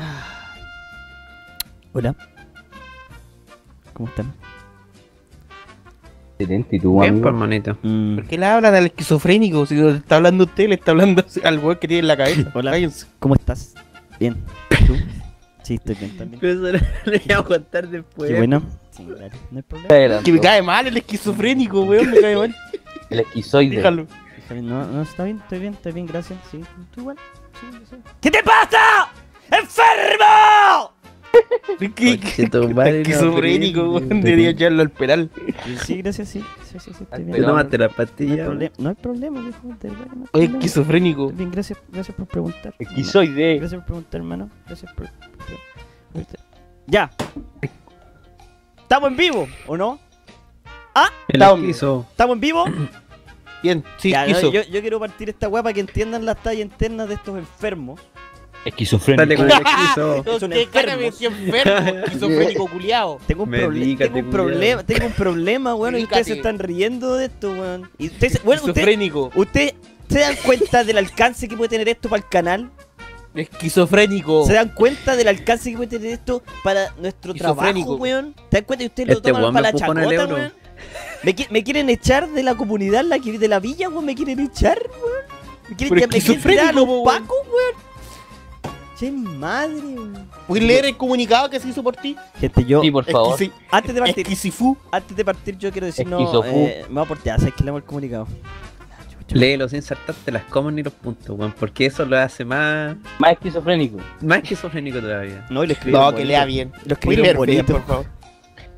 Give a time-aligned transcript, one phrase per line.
[1.92, 2.14] Hola.
[3.92, 4.32] ¿Cómo están?
[6.38, 7.76] Excelente, ¿y tú, Bien, pues, hermanito.
[7.82, 9.66] Mm, ¿Por qué le hablan al esquizofrénico?
[9.66, 12.50] Si le está hablando usted, le está hablando al weón que tiene en la cabeza.
[12.54, 12.90] Hola.
[13.18, 13.74] ¿Cómo estás?
[14.18, 14.36] Bien.
[14.86, 14.96] ¿Tú?
[15.62, 16.40] Sí, estoy bien también.
[16.40, 18.30] Pero eso lo voy a contar después.
[18.30, 18.62] Qué bueno.
[18.90, 19.36] Sí, claro.
[19.50, 19.94] No hay problema.
[19.94, 20.24] Adelante.
[20.24, 22.56] Que me cae mal el esquizofrénico, weón, me cae mal.
[23.10, 23.76] El esquizoide.
[23.76, 24.06] Déjalo.
[24.38, 26.38] Está bien, No, no, está bien, estoy bien, estoy bien, gracias.
[26.50, 26.60] Sí,
[26.94, 27.16] tú igual.
[27.60, 27.96] Sí, yo sé.
[28.20, 29.09] ¿Qué te pasa?
[29.50, 30.92] ¡Enfermo!
[31.94, 32.18] ¿Qué?
[32.74, 35.30] Madre, Esquizofrénico, debería echarlo al peral.
[35.84, 36.44] Sí, gracias, sí.
[36.64, 37.30] Sí, sí, sí, estoy Al bien.
[37.32, 38.44] ¿Te Pero- tomaste la No hay, pastilla?
[38.44, 39.58] problema, no hay problema, viejo,
[40.32, 41.30] Oye, esquizofrénico.
[41.30, 42.74] Bien, gracias, gracias por preguntar.
[42.78, 43.58] Esquizoide.
[43.58, 44.50] Gracias por preguntar, hermano.
[44.66, 45.08] Gracias por.
[46.86, 47.10] Ya.
[48.82, 50.00] ¿Estamos en vivo o no?
[51.28, 52.06] El Estamos- esquizo.
[52.10, 52.64] ¿Estamos en vivo?
[53.62, 57.06] Bien, sí, Ya, no, yo quiero partir esta weá para que entiendan las tallas internas
[57.08, 58.00] de estos enfermos.
[58.64, 59.42] Dale Esquizofrénico.
[59.42, 60.98] me enfermos.
[60.98, 63.18] decía enfermo, esquizofrénico culiao.
[63.26, 67.26] Tengo un, tengo un problema, tengo un problema, weón, y ustedes se están riendo de
[67.26, 67.90] esto, weón.
[67.98, 69.30] Y ustedes, se- bueno, ustedes Esquizofrénico.
[69.34, 69.74] usted,
[70.10, 72.70] se dan cuenta del alcance que puede tener esto para el canal?
[73.34, 74.46] Esquizofrénico.
[74.46, 78.34] ¿Se dan cuenta del alcance que puede tener esto para nuestro trabajo, weón?
[78.50, 80.52] ¿Te das cuenta que ustedes lo Este toman para la chacota, weón?
[81.22, 84.04] ¿Me, qui- me quieren echar de la comunidad, la que- de la villa, weón?
[84.04, 85.40] ¿Me quieren echar, weón?
[85.68, 87.89] ¿Me quieren, Pero me quieren tirar a los pacos, weón?
[89.00, 90.28] Mi madre, weón.
[90.46, 92.16] ¿Puedes leer el comunicado que se hizo por ti?
[92.38, 93.38] Gente, yo, Sí, por favor.
[93.70, 94.26] Antes de partir,
[94.90, 97.80] antes de partir, yo quiero decir, no, eh, me voy a portear, ¿sabes que leemos
[97.80, 98.26] el comunicado?
[99.32, 101.54] Léelo sin saltarte las comas ni los puntos, weón.
[101.58, 102.96] Porque eso lo hace más.
[103.18, 103.98] Más esquizofrénico.
[104.22, 105.46] Más esquizofrénico todavía.
[105.50, 106.28] No, y lo escribieron No, que bonito.
[106.28, 106.72] lea bien.
[106.84, 107.72] Lo leer bien, bonito.
[107.74, 108.06] por favor.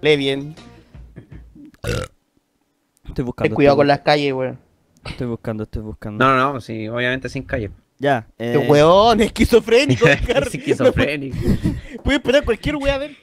[0.02, 0.54] Lee bien.
[3.08, 3.48] Estoy buscando.
[3.48, 4.58] Ten cuidado estoy, con las calles, weón.
[5.04, 6.24] estoy buscando, estoy buscando.
[6.24, 7.70] No, no, no, sí, obviamente sin calle.
[8.02, 10.04] Ya, eh, Este weón, esquizofrénico.
[10.12, 10.42] Oscar.
[10.48, 11.36] Es esquizofrénico.
[12.02, 13.16] Puedes esperar cualquier weón a ver.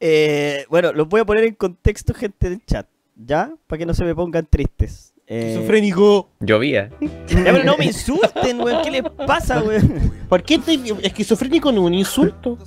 [0.00, 3.52] eh, bueno, los voy a poner en contexto, gente del chat, ¿ya?
[3.68, 5.14] Para que no se me pongan tristes.
[5.26, 6.30] Eh, Esquizofrénico.
[6.40, 6.90] Llovía.
[7.00, 10.12] ya, pero no me insulten, weón, ¿qué les pasa, weón?
[10.28, 12.58] ¿Por qué estoy esquizofrénico no es un insulto?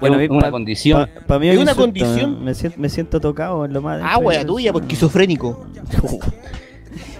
[0.00, 1.10] Bueno, es pa- una condición.
[1.26, 2.44] Para mí Es un una insulto, condición.
[2.44, 4.00] Me siento, me siento tocado en lo más.
[4.02, 5.66] Ah, wea tuya, pues esquizofrénico.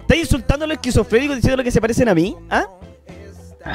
[0.05, 2.37] ¿Estás insultando a los esquizofrénicos diciendo que se parecen a mí?
[2.51, 2.67] ¿Ah?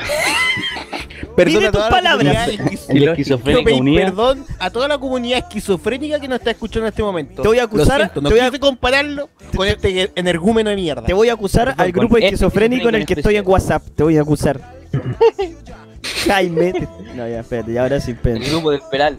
[1.36, 2.50] Perdón Pide a tus toda la palabras.
[2.90, 7.42] El perdón a toda la comunidad esquizofrénica que nos está escuchando en este momento.
[7.42, 10.76] Te voy a acusar- Lo siento, no te voy a- compararlo con este energúmeno de
[10.76, 11.04] mierda.
[11.04, 13.48] Te voy a acusar Perdón, al grupo este esquizofrénico en el que estoy en.
[13.48, 13.84] WhatsApp.
[13.96, 14.60] Te voy a acusar.
[16.28, 16.74] Jaime.
[17.16, 18.50] No, ya, espérate, ya ahora sí, El espérate.
[18.50, 19.18] grupo de Esperal.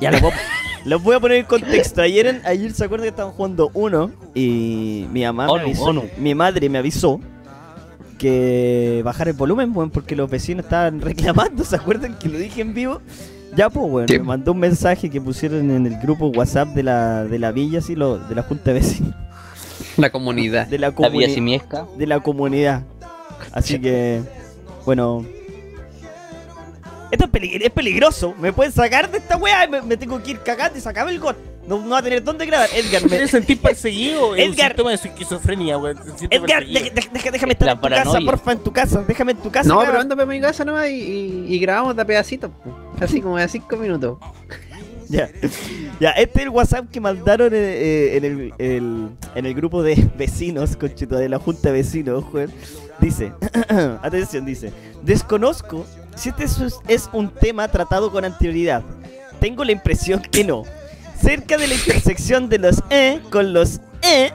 [0.00, 0.34] Ya voy, a-
[0.86, 2.00] los voy a poner en contexto.
[2.00, 5.74] Ayer, en- ayer se acuerdan que estaban jugando uno y mi mamá me
[6.18, 7.20] mi madre me avisó
[8.18, 11.64] que bajar el volumen, weón, porque los vecinos estaban reclamando.
[11.64, 13.00] ¿Se acuerdan que lo dije en vivo?
[13.54, 14.18] Ya, pues, Sí.
[14.18, 17.78] me mandó un mensaje que pusieron en el grupo WhatsApp de la, de la villa,
[17.78, 19.14] así, lo, de la junta de vecinos,
[19.96, 20.66] La comunidad.
[20.66, 21.86] de la La Villa comunidad Simiesca.
[21.96, 22.82] de la comunidad.
[23.52, 24.20] Así que,
[24.84, 25.24] bueno.
[27.16, 28.34] Esto es, peli- es peligroso.
[28.38, 31.12] Me pueden sacar de esta weá y me, me tengo que ir cagando y sacarme
[31.12, 31.36] el got.
[31.66, 32.68] No, no va a tener dónde grabar.
[32.72, 34.36] Edgar, ¿Te me, quieres sentir perseguido?
[34.36, 34.68] Es un Edgar.
[34.72, 35.98] síntoma de su esquizofrenia, weón.
[36.30, 39.04] Edgar, déjame estar La en tu casa, porfa, en tu casa.
[39.08, 39.68] Déjame en tu casa.
[39.68, 42.50] No, pero anda para mi casa nomás y, y, y grabamos de a pedacitos.
[43.00, 44.18] Así como de 5 minutos.
[45.08, 45.30] Ya.
[46.00, 49.80] ya, este es el WhatsApp que mandaron eh, eh, en, el, el- en el grupo
[49.84, 52.50] de vecinos, conchito, de la junta de vecinos, weón.
[52.98, 53.32] Dice,
[54.02, 54.72] atención, dice,
[55.02, 58.82] desconozco si este es, un tema tratado con anterioridad.
[59.40, 60.64] Tengo la impresión que no.
[61.20, 64.32] Cerca de la intersección de los E con los E,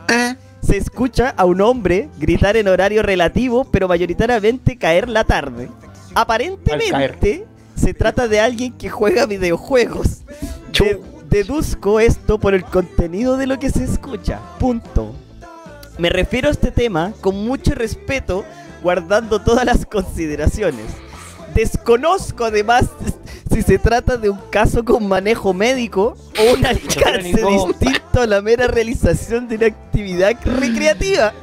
[0.61, 5.69] se escucha a un hombre gritar en horario relativo, pero mayoritariamente caer la tarde.
[6.15, 7.45] Aparentemente
[7.75, 10.21] se trata de alguien que juega videojuegos.
[10.77, 14.39] De- deduzco esto por el contenido de lo que se escucha.
[14.59, 15.15] Punto.
[15.97, 18.43] Me refiero a este tema con mucho respeto,
[18.83, 20.85] guardando todas las consideraciones.
[21.53, 22.85] Desconozco además
[23.51, 28.41] si se trata de un caso con manejo médico o un alcance distinto a la
[28.41, 31.33] mera realización de una actividad recreativa.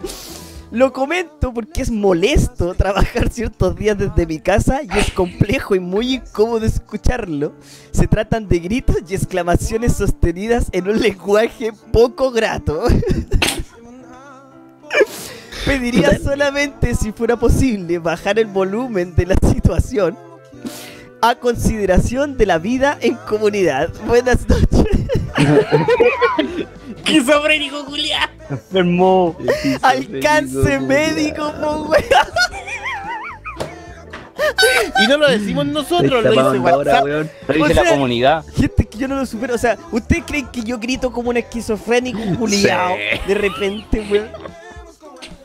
[0.70, 5.80] Lo comento porque es molesto trabajar ciertos días desde mi casa y es complejo y
[5.80, 7.54] muy incómodo escucharlo.
[7.90, 12.84] Se tratan de gritos y exclamaciones sostenidas en un lenguaje poco grato.
[15.64, 20.16] Pediría solamente, si fuera posible, bajar el volumen de la situación
[21.20, 23.90] a consideración de la vida en comunidad.
[24.06, 24.68] Buenas noches.
[26.96, 28.30] Esquizofrénico, Julián.
[28.50, 29.36] Enfermo.
[29.82, 31.94] Alcance médico, po.
[35.00, 37.04] Y no lo decimos nosotros, lo dice ahora, WhatsApp.
[37.04, 37.30] weón.
[37.48, 38.44] Lo dice O la comunidad.
[38.56, 39.54] Gente que yo no lo supero.
[39.54, 42.96] O sea, ¿ustedes creen que yo grito como un esquizofrénico culiao?
[43.26, 44.28] De repente, weón.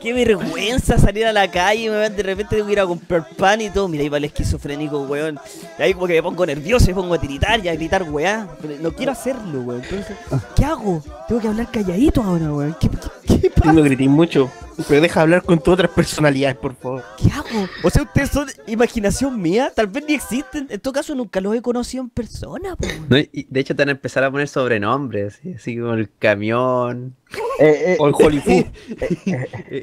[0.04, 2.14] Qué vergüenza salir a la calle, weón.
[2.14, 3.88] De repente tengo que ir a comprar pan y todo.
[3.88, 5.40] Mira, ahí va el esquizofrénico, weón.
[5.78, 8.46] Y ahí como que me pongo nervioso, me pongo a tiritar y a gritar, weá.
[8.60, 9.82] Pero no quiero hacerlo, weón.
[9.82, 10.14] Entonces,
[10.54, 11.02] ¿qué hago?
[11.26, 12.76] Tengo que hablar calladito ahora, weón.
[12.78, 12.90] ¿Qué,
[13.26, 13.72] qué, qué pasa?
[13.72, 14.50] No mucho.
[14.88, 17.04] Pero deja hablar con tus otras personalidades, por favor.
[17.16, 17.68] ¿Qué hago?
[17.82, 19.72] O sea, ustedes son imaginación mía.
[19.74, 20.66] Tal vez ni existen.
[20.70, 22.76] En todo caso, nunca los he conocido en persona.
[23.08, 26.10] No, y de hecho te van a empezar a poner sobrenombres, así, así como el
[26.18, 27.14] camión.
[27.60, 28.66] Eh, eh, O el Holy Food.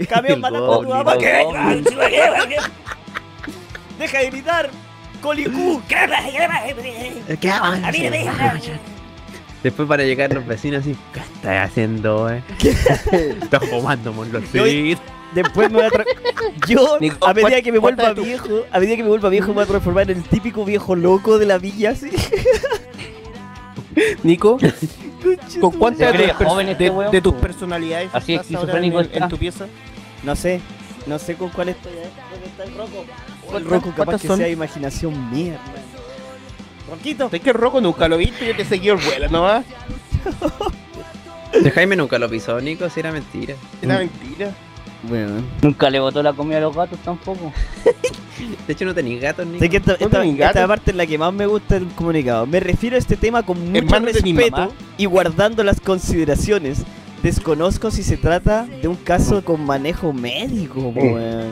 [0.09, 1.17] Camión el matando a tu mamá.
[1.17, 1.45] ¿Qué?
[3.97, 4.69] Deja de gritar.
[5.21, 5.81] Colicú.
[5.87, 5.95] ¿Qué?
[5.95, 8.59] A mí no me deja.
[9.63, 12.43] Después para llegar los vecinos así, ¿qué estás haciendo, eh?
[13.41, 14.13] Estás fumando
[14.53, 14.97] Yo-
[15.33, 15.89] Después me voy a
[16.67, 19.53] Yo, Nico, a medida que me vuelva viejo, a medida que me vuelva viejo, me
[19.53, 22.09] voy a transformar en el típico viejo loco de la villa, así.
[24.23, 24.71] Nico, ¿con
[25.47, 29.67] ¿Se cuántas de, este de- tus personalidades Así estás ahora en, el- tu pieza?
[30.23, 30.61] No sé,
[31.07, 31.91] no sé con cuál estoy.
[31.93, 32.09] ¿eh?
[32.31, 32.99] ¿Dónde está el roco?
[32.99, 34.37] O el ¿Cuántas- roco capaz que son?
[34.37, 35.90] sea imaginación mía, hermano.
[37.31, 39.65] Es que Rocco nunca lo viste, yo te seguí el vuelo nomás.
[41.61, 43.55] De Jaime nunca lo pisó, Nico, si era mentira.
[43.81, 44.51] Era mentira.
[45.03, 45.41] Bueno.
[45.61, 47.51] Nunca le botó la comida a los gatos tampoco.
[48.67, 49.59] De hecho no tenéis gatos, Nico.
[49.59, 50.23] Sé que esta, ¿No esta-
[50.53, 50.67] gato?
[50.67, 52.45] parte es la que más me gusta del comunicado.
[52.47, 56.83] Me refiero a este tema con mucho respeto y guardando las consideraciones.
[57.23, 61.51] Desconozco si se trata de un caso con manejo médico, weón.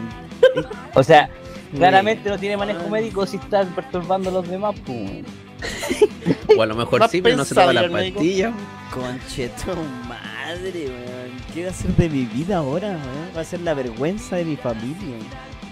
[0.95, 1.29] O sea,
[1.75, 5.23] claramente no tiene manejo médico si está perturbando a los demás, pues.
[6.57, 8.19] O a lo mejor sí, pero no se toma médico.
[8.19, 8.53] pastillas.
[8.91, 9.75] Concheto
[10.07, 11.31] madre, weón.
[11.53, 13.37] ¿Qué va a ser de mi vida ahora, weón?
[13.37, 15.17] Va a ser la vergüenza de mi familia.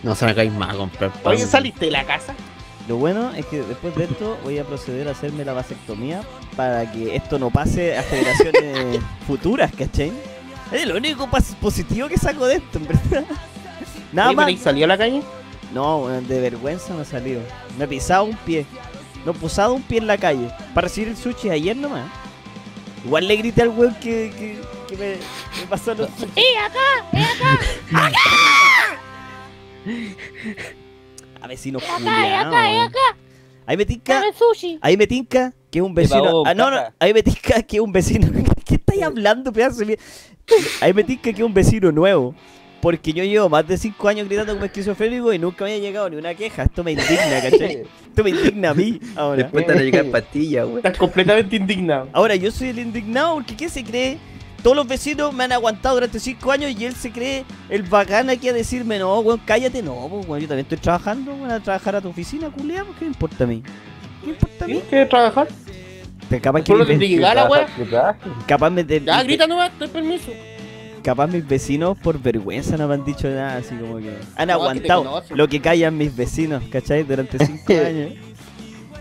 [0.04, 1.34] No se me caes más a comprar pan.
[1.34, 2.34] Oye, ¿saliste de la casa?
[2.88, 6.22] Lo bueno es que después de esto voy a proceder a hacerme la vasectomía
[6.56, 10.12] para que esto no pase a generaciones futuras, ¿cachai?
[10.72, 11.28] Es lo único
[11.62, 13.26] positivo que saco de esto, en verdad.
[14.14, 14.46] Nada Oye, más.
[14.46, 15.22] pero ¿y salió a la calle?
[15.74, 17.42] No, de vergüenza me ha salido.
[17.78, 18.66] Me he pisado un pie.
[19.26, 20.50] No he posado un pie en la calle.
[20.74, 22.10] Para recibir el sushi ayer nomás.
[23.06, 25.16] Igual le grité al weón que, que, que me,
[25.60, 26.32] me pasó los sushi.
[31.42, 32.54] A vecinos culiados.
[32.54, 32.92] weón.
[33.66, 34.22] Ahí me tinca.
[34.82, 36.44] Ahí me tinca que es un vecino.
[36.46, 36.80] Ah, no, no.
[37.00, 38.30] Ahí me tinca que es un vecino.
[38.66, 40.00] ¿Qué estáis hablando, pedazo de
[40.80, 42.34] Ahí me tinca que es un vecino nuevo.
[42.88, 46.10] Porque yo llevo más de 5 años gritando como esquizofrénico y nunca me había llegado
[46.10, 46.64] ni una queja.
[46.64, 47.84] Esto me indigna, ¿cachai?
[48.08, 49.44] Esto me indigna a mí ahora.
[49.44, 50.78] Después te van a llegar pastillas, güey.
[50.78, 52.08] Estás completamente indignado.
[52.14, 54.18] Ahora yo soy el indignado porque ¿qué se cree?
[54.64, 58.30] Todos los vecinos me han aguantado durante 5 años y él se cree el bacán
[58.30, 61.60] aquí a decirme, no, weón, cállate, no, pues, weón, yo también estoy trabajando, voy a
[61.60, 63.64] trabajar a tu oficina, culiao, ¿qué me importa a mí?
[64.22, 64.74] ¿Qué me importa a mí?
[64.76, 65.48] ¿Tienes que trabajar?
[66.30, 67.66] Pero capaz que ¿Por lo mis que te weón?
[68.48, 70.32] capaz me de- Ya, grita nomás, te permiso.
[71.04, 74.54] Capaz mis vecinos por vergüenza no me han dicho nada, así como que han No,
[74.54, 77.04] aguantado que lo que callan mis vecinos, ¿cachai?
[77.04, 78.14] Durante 5 años.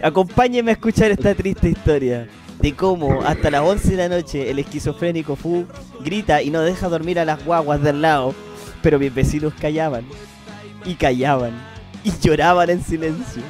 [0.02, 2.28] Acompáñenme a escuchar esta triste historia
[2.60, 5.66] de cómo hasta las 11 de la noche el esquizofrénico Fu
[6.00, 8.34] grita y no deja dormir a las guaguas del lado,
[8.82, 10.04] pero mis vecinos callaban
[10.84, 11.52] y callaban
[12.04, 13.42] y lloraban en silencio.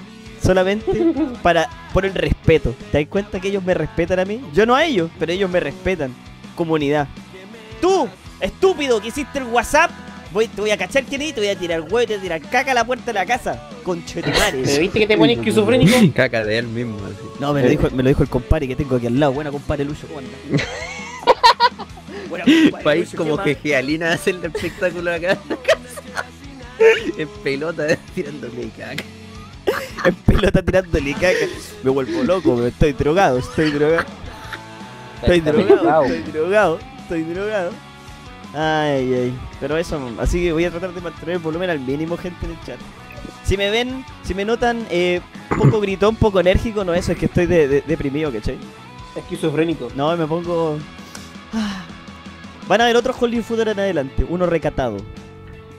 [0.42, 1.12] Solamente
[1.42, 2.74] para por el respeto.
[2.92, 4.40] ¿Te das cuenta que ellos me respetan a mí?
[4.54, 6.14] Yo no a ellos, pero ellos me respetan.
[6.54, 7.08] Comunidad.
[7.80, 8.08] Tú,
[8.40, 9.90] estúpido, que hiciste el WhatsApp,
[10.32, 12.14] voy, te voy a cachar quién es y te voy a tirar huevo y te
[12.14, 13.68] voy a tirar caca a la puerta de la casa.
[13.68, 14.78] ¿Pero Conchetumares.
[14.78, 15.96] viste que te pones esquizofrénico?
[16.14, 17.16] Caca de él mismo, así.
[17.38, 19.32] No, me lo, dijo, me lo dijo el compadre que tengo aquí al lado.
[19.32, 20.06] Buena compadre Lucho.
[22.28, 26.02] Buena, compadre País Lucho, como ¿qué que Alina hace el espectáculo acá en la casa.
[27.16, 29.04] En pelota, tirándole caca.
[30.04, 31.46] En pelota tirándole caca.
[31.84, 34.04] Me vuelvo loco, me estoy drogado, estoy drogado.
[35.22, 37.85] Estoy drogado, estoy drogado, estoy drogado.
[38.54, 39.34] Ay, ay.
[39.60, 42.52] Pero eso, así que voy a tratar de mantener el volumen al mínimo, gente en
[42.52, 42.78] el chat.
[43.44, 45.20] Si me ven, si me notan eh,
[45.56, 48.58] poco gritón, poco enérgico, no eso, es que estoy de- de- deprimido, ¿cachai?
[49.14, 49.88] Esquizofrénico.
[49.94, 50.78] No, me pongo.
[51.52, 51.84] Ah.
[52.68, 54.96] Van a haber otros Hollywood Footer en adelante, uno recatado.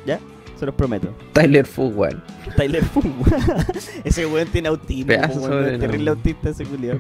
[0.06, 0.20] ¿Ya?
[0.58, 1.14] Se los prometo.
[1.34, 2.22] Tyler Fugwell.
[2.56, 3.02] Tyler Fu.
[4.04, 6.98] ese weón tiene autismo, weón, terrible autista ese culiao.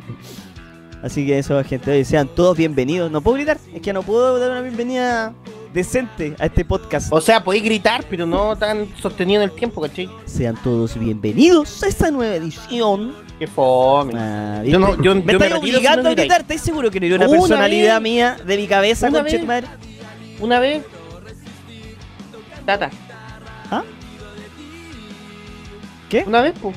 [1.03, 3.11] Así que eso, gente, oye, sean todos bienvenidos.
[3.11, 5.33] No puedo gritar, es que no puedo dar una bienvenida
[5.73, 7.11] decente a este podcast.
[7.13, 10.09] O sea, podéis gritar, pero no tan sostenido en el tiempo, ¿cachai?
[10.25, 13.13] Sean todos bienvenidos a esta nueva edición.
[13.37, 14.13] Qué fome.
[14.15, 15.03] Ah, Yo no- ¿viste?
[15.03, 17.37] yo- me yo estáis obligando no a gritar, ¿estáis seguro que no era una Una
[17.37, 18.03] personalidad vez.
[18.03, 19.45] mía de mi cabeza, Una conche vez.
[19.45, 19.67] madre?
[20.39, 20.83] Una vez.
[22.65, 22.89] Tata.
[23.69, 23.83] ¿Ah?
[26.09, 26.23] ¿Qué?
[26.25, 26.75] Una vez, pues.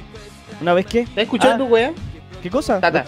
[0.60, 1.00] ¿Una vez qué?
[1.00, 1.94] ¿Estás escuchando, weón?
[2.42, 2.78] ¿Qué cosa?
[2.80, 3.06] Tata.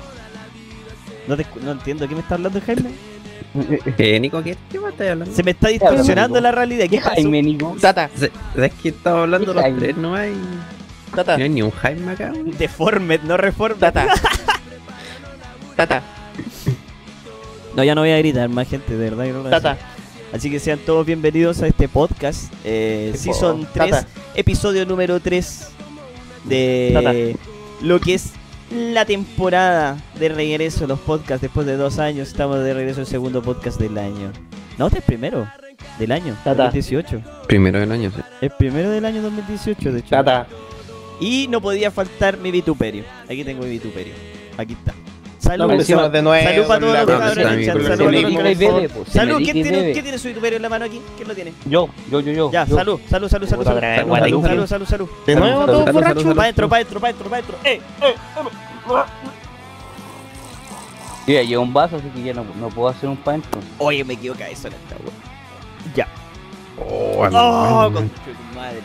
[1.28, 2.90] No, te no entiendo, ¿qué me está hablando Jaime?
[3.98, 5.34] Eh, Nico, ¿qué, ¿qué más estás hablando?
[5.34, 6.86] Se me está distorsionando la realidad.
[6.88, 7.10] ¿Qué pasó?
[7.10, 7.76] Jaime, Nico.
[7.80, 8.10] Tata.
[8.54, 9.78] ¿Sabes que estamos hablando los Jaime.
[9.78, 9.96] tres?
[9.96, 10.32] No hay,
[11.14, 11.36] Tata.
[11.36, 12.32] no hay ni un Jaime acá.
[12.58, 13.76] Deformed, no reformed.
[13.78, 14.06] Tata.
[15.76, 16.02] Tata.
[17.76, 19.78] No, ya no voy a gritar más gente, de verdad que no lo Tata.
[20.32, 22.52] Así que sean todos bienvenidos a este podcast.
[22.64, 24.06] Eh, Tipo, season 3, Tata.
[24.34, 25.68] episodio número 3
[26.44, 27.12] de Tata.
[27.86, 28.32] lo que es
[28.72, 31.42] la temporada de regreso de los podcasts.
[31.42, 34.32] Después de dos años estamos de regreso el segundo podcast del año.
[34.78, 35.46] No, este es primero
[35.98, 36.64] del año, Tata.
[36.64, 37.22] 2018.
[37.46, 38.22] Primero del año, sí.
[38.40, 40.10] El primero del año 2018, de hecho.
[40.10, 40.46] Tata.
[41.20, 43.04] Y no podía faltar mi vituperio.
[43.28, 44.14] Aquí tengo mi vituperio.
[44.56, 44.94] Aquí está.
[45.58, 46.48] No Salud, empecemos de nuevo.
[46.48, 49.06] salud para todos los amigo, Salud salud.
[49.08, 49.92] Salud, ¿quién tiene.
[49.92, 51.00] ¿quién tiene su vituperio en la mano aquí?
[51.16, 51.52] ¿Quién lo tiene?
[51.66, 52.50] Yo, yo, yo, yo.
[52.52, 52.76] Ya, yo.
[52.76, 53.80] salud, salud, salud, salud, salud.
[53.80, 55.08] Salud, salud, salud, salud.
[55.26, 56.22] De nuevo, Salud, salud, borrachos.
[56.22, 57.56] salud, Pa' dentro, pa' dentro, pa' dentro, pa' dentro.
[57.64, 57.80] ¡Eh!
[58.02, 58.14] ¡Eh!
[61.26, 63.42] Yo ya llevo un vaso, así que ya no, no puedo hacer un pan.
[63.50, 63.64] pues.
[63.78, 65.14] Oye, me equivoqué eso en esta weón.
[65.94, 66.08] Ya.
[66.78, 68.80] Oh, ¡Oh, con tu madre!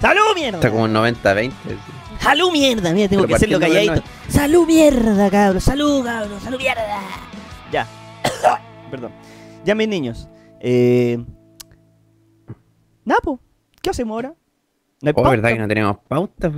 [0.00, 0.58] ¡Salud, mierda!
[0.58, 1.52] Está como 90-20.
[2.24, 2.92] ¡Salud, mierda!
[2.92, 4.02] Mira, tengo Pero que hacerlo calladito.
[4.28, 5.60] ¡Salud, mierda, cabrón!
[5.60, 6.40] ¡Salud, cabrón!
[6.42, 6.82] ¡Salud, mierda!
[7.70, 7.86] Ya.
[8.90, 9.12] Perdón.
[9.64, 10.28] Ya, mis niños.
[10.60, 11.22] Eh...
[13.04, 13.38] Napo,
[13.82, 14.34] ¿qué hacemos ahora?
[15.02, 15.30] No hay Oh, pauta.
[15.30, 16.48] verdad que no tenemos pauta.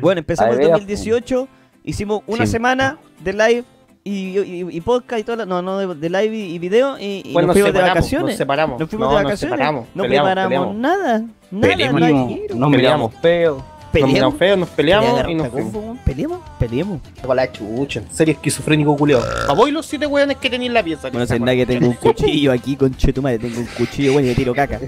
[0.00, 1.48] Bueno, empezamos el ver, 2018,
[1.82, 3.64] hicimos una semana de live
[4.04, 7.22] y, y, y podcast y todo, no, no, de, de live y, y video y,
[7.24, 8.28] y Bueno, nos nos fuimos de vacaciones.
[8.28, 8.78] Nos separamos.
[8.78, 9.56] Nos fuimos No, de nos vacaciones.
[9.56, 9.86] separamos.
[9.92, 10.76] no Peleamos, preparamos peleamos.
[10.76, 11.18] nada.
[11.50, 12.54] Nada, Peleemos, no No, dinero.
[12.54, 13.14] nos
[13.92, 14.56] feo.
[14.56, 15.98] Nos peleamos y nos weón.
[16.04, 17.00] Peleemos, peleemos.
[17.24, 18.00] Con la chucha.
[18.00, 19.22] En serio, esquizofrénico culiao.
[19.48, 21.10] A vos y los siete weones que tenéis en la pieza.
[21.10, 24.30] Bueno, sé nada que tengo un cuchillo aquí, con madre, tengo un cuchillo, bueno, y
[24.30, 24.80] me tiro caca.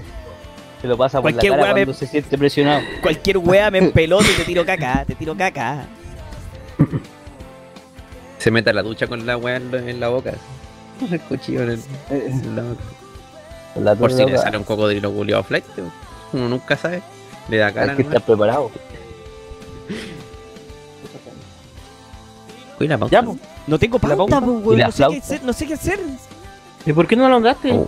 [0.81, 2.81] Se lo pasa por la Cualquier cara weá me- cuando se siente presionado.
[3.01, 5.85] Cualquier wea me empelota y te tiro caca, te tiro caca.
[8.37, 10.31] Se mete a la ducha con la weá en, la- la boca.
[10.31, 11.13] así.
[11.13, 12.81] El cuchillo en, el- en la boca.
[13.73, 15.65] Con la Por si le sale un cocodrilo culiado flight,
[16.33, 17.01] uno nunca sabe.
[17.49, 17.91] Le da cara.
[17.91, 18.71] Hay que estar preparado.
[22.79, 23.11] Uy, la pauta.
[23.19, 23.37] Ya, pues.
[23.67, 25.99] No tengo ¿La pauta, pues, ¿Y weón, no sé qué hacer, no sé qué hacer.
[26.85, 27.71] ¿Y por qué no lo andaste?
[27.73, 27.85] Oh.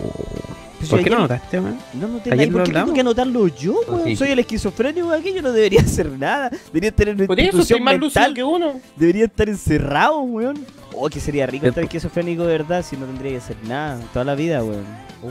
[0.77, 1.77] Pues ¿Por qué no ayer- notaste, weón?
[1.93, 2.33] No, no tengo.
[2.33, 4.03] Ayer ¿y ¿Por qué tengo que anotarlo yo, weón?
[4.05, 4.15] Sí.
[4.15, 6.49] Soy el esquizofrénico aquí, yo no debería hacer nada.
[6.67, 8.33] Debería tener una Por eso estoy institución más lúcido mental.
[8.33, 8.73] que uno.
[8.95, 10.65] Debería estar encerrado, weón.
[10.93, 14.25] Oh, que sería rico estar esquizofrénico de verdad si no tendría que hacer nada toda
[14.25, 14.83] la vida, weón.
[15.23, 15.29] Oh.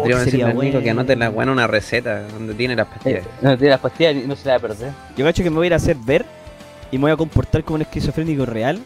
[0.00, 3.24] Podríamos decirle al Nico que anote la en una receta donde tiene las pastillas.
[3.24, 4.92] Eh, No tiene las pastillas y no se la va a perder.
[5.16, 6.24] Yo cacho que me voy a ir a hacer ver
[6.90, 8.80] y me voy a comportar como un esquizofrénico real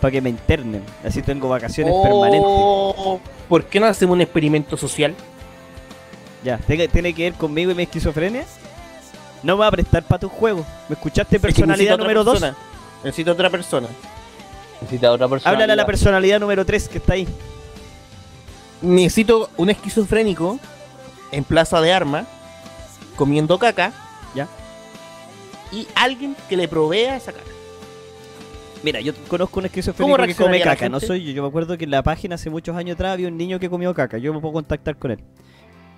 [0.00, 0.82] para que me internen.
[1.04, 2.40] Así tengo vacaciones permanentes.
[2.44, 5.14] Oh, ¿Por qué no hacemos un experimento social?
[6.44, 8.44] Ya, ¿tiene, tiene que ver conmigo y mi esquizofrenia?
[9.42, 10.64] No me voy a prestar para tu juego.
[10.88, 12.34] ¿Me escuchaste personalidad Necesito número 2?
[12.40, 12.56] persona.
[13.04, 13.88] Necesito otra persona.
[14.80, 15.52] Necesita otra persona.
[15.52, 17.26] Háblale a la personalidad número 3 que está ahí.
[18.82, 20.58] Necesito un esquizofrénico
[21.32, 22.26] en plaza de armas
[23.16, 23.92] comiendo caca.
[24.34, 24.48] Ya.
[25.72, 27.44] Y alguien que le provea esa caca.
[28.82, 31.32] Mira, yo conozco un ¿Cómo esquizofrénico que come caca, no soy yo.
[31.32, 33.68] Yo me acuerdo que en la página hace muchos años atrás había un niño que
[33.68, 34.18] comió caca.
[34.18, 35.20] Yo me puedo contactar con él.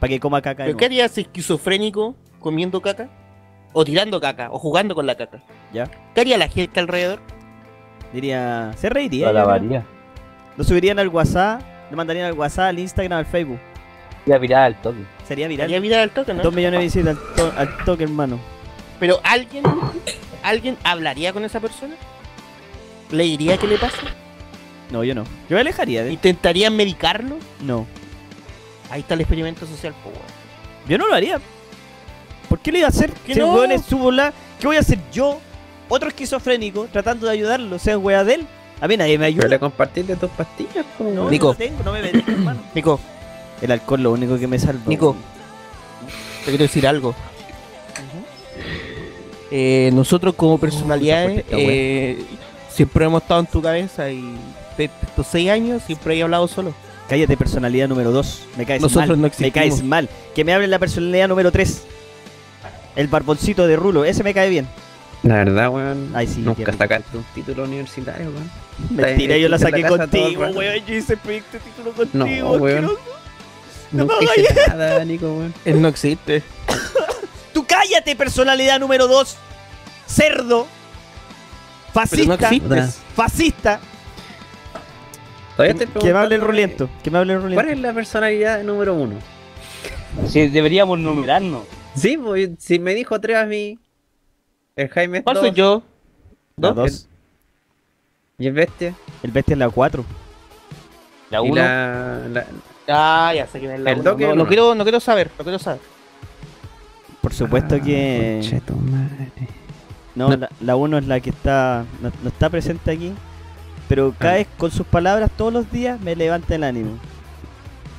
[0.00, 0.64] Para que coma caca.
[0.64, 0.94] ¿Pero qué nuevo.
[0.94, 3.08] haría ese esquizofrénico comiendo caca?
[3.72, 5.42] O tirando caca, o jugando con la caca.
[5.72, 5.90] Ya.
[6.14, 7.20] ¿Qué haría la gente alrededor?
[8.12, 9.26] Diría, se reiría.
[9.26, 9.84] La lavaría.
[10.56, 13.58] Lo subirían al WhatsApp, lo mandarían al WhatsApp, al Instagram, al Facebook.
[14.26, 14.98] Ya virar al toque.
[15.26, 15.64] Sería viral.
[15.66, 16.42] Haría vida del toque, ¿no?
[16.42, 18.38] Dos millones de visitas al, to- al toque, hermano.
[19.00, 19.64] Pero alguien,
[20.42, 21.94] alguien hablaría con esa persona.
[23.10, 23.96] ¿Le diría qué le pasa?
[24.90, 25.24] No, yo no.
[25.48, 27.36] Yo me alejaría de ¿Intentaría medicarlo?
[27.60, 27.86] No.
[28.90, 30.10] Ahí está el experimento social, po.
[30.88, 31.40] Yo no lo haría.
[32.48, 33.12] ¿Por qué lo iba a hacer?
[33.26, 33.54] ¿Qué no?
[33.82, 35.38] su bola, ¿qué voy a hacer yo?
[35.90, 38.46] Otro esquizofrénico tratando de ayudarlo, o sea, wea de él.
[38.80, 39.48] A mí nadie me Pero ayuda.
[39.48, 41.48] le compartiste tus pastillas, No, Nico.
[41.48, 42.60] no tengo, no me merezco, hermano.
[42.74, 43.00] Nico,
[43.60, 44.82] El alcohol lo único que me salva.
[44.86, 45.16] Nico.
[46.44, 47.14] te quiero decir algo.
[49.50, 52.18] Eh, nosotros como personalidades fuerte esta eh,
[52.70, 54.20] siempre hemos estado en tu cabeza y
[54.76, 56.74] de estos seis años siempre he hablado solo.
[57.08, 58.42] Cállate, personalidad número 2.
[58.58, 59.20] Me caes Nosotros mal.
[59.22, 60.08] no me caes mal.
[60.34, 61.82] Que me hable la personalidad número 3.
[62.96, 64.04] El barboncito de Rulo.
[64.04, 64.68] Ese me cae bien.
[65.22, 66.10] La verdad, weón.
[66.14, 68.50] Ay, sí, Nunca sacaste un título universitario, weón.
[68.90, 70.58] Mentira, yo la saqué todo contigo, rato.
[70.58, 70.84] weón.
[70.86, 72.52] Yo hice este título No, contigo.
[72.52, 72.84] weón.
[72.84, 73.00] asqueroso.
[73.90, 75.54] Nunca me hice nada, Nico, weón.
[75.64, 76.42] Él no existe.
[77.52, 79.36] Tú cállate, personalidad número 2.
[80.06, 80.66] Cerdo.
[82.10, 82.88] Pero no Fascista.
[83.16, 83.80] fascista.
[85.56, 86.88] Todavía te Que me hable el ruliento.
[87.02, 87.72] Que me hable el ¿Cuál ruliento.
[87.72, 89.16] es la personalidad número uno?
[90.28, 91.62] Sí, deberíamos numerarnos.
[91.96, 93.78] Sí, pues si me dijo tres a mí,
[94.78, 95.82] El Jaime es ¿Cuál dos, soy yo?
[96.56, 96.74] La ¿No?
[96.74, 97.08] 2.
[98.38, 98.94] Y el bestia.
[99.24, 100.04] El bestia es la 4.
[101.30, 101.54] La Y 1.
[101.56, 102.46] la, la-
[102.86, 104.10] Ah, ya sé quién es la El uno.
[104.10, 104.42] Doc es no, uno.
[104.44, 105.80] no quiero, no quiero saber, no quiero saber.
[107.20, 108.62] Por supuesto Ah, que.
[108.64, 109.32] tu madre.
[110.14, 110.36] No, No.
[110.36, 111.84] la, la 1 es la que está.
[112.00, 113.12] No, no está presente aquí.
[113.88, 114.36] Pero cada Ah.
[114.36, 116.98] vez con sus palabras todos los días me levanta el ánimo.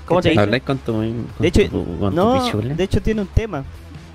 [0.05, 0.41] ¿Cómo te dice?
[0.41, 2.73] ¿Habláis con tu, con De hecho, tu, con tu No, pichula?
[2.73, 3.65] de hecho tiene un tema.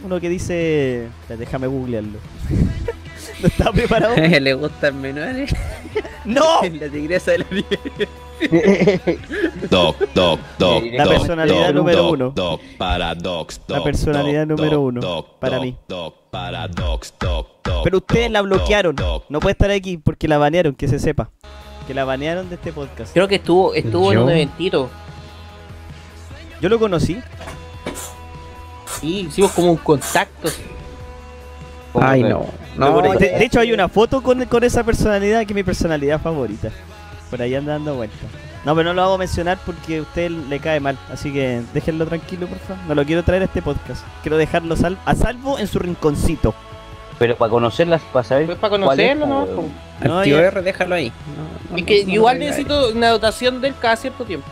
[0.04, 1.08] Uno que dice.
[1.28, 2.18] Déjame googlearlo.
[3.40, 4.16] no estaba preparado.
[4.40, 5.54] Le gustan menores.
[6.24, 6.62] ¡No!
[6.62, 8.08] la tigresa de la nieve.
[9.70, 12.32] Doc, doc, doc, La doc, personalidad doc, número doc, uno.
[12.34, 15.76] Doc, paradox, La personalidad doc, número uno, doc, para mí.
[15.88, 18.96] Doc, paradox, doc, doc, Pero ustedes doc, la bloquearon.
[19.28, 21.30] No puede estar aquí porque la banearon, que se sepa.
[21.86, 23.12] Que la banearon de este podcast.
[23.12, 24.90] Creo que estuvo, estuvo en un eventito.
[26.60, 27.20] Yo lo conocí.
[29.04, 30.48] Sí, hicimos como un contacto.
[32.00, 32.46] Ay, no.
[32.76, 33.14] No, de, no.
[33.14, 36.70] de- de hecho, hay una foto con, con esa personalidad que es mi personalidad favorita.
[37.30, 38.18] Por ahí anda dando vueltas.
[38.64, 40.98] No, pero no lo hago mencionar porque a usted le cae mal.
[41.12, 42.82] Así que déjenlo tranquilo, por favor.
[42.88, 44.02] No lo quiero traer a este podcast.
[44.22, 46.54] Quiero dejarlo sal- a salvo en su rinconcito.
[47.18, 48.46] Pero para conocerlas, para saber.
[48.46, 49.26] Pues para cuál es, conocerlo,
[50.02, 50.08] ¿no?
[50.08, 51.10] No, ya- R, déjalo ahí.
[51.36, 54.48] No, no, Es que igual necesito una dotación del cada cierto tiempo.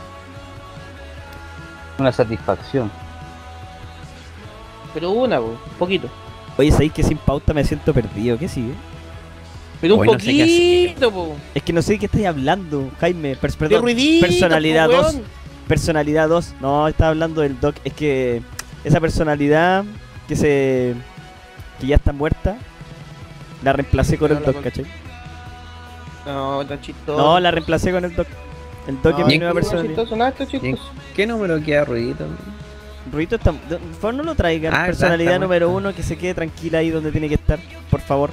[1.98, 2.90] Una satisfacción.
[4.94, 6.08] Pero una, po, un poquito.
[6.58, 8.38] Oye, sabéis que sin pauta me siento perdido.
[8.38, 8.72] ¿Qué sigue?
[9.80, 10.16] Pero un no sé
[10.94, 11.36] poquito, po.
[11.54, 13.36] Es que no sé de qué estáis hablando, Jaime.
[13.36, 15.14] Pers- De perdón, ruidito, personalidad po, 2.
[15.14, 15.22] weón.
[15.66, 16.54] Personalidad 2.
[16.60, 17.74] No, estaba hablando del Doc.
[17.84, 18.42] Es que
[18.84, 19.84] esa personalidad
[20.28, 20.94] que se.
[21.80, 22.56] que ya está muerta.
[23.64, 24.84] La reemplacé con No, el Doc, con- ¿cachai?
[26.26, 27.18] No, tan chistoso.
[27.20, 28.26] No, la reemplacé con el Doc.
[28.86, 29.94] El Doc No, es mi ¿y nueva no, personalidad.
[29.94, 30.90] chistoso, nada, esto es ¿Y en chistoso.
[31.14, 32.26] ¿Qué número queda ruidito?
[33.10, 33.52] Ruito está.
[33.52, 34.74] Por favor, no lo traigan.
[34.74, 37.58] Ah, personalidad está, está número uno, que se quede tranquila ahí donde tiene que estar.
[37.90, 38.30] Por favor.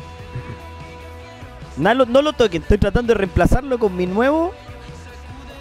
[1.77, 4.53] No lo, no lo toquen, estoy tratando de reemplazarlo con mi nuevo.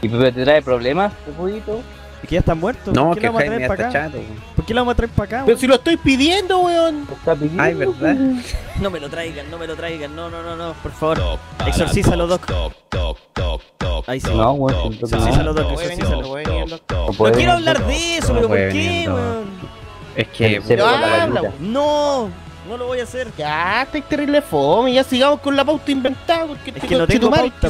[0.03, 1.81] ¿Y te trae problemas, Pepudito?
[2.23, 2.93] Y que ya está muerto.
[2.93, 3.91] No, ¿Por qué que Jaime ya está acá?
[3.93, 4.19] chato.
[4.69, 4.69] Weón.
[4.69, 5.37] ¿Por qué lo vamos a traer para acá?
[5.39, 5.59] Pero weón?
[5.61, 7.07] si lo estoy pidiendo, weón.
[7.07, 7.63] ¿Te está pidiendo?
[7.63, 8.17] Ay, ¿verdad?
[8.81, 10.15] No me lo traigan, no me lo traigan.
[10.15, 11.19] No, no, no, no, por favor.
[11.19, 11.41] Doc,
[13.35, 14.29] doc, doc, Ahí sí.
[14.33, 15.53] No, weón, exorcízalo.
[15.53, 17.19] doc, Puede doc, venir, doc.
[17.19, 19.45] No quiero hablar de eso, pero ¿por qué, weón?
[20.15, 20.61] Es que.
[20.77, 21.53] No habla.
[21.61, 22.29] No,
[22.69, 23.29] no lo voy a hacer.
[23.37, 24.93] Ya, estáis terrible fome.
[24.93, 26.47] Ya sigamos con la pauta inventada.
[26.47, 27.69] Porque este que no tengo pauta.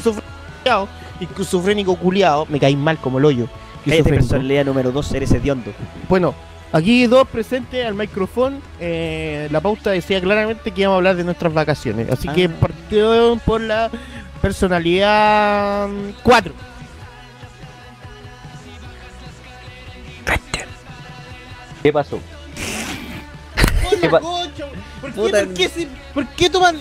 [1.21, 2.47] esquizofrénico- culiado.
[2.49, 3.49] Me caes mal como el hoyo.
[3.85, 5.73] Cállate, personalidad número 2, eres hediondo.
[6.09, 6.35] Bueno,
[6.73, 8.59] aquí dos presentes al micrófono.
[8.81, 12.11] Eh, la pauta decía claramente que íbamos a hablar de nuestras vacaciones.
[12.11, 12.33] Así Ah.
[12.35, 13.91] que partió por la
[14.43, 15.89] personalidad
[16.23, 16.53] 4.
[21.83, 22.19] ¿Qué pasó?
[24.01, 24.65] ¿Qué pa- ¿Por qué,
[25.01, 26.77] por qué, se- por qué toman.?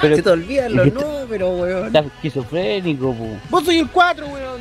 [0.00, 1.86] Pero- Se te olvidan los ¿Y qué te- números, weón.
[1.86, 3.26] Estás esquizofrénico, po.
[3.48, 4.60] Vos soy el 4, weón.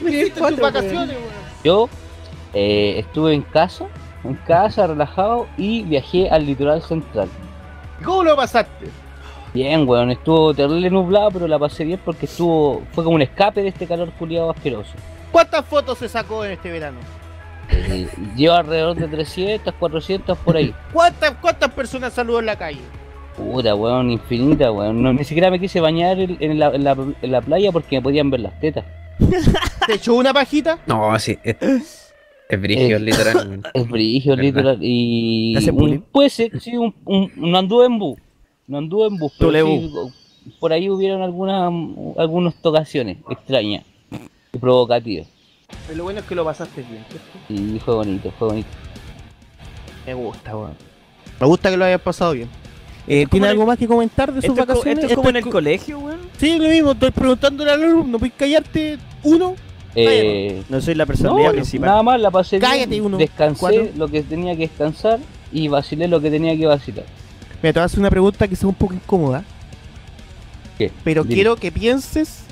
[0.00, 1.32] ¿Qué hiciste en tus vacaciones, weón?
[1.64, 1.88] Yo
[2.54, 3.86] eh, estuve en casa,
[4.24, 7.28] en casa, relajado, y viajé al litoral central.
[8.04, 8.86] ¿Cómo lo pasaste?
[9.54, 13.62] Bien, weón, estuvo terrible nublado, pero la pasé bien porque estuvo, fue como un escape
[13.62, 14.92] de este calor culiado asqueroso.
[15.30, 16.98] ¿Cuántas fotos se sacó en este verano?
[17.70, 20.74] Eh, llevo alrededor de 300, 400 por ahí.
[20.92, 22.80] ¿Cuántas, cuántas personas saludó en la calle?
[23.36, 25.02] Puta, weón, infinita, weón.
[25.02, 27.96] No, ni siquiera me quise bañar en, en la, en la- en la playa porque
[27.96, 28.84] me podían ver las tetas.
[29.86, 30.78] ¿Te echó una pajita?
[30.86, 31.38] No, sí.
[32.48, 33.00] Es, brigio, Eh.
[33.00, 33.70] literalmente.
[33.74, 34.42] Es brillo, ¿Verdad?
[34.44, 34.78] literal.
[34.82, 35.56] Y.
[36.12, 38.18] Puede ser, sí, un, un- no anduve en bus.
[38.66, 39.90] No anduve en bus, pero sí,
[40.60, 41.72] por ahí hubieron algunas
[42.18, 43.84] algunas tocaciones extrañas
[44.52, 45.26] y provocativas.
[45.86, 47.04] Pero lo bueno es que lo pasaste bien.
[47.08, 47.74] ¿cierto?
[47.74, 48.68] Y fue bonito, fue bonito.
[50.06, 50.72] Me gusta, weón.
[51.40, 52.48] Me gusta que lo hayas pasado bien.
[53.06, 54.98] Eh, ¿Tiene en algo el- más que comentar de sus Esto es, co- vacaciones?
[55.04, 56.20] esto es como en el co- colegio, weón.
[56.38, 58.18] Sí, lo mismo, estoy preguntándole al alumno.
[58.18, 59.54] ¿Puedes callarte uno?
[59.94, 61.88] Eh, No soy la personalidad no, principal.
[61.90, 63.88] nada más la pasé Cállate, bien, uno, descansé cuatro.
[63.96, 65.18] lo que tenía que descansar
[65.52, 67.04] y vacilé lo que tenía que vacilar.
[67.62, 69.44] Mira, te voy a hacer una pregunta que sea un poco incómoda.
[70.78, 70.90] ¿Qué?
[71.04, 71.34] Pero Dime.
[71.34, 72.44] quiero que pienses.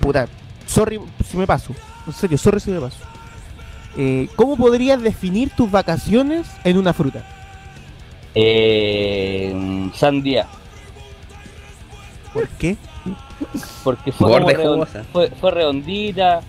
[0.00, 0.26] Puta,
[0.66, 0.98] sorry
[1.30, 1.72] si me paso.
[2.06, 2.96] En serio, sorry si me paso.
[3.96, 7.24] Eh, ¿Cómo podrías definir tus vacaciones en una fruta?
[8.34, 10.46] Eh, sandía,
[12.32, 12.76] ¿Por qué?
[13.84, 16.40] Porque fue, Borde fue, fue redondita,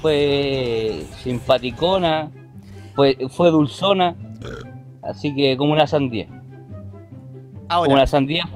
[0.00, 2.30] fue simpaticona,
[2.94, 4.16] fue, fue dulzona,
[5.02, 6.28] así que como una sandía,
[7.68, 8.48] como una sandía.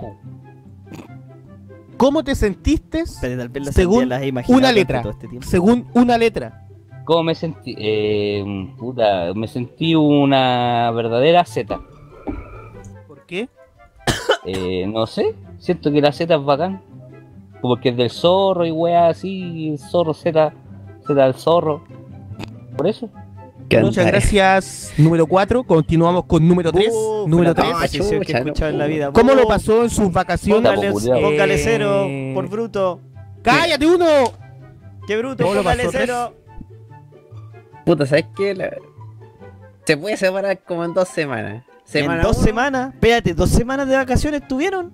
[2.00, 4.10] ¿cómo te sentiste Pero tal vez la Según
[4.48, 5.02] una letra?
[5.02, 6.66] todo este según una letra?
[7.04, 7.74] ¿Cómo me sentí?
[7.78, 11.80] Eh, puta, me sentí una verdadera Z.
[13.06, 13.48] ¿Por qué?
[14.44, 16.80] Eh, no sé, siento que la Z es bacán.
[17.62, 20.52] Porque es del zorro y weá así, zorro Z,
[21.06, 21.84] Z del zorro.
[22.76, 23.08] Por eso.
[23.82, 25.62] Muchas gracias, número 4.
[25.62, 26.92] Continuamos con número 3.
[26.92, 27.66] Uh, número fue 3.
[27.68, 28.90] la mejor decisión que he chucha, escuchado en la no.
[28.90, 29.12] vida.
[29.12, 30.72] ¿Cómo lo pasó en sus vacaciones?
[30.72, 33.00] Póngale, Eh, cero por bruto.
[33.42, 34.06] ¡Cállate uno!
[35.06, 35.44] ¡Qué bruto!
[35.44, 36.34] ¿Cómo lo Póngale cero.
[37.84, 38.54] Puta, ¿sabes qué?
[38.54, 38.76] La-
[39.84, 41.64] Se puede separar como en dos semanas.
[41.84, 42.94] Semana en dos uno, semanas.
[42.94, 44.92] Espérate, ¿dos semanas de vacaciones tuvieron?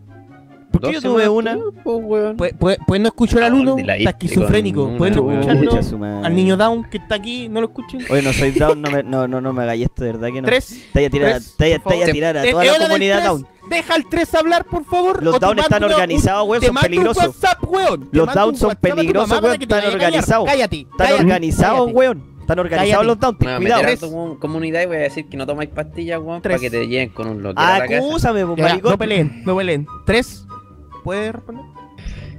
[0.78, 1.58] ¿Por qué dos yo tuve una?
[1.84, 2.36] pues, weón.
[2.36, 4.84] Pues, pues, pues no escuchó al alumno, la está esquizofrénico.
[4.86, 8.04] con Pueden no escucharlo al niño Down que está aquí, no lo escuchen.
[8.10, 10.42] Oye, no soy down, no me, no, no, no me hagáis esto, de verdad que
[10.42, 10.46] no.
[10.46, 10.66] Tres.
[10.92, 12.12] Te voy a tirar, Tres, te voy a- por te voy a favor.
[12.14, 13.46] tirar a Eh, toda la del comunidad down.
[13.68, 15.22] Deja al 3 hablar, por favor.
[15.24, 17.26] Los down están organizados, weón, son peligrosos.
[17.26, 18.10] WhatsApp, weón.
[18.10, 20.46] Te Los down son peligrosos, weón, están organizados.
[20.48, 20.86] Cállate.
[20.90, 22.36] Están organizados, weón.
[22.42, 23.06] Están organizados Cállate.
[23.08, 24.08] los down, ten Me voy a cuidado.
[24.08, 27.08] comu- comunidad y voy a decir que no tomáis pastillas, weón, para que te lleguen
[27.08, 27.96] con un loquero a la casa.
[27.96, 28.90] Acúsame, pues, maricón.
[28.92, 29.86] no peleen, no peleen.
[30.06, 30.46] Tres.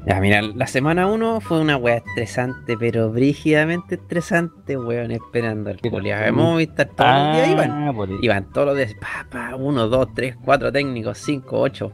[0.05, 5.81] Ya, mira, la semana 1 fue una weá estresante, pero brígidamente estresante, weón, esperando al
[5.81, 6.23] culiao.
[6.23, 7.71] Hemos visto todos los días, iban.
[7.71, 8.17] Ah, por ahí.
[8.21, 11.91] Iban todos los días, pa, pa, uno, dos, tres, cuatro técnicos, cinco, ocho.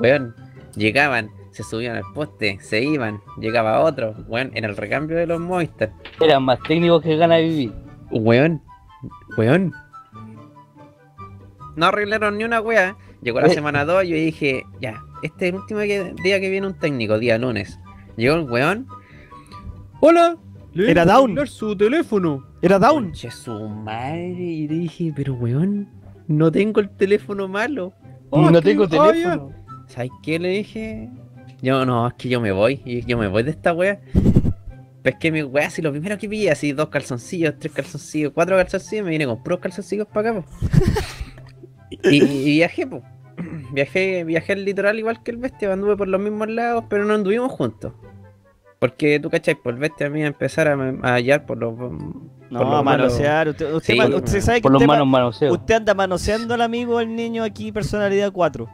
[0.00, 0.34] Weón,
[0.76, 5.38] llegaban, se subían al poste, se iban, llegaba otro, weón, en el recambio de los
[5.38, 5.92] Movistar.
[6.20, 7.72] Eran más técnicos que ganas de vivir.
[8.12, 8.62] Weón,
[9.36, 9.74] weón.
[11.76, 12.96] No arreglaron ni una wea.
[13.22, 13.54] Llegó la Eh.
[13.54, 16.74] semana 2 y yo dije, ya, este es el último que- día que viene un
[16.78, 17.78] técnico, día lunes.
[18.16, 18.86] Llegó el weón.
[20.00, 20.36] Hola.
[20.74, 21.36] le Era down.
[21.46, 22.46] su teléfono.
[22.62, 23.04] Era down.
[23.04, 24.20] Conche su madre.
[24.42, 25.88] Y le dije, pero weón,
[26.28, 27.92] no tengo el teléfono malo.
[28.32, 29.50] no es que- tengo teléfono.
[29.86, 31.10] ¿Sabes qué le dije?
[31.60, 34.00] Yo no, es que yo me voy, y yo me voy de esta wea.
[35.02, 39.04] Pesqué mi wea, así lo primero que pillé, así dos calzoncillos, tres calzoncillos, cuatro calzoncillos,
[39.04, 40.46] me vine con puros calzoncillos para acá, po.
[41.90, 43.02] Y, y viajé, po.
[43.72, 47.14] Viajé, viajé al litoral igual que el bestia, anduve por los mismos lados, pero no
[47.14, 47.92] anduvimos juntos.
[48.78, 51.72] Porque tú cachai, por el bestia a mí a empezar a, a hallar por los.
[51.74, 51.92] por
[52.50, 53.48] No, los a manosear.
[53.48, 55.94] Usted, usted, Sí, ma- por- usted sabe que Por los usted, ma- manos usted anda
[55.94, 58.68] manoseando al amigo, al niño aquí, personalidad 4.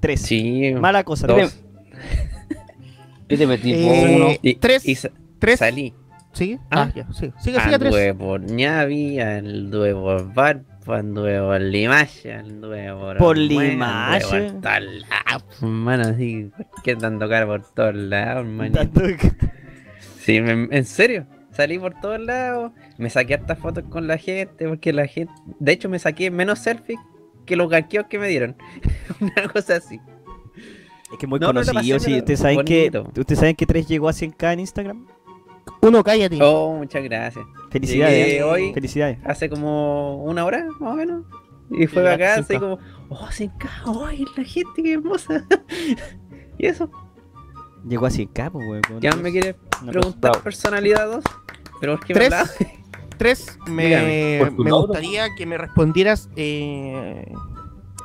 [0.00, 0.20] 3.
[0.20, 1.26] Sí, Mala cosa.
[1.26, 1.36] dos.
[1.36, 1.64] tres.
[3.28, 4.26] Yo te metí Eh, por uno.
[4.42, 4.86] Y, Tres.
[4.88, 5.58] y sa- Tres.
[5.58, 5.94] salí.
[6.32, 6.58] ¿Sigue?
[6.70, 6.82] Ah.
[6.88, 7.32] Ah, ya, sí.
[7.40, 7.92] Sigue, sigue, tres.
[7.94, 13.16] Anduve por Ñavi, anduve por Valpo, anduve por Limache, anduve por.
[13.18, 14.24] ¿Por Limache?
[14.24, 16.50] anduve por todos lados, hermano, así,
[16.84, 18.78] que dando cara por todos lados, hermano.
[20.20, 24.68] Sí, me- en serio, salí por todos lados, me saqué hartas fotos con la gente,
[24.68, 25.32] porque la gente.
[25.58, 26.98] De hecho, me saqué menos selfies
[27.46, 28.56] que los ganqueos que me dieron.
[29.20, 29.98] Una cosa así.
[31.12, 32.18] Es que muy No, conocido, sí.
[32.18, 35.06] Ustedes saben que, ustedes saben que 3 llegó a 100k en Instagram.
[35.82, 36.38] Uno, cállate.
[36.42, 37.44] Oh, muchas gracias.
[37.70, 38.26] Felicidades.
[38.26, 38.42] Llegué ¿eh?
[38.42, 38.72] hoy.
[38.74, 39.18] Felicidades.
[39.24, 41.24] hace como una hora, más o menos.
[41.70, 42.78] Y fue acá, así como,
[43.08, 43.28] oh,
[43.58, 45.46] cajo, ay, la gente, qué hermosa.
[46.58, 46.90] y eso,
[47.88, 49.56] Llegó a 100k, pues, ya me quiere
[49.86, 51.24] preguntar personalidad 2.
[51.80, 52.28] Pero es que me
[53.16, 53.58] Tres.
[53.66, 54.86] me, Dígame, ¿por tu me lado?
[54.86, 57.30] gustaría que me respondieras eh,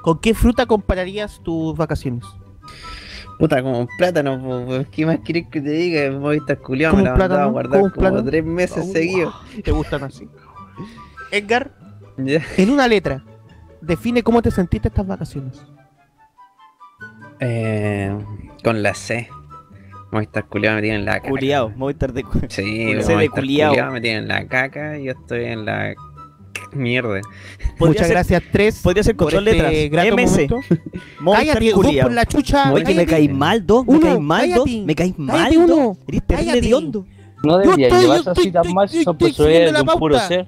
[0.01, 2.25] ¿con qué fruta compararías tus vacaciones?
[3.37, 6.09] Puta, como un plátano, po, ¿qué más querés que te diga?
[6.11, 8.91] Me voy a estar culiado, ¿Como me la mandaba a guardar ¿Como tres meses Oh,
[8.93, 9.33] seguidos.
[9.63, 10.29] ¿Te gustan así?
[11.31, 11.71] Edgar,
[12.17, 13.23] en una letra,
[13.81, 15.61] define cómo te sentiste estas vacaciones.
[17.39, 18.15] Eh,
[18.63, 19.27] con la C.
[20.11, 21.27] Me voy a estar culiado metido en la caca.
[21.75, 22.23] Me a estar de.
[22.23, 23.71] cu- Sí, me de culiao.
[23.71, 25.93] culiao metido en la caca y yo estoy en la
[26.73, 27.21] mierda.
[27.79, 28.79] Muchas ser- gracias, Tres.
[28.81, 30.13] Podría ser con dos este letras.
[30.13, 30.47] MC.
[31.31, 32.71] Cállate, dos por la chucha.
[32.73, 33.85] Oye, que me caí mal, dos.
[33.85, 34.69] Me Uno, caí mal, dos.
[34.69, 35.63] Me caí mal, dos.
[35.63, 35.97] uno.
[36.07, 37.05] Eres terrible de hondo.
[37.43, 40.47] No llevarse yo así tan mal son un puro ser.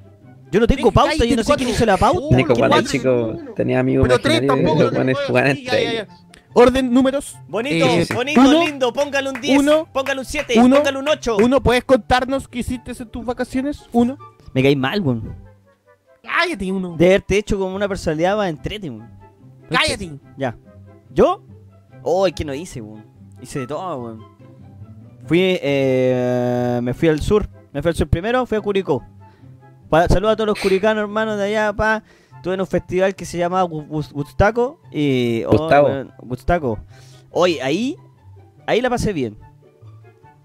[0.50, 2.36] Yo no tengo pauta, yo no sé quién hizo la pauta.
[2.36, 6.08] Nico, ¿Quién cuando chico tenía amigos imaginarios los entre.
[6.54, 7.36] Orden, números.
[7.48, 8.94] Bonito, Eh, bonito, uno, lindo.
[8.94, 9.60] Póngale un 10.
[9.60, 10.60] uno, póngale un 7.
[10.60, 11.38] uno, póngale un 8.
[11.38, 13.84] Uno, ¿puedes contarnos qué hiciste en tus vacaciones?
[13.92, 14.18] Uno.
[14.54, 15.36] Me caí mal, weón.
[16.28, 16.96] Cállate, uno.
[16.98, 19.10] De haberte hecho como una personalidad más entrete, weón.
[19.70, 20.20] Cállate.
[20.38, 20.56] Ya.
[21.14, 21.44] ¿Yo?
[22.04, 23.06] Oh, es que no hice, weón.
[23.42, 24.24] Hice de todo, weón.
[25.26, 27.48] Fui, eh, me fui al sur.
[27.74, 29.04] Me fui al sur primero, fui a Curicó.
[29.90, 32.04] Pa, saludos a todos los curicanos, hermanos de allá, pa.
[32.36, 34.80] Estuve en un festival que se llamaba Gu- Gus- Gustaco.
[34.92, 35.52] Y, oh,
[36.20, 36.80] Gustaco.
[37.32, 37.96] Hoy, ahí,
[38.68, 39.38] ahí la pasé bien.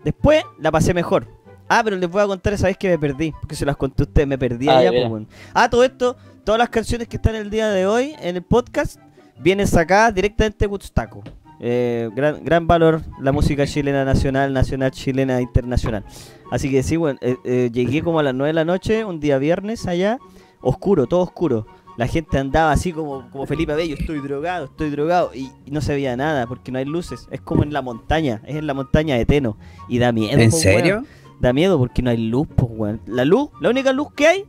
[0.04, 1.28] Después la pasé mejor.
[1.68, 3.32] Ah, pero les voy a contar esa vez que me perdí.
[3.32, 5.28] Porque se las conté a ustedes, me perdí Ah, allá, pues, weón.
[5.54, 8.98] Ah, todo esto, todas las canciones que están el día de hoy en el podcast
[9.38, 11.22] vienen sacadas directamente de Woodstaco.
[11.64, 16.04] Eh, gran, gran valor la música chilena nacional, nacional chilena internacional.
[16.50, 19.20] Así que sí, bueno, eh, eh, llegué como a las 9 de la noche, un
[19.20, 20.18] día viernes allá,
[20.60, 21.66] oscuro, todo oscuro.
[21.96, 25.80] La gente andaba así como, como Felipe Bello, estoy drogado, estoy drogado, y, y no
[25.80, 27.28] se veía nada porque no hay luces.
[27.30, 29.56] Es como en la montaña, es en la montaña de Teno.
[29.88, 30.40] Y da miedo.
[30.40, 30.94] ¿En po, serio?
[30.94, 31.06] weón.
[31.42, 33.00] Da miedo porque no hay luz, pues, weón.
[33.04, 34.44] La luz, la única luz que hay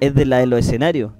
[0.00, 1.12] es de la de los escenarios.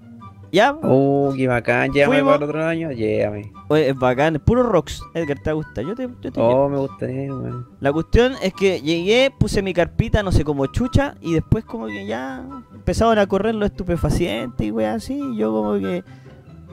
[0.52, 0.78] ¿Ya?
[0.80, 1.92] Oh, qué bacán.
[1.92, 2.92] Llévame para el otro año.
[2.92, 3.52] Llévame.
[3.66, 5.02] Oye, es bacán, es puro rocks.
[5.14, 5.82] Edgar, ¿te gusta?
[5.82, 7.66] Yo te, yo te Oh, me gustaría, weón.
[7.80, 11.88] La cuestión es que llegué, puse mi carpita, no sé, como chucha, y después como
[11.88, 16.04] que ya empezaron a correr los estupefacientes y weas así, y yo como que,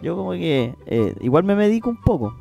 [0.03, 2.37] yo como que, eh, igual me medico un poco.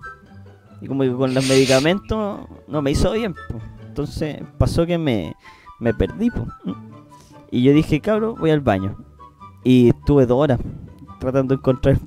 [0.82, 3.58] Y como que con los medicamentos no me hizo bien, po.
[3.88, 5.34] Entonces pasó que me,
[5.80, 6.46] me perdí, po.
[7.50, 8.96] Y yo dije, cabrón, voy al baño.
[9.62, 10.58] Y estuve dos horas
[11.20, 11.98] tratando de encontrar,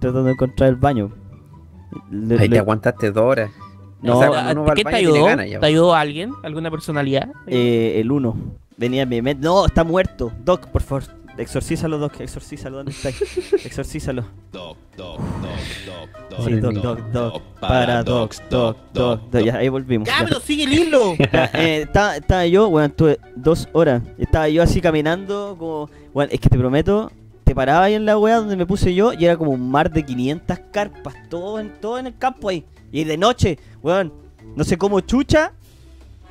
[0.00, 1.10] tratando de encontrar el baño.
[2.10, 3.50] Le- Ahí le- te aguantaste dos horas.
[4.02, 5.24] no, O sea, uno ¿Qué te ayudó?
[5.24, 5.46] ganas.
[5.48, 6.32] ¿Te ayudó alguien?
[6.42, 7.30] ¿Alguna personalidad?
[7.46, 8.36] Eh, el 1.
[8.76, 9.42] Venía en mi mente.
[9.46, 10.30] No, está muerto.
[10.44, 11.04] Doc, por favor.
[11.38, 12.20] Exorcízalo, Doc.
[12.20, 12.78] Exorcízalo.
[12.78, 13.08] ¿Dónde está?
[13.64, 14.24] Exorcízalo.
[14.52, 17.42] Doc, doc, doc, doc, Sí, Doc, Doc, Doc.
[17.60, 19.20] Para Doc, Doc, Doc.
[19.44, 20.08] Ya, ahí volvimos.
[20.08, 21.14] ¡Ya, pero sigue el hilo!
[21.52, 24.02] Eh, estaba, estaba yo, bueno, estuve dos horas.
[24.18, 25.90] Estaba yo así caminando, como.
[26.12, 27.10] Bueno, es que te prometo,
[27.44, 29.90] te paraba ahí en la weá donde me puse yo y era como un mar
[29.90, 32.64] de 500 carpas, todo en, todo en el campo ahí.
[32.90, 34.12] Y de noche, weón,
[34.56, 35.52] no sé cómo chucha,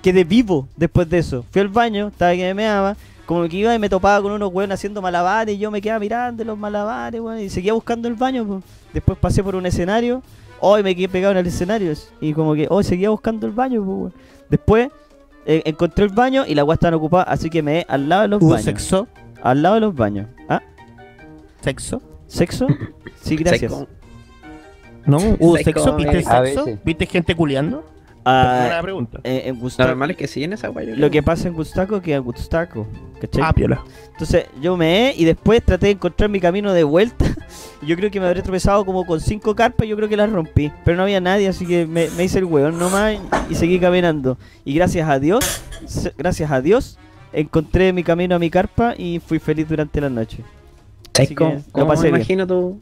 [0.01, 1.45] quedé vivo después de eso.
[1.51, 4.51] Fui al baño, estaba que me meaba, como que iba y me topaba con unos
[4.53, 8.13] weón haciendo malabares y yo me quedaba mirando los malabares, weón, y seguía buscando el
[8.15, 8.45] baño.
[8.45, 8.61] po.
[8.93, 10.21] Después pasé por un escenario,
[10.59, 13.83] hoy me quedé pegado en el escenario y como que hoy seguía buscando el baño,
[13.83, 14.13] po, weón.
[14.49, 14.89] Después
[15.45, 18.27] eh, encontré el baño y la weá estaba ocupada, así que me al lado de
[18.29, 18.65] los ¿Hubo baños.
[18.65, 19.07] sexo?
[19.41, 20.27] Al lado de los baños.
[20.49, 20.61] ¿Ah?
[21.61, 22.01] ¿Sexo?
[22.27, 22.67] ¿Sexo?
[23.21, 23.71] Sí, gracias.
[23.71, 23.87] Seco.
[25.05, 25.17] ¿No?
[25.39, 25.95] ¿Hubo Sexo, sexo?
[25.95, 26.65] ¿Viste eh, sexo?
[26.83, 27.83] ¿Viste gente culeando?
[28.25, 29.19] Ah, Buena pregunta.
[29.23, 30.83] eh, en Lo Gustaco, normal es que siguen esa weá.
[30.85, 32.87] yo lo que pasa en Gustaco que en Gustaco.
[33.21, 33.43] ¿Cachai?
[33.45, 33.83] Ah, piola.
[34.11, 37.25] Entonces yo me y después traté de encontrar mi camino de vuelta.
[37.81, 40.17] Y Yo creo que me habré tropezado como con cinco carpas y yo creo que
[40.17, 40.71] las rompí.
[40.83, 43.17] Pero no había nadie, así que me, me hice el hueón nomás
[43.49, 44.37] y seguí caminando.
[44.63, 45.61] Y gracias a Dios,
[46.17, 46.97] gracias a Dios,
[47.31, 50.37] encontré mi camino a mi carpa y fui feliz durante la noche.
[51.13, 52.79] ¿Sabes Así cómo, que lo cómo pasé me imagino tu,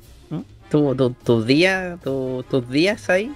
[2.04, 3.32] tu- tus días ahí?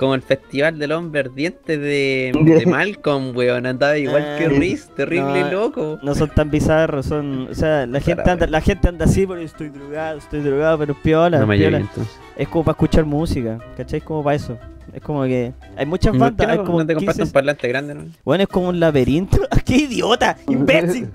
[0.00, 3.66] Como el festival del hombre ardiente de, de Malcolm, weón.
[3.66, 5.98] Andaba igual que Ah, Riz, terrible no, loco.
[6.02, 9.44] No son tan bizarros, son, o sea, la gente anda, la gente anda así porque
[9.44, 11.76] estoy drogado, estoy drogado, pero es piola, No me piola.
[11.78, 12.18] llegué entonces.
[12.34, 13.98] Es como para escuchar música, ¿cachai?
[13.98, 14.56] Es como para eso.
[14.94, 17.28] Es como que hay muchas ¿Por qué bandas, hay no, como no te compraste 15
[17.28, 18.04] un parlante grande, no?
[18.24, 19.38] Bueno, es como un laberinto.
[19.66, 20.36] ¡Qué idiota!
[20.48, 21.10] ¡Imbécil!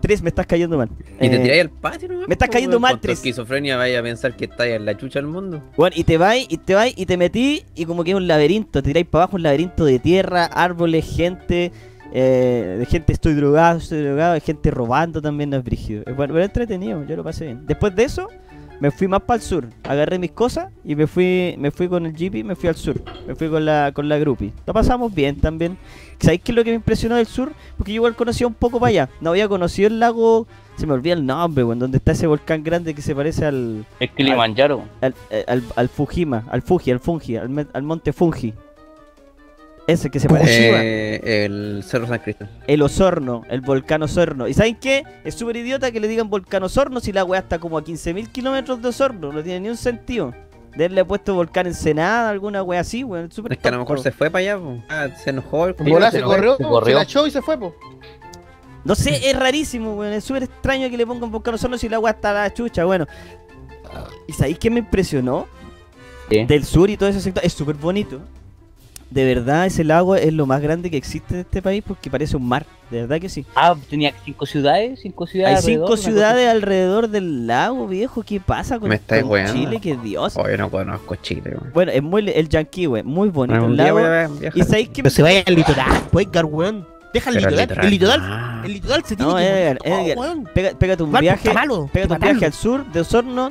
[0.00, 0.88] Tres, me estás cayendo mal.
[1.20, 2.26] Y te Eh, tiráis al patio, ¿no?
[2.26, 3.18] me estás cayendo mal, Con tu Tres.
[3.18, 5.62] esquizofrenia vaya a pensar que estáis en la chucha del mundo.
[5.76, 8.26] Bueno, y te vais, y te vais, y te metí, y como que es un
[8.26, 8.82] laberinto.
[8.82, 11.72] Te tiráis para abajo un laberinto de tierra, árboles, gente.
[12.12, 16.02] Eh, de gente estoy drogado, estoy drogado, de gente robando también, no es brígido.
[16.06, 17.66] Es bueno, pero es entretenido, yo lo pasé bien.
[17.66, 18.28] Después de eso,
[18.80, 19.66] me fui más para el sur.
[19.84, 22.76] Agarré mis cosas y me fui, me fui con el jeep y me fui al
[22.76, 23.00] sur.
[23.26, 24.52] Me fui con la, con la groupie.
[24.66, 25.76] Lo pasamos bien también.
[26.18, 27.52] ¿Sabéis qué es lo que me impresionó del sur?
[27.76, 29.08] Porque yo igual conocía un poco para allá.
[29.20, 32.62] No había conocido el lago, se me olvida el nombre, weón, donde está ese volcán
[32.62, 34.82] grande que se parece al, Es Kilimanjaro.
[35.00, 38.52] al, eh, al, al Fujima, al Fuji, al Fungi, al, al monte Fungi.
[39.90, 40.70] Ese que se parece.
[40.70, 42.52] Eh, el Cerro San Cristóbal.
[42.68, 44.46] El Osorno, el volcán Osorno.
[44.46, 45.02] ¿Y saben qué?
[45.24, 48.28] Es súper idiota que le digan volcán Osorno si la weá está como a 15.000
[48.30, 49.32] kilómetros de Osorno.
[49.32, 50.32] No tiene ni un sentido.
[50.76, 53.30] De haberle puesto volcán Ensenada, alguna weá así, weón.
[53.50, 54.80] Es que a lo mejor se fue para allá, po.
[54.88, 56.94] Ah, se enojó el bola se se corrió, se se, corrió.
[56.94, 57.74] la echó y se fue, po.
[58.84, 60.12] No sé, es rarísimo, weón.
[60.12, 62.84] Es súper extraño que le pongan volcán Osorno si la weá está a la chucha,
[62.84, 63.08] bueno.
[64.28, 65.48] ¿Y sabéis qué me impresionó?
[66.28, 66.46] ¿Qué?
[66.46, 67.44] Del sur y todo ese sector.
[67.44, 68.20] Es súper bonito.
[69.10, 72.36] De verdad, ese lago es lo más grande que existe en este país porque parece
[72.36, 72.64] un mar.
[72.90, 73.44] De verdad que sí.
[73.56, 75.58] Ah, tenía cinco ciudades, cinco ciudades.
[75.58, 78.22] Hay cinco alrededor, ciudades alrededor del lago, viejo.
[78.22, 79.52] ¿Qué pasa con, Me estáis con weando.
[79.52, 79.80] Chile?
[79.80, 80.36] ¡Qué Dios!
[80.36, 81.72] Oye, no conozco Chile, weón.
[81.72, 84.00] Bueno, es muy el Yanquihue, muy bonito Un el lago.
[84.54, 85.02] ¿Y sabéis qué?
[85.02, 86.86] Pero se vaya al litoral, pues, weón.
[87.12, 87.78] Deja el litoral.
[87.84, 88.62] El litoral, ah.
[88.64, 90.14] el litoral se tiene No, que Edgar, morir.
[90.16, 90.54] Oh, Edgar.
[90.54, 91.52] Pega- pégate un viaje.
[91.52, 93.50] malo, Pégate un que viaje al sur de Osorno.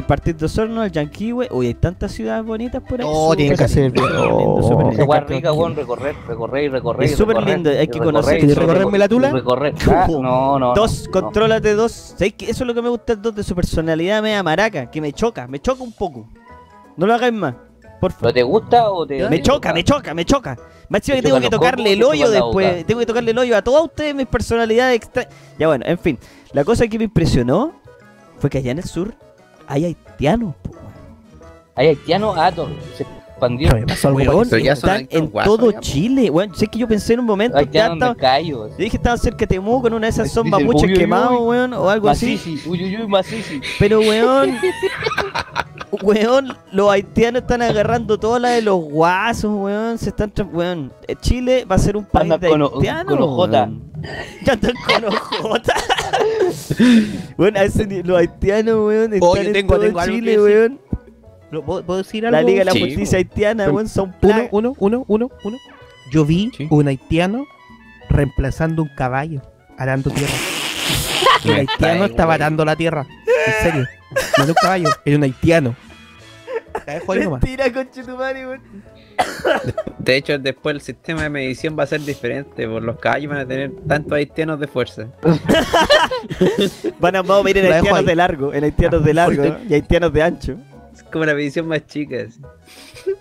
[0.00, 1.48] Partir de Osorno al Yanquihue.
[1.50, 3.06] Uy, hay tantas ciudades bonitas por ahí.
[3.06, 4.02] No, súper tiene que hacer lindo,
[4.32, 5.20] Oh.
[5.28, 7.04] rica, weón, recorrer, recorrer y recorrer.
[7.10, 8.38] Es súper lindo, hay que conocer.
[8.38, 9.30] ¿Quieres recorrerme la tula?
[9.30, 9.74] Recorrer.
[9.92, 10.72] Ah, no, no.
[10.74, 11.92] Dos, no, contrólate dos.
[11.92, 14.90] ¿Sabéis que eso es lo que me gusta dos de su personalidad media maraca?
[14.90, 16.26] Que me choca, me choca un poco.
[16.96, 17.54] No lo hagáis más.
[18.00, 18.32] Por ¿Pero favor.
[18.32, 19.28] te gusta o te.?
[19.28, 20.56] Me choca, me choca, me choca.
[20.88, 22.84] Más encima que Te tengo que tocarle el hoyo después.
[22.86, 25.28] Tengo que tocarle el hoyo a todas ustedes mis personalidades extra.
[25.58, 26.18] Ya bueno, en fin.
[26.52, 27.72] La cosa que me impresionó
[28.38, 29.14] fue que allá en el sur
[29.72, 30.54] hay haitianos.
[30.62, 30.82] po, weón.
[31.74, 32.52] Hay haitianos, ah,
[32.96, 33.80] se- expandieron.
[33.80, 34.50] Me pasó algo Weón, parecido.
[34.56, 35.72] Pero ya son están en guasos, todo.
[35.80, 36.54] Chile, weón.
[36.54, 37.56] Sé que yo pensé en un momento
[37.88, 38.68] no estaba- callo.
[38.68, 40.32] Yo dije que estaban cerca de Temuco, en una de esas uy,
[40.92, 41.46] uy, quemados, uy.
[41.48, 42.32] weón, o algo así.
[42.36, 43.60] Masisi, uy, uy, uy, Masisi.
[43.78, 44.56] Pero, weón,
[46.02, 49.98] weón, los haitianos están agarrando todas las de los guasos, weón.
[49.98, 50.92] Se están, tra- weón.
[51.06, 53.14] eh, Chile va a ser un país Andan de con o- haitianos.
[53.14, 53.62] con ojota.
[53.64, 53.92] weón.
[54.44, 55.74] Ya están con ojota.
[57.36, 60.80] bueno, a ese ni- los haitianos, weón, están Oye, en tengo- todo tengo Chile, weón.
[61.50, 62.36] ¿Lo- ¿Puedo, puedo decir algo?
[62.38, 63.18] La Liga de la Sí, Justicia.
[63.18, 65.56] Haitiana, weón, son Uno, uno, uno, uno, uno.
[66.10, 66.66] Yo vi Sí.
[66.70, 67.44] un haitiano
[68.08, 69.42] reemplazando un caballo,
[69.78, 70.32] arando tierra.
[71.44, 72.42] El Me haitiano estáis, estaba weón.
[72.42, 73.06] arando la tierra.
[73.46, 73.88] En serio.
[74.38, 75.74] No era un caballo, era un haitiano.
[76.86, 77.42] La dejo ahí nomás.
[77.42, 78.60] Mentira, conchetumare, weón.
[79.98, 83.40] De hecho, después el sistema de medición va a ser diferente, por los caballos van
[83.40, 85.06] a tener tantos haitianos de fuerza.
[87.00, 88.04] Van a vamos a ir en La dejo haitianos ahí.
[88.06, 90.56] de largo, en haitianos de largo y haitianos de ancho.
[90.94, 92.16] Es como la medición más chica.
[92.26, 92.40] así.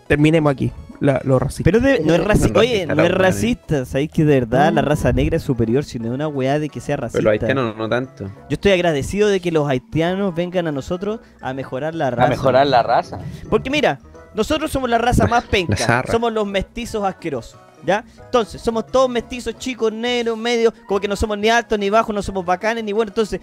[0.08, 0.72] Terminemos aquí.
[1.02, 1.64] La, los racistas.
[1.66, 4.40] Pero de- no es racista, No es oye, racista no es racista, sabéis que de
[4.40, 7.08] verdad la raza negra es superior, si no es una weá de que sea Pero
[7.08, 7.22] racista.
[7.24, 8.26] los haitianos no tanto.
[8.26, 12.28] Yo estoy agradecido de que los haitianos vengan a nosotros a mejorar la raza.
[12.28, 13.20] A mejorar la raza.
[13.50, 14.00] Porque mira,
[14.36, 18.06] nosotros somos la raza más penca, somos los mestizos asquerosos, ¿ya?
[18.26, 22.14] Entonces, somos todos mestizos, chicos, negros, medios, como que no somos ni altos, ni bajos,
[22.16, 23.12] no somos bacanes, ni buenos.
[23.12, 23.42] Entonces,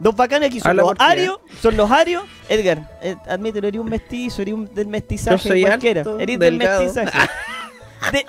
[0.00, 2.24] los bacanes aquí son Habla los arios, son los arios.
[2.48, 6.00] Edgar, eh, admítelo, eres un mestizo, eres un del mestizaje Yo soy cualquiera.
[6.02, 6.82] alto, eres del delgado.
[6.84, 7.28] mestizaje.
[8.12, 8.26] De-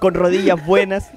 [0.00, 1.10] con rodillas buenas.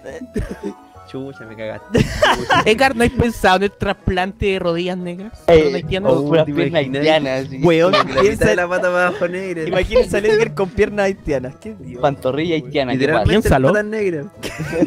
[1.10, 2.06] Chucha, me cagaste.
[2.66, 5.40] Edgar, ¿no has pensado en el trasplante de rodillas negras?
[5.48, 6.10] Eh, ¿Para un haitiano?
[6.10, 7.44] o una ¿te pierna haitiana.
[7.64, 9.64] Weón, piensa, de la pata para abajo negra.
[9.64, 11.56] imagínense a Edgar con piernas haitianas.
[11.62, 12.02] ¿Qué Dios?
[12.02, 12.92] Pantorrilla haitiana.
[12.92, 13.70] Literalmente Piénsalo.
[13.70, 14.26] patas negras.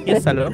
[0.04, 0.50] Piénsalo.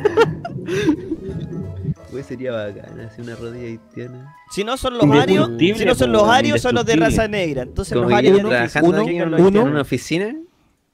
[2.16, 4.34] Güey, sería bacana hacer una rodilla haitiana.
[4.50, 7.62] Si no son los arios, si no son los arios, son los de raza negra.
[7.62, 9.60] Entonces Como los arios trabajando uno, aquí uno.
[9.60, 10.34] en una oficina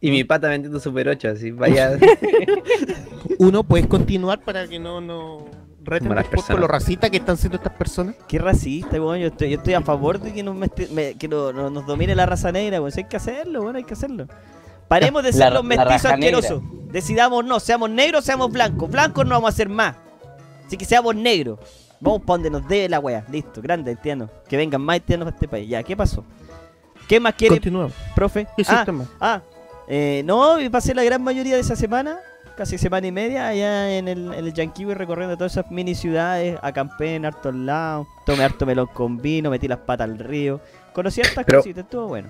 [0.00, 1.92] y mi pata vendiendo Super 8, así, vaya.
[3.38, 5.46] Uno, ¿puedes continuar para que no, no
[5.85, 6.61] reten Como las un poco personas.
[6.61, 8.16] lo racista que están siendo estas personas?
[8.28, 9.18] Qué racista, weón.
[9.20, 11.87] Yo estoy, yo estoy a favor de que, nos, mesti- me- que no- no- nos
[11.87, 12.92] domine la raza negra, weón.
[12.92, 14.26] Si hay que hacerlo, weón, hay que hacerlo.
[14.88, 16.62] Paremos de La- ser los la mestizos asquerosos.
[16.90, 18.90] Decidamos no, seamos negros, seamos blancos.
[18.90, 19.96] Blancos no vamos a hacer más.
[20.72, 21.58] Así que seamos negros.
[22.00, 23.26] Vamos para donde nos debe la wea.
[23.30, 24.30] Listo, grande haitiano.
[24.48, 25.68] Que vengan más haitianos a este país.
[25.68, 26.24] Ya, ¿qué pasó?
[27.06, 27.92] ¿Qué más quiere, Continuamos.
[28.14, 28.46] profe?
[28.56, 29.04] ¿Qué Ah, sistema?
[29.20, 29.42] Ah,
[29.87, 32.20] eh, no, y pasé la gran mayoría de esa semana,
[32.56, 36.58] casi semana y media, allá en el, en el Yanquiwe recorriendo todas esas mini ciudades,
[36.62, 40.58] acampé en hartos lados, tomé harto melón con vino, metí las patas al río,
[40.94, 42.28] conocí hartas Pero- cositas, estuvo bueno.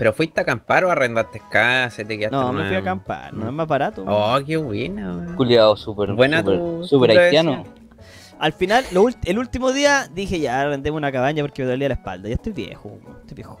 [0.00, 2.02] ¿Pero fuiste a acampar o arrendaste casa?
[2.04, 4.02] ¿Te quedaste No, me fui a acampar, no es más barato.
[4.08, 5.36] Oh, qué buena, weón.
[5.36, 6.14] Culiado súper.
[6.14, 7.64] Buena tu- súper tu haitiano.
[8.38, 11.94] Al final, lo el último día dije ya, arrendemos una cabaña porque me dolía la
[11.96, 13.60] espalda, ya estoy viejo, weón, estoy viejo.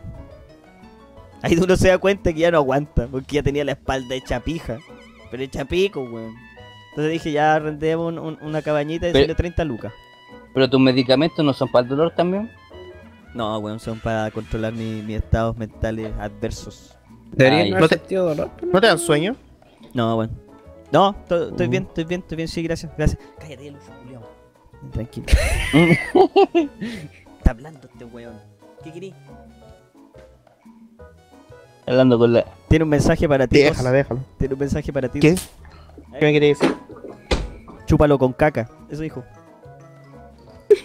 [1.42, 4.40] Ahí uno se da cuenta que ya no aguanta, porque ya tenía la espalda hecha
[4.40, 4.78] pija,
[5.30, 6.34] pero hecha pico, weón.
[6.92, 9.92] Entonces dije ya arrendemos un- un- una cabañita de Pero- 130 lucas.
[10.54, 12.50] Pero tus medicamentos no son para el dolor también.
[13.34, 16.96] No, weón, son para controlar mi- mis estados mentales adversos.
[17.38, 17.70] Ay.
[17.70, 18.50] no te- sentido dolor.
[18.72, 19.36] ¿No te dan sueño?
[19.94, 20.30] No, weón.
[20.92, 21.70] No, to- estoy Uh.
[21.70, 23.20] bien, estoy bien, estoy bien, sí, gracias, gracias.
[23.38, 24.22] Cállate, Lucho, culiao.
[24.92, 25.26] Tranquilo.
[27.38, 28.34] Está hablando este weón.
[28.82, 29.14] ¿Qué querís?
[31.86, 32.44] Hablando con la.
[32.68, 33.58] Tiene un mensaje para ti.
[33.58, 34.20] Déjala, déjalo.
[34.38, 35.20] Tiene un mensaje para ti.
[35.20, 35.34] ¿Qué?
[35.34, 36.76] ¿Qué me querés decir?
[37.86, 38.68] Chúpalo con caca.
[38.90, 39.24] Eso dijo.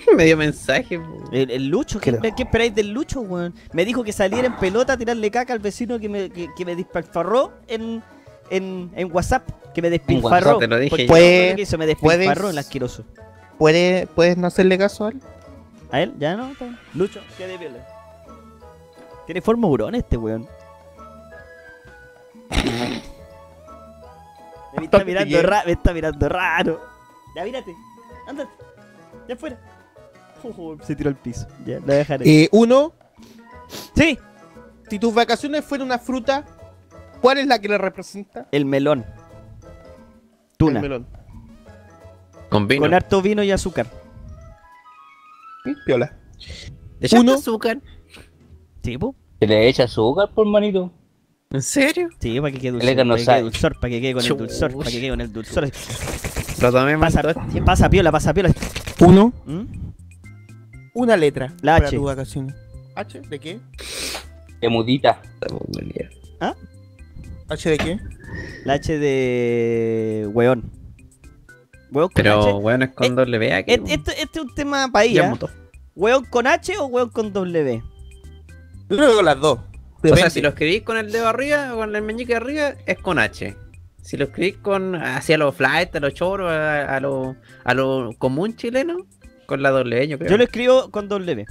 [0.15, 0.99] Me dio mensaje.
[1.31, 3.53] El, el Lucho, ¿qué, esperáis del Lucho, weón?
[3.73, 6.65] Me dijo que saliera en pelota a tirarle caca al vecino que me, que, que
[6.65, 8.03] me despilfarró en,
[8.49, 9.49] en, en WhatsApp.
[9.73, 10.57] Que me despilfarró.
[10.57, 10.95] WhatsApp, te lo dije
[11.77, 13.03] me despilfarró Puedes- el asqueroso.
[13.57, 15.21] ¿Puedes, ¿Puedes no hacerle caso a él?
[15.91, 16.13] ¿A él?
[16.19, 16.51] ¿Ya no?
[16.93, 17.57] Lucho, ¿qué de?
[19.25, 20.47] Tiene forma hurón este weón.
[24.77, 26.81] Me está mirando me está mirando raro.
[27.35, 27.73] Ya mírate,
[28.27, 28.49] ándate,
[29.27, 29.57] ya fuera.
[30.83, 31.47] Se tiró al piso.
[31.65, 32.29] Ya, la dejaré.
[32.43, 32.93] Eh, uno,
[33.95, 34.17] Sí,
[34.89, 36.45] si tus vacaciones fueran una fruta,
[37.21, 38.47] ¿cuál es la que le representa?
[38.51, 39.05] el melón.
[40.57, 40.79] Tuna.
[40.79, 41.07] El melón.
[42.49, 42.81] Con vino.
[42.81, 43.87] Con harto vino y azúcar.
[45.63, 45.73] ¿Sí?
[45.85, 46.15] Piola.
[46.99, 47.33] ¿Le echaste Uno.
[47.33, 47.81] azúcar?
[48.83, 49.15] Sí, po.
[49.39, 50.91] Que le echa azúcar por manito.
[51.49, 52.09] ¿En serio?
[52.19, 52.95] Sí, para que quede dulzor.
[52.95, 55.33] Para que quede dulzor, para que quede con el dulzor, para que quede con el
[55.33, 55.71] dulzor.
[56.59, 57.33] Tomé más Pasa,
[57.65, 58.51] pasa piola, pasa piola.
[58.99, 59.63] Uno, ¿Mm?
[60.95, 61.95] Una letra La para H.
[61.97, 62.55] tus vacaciones.
[62.95, 63.59] ¿H de qué?
[64.59, 65.21] Que mudita.
[67.47, 67.99] ¿H de qué?
[68.63, 70.71] La H de weón.
[71.91, 72.53] Weón con Pero, H.
[72.53, 73.73] weón, es con Eh, doble B aquí.
[73.73, 75.29] Este, este- este es un tema ella.
[75.29, 75.49] mutó.
[75.95, 77.83] ¿Weón con H o weón con W?
[78.89, 79.59] Yo creo que con las dos.
[80.03, 82.97] O sea, si lo escribís con el dedo arriba o con el meñique arriba, es
[82.99, 83.55] con H.
[84.01, 88.11] Si lo escribís con hacia los flight, a los choros, a, a lo, a lo
[88.19, 88.97] común chileno,
[89.45, 90.31] con la doble E, yo creo.
[90.31, 91.45] Yo lo escribo con W.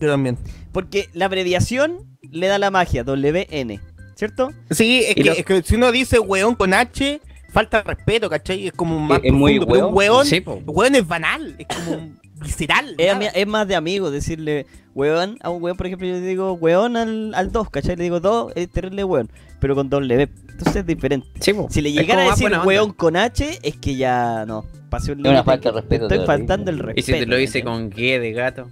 [0.00, 0.38] Yo también.
[0.72, 3.80] Porque la abreviación le da la magia, WN.
[4.14, 4.50] ¿Cierto?
[4.70, 7.20] Sí, es que, lo- es que si uno dice weón con H,
[7.52, 8.66] falta respeto, ¿cachai?
[8.68, 10.12] Es como más es muy profundo, pero un weón.
[10.16, 10.54] weón, Sí, po.
[10.66, 12.94] weón es banal, es como un visceral.
[12.98, 13.20] Es, nada.
[13.20, 16.52] ami- es más de amigo decirle weón a un weón, por ejemplo, yo le digo
[16.54, 17.96] weón al, al 2, ¿cachai?
[17.96, 19.30] Le digo 2, es terrible weón,
[19.60, 20.28] pero con W.
[20.50, 21.28] Entonces es diferente.
[21.40, 21.68] Sí, po.
[21.70, 22.66] Si le llegara como a más decir buena onda.
[22.68, 24.64] weón con H, es que ya no.
[24.90, 26.26] Pasé un Es una límite falta que de respeto Estoy terrible.
[26.26, 27.00] faltando el respeto.
[27.00, 27.78] Y si te lo dice ¿cachai?
[27.78, 28.70] con G de gato.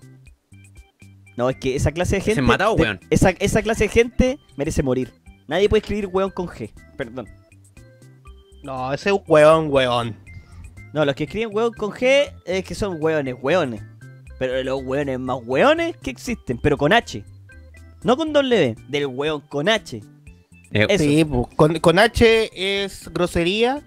[1.37, 2.43] No, es que esa clase de Se gente.
[2.43, 3.01] matado, de- weón.
[3.11, 5.13] esa, esa clase de gente merece morir.
[5.47, 6.73] Nadie puede escribir weón con G.
[6.97, 7.29] Perdón.
[8.65, 10.17] No, ese es un weón, weón.
[10.93, 13.83] No, los que escriben weón con G es que son weones, weones.
[14.39, 17.25] Pero los weones más weones que existen, pero con H.
[18.05, 20.01] No con W, del weón con H.
[20.73, 21.05] Eh, Eso.
[21.05, 23.83] Sí, pues, con, con H es grosería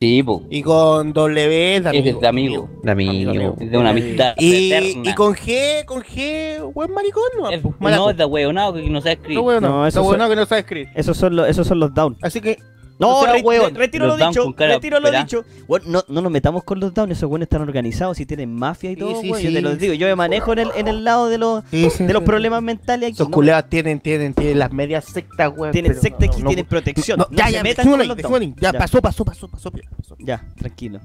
[0.00, 0.42] Sí, po.
[0.50, 2.20] y con W es de Es amigo.
[2.20, 2.70] de amigo.
[2.82, 3.30] de amigo.
[3.30, 5.10] Amigo, Es de una amistad Y, eterna.
[5.10, 8.90] y con G, con G, weón maricón, no, Es- pues, no, es de hueonado que
[8.90, 9.36] no sabe escribir.
[9.38, 10.88] No, weón, No, no, eso no, que no sabe escribir.
[10.94, 12.16] Esos son los, esos son los down.
[12.22, 12.58] Así que,
[12.98, 13.74] No, O sea, re- weón.
[13.74, 14.54] re- retiro Los lo dicho.
[14.56, 15.44] Retiro lo dicho.
[15.66, 17.10] Weón, no, no nos metamos con los down.
[17.10, 19.20] Esos weones están organizados y tienen mafia y Sí, todo.
[19.20, 19.62] sí, weón, Yo te sí.
[19.62, 19.94] lo digo.
[19.94, 22.26] Yo me manejo en el, en el lado de los, sí, sí, de los sí.
[22.26, 23.14] problemas mentales aquí.
[23.14, 23.34] Esos ¿no?
[23.34, 25.72] culeados tienen, tienen, tienen las medias sectas, weón.
[25.72, 27.18] Tienen pero secta no, aquí, no, tienen protección.
[27.18, 28.54] no, No, ya, ya, metan con los down.
[28.60, 29.72] Ya, pasó, pasó, pasó, pasó.
[30.20, 31.00] Ya, tranquilo.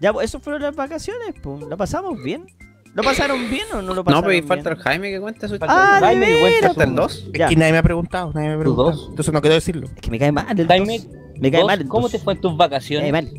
[0.00, 1.60] Ya, pues, eso fueron las vacaciones, pues.
[1.62, 2.46] ¿Lo pasamos bien?
[2.94, 5.56] ¿Lo pasaron bien o no lo pasaron No, pero falta el Jaime que cuenta su
[5.62, 7.30] Ah, de Jaime, que cuenta Falta el su- 2.
[7.32, 7.44] Ya.
[7.46, 8.90] Es que nadie me ha preguntado, nadie me ha ¿Tú preguntado.
[8.90, 9.06] dos?
[9.10, 9.86] Entonces no quiero decirlo.
[9.94, 11.00] Es que me cae mal el Jaime.
[11.40, 12.12] Me cae mal el ¿Cómo dos.
[12.12, 13.10] te fue en tus Me vacaciones?
[13.10, 13.32] cae mal.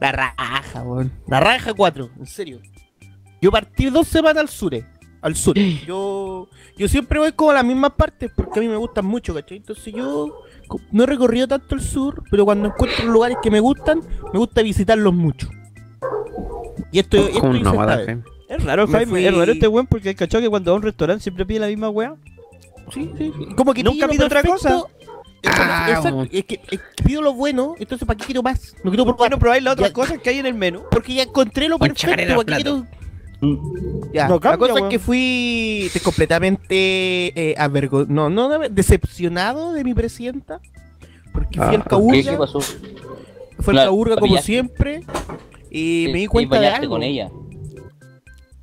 [0.00, 1.12] La raja, weón.
[1.26, 2.60] La raja 4, en serio.
[3.40, 4.72] Yo partí dos semanas al sur.
[5.22, 5.56] Al sur.
[5.86, 9.34] Yo, yo siempre voy como a las mismas partes porque a mí me gustan mucho,
[9.34, 9.56] ¿cachai?
[9.56, 10.42] Entonces yo
[10.92, 14.00] no he recorrido tanto el sur, pero cuando encuentro lugares que me gustan,
[14.32, 15.48] me gusta visitarlos mucho.
[16.92, 18.04] Y esto, esto Como un nómada.
[18.48, 19.10] Es raro, Me Jaime.
[19.10, 21.44] fui- Es raro este weón porque el cachado que cuando va a un restaurante siempre
[21.44, 22.14] pide la misma weá.
[22.92, 23.54] Sí, sí, sí.
[23.54, 24.82] Como que Nunca lo otra cosa.
[25.44, 26.28] Ah, exacto, weón.
[26.32, 28.74] es, que, es que pido lo bueno, entonces ¿para qué quiero más?
[28.82, 29.30] No quiero ¿Por qué probar.
[29.30, 30.82] no probáis las otras Ya- cosas que hay en el menú?
[30.90, 32.06] Porque ya encontré lo perfecto.
[32.36, 32.86] ¿para qué quiero-
[34.12, 34.86] Ya, No la cambia, cosa weón.
[34.86, 40.60] es que fui completamente eh, avergo- no, no, decepcionado de mi presidenta.
[41.32, 42.60] Porque fui Ah, al ¿por ¿Qué, Caburga, ¿Qué pasó?
[43.60, 45.04] fue al La- Caburga la como siempre.
[45.70, 46.94] Y Sí, me di cuenta de algo.
[46.94, 47.30] con ella.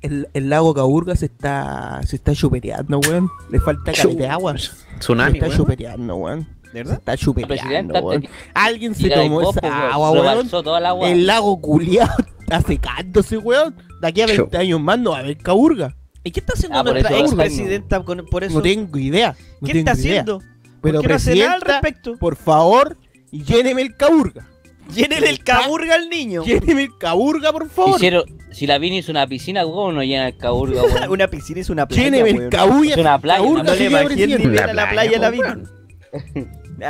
[0.06, 3.30] El, el lago Caburga se está, se está chupeteando, weón.
[3.50, 4.56] Le falta caleta de agua.
[4.58, 5.56] Se Tsunami, está weón.
[5.58, 6.40] chupeteando, weón.
[6.40, 6.94] ¿De Se verdad?
[6.94, 8.28] está presidenta weón.
[8.54, 9.92] Alguien se tomó copo, esa weón.
[9.92, 10.48] agua, weón.
[10.78, 11.08] El agua.
[11.10, 13.74] El lago culiado está secándose, weón.
[14.00, 15.96] De aquí a 20 años más no va a haber Caburga.
[16.22, 18.54] ¿Y qué está haciendo Ah, nuestra ex presidenta con- por eso.
[18.56, 19.36] No tengo idea.
[19.60, 20.20] No ¿Qué tengo está idea.
[20.22, 20.42] haciendo?
[20.82, 22.16] Pero ¿Por qué no hace nada al respecto?
[22.18, 22.96] por favor,
[23.30, 24.46] lléneme el Caburga.
[24.94, 26.44] Llénele el caburga al niño.
[26.44, 27.96] Lléneme el Caburga, por favor.
[27.96, 31.10] Hicieron, si la Vini hizo una piscina, ¿cómo no llena el caburga, weón?
[31.10, 32.04] una piscina es una playa.
[32.04, 32.48] Lléneme el.
[32.50, 32.92] Caburga.
[32.92, 35.58] Es una playa, Caburga, una La a la playa, la playa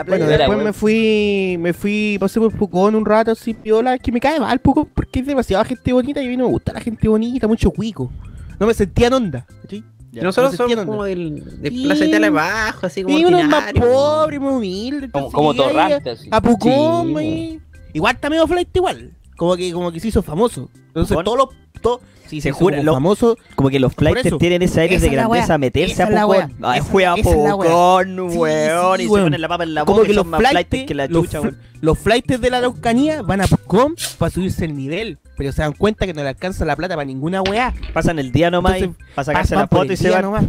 [0.07, 4.01] Bueno, de después me fui, me fui, pasé por Pucón un rato así, piola, es
[4.01, 6.51] que me cae mal Pucón porque es demasiada gente bonita y a mí no me
[6.51, 8.11] gusta la gente bonita, mucho cuico.
[8.59, 9.85] No me sentía en onda, ¿cachai?
[10.13, 10.23] Ya.
[10.23, 11.85] Nosotros no somos como del, de Sí.
[11.85, 15.11] Plaza Italia abajo, así como Y uno es más pobre, más humilde.
[15.11, 16.29] Como, como llegué ahí torrante, así.
[16.33, 17.61] A, Pucón, Sí.
[17.97, 19.13] Igual está medio flight igual.
[19.37, 20.69] Como que, como que se hizo famoso.
[20.89, 21.49] Entonces todos los,
[21.81, 23.37] todos, sí, Se se jura, jura, lo- famoso.
[23.55, 26.29] Como que los flights tienen ese aire esa de grandeza wea, meterse esa a Pucón.
[26.29, 27.15] wea, Ay, esa- fue a.
[27.17, 28.99] Pucón, weón.
[28.99, 30.87] sí, y se ponen la papa en la Como boca que y los flights flights,
[30.87, 31.59] que la los, chucha, fl- weón.
[31.81, 35.19] los flights de la Araucanía van a Pucón para subirse el nivel.
[35.39, 37.75] Pero se dan cuenta que no le alcanza la plata para ninguna weá.
[37.93, 40.17] Pasan el día nomás Entonces, y- para sacarse Pasan la foto y el se día
[40.21, 40.23] van.
[40.25, 40.45] nomás.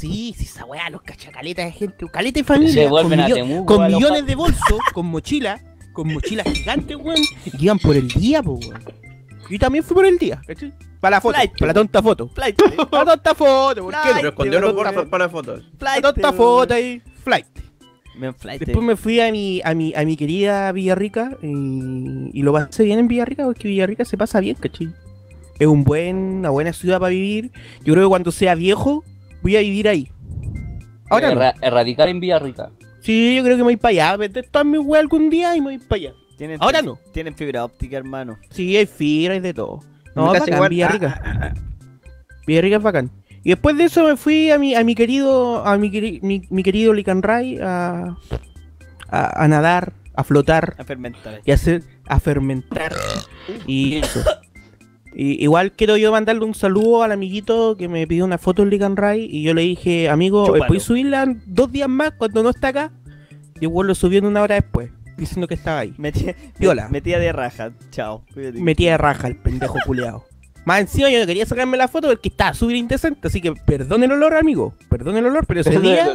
[0.00, 2.72] Sí, sí, esa weá, los cachacaletas de gente, caleta familia.
[2.74, 5.60] Se vuelven con a millo- Temuco Con a los millones de bolsos, con mochila,
[5.92, 7.20] con mochilas gigantes, weón.
[7.58, 8.82] Y iban por el día, po, weón.
[9.50, 10.72] Yo también fui por el día, ¿cachai?
[11.00, 12.28] Para la foto, Flight, para la tonta foto.
[12.28, 12.56] Flight,
[12.90, 14.32] Para la tonta foto, ¿por qué?
[14.38, 15.62] Pero los con- para, para fotos.
[15.62, 16.02] La flight.
[16.02, 17.46] tonta foto ahí, flight.
[18.38, 18.60] Flight.
[18.62, 21.48] Después me fui a mi, a mi, a mi querida Villarrica eh,
[22.32, 24.90] y lo pasé bien en Villarrica porque Villarrica se pasa bien, ¿cachai?
[25.58, 27.50] Es un buen, una buena ciudad para vivir.
[27.84, 29.02] Yo creo que cuando sea viejo
[29.42, 30.08] voy a vivir ahí.
[31.10, 31.40] Ahora no.
[31.66, 32.70] Erradicar en Villarrica.
[33.02, 34.16] Sí, yo creo que me voy para allá.
[34.16, 36.12] Vender todas mis weas algún día y me voy para allá.
[36.36, 36.98] Tienen- Ahora no.
[37.12, 38.38] Tienen fibra óptica, hermano.
[38.50, 39.80] Sí, hay fibra y de todo.
[40.14, 41.54] No, Casi bacán, Villarrica.
[42.46, 43.10] Villarrica es bacán.
[43.44, 46.42] Y después de eso me fui a mi, a mi querido, a mi, queri- mi,
[46.50, 48.16] mi querido Licanray a,
[49.08, 51.40] a, a nadar, a flotar A fermentar.
[51.44, 52.92] y a hacer, a fermentar.
[53.66, 54.22] Y eso.
[55.14, 58.70] Y, igual quiero yo mandarle un saludo al amiguito que me pidió una foto en
[58.70, 60.66] Ligan Ray y yo le dije, amigo, Chúpalo.
[60.66, 62.92] ¿puedes subirla dos días más cuando no está acá?
[63.60, 65.94] Y igual lo subió en una hora después, diciendo que estaba ahí.
[65.98, 66.88] Metía, Piola.
[66.88, 67.72] metía de raja.
[67.90, 68.24] Chao.
[68.34, 70.24] Metía de raja el pendejo culeado.
[70.64, 74.06] Más encima yo no quería sacarme la foto porque estaba súper indecente, así que perdone
[74.06, 74.74] el olor, amigo.
[74.88, 76.14] Perdone el olor, pero ese día,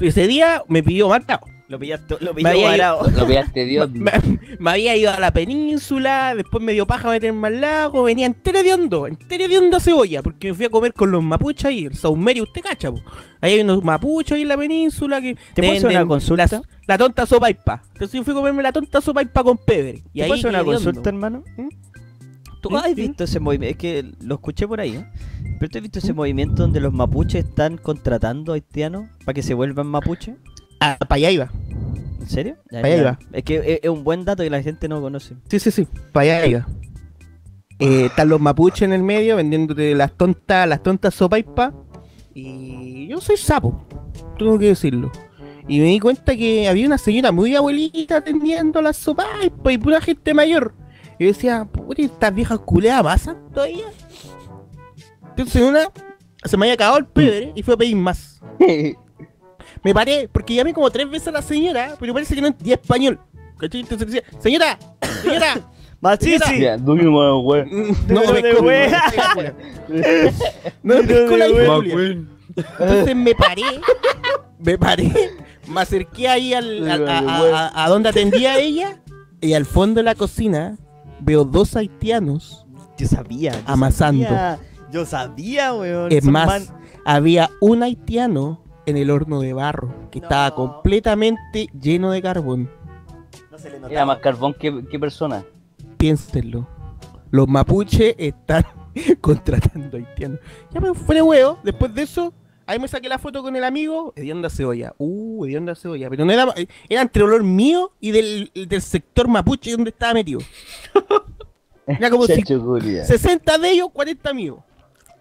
[0.00, 1.42] ese día me pidió matado.
[1.72, 3.10] Lo pillaste, lo Me pilló había varado.
[3.10, 3.90] Lo pillaste Dios.
[3.94, 4.12] Me,
[4.58, 8.62] me había ido a la península, después me dio paja meterme al lago, venía entero
[8.62, 11.64] de hondo, entero de hondo a cebolla, porque me fui a comer con los mapuches
[11.64, 13.00] ahí, el saumerio, usted cacha, po.
[13.40, 16.46] Ahí hay unos mapuches ahí en la península que ¿Te puedo hacer una consulta?
[16.50, 17.82] La, la tonta sopaipa.
[17.94, 20.02] Entonces yo fui a comerme la tonta sopaipa con pebre.
[20.12, 21.42] Y ¿Te ahí puedo hacer una consulta, hermano?
[21.56, 21.68] ¿Mm?
[22.60, 22.76] ¿Tú ¿Sí?
[22.76, 23.72] has visto ese movimiento?
[23.72, 25.06] Es que lo escuché por ahí, ¿eh?
[25.58, 29.54] Pero tú has visto ese movimiento donde los mapuches están contratando haitianos para que se
[29.54, 30.36] vuelvan mapuches?
[30.84, 31.50] Ah, para allá iba.
[32.20, 32.56] ¿En serio?
[32.70, 33.18] Ya, Pa' allá iba.
[33.32, 35.36] Es que es, es un buen dato que la gente no conoce.
[35.48, 36.66] Sí, sí, sí, para allá iba.
[37.78, 41.72] Eh, están los mapuches en el medio vendiéndote las tontas, las tontas sopaipa.
[42.34, 43.86] Y yo soy sapo,
[44.38, 45.12] tengo que decirlo.
[45.68, 50.00] Y me di cuenta que había una señora muy abuelita atendiendo las sopaipas y pura
[50.00, 50.74] gente mayor.
[51.18, 53.86] Y yo decía, puta, estas viejas culeadas pasan todavía.
[55.30, 55.88] Entonces una
[56.44, 58.40] se me había acabado el pebre y fue a pedir más.
[59.84, 62.74] Me paré, porque llamé como tres veces a la señora, pero parece que no entendía
[62.76, 63.18] español.
[63.58, 63.80] ¿Cachai?
[63.80, 64.78] Entonces decía, señora,
[65.22, 65.60] señora,
[66.00, 66.46] ¡Más sí, Señora.
[66.48, 66.60] sí!
[66.60, 67.96] Ya, dime, weón, weón.
[68.08, 69.54] no me no me la.
[72.56, 73.62] Entonces me paré,
[74.58, 75.12] me paré,
[75.68, 79.00] me acerqué ahí al, al- a, a- a- a donde atendía ella
[79.40, 80.76] y al fondo de la cocina
[81.20, 82.66] veo dos haitianos.
[82.98, 83.52] Yo sabía.
[83.52, 84.24] yo Amasando.
[84.24, 84.58] sabía.
[84.92, 86.12] Yo sabía, weón.
[86.12, 86.66] Es más, man-
[87.04, 92.70] había un haitiano en el horno de barro que estaba completamente lleno de carbón.
[93.50, 94.06] No se le Era notaba.
[94.06, 95.44] más carbón que, que persona.
[95.96, 96.66] Piénsenlo.
[97.30, 98.64] Los mapuches están
[99.20, 100.40] contratando haitianos.
[100.72, 101.58] Ya me fue de huevo.
[101.62, 102.32] Después de eso,
[102.66, 104.12] ahí me saqué la foto con el amigo.
[104.16, 104.94] Hedionda cebolla.
[104.98, 106.10] Uh, hedionda cebolla.
[106.10, 106.52] Pero no era.
[106.88, 110.40] Era entre olor mío y del, del sector mapuche donde estaba metido.
[111.86, 113.04] Era como si Chacho culia.
[113.04, 114.58] 60 de ellos, 40 míos.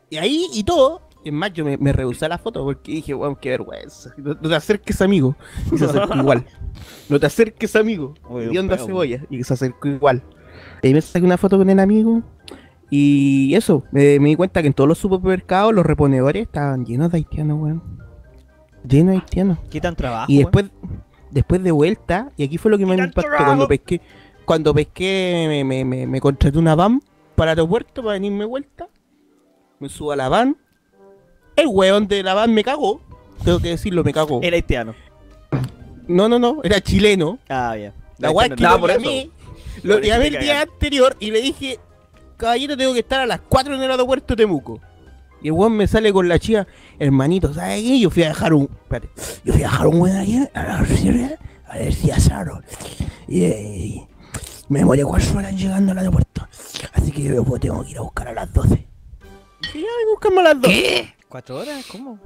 [0.09, 1.01] Y ahí y todo.
[1.23, 4.13] Es más, yo me, me rehusé a la foto porque dije, weón, qué vergüenza.
[4.17, 5.35] No, no te acerques, amigo.
[5.71, 6.45] Y se acercó igual.
[7.09, 8.15] No te acerques, amigo.
[8.51, 9.23] Y onda cebolla.
[9.29, 10.23] Y se acercó igual.
[10.81, 12.23] Y ahí me saqué una foto con el amigo.
[12.89, 17.11] Y eso, me, me di cuenta que en todos los supermercados los reponedores estaban llenos
[17.11, 17.83] de haitianos, weón.
[18.87, 19.59] Llenos de haitianos.
[19.69, 20.25] Quitan trabajo.
[20.27, 20.51] Y weón.
[20.51, 20.71] después,
[21.29, 23.45] después de vuelta, y aquí fue lo que más me impactó trabajo.
[23.45, 24.01] cuando pesqué,
[24.43, 27.01] cuando pesqué, me, me, me, me contraté una van
[27.35, 28.87] para el aeropuerto para venirme de vuelta.
[29.79, 30.57] Me subo a la van.
[31.55, 33.01] El weón de la van me cagó.
[33.43, 34.39] Tengo que decirlo, me cagó.
[34.43, 34.93] Era haitiano.
[36.07, 37.39] No, no, no, era chileno.
[37.49, 37.93] Ah, ya.
[38.19, 39.29] La weá es que no, lo por llamé,
[39.83, 41.79] lo llamé el día anterior y le dije,
[42.37, 44.79] caballero, tengo que estar a las 4 en el aeropuerto de Temuco.
[45.41, 46.67] Y el weón me sale con la chica,
[46.99, 47.99] hermanito, ¿sabes qué?
[47.99, 48.69] Yo fui a dejar un.
[48.83, 49.09] Espérate,
[49.43, 50.79] yo fui a dejar un weón ahí a la
[51.71, 52.63] a ver si asaron.
[53.27, 54.07] Y, y
[54.69, 56.47] me demoré 4 horas llegando al aeropuerto.
[56.93, 58.87] Así que yo pues, tengo que ir a buscar a las 12.
[59.73, 61.15] Y ya, buscamos a las 12.
[61.31, 61.85] ¿Cuatro horas?
[61.89, 62.19] ¿Cómo?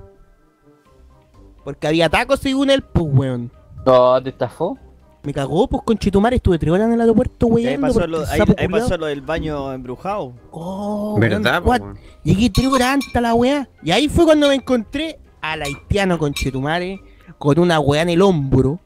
[1.63, 3.51] Porque había tacos según él, pues weón.
[3.85, 4.77] No, te estafó.
[5.21, 7.81] Me cagó, pues con Chitumar estuve 3 horas en el aeropuerto, Ahí weón.
[7.81, 10.33] pasó, lo, ahí, ahí pasó lo del baño embrujado.
[10.51, 11.97] Oh, ¿Verdad, weón?
[12.23, 13.69] Llegué tres horas antes a la weá.
[13.83, 16.99] Y ahí fue cuando me encontré al haitiano con Chetumare
[17.37, 18.79] con una weá en el hombro.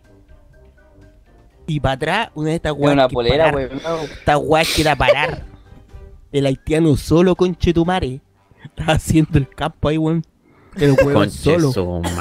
[1.65, 2.93] Y para atrás, una de estas weas.
[2.93, 3.55] una que polera, parar.
[3.55, 3.81] weón.
[3.83, 3.97] No.
[4.03, 5.43] Esta weá que era parar.
[6.31, 8.21] El haitiano solo con Chetumare.
[8.75, 10.23] Estaba haciendo el campo ahí, weón.
[10.75, 11.71] El weón solo.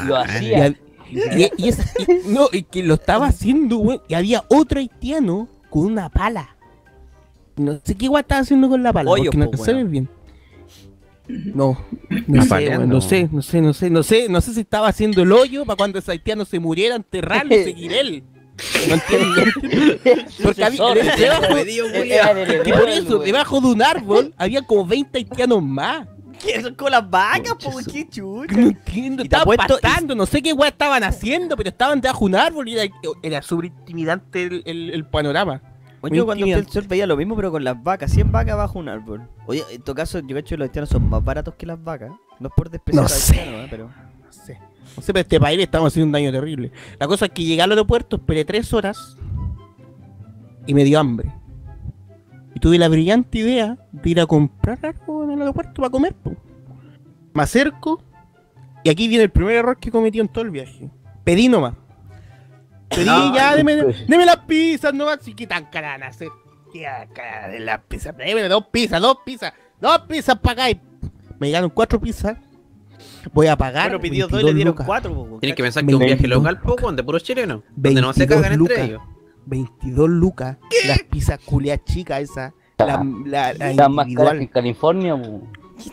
[0.06, 0.68] Lo hacía.
[1.10, 4.02] Y, hab- y- y es- y- no, y que lo estaba haciendo, weón.
[4.08, 6.56] Y había otro haitiano con una pala.
[7.56, 10.08] No sé qué weón estaba haciendo con la pala, Hoyo, porque no se ve bien.
[11.28, 11.78] No,
[12.26, 14.88] no sé, weón, no sé, no sé, no sé, no sé, no sé si estaba
[14.88, 18.24] haciendo el hoyo para cuando ese haitiano se muriera, enterrarlo y seguir él.
[18.88, 19.42] No entiendo.
[20.42, 20.82] Porque había,
[21.16, 26.08] debajo, que heredero, por eso, debajo de un árbol había como 20 haitianos más.
[26.40, 27.72] ¿Qué con las vacas, po?
[27.72, 28.60] Concha ¿Qué No chucha?
[28.60, 32.34] entiendo, estaban apuesto- pastando, no sé qué weá estaban haciendo, pero estaban debajo de un
[32.36, 35.60] árbol y era, era súper intimidante el, el- el panorama.
[36.00, 38.12] Muy yo cuando fui al sur veía lo mismo, pero con las vacas.
[38.12, 39.22] 100 vacas bajo un árbol.
[39.46, 42.12] Oye, en todo caso, yo cacho que los haitianos son más baratos que las vacas.
[42.38, 43.34] No es por despreciar No sé.
[43.36, 43.66] ¿eh?
[43.68, 43.86] pero...
[43.88, 44.58] No sé.
[44.96, 46.70] No sé, pero este país le estamos haciendo un daño terrible.
[47.00, 49.16] La cosa es que llegué al aeropuerto, esperé tres horas
[50.66, 51.32] y me dio hambre.
[52.54, 56.14] Y tuve la brillante idea de ir a comprar algo en el aeropuerto para comer.
[56.14, 56.34] po.
[57.34, 58.02] Me acerco
[58.82, 60.90] y aquí viene el primer error que cometí en todo el viaje.
[61.24, 61.74] Pedí nomás.
[62.88, 64.08] Pedí No, ya, deme, pues.
[64.08, 65.26] deme las pizzas nomás.
[65.28, 70.64] Y qué tan acá de la pizza, deme dos pizzas, dos pizzas, dos pizzas para
[70.64, 70.70] acá.
[70.70, 70.80] y
[71.38, 72.36] Me llegaron cuatro pizzas.
[73.32, 73.90] Voy a pagar.
[73.90, 74.86] Bueno, pidió dos y 22 le dieron lucas.
[74.86, 75.38] cuatro.
[75.40, 77.62] Tienes que pensar que un viaje local, po, weón, de puros chilenos.
[77.74, 79.02] Donde no se 22 cagan entre ellos.
[79.48, 80.56] 22 lucas.
[80.86, 82.52] Las pizzas culias chicas esas.
[82.78, 84.46] La, la, la Están más caras que en.
[84.48, 85.16] California.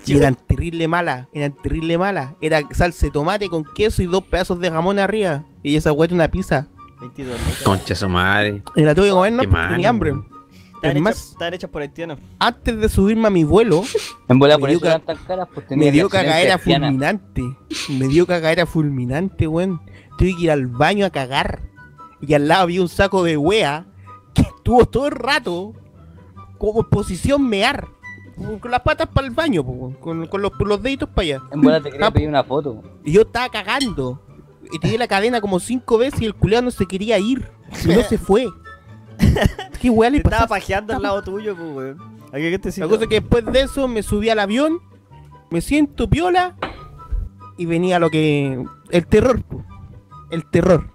[0.06, 1.28] Y eran terrible malas.
[1.34, 2.34] Eran terrible malas.
[2.41, 5.45] Era salsa de tomate con queso y dos pedazos de jamón arriba.
[5.64, 6.68] Y esa hueá era una pizza.
[7.01, 7.62] 22 lucas.
[7.64, 8.62] Concha su madre.
[8.76, 10.14] Y la tuve que comer, no, Qué porque mal, tenía hambre.
[10.82, 12.20] Estaban Es hechas, por haitianos.
[12.38, 13.84] antes de subirme a mi vuelo,
[14.28, 17.41] En bola Me por dio tan caras, pues tenía me dio cagadera fulminante.
[17.89, 19.82] Me dio cagadera fulminante, weón.
[20.18, 21.62] Tuve que ir al baño a cagar.
[22.28, 23.86] Y al lado había un saco de wea
[24.34, 25.73] que estuvo todo el rato
[26.57, 27.88] como en posición mear.
[28.59, 31.41] Con las patas para el baño, po, con, con los, los deditos para allá.
[31.51, 32.84] En bola te quería Ah, pedir una foto.
[33.05, 34.21] Y yo estaba cagando.
[34.71, 37.49] Y tiré la cadena como cinco veces y el culeado no se quería ir.
[37.86, 38.47] Y no se fue.
[39.82, 42.15] ¿Qué weá le estaba pajeando al lado tuyo, pues, weón.
[42.34, 44.80] ¿A qué te La cosa es que después de eso me subí al avión,
[45.49, 46.57] me siento piola
[47.57, 48.61] y venía lo que.
[48.89, 49.63] El terror, po.
[50.32, 50.89] El terror.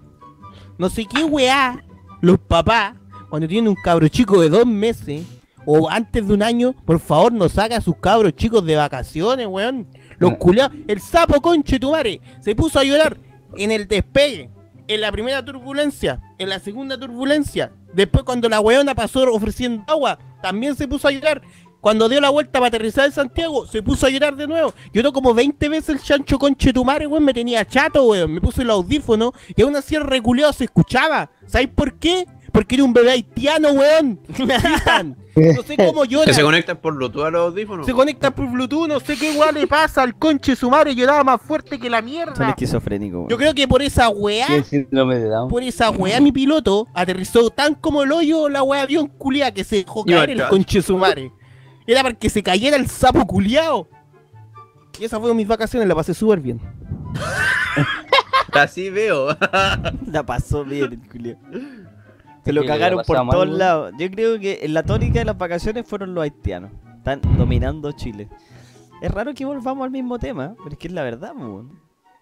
[0.81, 1.79] No sé qué weá,
[2.21, 2.95] los papás,
[3.29, 5.21] cuando tienen un cabro chico de dos meses
[5.63, 9.45] o antes de un año, por favor no saca a sus cabros chicos de vacaciones,
[9.45, 9.85] weón.
[10.17, 13.15] Los culiados, el sapo conche tu madre, se puso a llorar
[13.57, 14.49] en el despegue,
[14.87, 17.71] en la primera turbulencia, en la segunda turbulencia.
[17.93, 21.43] Después cuando la weona pasó ofreciendo agua, también se puso a llorar.
[21.81, 24.73] Cuando dio la vuelta para aterrizar en Santiago, se puso a llorar de nuevo.
[24.93, 27.25] Lloró como 20 veces el chancho conche tu madre, weón.
[27.25, 28.31] Me tenía chato, weón.
[28.33, 31.31] Me puse el audífono y aún así el reculeado se escuchaba.
[31.47, 32.25] ¿Sabes por qué?
[32.51, 34.19] Porque era un bebé haitiano, weón.
[35.33, 36.25] No sé cómo llora.
[36.25, 37.85] Que se conectan por Bluetooth a los audífonos.
[37.85, 40.93] Se conecta por Bluetooth, no sé qué weá le pasa al conche su madre.
[40.93, 42.49] Lloraba más fuerte que la Son mierda.
[42.49, 43.39] esquizofrénicos, Yo weón.
[43.39, 44.45] creo que por esa weá
[45.49, 49.63] por esa weá mi piloto aterrizó tan como el hoyo la weá avión culiá que
[49.63, 51.31] se dejó caer el conche su madre.
[51.87, 53.87] Era para que se cayera el sapo culiao.
[54.99, 56.59] Y esas fueron mis vacaciones, la pasé súper bien.
[58.53, 59.27] Así veo.
[60.07, 61.37] La pasó bien el culio.
[62.43, 63.93] Se lo cagaron por todos lados.
[63.97, 66.71] Yo creo que en la tónica de las vacaciones fueron los haitianos.
[66.97, 68.27] Están dominando Chile.
[69.01, 71.79] Es raro que volvamos al mismo tema, pero es que es la verdad, weón.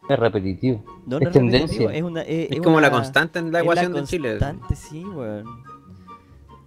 [0.07, 0.83] Es repetitivo.
[1.05, 1.61] No, Es no tendencia.
[1.61, 4.29] repetitivo, Es, una, es, Es es como una- la constante en la ecuación de Chile.
[4.37, 5.45] constante, sí, weón.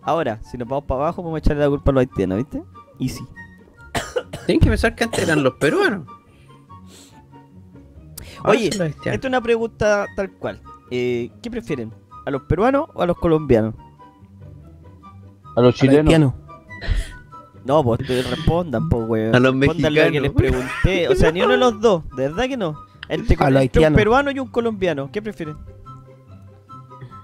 [0.02, 2.62] Ahora, si nos vamos para abajo, vamos a echarle la culpa a los haitianos, ¿viste?
[3.02, 3.24] Y sí.
[4.46, 6.06] Tienen que pensar que antes eran los peruanos.
[8.38, 8.68] Ahora Oye.
[8.68, 10.60] Esta es una pregunta tal cual.
[10.90, 11.92] Eh, ¿Qué prefieren?
[12.26, 13.74] ¿A los peruanos o a los colombianos?
[15.56, 16.34] A los chilenos.
[17.64, 19.34] No, pues te respondan, pues, weón.
[19.34, 20.32] A los lo que les mexicanos.
[20.32, 21.08] pregunté.
[21.08, 22.08] O sea, ni uno de los dos.
[22.16, 22.76] De verdad que no.
[23.08, 25.10] Entre, A los entre un peruano y un colombiano.
[25.12, 25.56] ¿Qué prefieren?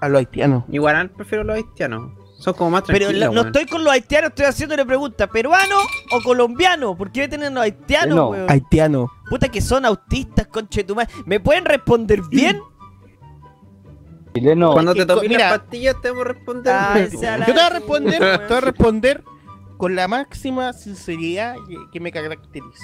[0.01, 0.63] A los haitianos.
[0.69, 2.11] Igual prefiero los haitianos.
[2.39, 3.35] Son como más Pero tranquilos.
[3.35, 5.27] la- no estoy con los haitianos, estoy haciéndole pregunta.
[5.27, 5.75] ¿Peruano
[6.11, 6.95] o colombiano?
[6.95, 8.29] ¿Por qué tienen los haitianos, No.
[8.29, 8.49] weón?
[8.49, 9.11] Haitiano.
[9.29, 11.07] Puta que son autistas, conchetumar.
[11.25, 12.59] ¿Me pueden responder bien?
[14.33, 14.71] Chileno.
[14.73, 15.49] Cuando que te tomes mira.
[15.49, 16.73] las pastillas te voy a responder.
[16.79, 19.23] Ay, la- Yo te voy a responder, te voy a responder
[19.77, 22.83] con la máxima sinceridad que- que me caracteriza.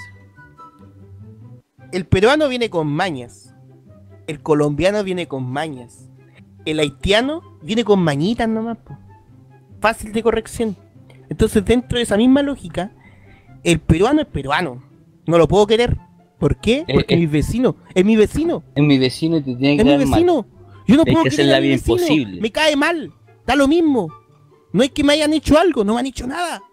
[1.92, 3.54] El peruano viene con mañas.
[4.28, 6.10] El colombiano viene con mañas.
[6.66, 8.78] El haitiano viene con mañitas nomás.
[8.80, 8.98] po.
[9.86, 10.76] Fácil de corrección.
[11.30, 12.92] Entonces, dentro de esa misma lógica,
[13.64, 14.82] el peruano es peruano.
[15.28, 15.96] No lo puedo querer.
[16.40, 16.86] ¿Por qué?
[16.88, 17.18] Eh, Porque eh.
[17.18, 17.76] es mi vecino.
[17.94, 18.64] Es mi vecino.
[18.74, 20.10] Es mi vecino y te tiene que Es mi dar mal.
[20.10, 20.48] vecino.
[20.88, 21.98] Yo no Hay puedo que hacer la vida vecino.
[21.98, 22.42] imposible.
[22.42, 23.14] Me cae mal.
[23.46, 24.12] Da lo mismo.
[24.74, 26.64] No es que me hayan hecho algo, no me han hecho nada.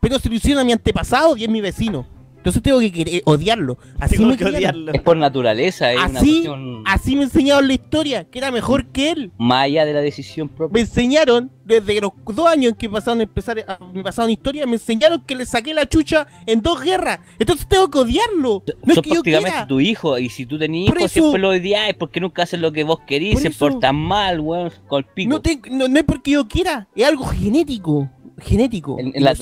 [0.00, 2.06] Pero se lo hicieron a mi antepasado y es mi vecino.
[2.40, 3.76] Entonces tengo que querer- odiarlo.
[3.98, 4.92] Así Tengo me que odiarlo.
[4.92, 8.86] Es por naturaleza, es una Así, cuestión así me enseñaron la historia, que era mejor
[8.86, 9.30] que él.
[9.36, 10.80] más allá de la decisión Me propia.
[10.80, 15.20] enseñaron, desde los dos años en que pasaron, empezar a, me pasaron historia, me enseñaron
[15.24, 17.20] que le saqué la chucha en dos guerras.
[17.38, 18.62] Entonces tengo que odiarlo.
[18.84, 19.66] No es que yo prácticamente quiera.
[19.66, 22.84] tu hijo, y si tú tenías hijos, siempre lo odiáis porque nunca hacen lo que
[22.84, 25.28] vos querís, Por se eso- portan mal, weón, con el pico.
[25.30, 28.08] No, te- no, no es porque yo quiera, es algo genético.
[28.40, 28.98] Genético.
[28.98, 29.34] En- en la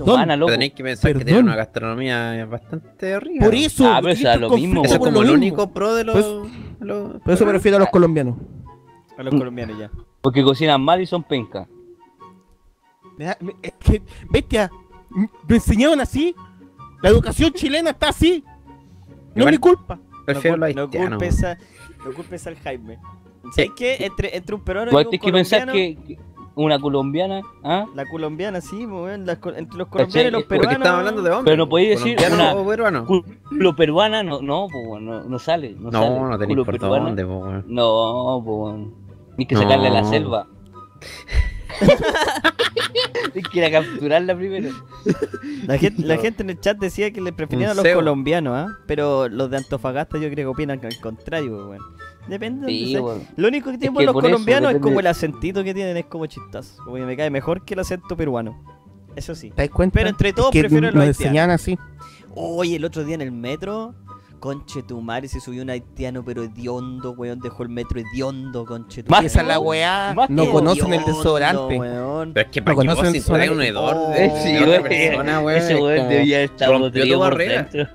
[0.00, 1.26] humana, tenéis que pensar que Perdón.
[1.26, 3.44] tienen una gastronomía bastante horrible.
[3.44, 3.86] Por eso.
[3.92, 5.34] Ah, pero eso es lo mismo, Eso es como lo el mismo.
[5.36, 6.14] único pro de los.
[6.14, 8.36] Pues- los- Por eso me refiero a los colombianos.
[9.18, 9.90] A los colombianos ya.
[10.20, 11.68] Porque cocinan mal y son pencas.
[13.62, 14.70] Es que, bestia,
[15.48, 16.34] me enseñaron así.
[17.02, 18.44] La educación chilena está así.
[19.34, 19.98] No es mi culpa.
[20.24, 21.56] Prefiero no, no culpes a,
[22.04, 22.98] no culpes al Jaime.
[23.54, 23.96] ¿Sabes qué?
[24.00, 26.20] Entre, entre un peruano y un tienes que pensar colombiano, que que
[26.56, 27.84] una colombiana, ¿ah?
[27.94, 29.88] La colombiana, sí, pues, weón, las entre los ¿Cachai?
[29.88, 30.74] colombianos y los peruanos.
[30.78, 31.44] Porque hablando de hombres.
[31.44, 33.06] Pero no podéis decir una- o peruano.
[33.06, 35.76] Culo peruana, no, no, po, weón, no, no sale.
[35.78, 36.18] No, No, sale.
[36.20, 37.04] no tenéis por peruana.
[37.04, 37.64] dónde, po, weón.
[37.68, 38.76] No, po.
[39.36, 40.08] Ni que sacarle a la No.
[40.08, 40.46] selva.
[43.34, 44.70] Hay que ir a capturarla primero.
[45.66, 47.96] La gente, la gente en el chat decía que le preferían a los cebo.
[48.00, 48.68] colombianos, ¿ah?
[48.86, 51.82] Pero los de Antofagasta yo creo que opinan al contrario, weón.
[52.28, 53.02] Depende de Sí, sea.
[53.02, 53.22] weón.
[53.36, 56.06] Lo único que tienen que los eso colombianos es como el acentito que tienen, es
[56.06, 56.82] como chistoso.
[56.84, 58.60] Como que me cae mejor que el acento peruano.
[59.14, 59.50] Eso sí.
[59.50, 59.94] ¿Te das cuenta?
[59.94, 61.78] Pero entre todos Es que prefiero los enseñan así.
[62.34, 63.94] Oye, el otro día en el metro,
[64.40, 67.40] conche tu madre, se subió un haitiano, pero hediondo, weón.
[67.40, 69.26] Dejó el metro hediondo, conche tu Más madre.
[69.28, 70.14] Esa es la weá.
[70.28, 71.78] No conocen el desodorante.
[71.78, 72.32] weón.
[72.34, 74.70] Pero es que No para que conocen vos un hedor Oh, de, Sí, de otra
[74.72, 75.58] weón, persona, weón.
[75.58, 76.92] Ese es weón debía estar por
[77.38, 77.88] dentro.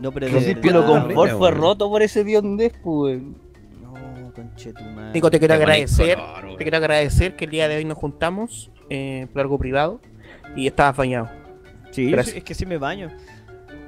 [0.00, 1.38] No, pero El de verdad, confort weón.
[1.38, 3.20] fue roto por ese diondez, pues.
[3.82, 5.12] No, conche tu madre.
[5.14, 6.16] Nico, te quiero ponen agradecer.
[6.16, 6.56] color.
[6.56, 10.00] Te quiero agradecer que el día de hoy nos juntamos eh, por algo privado
[10.56, 11.28] y estabas bañado.
[11.90, 12.36] Sí, Gracias.
[12.36, 13.10] es que sí me baño.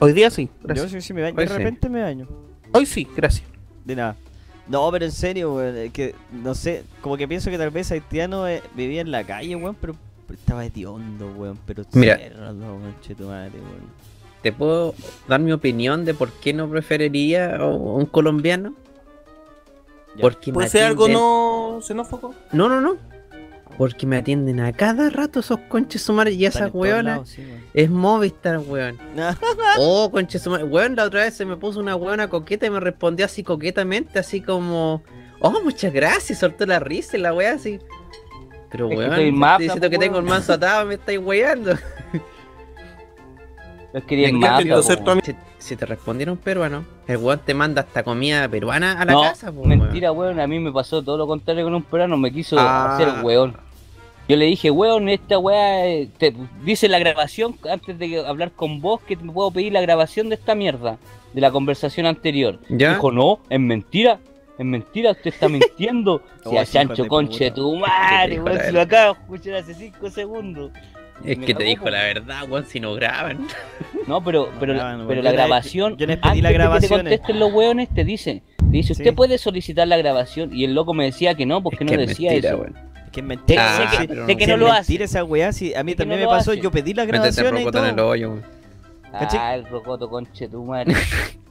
[0.00, 0.90] Hoy día sí, Yo gracias.
[0.92, 1.36] sí, sí me baño.
[1.38, 1.56] Hoy De sí.
[1.58, 2.26] repente me baño.
[2.72, 3.46] Hoy sí, gracias.
[3.84, 4.16] De nada.
[4.66, 7.90] No, pero en serio, weón, es que no sé, como que pienso que tal vez
[7.92, 9.94] haitiano eh, vivía en la calle, weón, pero,
[10.26, 12.16] pero estaba hediondo, weón, pero Mira.
[12.18, 13.99] cerdo, conche tu madre, weón.
[14.42, 14.94] ¿Te puedo
[15.28, 18.74] dar mi opinión de por qué no preferiría a un colombiano?
[20.14, 20.22] Ya.
[20.22, 22.34] Porque ¿Puede ser algo no xenófobo?
[22.52, 22.96] No, no, no.
[23.76, 27.28] Porque me atienden a cada rato esos conches sumares y esas weonas.
[27.28, 27.42] sí.
[27.72, 28.98] Es Movistar, weón.
[29.78, 30.66] Oh, conches sumares.
[30.68, 34.18] Weón, la otra vez se me puso una weona coqueta y me respondió así coquetamente,
[34.18, 35.02] así como.
[35.40, 37.78] Oh, muchas gracias, soltó la risa y la wea así.
[38.70, 41.18] Pero Es que weón, te mapa, estoy diciendo que tengo el manso atado, me estáis
[41.18, 41.74] weando.
[45.24, 49.22] Si, si te respondieron peruano, el weón te manda hasta comida peruana a la No,
[49.22, 49.64] casa, po.
[49.64, 50.38] Mentira, weón.
[50.40, 52.16] A mí me pasó todo lo contrario con un peruano.
[52.16, 52.94] Me quiso Ah.
[52.94, 53.56] hacer weón.
[54.28, 55.86] Yo le dije, weón, esta weá.
[55.88, 56.32] eh, Te
[56.64, 60.36] dice la grabación antes de hablar con vos que te puedo pedir la grabación de
[60.36, 60.98] esta mierda.
[61.32, 62.58] De la conversación anterior.
[62.68, 62.94] ¿Ya?
[62.94, 64.18] Dijo, no, es mentira.
[64.58, 66.22] Es mentira, usted está mintiendo.
[66.44, 68.60] Oh, Si a ese hijo Chancho de conche tu madre, weón.
[68.66, 70.70] Si lo acabo de escuchar hace 5 segundos.
[71.24, 73.46] Es que te dijo la verdad, weón, si no graban.
[74.06, 74.74] No, pero, pero,
[75.06, 75.96] pero la grabación.
[75.96, 78.42] yo les pedí antes las de que te contesten los weones, te dicen.
[78.56, 79.02] Te dice, Sí.
[79.02, 80.54] usted puede solicitar la grabación.
[80.54, 82.58] Y el loco me decía que no, porque Es no es decía mentira, eso.
[82.62, 82.76] weón.
[83.06, 83.76] Es que es mentira.
[83.76, 85.02] Ah, sé que, pero sé que no lo hace.
[85.02, 86.60] esa weá, sí, a mí también no me pasó, hace.
[86.60, 88.08] yo pedí las Métete grabaciones y rocoto en el todo.
[88.08, 88.34] hoyo.
[89.12, 90.94] Ah, el rocoto conche tu madre.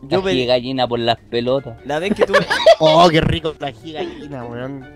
[0.03, 1.77] Yo pedí- gallina por las pelotas.
[1.85, 2.39] La vez que tuve...
[2.79, 4.87] Oh, qué rico la gigallina, weón.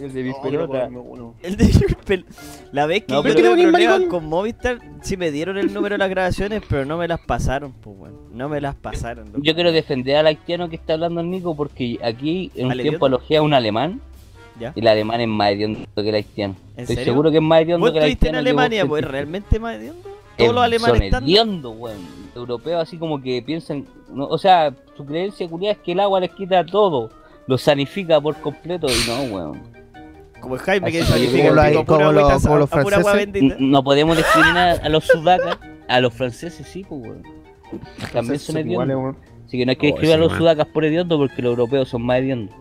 [0.00, 0.84] El de mis quiero pelotas.
[0.88, 1.34] comerme uno.
[1.42, 2.24] El de pel-
[2.72, 5.58] La vez que No, yo tuve ¿Pero qué tenés, problemas con Movistar, sí me dieron
[5.58, 8.14] el número de las grabaciones, pero no me las pasaron, pues weón.
[8.32, 9.26] No me las pasaron.
[9.26, 9.40] loco.
[9.42, 12.80] Yo quiero defender al haitiano que está hablando el Nico porque aquí en un ¿Al
[12.82, 14.00] tiempo alojé a un alemán
[14.58, 14.72] ¿Ya?
[14.74, 16.54] y el alemán es más hediondo que el haitiano.
[16.76, 17.12] ¿En Estoy serio?
[17.12, 18.54] seguro que es más hediondo ¿Vos que el estuviste en haitiano.
[18.56, 20.08] vos Alemania, pues realmente más hediondo?
[20.38, 21.24] Todos los alemanes son están...
[21.24, 21.98] hediondos, weón.
[22.34, 26.20] Europeos así como que piensan, no, o sea, su creencia culiada es que el agua
[26.20, 27.10] les quita todo,
[27.46, 29.60] lo sanifica por completo y no, weón.
[30.40, 33.56] Como el Jaime que Así sanifica como pico a lo- los a franceses.
[33.60, 37.22] No podemos discriminar a los sudacas, a los franceses sí, pues, weón.
[38.12, 38.96] También son hediondos.
[38.96, 39.16] weón.
[39.46, 40.38] Así que no hay que Oh, discriminar a sí, los man.
[40.38, 42.54] sudacas por hediondos porque los europeos son más hediondos.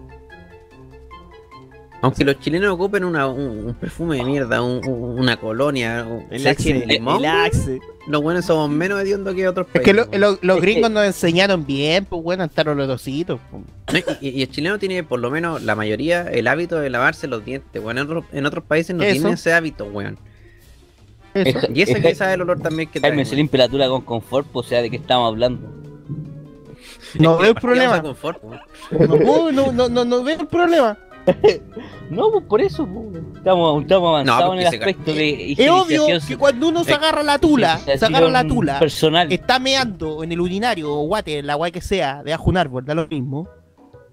[2.01, 6.25] Aunque los chilenos ocupen una- un, un perfume de mierda, un- un- una colonia, un
[6.31, 7.79] El sexy axe, limón, el axe.
[8.07, 10.17] los buenos somos menos hediondos que otros Es que países.
[10.19, 13.39] lo- lo- los Es gringos que- nos enseñaron bien, pues bueno, a estar olorositos.
[13.51, 13.63] No,
[14.21, 17.43] y, y el chileno tiene, por lo menos, la mayoría, el hábito de lavarse los
[17.43, 17.81] dientes.
[17.83, 19.11] Bueno, en, otros- en otros países no Eso.
[19.13, 20.17] tienen ese hábito, weón.
[21.33, 21.59] Eso.
[21.73, 23.01] Y ese Es- que sabe el olor también que.
[23.01, 25.69] Jaime se limpia la tula con confort, pues, o sea, ¿de qué estamos hablando?
[27.19, 28.01] No veo el problema.
[28.01, 28.61] Confort, weón.
[28.91, 30.97] No, no, no, no, no veo el problema.
[32.09, 36.37] No, pues por eso, pues, estamos, estamos avanzados en el aspecto de Es obvio que
[36.37, 39.31] cuando uno se Eh, agarra la tula, se agarra la tula, personal.
[39.31, 42.85] está meando en el urinario o guate, la guay que sea, debajo de un árbol,
[42.85, 43.47] da lo mismo.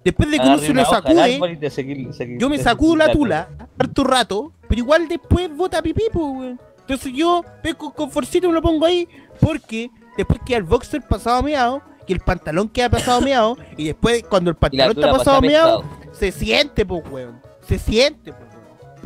[0.03, 3.49] Después de que uno se hoja al sacude, yo me sacudo la tula
[3.79, 6.55] harto rato, pero igual después bota pipí, pues.
[6.81, 9.07] Entonces yo pesco con forcito y me lo pongo ahí,
[9.41, 14.23] porque después queda el boxer pasado meado, y el pantalón queda pasado meado, y después
[14.29, 15.83] cuando el pantalón está pasado pasa meado.
[16.17, 17.41] Se siente, pues, weón.
[17.67, 18.46] Se siente, pues.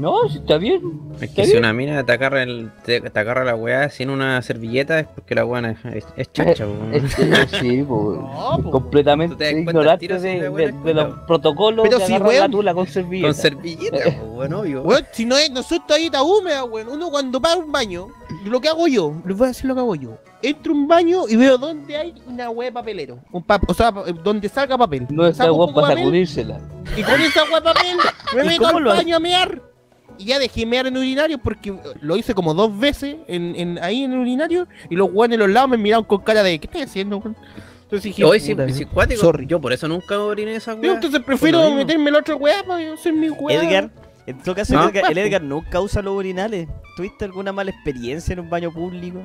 [0.01, 0.81] No, si está bien.
[1.15, 1.63] Es ¿Está que si bien?
[1.63, 5.35] una mina te agarra, el, te, te agarra la weá sin una servilleta es porque
[5.35, 6.93] la weá es, es, es chacha, weón.
[6.93, 8.17] Es- es- sí, pues.
[8.19, 11.99] No, pues, completamente Tú te ignorante tiro si de, de- es de los protocolos Pero
[11.99, 13.27] de si, agarrar la weón, tula con servilleta.
[13.27, 14.81] Con servilleta, po, weón, obvio.
[14.85, 16.87] Weón, si no es, no soy toallita húmeda, weón.
[16.89, 18.07] Uno cuando va a un baño,
[18.45, 20.17] lo que hago yo, les voy a decir lo que hago yo.
[20.41, 23.19] Entro a un baño y veo dónde hay una weá de papelero.
[23.31, 25.05] Un pap- o sea, pa- donde salga papel.
[25.11, 26.59] No está poco para de sacudírsela.
[26.97, 27.97] Y con esa weá de papel
[28.35, 29.61] me ¿Y meto al baño a mear.
[30.21, 33.79] Y ya dejé mear en el urinario porque lo hice como dos veces en, en-
[33.83, 34.67] ahí en el urinario.
[34.89, 37.35] Y los weones en los lados me miraron con cara de ¿qué estás haciendo, weón?
[37.83, 39.19] Entonces dije, Hoy sí, puta, sí, cuático.
[39.21, 39.45] sorry.
[39.47, 40.93] Yo por eso nunca oriné esa Yo weá.
[40.93, 43.61] entonces Por prefiero meterme la otra weá para hacer mi weá.
[43.61, 43.89] Edgar,
[44.27, 44.83] En todo caso, No.
[44.83, 46.67] el, Edgar, el Edgar nunca usa los urinales.
[46.95, 49.21] ¿Tuviste alguna mala experiencia en un baño público?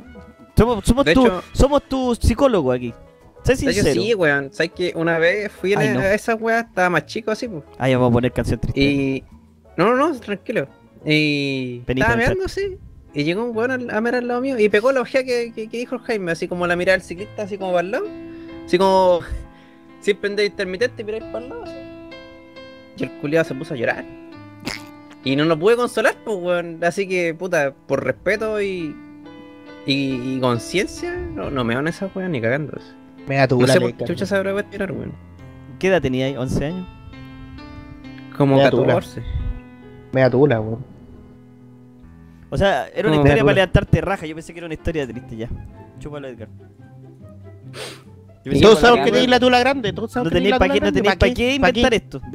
[0.57, 2.95] Somos, somos, De tu, hecho- somos tu psicólogo aquí.
[3.45, 4.03] Sé De hecho, sincero.
[4.03, 4.53] sí, weón.
[4.53, 6.01] ¿Sabes que una vez fui a no.
[6.01, 7.63] a esa weá, estaba más chico así, pues.
[7.79, 8.81] Ah, ya vamos a poner canción triste.
[8.81, 9.23] Y.
[9.77, 10.67] No, no, no, tranquilo.
[11.07, 11.83] Y.
[11.87, 12.79] Estaba mirando así.
[13.15, 15.69] Y llegó un weón a mirar al lado mío y pegó la ojea que, que,
[15.69, 18.07] que dijo el Jaime, así como la mirada del ciclista, así como para el lado.
[18.67, 19.21] Así como.
[20.01, 21.65] Siempre andé intermitente y miráis para el lado.
[21.65, 21.75] así.
[22.99, 24.05] Y el culiado se puso a llorar.
[25.25, 26.79] Y no lo pude consolar, pues, weón.
[26.85, 28.95] Así que, puta, por respeto y.
[29.87, 32.79] Y, y conciencia, no, no me van esa weón ni cagando.
[33.27, 34.27] Me da tu No sé por chucha
[34.71, 35.13] tirar, weón.
[35.79, 36.35] ¿Qué edad tenía ahí?
[36.35, 36.89] ¿11 años?
[38.37, 39.23] Como la- 14.
[40.13, 40.96] Me da tula, weón.
[42.51, 44.27] O sea, era una No, historia para levantarte raja.
[44.27, 45.49] Yo pensé que era una historia triste ya.
[45.99, 46.49] Chúpalo, Edgar.
[48.45, 49.13] Y Todos sabemos la que weón.
[49.15, 49.93] tenéis la tula grande.
[49.93, 51.95] Todos No sabemos que tenéis la para tula qué, no tenéis ¿Pa' pa' qué inventar
[51.95, 52.21] esto.
[52.25, 52.33] No.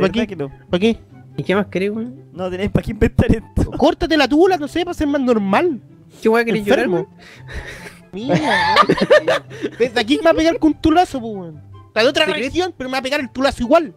[0.69, 0.99] ¿Para qué?
[1.37, 2.25] ¿Y qué más querés, weón?
[2.33, 3.71] No tenéis para qué inventar esto.
[3.77, 5.79] Córtate la tula, no sé, para ser más normal.
[6.21, 6.95] ¿Qué weá querés llorar, Enfermo.
[6.97, 7.07] weón?
[8.11, 9.43] Mira, weón.
[9.79, 11.61] Desde aquí me va a pegar con un tulazo, pues, weón.
[11.87, 13.93] Está de otra región, pero me va a pegar el tulazo igual.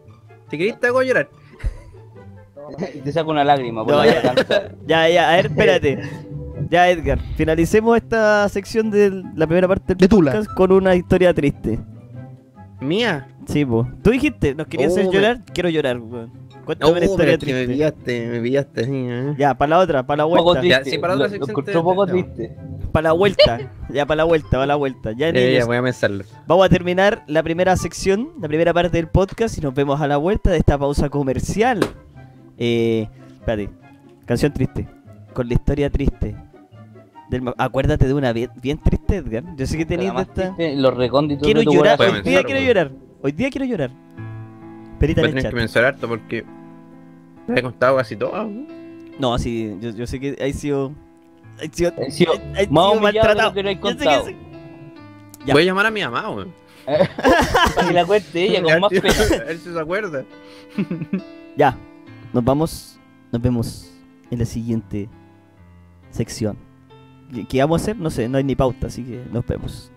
[0.51, 1.29] Si querés te hago llorar.
[2.95, 4.35] Y te saco una lágrima No, la ya.
[4.87, 5.99] Ya, ya, a ver, espérate.
[6.71, 10.33] Ya, Edgar, finalicemos esta sección de la primera parte del De Tula.
[10.33, 11.79] podcast con una historia triste.
[12.81, 13.29] Mía.
[13.47, 13.87] Sí, po.
[14.03, 15.41] Tú dijiste, ¿nos querías Oh, hacer me- llorar?
[15.53, 16.33] Quiero llorar, weón.
[16.65, 17.73] Cuéntame Oh, una pero historia que me triste.
[17.75, 19.35] pillaste, me pillaste, sí, eh.
[19.37, 20.61] Ya, para la otra, para la poco vuelta.
[20.62, 20.85] triste.
[20.85, 22.57] Ya, sí, para otra Lo- sección Lo encontré te- un poco te- triste.
[22.93, 23.59] Para la vuelta.
[23.91, 25.12] Ya, para la vuelta, para la vuelta.
[25.12, 25.31] Ya,
[25.67, 26.25] voy a pensarlo.
[26.47, 30.07] vamos a terminar la primera sección, la primera parte del podcast y nos vemos a
[30.09, 31.81] la vuelta de esta pausa comercial.
[32.59, 33.70] Eh, espérate,
[34.26, 34.86] canción triste,
[35.32, 36.34] con la historia triste.
[37.30, 39.42] Del acuérdate de una bien, bien triste, Edgar.
[39.57, 40.55] Yo sé que La tenías de esta...
[40.57, 42.90] triste, Los recónditos Quiero de tu llorar, hoy día pensar, quiero llorar.
[43.22, 43.90] Hoy día quiero llorar.
[44.98, 45.50] Perita Voy a en el tener chat.
[45.50, 46.44] que mencionar harto porque.
[47.46, 48.48] Me he contado casi todo.
[49.18, 49.38] ¿no?
[49.38, 50.92] Sí, yo, yo sé que hay sido...
[51.61, 51.92] Hay sido...
[52.11, 53.52] Sido hay- más sido de maltratado.
[53.55, 53.70] que no
[54.24, 54.36] sé.
[55.52, 56.52] Voy a llamar a mi mamá, weón.
[56.84, 57.09] Para
[57.88, 59.14] que la cuente ella con más pena.
[59.42, 60.24] A ver si se acuerda.
[61.57, 61.76] Ya,
[62.35, 62.99] nos vamos,
[63.32, 63.91] nos vemos
[64.30, 65.09] en la siguiente
[66.11, 66.59] sección.
[67.32, 67.97] ¿Qué, qué vamos a hacer?
[67.97, 69.93] No sé, no hay ni pauta, así que nos vemos.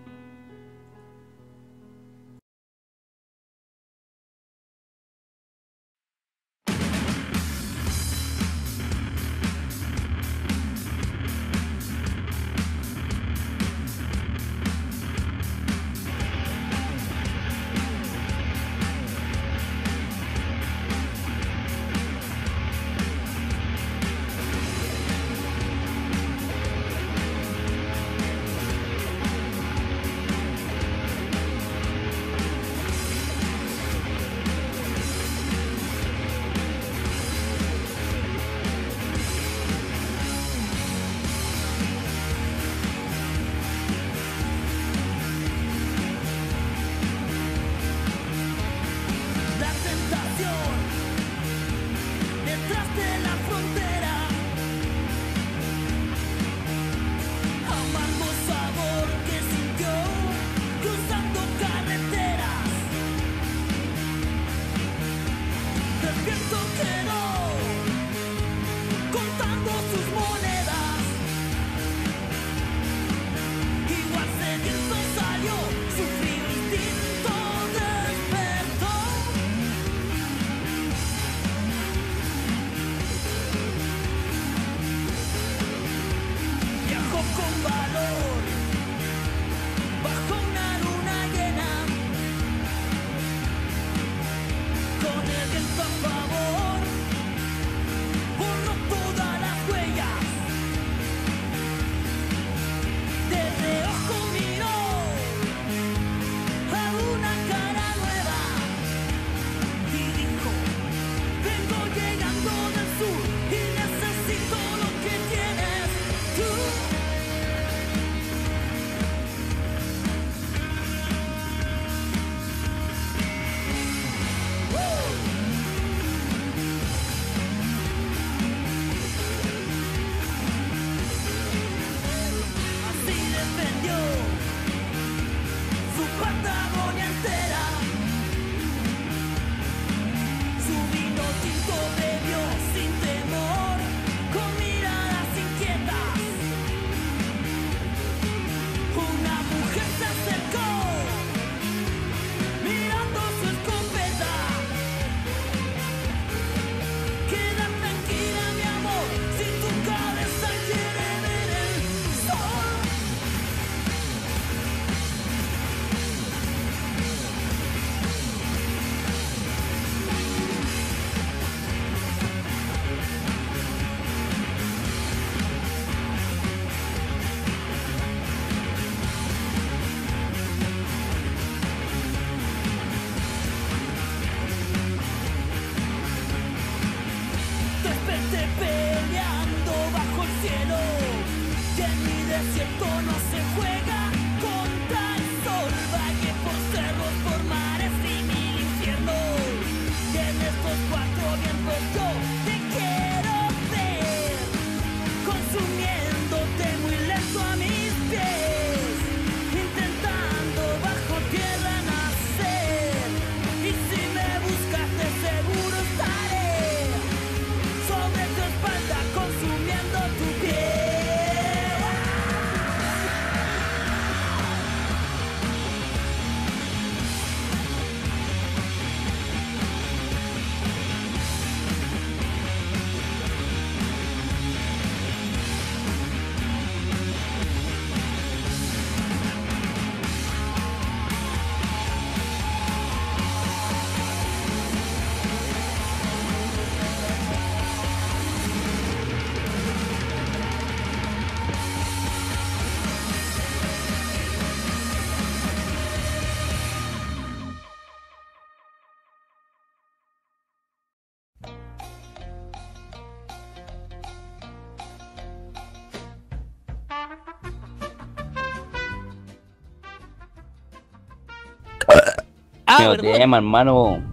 [272.91, 273.13] ¿Verdad?
[273.17, 274.03] tema, hermano.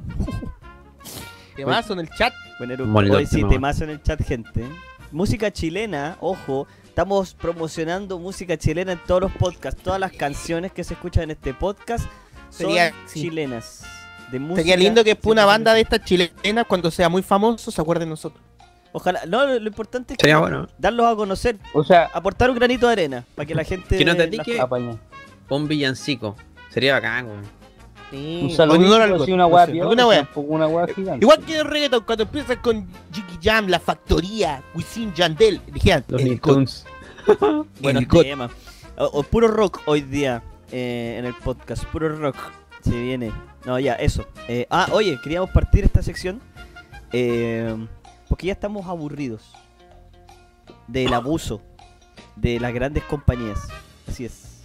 [1.57, 2.33] Temazo en el chat.
[2.59, 4.65] Bueno, hoy sí, tema, temazo en el chat, gente.
[5.13, 9.81] Música chilena, ojo, estamos promocionando música chilena en todos los podcasts.
[9.83, 12.05] Todas las canciones que se escuchan en este podcast
[12.51, 13.23] son Sería- sí.
[13.23, 13.85] chilenas.
[14.33, 17.23] De música Sería lindo que después una 100% banda de estas chilenas, cuando sea muy
[17.23, 18.43] famoso, se acuerde de nosotros.
[18.91, 20.67] Ojalá, no, lo, lo importante es que Sería bueno.
[20.79, 23.99] darlos a conocer, O sea, aportar un granito de arena para que la gente.
[23.99, 24.61] Que no te la- tique.
[24.61, 24.97] apaña.
[25.49, 26.37] Un villancico.
[26.71, 27.43] Sería bacán, weón.
[28.15, 28.41] Sí.
[28.45, 31.25] Un saludo, Con algo, una no gigante.
[31.25, 36.23] Igual que el reggaeton, cuando empiezas con Jiggy Jam, La Factoría, Wisin Yandel, dijeron, Los
[36.23, 36.87] el Nicktoons.
[37.81, 38.51] Buenos temas.
[38.97, 41.85] O, o puro rock hoy día eh, en el podcast.
[41.87, 42.37] Puro rock.
[42.83, 43.33] Se viene.
[43.65, 44.27] No, ya, eso.
[44.47, 46.41] Eh, ah, oye, queríamos partir esta sección.
[47.13, 47.75] eh,
[48.29, 49.53] porque ya estamos aburridos
[50.87, 51.61] del abuso
[52.37, 53.59] de las grandes compañías.
[54.07, 54.63] Así es.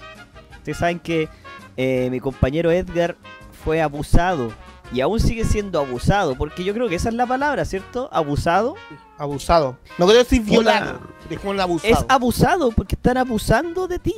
[0.58, 1.30] Ustedes saben que
[1.78, 3.16] eh, mi compañero Edgar
[3.64, 4.52] fue abusado.
[4.92, 6.36] Y aún sigue siendo abusado.
[6.36, 8.10] Porque yo creo que esa es la palabra, ¿cierto?
[8.12, 8.76] Abusado.
[9.18, 9.78] Abusado.
[9.98, 11.00] No creo decir violado.
[11.30, 11.94] Dejémoslo abusado.
[11.94, 14.16] Es abusado porque están abusando de ti.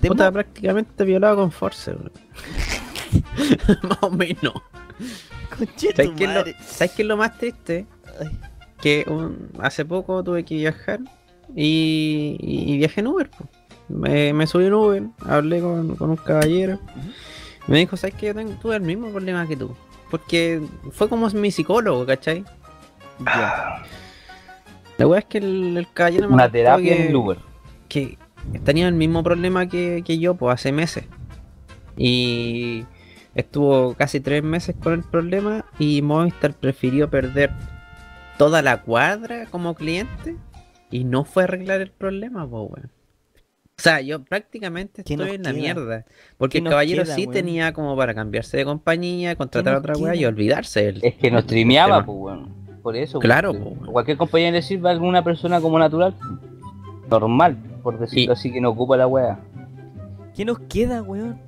[0.00, 1.94] De Puta, prácticamente violado con Force.
[3.82, 4.54] Más o menos.
[5.94, 6.44] ¿Sabes qué, es lo.
[6.66, 7.86] ¿Sabes qué es lo más triste?
[8.20, 8.38] Ay.
[8.80, 11.00] Que un- hace poco tuve que viajar
[11.54, 13.30] y, y viajé en Uber.
[13.30, 13.48] po.
[13.88, 16.78] Me, me subí en Uber, hablé con, con un caballero.
[17.66, 19.74] Me dijo, ¿sabes que yo tengo, tuve el mismo problema que tú?
[20.10, 20.62] Porque
[20.92, 22.44] fue como mi psicólogo, ¿cachai?
[23.24, 23.82] Ya.
[24.98, 27.38] La weá es que el, el caballero me Una contó terapia que- en el Uber.
[27.88, 28.18] que
[28.64, 31.04] tenía el mismo problema que, que yo, pues hace meses.
[31.96, 32.84] Y
[33.34, 37.50] estuvo casi tres meses con el problema y Movistar prefirió perder
[38.38, 40.36] toda la cuadra como cliente
[40.90, 42.90] y no fue a arreglar el problema, pues weón.
[43.78, 45.60] O sea, yo prácticamente ¿Qué estoy nos en la queda?
[45.60, 46.04] mierda.
[46.38, 47.32] Porque ¿Qué el nos caballero queda, sí weón?
[47.34, 51.30] tenía como para cambiarse de compañía, contratar nos otra weá y olvidarse del Es que
[51.30, 52.06] no del streameaba, tema.
[52.06, 52.48] pues, weón.
[52.82, 53.18] Por eso.
[53.18, 53.92] Claro, porque pues, weón.
[53.92, 56.14] Cualquier compañía le sirve a alguna persona como natural.
[57.10, 59.38] Normal, por decirlo Y- así, que no ocupa la weá.
[60.34, 61.38] ¿Qué nos queda, weón?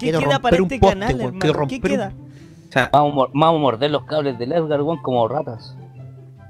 [0.00, 1.68] ¿Qué queda para este poste, canal, weón, hermano?
[1.68, 2.12] ¿Qué queda?
[2.70, 5.76] O sea, Vamos, a vamos a morder los cables del Edgar, weón, como ratas.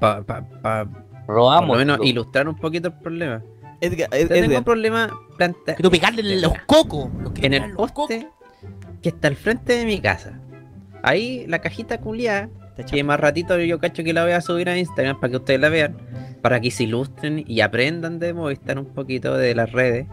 [0.00, 0.86] para pa, pa-
[1.26, 1.70] por Robamos.
[1.70, 3.42] lo menos lo- ilustrar un poquito el problema.
[3.84, 7.10] Edgar, Yo tengo Edgar, un problema planta Quiero pegarle los cocos.
[7.22, 8.08] los quiero en el cocos.
[8.08, 8.28] poste
[9.02, 10.40] que está al frente de mi casa.
[11.02, 14.68] Ahí la cajita culiada, te que más ratito yo cacho que la voy a subir
[14.68, 15.96] a Instagram para que ustedes la vean,
[16.40, 20.06] para que se ilustren y aprendan de Movistar un poquito de las redes.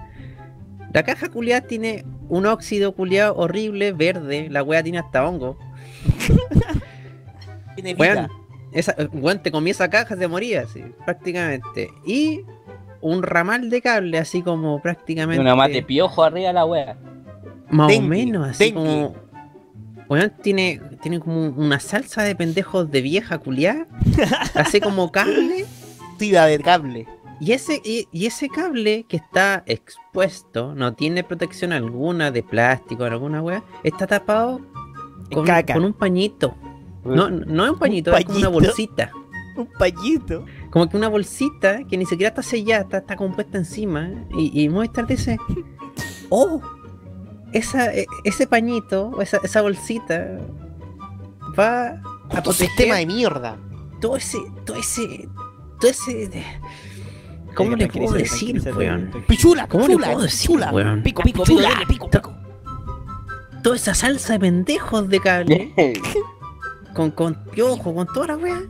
[0.93, 5.57] La caja culiada tiene un óxido culiado horrible, verde, la wea tiene hasta hongo.
[7.75, 7.95] Tiene
[8.73, 11.89] esa, weón, te comí esa caja, te moría, sí, prácticamente.
[12.05, 12.41] Y
[13.01, 15.41] un ramal de cable, así como prácticamente.
[15.41, 16.97] Una mate piojo arriba de la weá.
[17.69, 19.15] Más o menos, así como.
[20.07, 23.87] Weón, tiene, tiene como una salsa de pendejos de vieja culiá.
[24.55, 25.65] así como cable.
[26.17, 27.07] Tira de cable.
[27.39, 33.03] Y ese, y, y ese cable que está expuesto, no tiene protección alguna de plástico
[33.03, 34.61] o alguna weá, está tapado
[35.33, 35.73] con, Caca.
[35.73, 36.55] con un pañito.
[37.03, 39.11] No, no es un pañito, es como una bolsita.
[39.57, 40.45] Un pañito.
[40.71, 44.09] Como que una bolsita que ni siquiera está sellada, está, está compuesta encima.
[44.37, 45.37] Y, y Movistar dice:
[46.29, 46.61] Oh,
[47.51, 50.39] esa, e- ese pañito, o esa, esa bolsita,
[51.59, 51.89] va
[52.29, 53.57] a proteger sistema de mierda.
[53.99, 54.39] todo ese.
[54.65, 55.27] Todo ese.
[55.79, 56.29] Todo ese.
[57.53, 59.11] ¿Cómo le puedo decir, weón?
[59.27, 60.71] Pichula, ¿Cómo le puedo decir, pichula.
[60.71, 61.03] weón?
[61.03, 62.33] Pico, pico, pico, pico, pico.
[63.61, 65.73] Toda esa salsa de pendejos de cable,
[66.95, 68.61] con, con piojo, con toda la weá.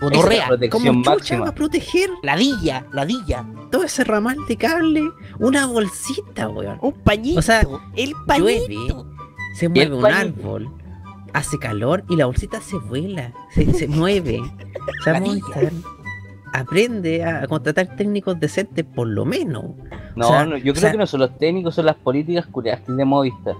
[0.00, 0.48] Gonorrea.
[0.70, 1.40] ¿Cómo chucha máxima.
[1.44, 3.44] va a proteger Ladilla, ladilla.
[3.70, 5.02] todo ese ramal de cable?
[5.38, 6.78] Una bolsita, weón.
[6.82, 7.38] Un pañito.
[7.38, 7.60] O sea,
[7.96, 9.06] el llueve, pañito.
[9.54, 10.40] se mueve el un pañito?
[10.40, 10.70] árbol,
[11.32, 14.42] hace calor y la bolsita se vuela, se, se mueve.
[16.52, 19.64] Aprende a contratar técnicos decentes por lo menos.
[20.14, 22.46] No, O sea, no, yo creo sea- que no son los técnicos, son las políticas
[22.46, 23.54] curiosas de Movistar.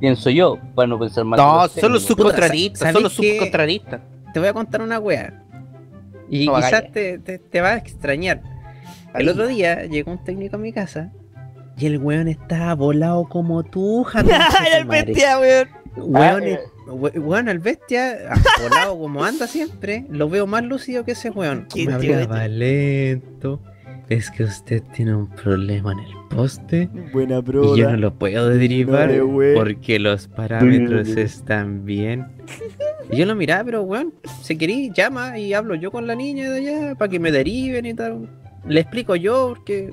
[0.00, 1.38] Pienso yo, para no pensar mal.
[1.38, 2.48] No, los son los Puta,
[2.92, 4.00] son los subcontratistas.
[4.34, 5.41] Te voy a contar una wea.
[6.34, 8.40] Y No, quizás te, te- te va a extrañar.
[9.14, 11.12] El otro día llegó un técnico a mi casa
[11.76, 15.68] y el weón estaba volado como tú, Era el bestia, weón.
[15.96, 20.64] Weón, Ah, es- we- weón, el bestia, ah, volado como anda siempre, lo veo más
[20.64, 21.66] lúcido que ese weón.
[21.70, 23.60] ¿Quién Me te hablaba lento.
[24.08, 27.76] Es que usted tiene un problema en el poste Buena y broda.
[27.76, 32.26] yo no lo puedo derivar No, porque los parámetros están bien.
[33.10, 34.12] Y yo lo miraba, pero weón,
[34.42, 37.86] si querís, llama y hablo yo con la niña de allá para que me deriven
[37.86, 38.28] y tal.
[38.66, 39.90] Le explico yo porque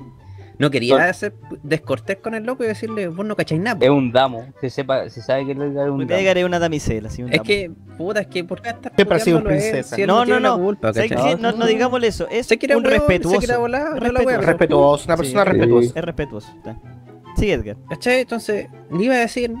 [0.58, 3.78] No quería Son- ser descortés con el loco y decirle, vos no cacháis nada.
[3.78, 3.84] po".
[3.86, 4.44] Es un damo.
[4.60, 6.02] Se, sepa, se sabe que es un damo.
[6.02, 7.44] Es una damisela, así un Es damo.
[7.44, 9.96] que, puta, es que ¿por qué estar Siempre ha sido él princesa.
[9.96, 10.58] si No, no, no.
[10.58, 11.36] culpa, ¿Sabes ¿cachai?
[11.36, 11.40] qué?
[11.42, 13.40] No, no digámosle eso, es Se quiere un huevo, respetuoso.
[13.40, 14.46] Se quiere volar, no la Respetuoso.
[14.46, 15.50] Respetuoso, una Sí, persona sí.
[15.50, 15.92] respetuosa.
[15.98, 16.52] Es respetuoso.
[16.58, 16.76] está.
[17.36, 17.76] Sí, Edgar.
[17.88, 18.20] ¿Cachai?
[18.20, 19.54] Entonces, le iba a decir,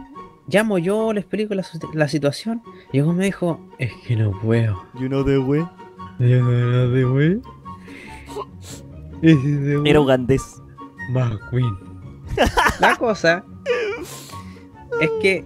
[0.50, 2.62] llamo yo, le explico la, situación.
[2.92, 4.82] Y luego me dijo, es que no puedo.
[4.98, 5.66] You know the way.
[6.18, 7.40] Yo no de wey.
[9.22, 9.90] Ese de wey.
[9.90, 10.60] Era ugandés.
[11.12, 11.76] McQueen.
[12.80, 13.44] La cosa
[15.00, 15.44] es que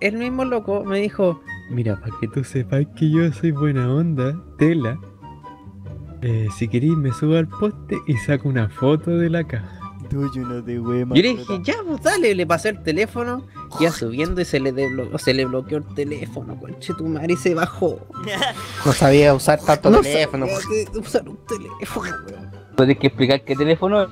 [0.00, 4.36] el mismo loco me dijo, mira, para que tú sepas que yo soy buena onda,
[4.58, 4.98] tela.
[6.22, 9.81] eh, si queréis me subo al poste y saco una foto de la caja.
[10.12, 13.46] Know the way, Yo le dije, ya, pues dale, le pasé el teléfono,
[13.80, 14.72] ya subiendo y se le,
[15.18, 17.98] se le bloqueó el teléfono, conche tu madre, y se bajó.
[18.84, 20.46] No sabía usar tanto No teléfono.
[20.46, 22.50] sabía usar un teléfono, weón.
[22.76, 24.08] Tienes que explicar qué teléfono es.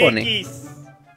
[0.00, 0.20] Pone.
[0.40, 0.64] X.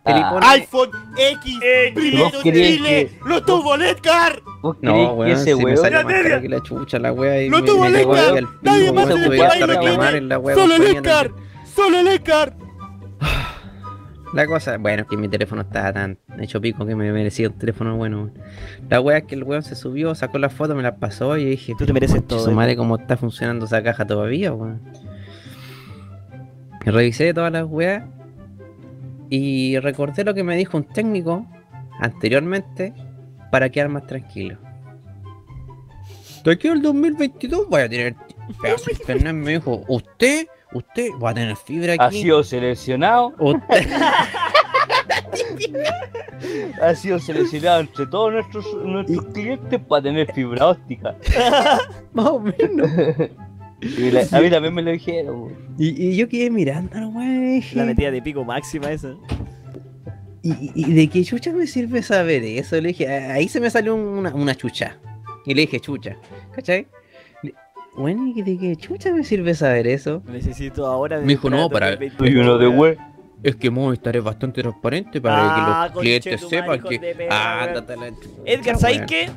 [0.03, 0.41] Ah.
[0.53, 1.59] iPhone X,
[1.93, 4.41] primero Vos querías Chile, que- lo tuvo el Edgar.
[4.63, 5.75] ¿Vos querés No, weón, ese si me weón...
[5.93, 8.31] más cara que la chucha la wea y Lo me, tuvo me el llegó Edgar.
[8.33, 11.31] ahí al Nadie más este hasta país reclamar en la wea Solo el compañía Edgar,
[11.75, 12.57] solo el Edgar.
[14.33, 17.97] La cosa, bueno, que mi teléfono estaba tan hecho pico que me merecía un teléfono
[17.97, 18.31] bueno.
[18.89, 21.43] La wea es que el weón se subió, sacó la foto, me la pasó y
[21.43, 22.53] dije, Tú te mereces "Conche todo, Su eh".
[22.53, 24.81] madre, cómo está funcionando esa caja todavía, weón.
[26.85, 28.05] Revisé todas las weas
[29.29, 31.45] y recordé lo que me dijo un técnico
[31.99, 32.93] anteriormente
[33.51, 34.57] para quedar más tranquilo.
[36.43, 38.15] De aquí al 2022 voy a tener
[38.89, 42.21] internet, me dijo, usted, usted va a tener fibra Ha aquí.
[42.23, 43.87] sido seleccionado, Usted,
[46.81, 51.15] ha sido seleccionado entre todos nuestros, nuestros clientes para tener fibra óptica.
[52.13, 52.89] más o menos.
[53.81, 55.53] Y la- a mí también me lo dijeron.
[55.77, 57.55] Y, y yo quedé mirando, güey.
[57.55, 59.15] dije, La metida de pico máxima esa.
[60.43, 62.79] ¿Y, y- de qué chucha me sirve saber eso?
[62.81, 64.97] Le dije, "Ah, ahí se me salió una, una chucha.
[65.45, 66.15] Y le dije, chucha,
[66.51, 66.87] ¿cachai?
[67.95, 70.23] Bueno, ¿y de qué chucha me sirve saber eso?
[70.27, 71.19] Necesito ahora.
[71.19, 72.97] Me dijo, no, para- Soy uno de web.
[73.43, 77.27] Es que Movistar es bastante transparente Ah, que los clientes conchetumare, sepan que.
[77.31, 77.67] Ah,
[78.45, 79.31] Edgar, ¿sabes qué?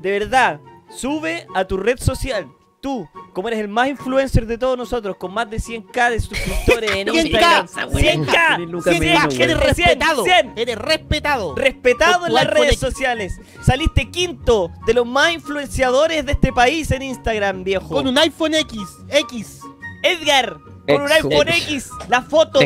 [0.00, 2.46] De verdad, sube a tu red social.
[2.80, 6.90] Tú, como eres el más influencer de todos nosotros, con más de 100k de suscriptores
[6.92, 7.90] en 100K, Instagram.
[7.94, 10.24] Tiene 100k, lucas 100K, menos, eres respetado.
[10.24, 11.54] 100, Eres respetado.
[11.54, 13.38] respetado en las redes sociales.
[13.62, 17.88] Saliste quinto de los más influenciadores de este país en Instagram, viejo.
[17.88, 19.60] Con un iPhone X, X.
[20.02, 20.56] Edgar,
[20.88, 21.48] con un iPhone.
[21.48, 22.60] X, la foto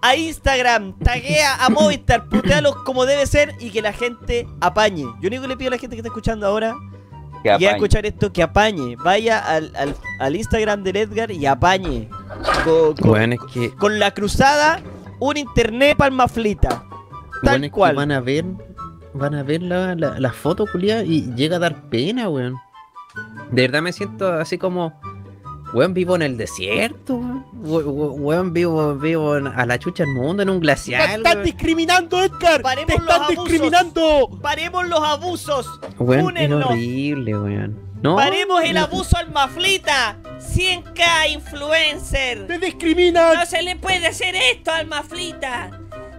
[0.00, 5.02] a Instagram, taguea a Movistar, putealos como debe ser y que la gente apañe.
[5.20, 6.74] Yo único que le pido a la gente que está escuchando ahora
[7.56, 8.96] Que y a escuchar esto que apañe.
[8.96, 12.08] Vaya al, al, al Instagram del Edgar y apañe.
[12.64, 13.70] Con, con- Bueno, es que.
[13.76, 14.80] con la cruzada,
[15.20, 16.68] un internet palmaflita.
[16.68, 16.82] Tal
[17.42, 17.96] bueno, es que cual.
[17.96, 18.44] van a ver.
[19.14, 22.54] Van a ver la, la, la foto, culia, y llega a dar pena, weón.
[23.50, 24.92] De verdad me siento así como.
[25.74, 27.44] Weón, vivo en el desierto, weón.
[27.62, 31.10] We- we- Weón, vivo, vivo en- a la chucha del mundo, en un Te glaciar,
[31.18, 31.44] están weón.
[31.44, 32.62] discriminando, Edgar.
[32.62, 33.44] Paremos Te los están abusos.
[33.44, 34.38] discriminando.
[34.42, 35.80] Paremos los abusos.
[35.98, 37.88] Weón, es horrible, weón.
[38.02, 40.16] No, Paremos el abuso al maflita.
[40.38, 42.46] 100k influencer.
[42.46, 43.34] Te discriminan.
[43.34, 45.70] No se le puede hacer esto al Maflita.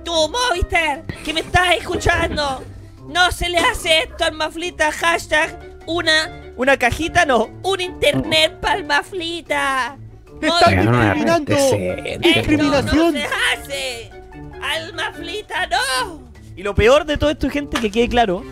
[0.04, 2.62] Tú, Movistar, que me estás escuchando.
[3.08, 4.92] No se le hace esto al Maflita.
[4.92, 6.49] Hashtag una...
[6.60, 7.48] Una cajita, no.
[7.64, 9.98] Un internet para el Maflita.
[10.42, 11.56] Te están discriminando.
[12.20, 13.14] discriminación.
[13.14, 14.12] no se hace.
[15.72, 16.22] No.
[16.58, 18.44] Y lo peor de todo esto, gente, que quede claro,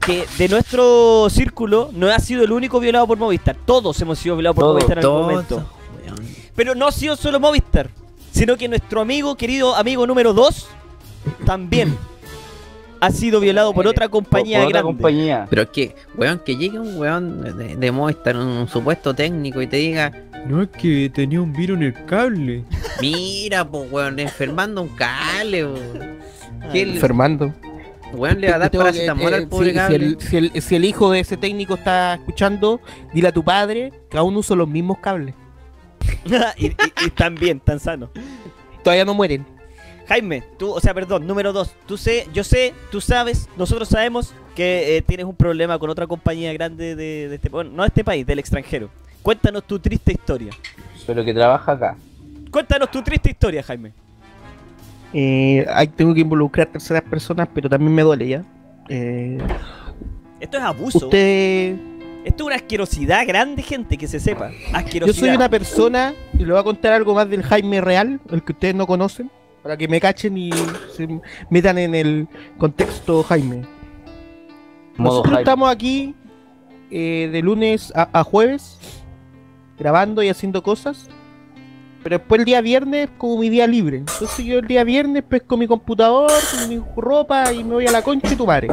[0.00, 3.56] que de nuestro círculo no ha sido el único violado por Movistar.
[3.64, 5.70] Todos hemos sido violados por Movistar en algún Todo, momento.
[6.04, 6.16] weón.
[6.56, 7.90] Pero no ha sido solo Movistar,
[8.32, 10.66] sino que nuestro amigo, querido amigo número 2,
[11.44, 11.96] también
[13.00, 14.96] ha sido violado por otra compañía Por otra grande.
[14.96, 15.46] compañía.
[15.50, 19.60] Pero es que, weón, que llegue un weón de, de Movistar, un, un supuesto técnico
[19.62, 20.12] y te diga,
[20.46, 22.64] no es que tenía un virus en el cable.
[23.00, 26.16] Mira, pues, weón, enfermando un cable, weón.
[26.72, 27.52] Que el Fernando.
[28.12, 30.84] weón le va a dar paracetamol eh, al pobre si, el, si el- si el
[30.84, 32.80] hijo de ese técnico está escuchando,
[33.12, 35.34] dile a tu padre que aún uso los mismos cables.
[36.56, 38.10] y, y- y están bien, tan sanos.
[38.82, 39.44] Todavía no mueren.
[40.08, 44.34] Jaime, tú, o sea, perdón, número 2, tú sé, yo sé, tú sabes, nosotros sabemos
[44.54, 47.88] que eh, tienes un problema con otra compañía grande de, de este, bueno, no de
[47.88, 48.88] este país, del extranjero.
[49.22, 50.52] Cuéntanos tu triste historia.
[51.06, 51.96] Pero que trabaja acá.
[52.50, 53.92] Cuéntanos tu triste historia, Jaime.
[55.12, 58.44] Eh, ahí tengo que involucrar terceras personas, pero también me duele ya.
[58.88, 59.38] Eh,
[60.40, 60.98] Esto es abuso.
[61.06, 61.74] usted,
[62.24, 64.50] Esto es una asquerosidad grande, gente, que se sepa.
[64.50, 65.26] yo Asquerosidad.
[65.26, 68.52] soy una persona y le voy a contar algo más del Jaime real, el que
[68.52, 69.30] ustedes no conocen.
[69.66, 70.52] Para que me cachen y
[70.92, 71.20] se
[71.50, 73.62] metan en el contexto Jaime.
[74.96, 76.14] Modo Nosotros estamos aquí
[76.88, 78.78] eh, de lunes a, a jueves,
[79.76, 81.08] grabando y haciendo cosas.
[82.04, 83.96] Pero después el día viernes es como mi día libre.
[83.96, 87.90] Entonces yo el día viernes pesco mi computador, con mi ropa y me voy a
[87.90, 88.68] la concha y tu madre.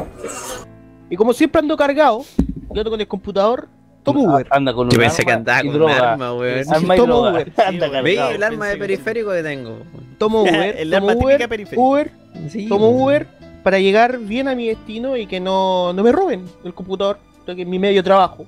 [1.09, 2.23] Y como siempre ando cargado,
[2.69, 3.67] yo ando con el computador,
[4.03, 4.47] tomo Uber.
[4.49, 6.73] Anda con Yo un pensé que andaba con un arma, weón.
[6.73, 7.31] Arma y droga.
[7.31, 7.53] Uber.
[7.65, 8.35] Anda ¿Veis cargado.
[8.35, 9.77] el arma de periférico que tengo?
[10.17, 11.81] Tomo Uber, El tomo arma típica Uber, periférica.
[11.81, 12.11] Uber,
[12.49, 12.89] Sí, tomo.
[12.89, 13.27] Uber
[13.63, 17.61] para llegar bien a mi destino y que no, no me roben el computador, que
[17.61, 18.45] es mi medio de trabajo.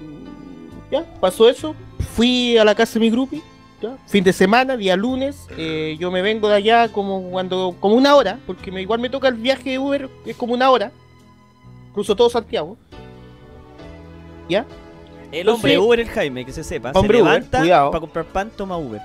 [0.00, 1.74] Mm, Ya, pasó eso.
[2.14, 3.42] Fui a la casa de mi grupi.
[3.80, 5.46] ya, Fin de semana, día lunes.
[5.56, 9.08] eh, yo me vengo de allá como cuando como una hora, porque me, igual me
[9.08, 10.90] toca el viaje de Uber, que es como una hora.
[11.94, 12.76] Cruzo todo Santiago.
[14.48, 14.64] ¿Ya?
[15.30, 16.92] El Entonces- hombre Uber, el Jaime, que se sepa.
[16.94, 17.90] Hombre se Uber, levanta cuidado.
[17.90, 19.00] para comprar pan, toma Uber.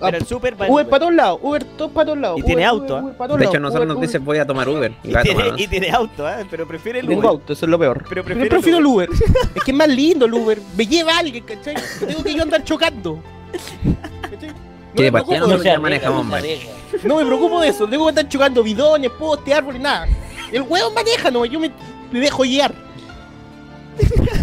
[0.00, 2.38] Ah, Pero el super va en Uber para todos lados, Uber todos para todos lados.
[2.38, 4.08] Y Uber, tiene Uber, auto, Uber todos De hecho, nosotros Uber, nos Uber.
[4.08, 4.92] dicen voy a tomar Uber.
[5.04, 5.60] Y tiene, tomar.
[5.60, 6.46] y tiene auto, ¿eh?
[6.50, 7.30] pero prefiere el Tengo Uber.
[7.30, 7.98] auto, eso es lo peor.
[7.98, 9.08] Pero Pero prefiere prefiero el Uber.
[9.54, 10.60] es que es más lindo el Uber.
[10.76, 11.74] Me lleva alguien, ¿cachai?
[12.06, 13.18] Tengo que yo andar chocando.
[14.30, 14.48] ¿Cachai?
[14.50, 14.54] No
[14.94, 16.44] Que de me, partida preocupo, no se manejamos mal.
[17.04, 17.86] no me preocupo de eso.
[17.88, 20.06] Tengo que andar chocando bidones, postes, árboles, nada.
[20.52, 21.70] El huevo maneja, no, yo me,
[22.12, 22.74] me dejo guiar.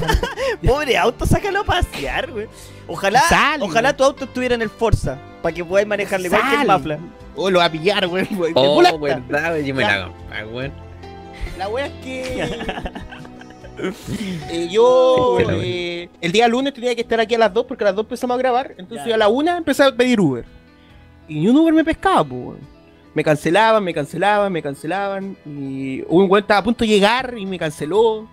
[0.66, 2.48] Pobre auto, sácalo a pasear, güey.
[2.88, 3.22] Ojalá,
[3.62, 3.98] ojalá güey.
[3.98, 6.66] tu auto estuviera en el Forza, para que podáis manejarle el Sale.
[6.66, 7.00] Mafla.
[7.36, 8.26] O lo va a pillar, güey.
[8.32, 8.52] güey.
[8.56, 10.72] Oh, verdad, weón, yo me la compré, weón.
[11.58, 12.50] La wea es que.
[14.50, 17.88] eh, yo eh, el día lunes tenía que estar aquí a las 2 porque a
[17.88, 18.74] las 2 empezamos a grabar.
[18.78, 19.16] Entonces Ya.
[19.16, 20.46] a la 1 empecé a pedir Uber.
[21.28, 22.58] Y ni un Uber me pescaba, pues.
[23.14, 25.38] Me cancelaban, me cancelaban, me cancelaban.
[25.46, 28.28] Y un güey estaba a punto de llegar y me canceló.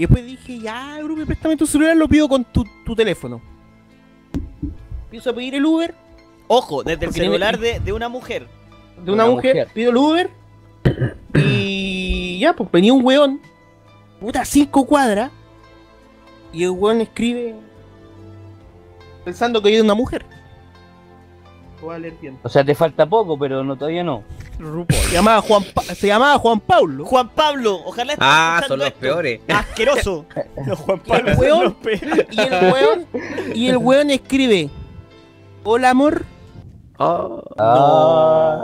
[0.00, 3.38] Y después dije, ya, Uber, préstame tu celular, lo pido con tu, tu teléfono.
[5.04, 5.94] Empiezo a pedir el Uber
[6.48, 8.46] Ojo, desde el celular de, de una mujer.
[9.04, 9.68] de una, Una mujer, mujer.
[9.74, 10.30] pido el Uber
[11.34, 13.42] y ya, pues venía un weón,
[14.20, 15.30] puta, cinco cuadras,
[16.50, 17.54] y el weón escribe
[19.22, 20.24] pensando que yo era una mujer.
[21.80, 22.38] Lo voy a leer bien.
[22.42, 24.22] O sea, te falta poco, pero no todavía no.
[24.90, 27.04] Se llamaba Juan, Pa- se llamaba Juan Pablo.
[27.06, 29.00] Juan Pablo, ojalá esté Ah, son los esto.
[29.00, 29.40] peores.
[29.48, 30.26] Asqueroso.
[30.66, 31.64] No, Juan Pablo, son weón.
[31.64, 32.26] los peores.
[32.30, 33.06] Y el weón,
[33.54, 34.68] y el weón escribe,
[35.64, 36.24] hola amor,
[37.02, 37.42] Oh.
[37.58, 38.58] Ah,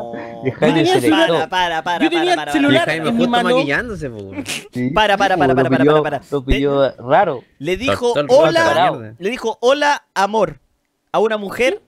[0.44, 1.26] y Jaime tenía celular-.
[1.30, 3.48] Para, para, para, Yo tenía para, para, celular Jaime en mi mano.
[3.56, 4.10] maquillándose.
[4.74, 4.90] Sí.
[4.90, 6.22] Para, para, para, para, para, pidió- para, para.
[6.30, 7.42] Lo pidió raro.
[7.58, 10.60] Le dijo no, hola, le dijo hola amor
[11.12, 11.80] a una mujer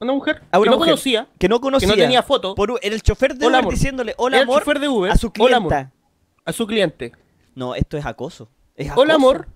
[0.00, 0.90] una mujer A una que no mujer.
[0.92, 1.88] conocía, que no que conocía.
[1.88, 3.74] no tenía foto, por era el chofer de Hola, Uber amor.
[3.74, 5.92] diciéndole hola era el amor chofer de Uber, a su hola amor, clienta.
[6.44, 7.12] a su cliente.
[7.54, 8.48] No, esto es acoso.
[8.74, 9.02] Es acoso.
[9.02, 9.48] Hola amor.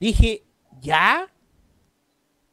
[0.00, 0.44] Dije,
[0.80, 1.28] ¿ya?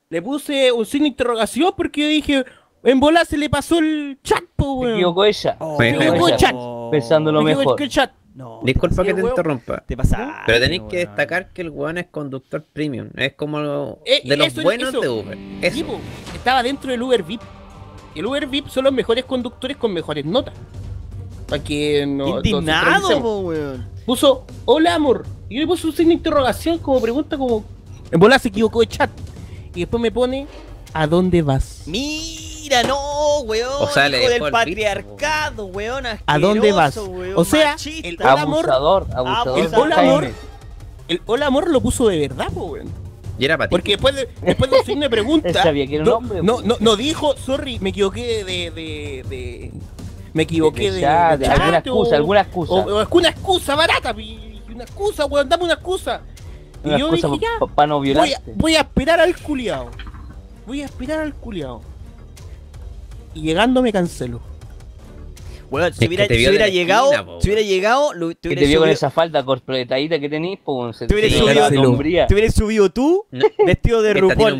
[0.09, 2.45] Le puse un signo de interrogación porque yo dije,
[2.83, 4.93] en bola se le pasó el chat, po, Se weón.
[4.95, 5.55] equivocó ella.
[5.59, 6.55] Oh, Me equivocó ella, chat.
[6.91, 7.81] Pensando lo Me mejor.
[7.81, 8.11] el chat.
[8.37, 9.29] No, Disculpa que te weón.
[9.31, 9.83] interrumpa.
[9.87, 10.43] te pasa.
[10.45, 13.09] Pero tenéis que destacar que el weón es conductor premium.
[13.15, 15.01] Es como Eh, de los eso- buenos eso.
[15.01, 15.37] de Uber.
[15.63, 15.85] Eso.
[16.35, 17.41] estaba dentro del Uber VIP.
[18.13, 20.53] El Uber VIP son los mejores conductores con mejores notas.
[21.47, 22.37] Para que no.
[22.37, 23.87] Indignado, po, weón.
[24.05, 25.25] Puso, hola amor.
[25.49, 27.65] Y yo le puse un signo de interrogación como pregunta como.
[28.11, 29.09] En bola se equivocó de chat.
[29.73, 30.45] Y después me pone,
[30.93, 31.83] ¿a dónde vas?
[32.67, 33.71] Mira, no, weón.
[33.79, 36.03] O sea, le hijo del el patriarcado, weón.
[36.25, 36.97] ¿A dónde vas?
[36.97, 38.05] weón, O sea, machista.
[38.09, 38.69] el- Hola, amor.
[38.69, 39.59] Abusador, abusador.
[39.59, 40.31] El hola, amor.
[41.07, 42.91] El hola amor lo puso de verdad, po, weón.
[43.39, 43.71] Y era para ti.
[43.71, 45.47] Porque después de, después de pregunta.
[45.47, 48.71] Él sabía que era un no, hombre, No, no, no dijo, sorry, me equivoqué de.
[48.71, 49.71] de, de-
[50.33, 50.99] me equivoqué de.
[50.99, 52.73] Ya, de de alguna excusa, alguna excusa.
[52.73, 56.19] O, o es una excusa barata, pi- una excusa, weón, dame una excusa.
[56.83, 59.89] Y Una yo excusa dije, ya, no voy a, voy a esperar al culiao.
[60.65, 61.81] Voy a esperar al culiao.
[63.37, 64.41] Y llegando me cancelo.
[65.69, 68.67] Weón, si hubiera, si de llegado, esquina, po, si hubiera llegado, lo, te hubiera te
[68.67, 71.97] vio con esa falda corporatadita que tenís, pues se Te hubieras subido-
[72.27, 73.45] te hubieras subido tú, No.
[73.65, 74.13] vestido de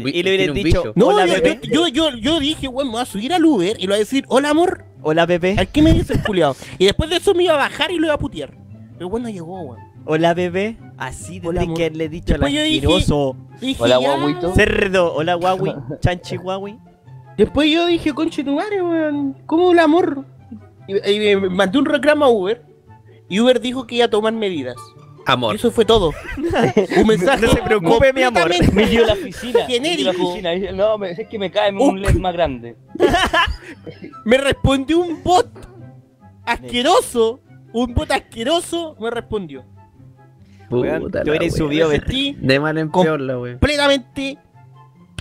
[0.03, 0.91] bi- y le hubieras dicho.
[0.95, 2.09] No, hola yo, bebé, yo, yo,
[2.41, 4.83] dije, weón, me voy a subir al Uber y le voy a decir, hola amor,
[5.01, 6.57] hola bebé, ¿a qué me dice el culiao?
[6.77, 8.51] Y después de eso me iba a bajar y lo iba a putear.
[8.97, 9.79] Pero bueno, llegó, weón.
[10.05, 10.75] hola bebé.
[10.97, 11.77] Así amor.
[11.77, 14.53] que haberle dicho al asqueroso Dije, Hola, guaguito.
[14.55, 15.71] cerdo, hola guawi,
[16.01, 16.77] chanchi guawi.
[17.37, 20.25] Después yo dije, conche tu madre, weón, ¿cómo el amor?
[20.87, 22.63] Y, y me mandé un reclamo a Uber.
[23.29, 24.75] Y Uber dijo que iba a tomar medidas.
[24.95, 25.55] Y Amor.
[25.55, 26.13] eso fue todo.
[26.97, 27.45] un mensaje.
[27.45, 28.49] No se preocupe, mi amor.
[28.73, 29.59] Me dio la oficina.
[29.59, 30.11] me dio Genérico.
[30.13, 30.51] la oficina.
[30.51, 32.77] Dice, No, es que me cae un LED más grande.
[34.25, 35.49] Me respondió un bot
[36.45, 37.41] asqueroso.
[37.73, 39.65] Un bot asqueroso me respondió.
[40.69, 41.51] Weón, Puta te la wea.
[41.51, 42.39] subido vestido.
[42.41, 43.53] De mal en peor la wea.
[43.53, 44.37] completamente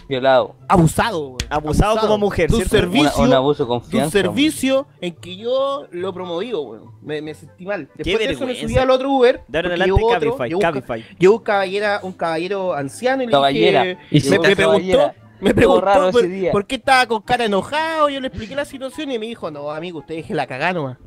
[0.09, 0.55] Violado.
[0.69, 1.39] abusado, weón.
[1.51, 2.77] Abusado como mujer, un ¿cierto?
[2.77, 4.11] servicio, Una- un abuso un confianza.
[4.11, 6.93] servicio en que yo lo promoví, weón.
[7.03, 7.89] Me, me sentí mal.
[7.97, 9.43] Después de eso me subí al otro Uber.
[9.49, 11.05] De ahora en porque adelante, Cabify, un Cabify.
[11.19, 13.83] Llegó un caballero, un caballero anciano y le Caballera.
[13.85, 15.15] dije, Y me, se me preguntó, caballera.
[15.41, 18.09] me preguntó raro por, por qué estaba con cara enojado.
[18.09, 20.99] Yo le expliqué la situación y me dijo, no, amigo, usted deje la cagada nomás.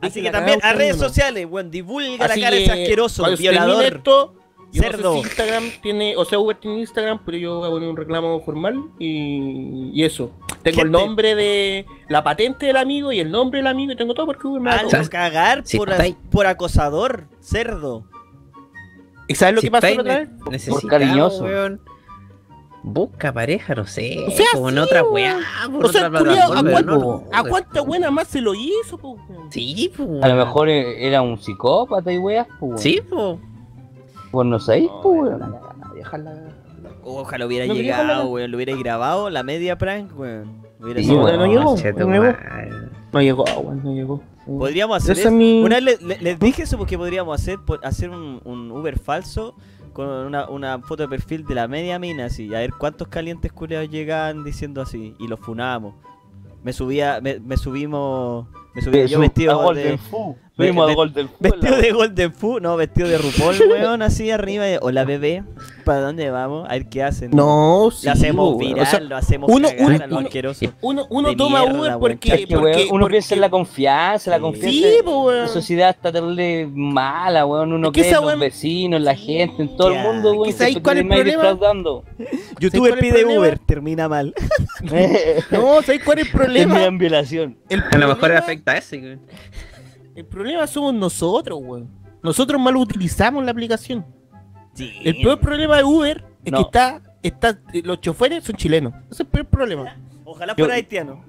[0.00, 1.08] Así que también a redes nomás".
[1.12, 3.84] sociales, weón, divulga Así la cara de ese que, asqueroso, violador.
[3.84, 4.34] esto,
[4.72, 5.02] yo cerdo.
[5.02, 7.88] No sé si Instagram tiene, o sea, Uber tiene Instagram, pero yo voy a poner
[7.88, 10.30] un reclamo formal y, y eso.
[10.62, 14.14] Tengo el nombre de la patente del amigo y el nombre del amigo y tengo
[14.14, 15.10] todo porque Uber me da Hazlo todo.
[15.10, 18.04] cagar Si por, estáis- por acosador, cerdo.
[19.28, 20.28] ¿Y sabes lo Si que pasó otra vez?
[20.50, 21.44] necesitado, cariñoso.
[21.44, 21.80] weón,
[22.84, 24.18] Busca pareja, no sé.
[24.26, 25.38] O sea, como en otra weá.
[25.70, 28.98] por O sea, culiao, ¿a, cuánto- no, ¿a cuánta buena más se lo hizo?
[28.98, 29.16] po?
[29.50, 30.08] Sí, pues.
[30.20, 32.60] A lo mejor e- era un psicópata y weas, pues.
[32.70, 32.78] weón.
[32.78, 33.38] Sí, pues.
[34.32, 35.56] Pues no sé, No, pues, weón,
[37.04, 38.50] Ojalá hubiera No llegado, weón.
[38.50, 40.62] Lo hubiera grabado la media prank, weón.
[40.80, 42.36] Hubiera Sí, sido- No, no llegó, no llegó.
[43.12, 44.22] No llegó, weón, no llegó.
[44.46, 45.28] Podríamos hacer eso.
[45.28, 48.72] es mi- Una vez le- le- les dije eso porque podríamos hacer hacer un, un
[48.72, 49.54] Uber falso
[49.92, 53.52] con una, una foto de perfil de la media mina así, a ver cuántos calientes
[53.52, 55.94] culeados llegan diciendo así y los funábamos.
[56.64, 59.98] Me subía, me, me subimos, me subía yo vestido de,
[60.58, 61.34] De- a Golden Fu.
[61.40, 65.42] vestido de Golden Fu, no, vestido de RuPaul, weón, así arriba, de, hola bebé,
[65.84, 66.68] ¿para dónde vamos?
[66.68, 67.30] A ver qué hacen.
[67.32, 68.04] No, sí.
[68.06, 68.58] lo hacemos weón.
[68.58, 70.66] viral, O sea, lo hacemos uno- cagar uno- a lo uno- asqueroso.
[70.82, 72.00] uno, uno de toma mierda, Uber weón.
[72.00, 74.42] porque, Es que, weón, porque- uno porque- piensa en la confianza, la Sí.
[74.42, 74.70] confianza.
[74.70, 75.48] Sí, pues, La weón.
[75.48, 77.72] sociedad está terrible mala, weón.
[77.72, 80.32] Uno Es que cree esa en los weón- vecinos, la gente, en todo el mundo,
[80.34, 80.52] weón.
[80.52, 81.16] ¿sabes cuál es el problema?
[83.00, 83.38] el pide?
[83.38, 84.34] Uber, termina mal.
[85.50, 86.74] No, ¿sabes cuál es el problema?
[86.74, 87.56] Termina en violación.
[87.70, 89.20] El A lo mejor afecta a ese, weón.
[90.14, 91.88] El problema somos nosotros, weón.
[92.22, 94.04] Nosotros mal utilizamos la aplicación.
[94.74, 94.92] Sí.
[95.04, 96.58] El peor problema de Uber es No.
[96.58, 98.92] que está, está, los choferes son chilenos.
[99.04, 99.96] Ese es el peor problema.
[100.24, 101.24] Ojalá Yo- fuera haitiano.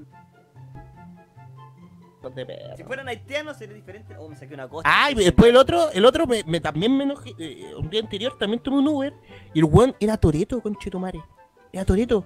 [2.35, 2.77] De perra.
[2.77, 4.15] Si fueran haitianos sería diferente.
[4.17, 4.87] Oh, me saqué una cosa.
[4.89, 7.33] Ah, y después el otro, el otro me, me- también me enojé.
[7.37, 9.13] eh, un día anterior también tomé un Uber
[9.53, 11.21] y el weón era Toreto, con Chetumare.
[11.73, 12.23] Era Toreto.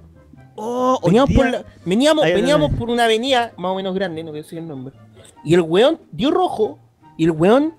[0.55, 4.23] Oh, Veníamos, día- por, la- veníamos, Ay, veníamos por una avenida más o menos grande,
[4.23, 4.95] no sé el nombre.
[5.48, 6.78] Y el weón dio rojo
[7.18, 7.74] y el weón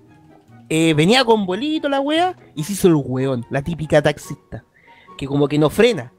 [0.69, 4.63] eh, venía con bolito la wea y se hizo el weón, la típica taxista.
[5.17, 6.11] Que como que no frena.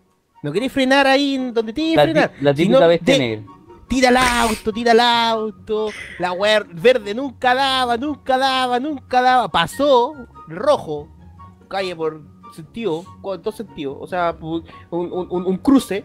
[0.43, 2.32] No quiere frenar ahí donde tiene que La, frenar.
[2.40, 3.43] la típica de- negra.
[3.89, 5.89] tira el auto, tira el auto,
[6.20, 10.14] la wea verde nunca daba, nunca daba, nunca daba, pasó,
[10.47, 11.09] rojo,
[11.68, 12.22] calle por
[12.55, 16.05] sentido, con dos sentidos, o sea, un, un- un- cruce,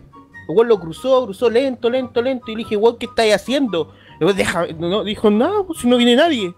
[0.50, 3.94] igual lo cruzó, cruzó lento, lento, lento, y le dije, weón, ¿qué estáis haciendo?
[4.20, 6.54] Luego deja, no, no, dijo, nada, pues si no viene nadie.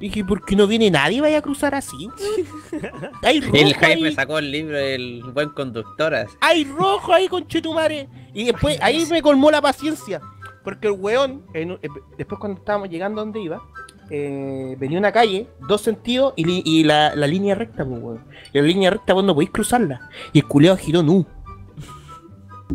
[0.00, 1.20] Dije, ¿por qué no viene nadie?
[1.20, 2.08] Vaya a cruzar así.
[3.22, 4.14] Hay rojo El Jaime ahí.
[4.14, 6.14] sacó el libro del buen conductor.
[6.14, 6.36] así.
[6.40, 8.08] hay rojo ahí con Chetumare.
[8.34, 10.20] Y después ahí me colmó la paciencia.
[10.62, 11.78] Porque el weón, en eh,
[12.18, 13.62] después cuando estábamos llegando a donde iba,
[14.10, 18.24] eh, venía una calle, dos sentidos y, li- y la, la línea recta, pues weón.
[18.52, 20.08] Y la línea recta vos no podéis cruzarla.
[20.32, 21.24] Y el culeado giró nu.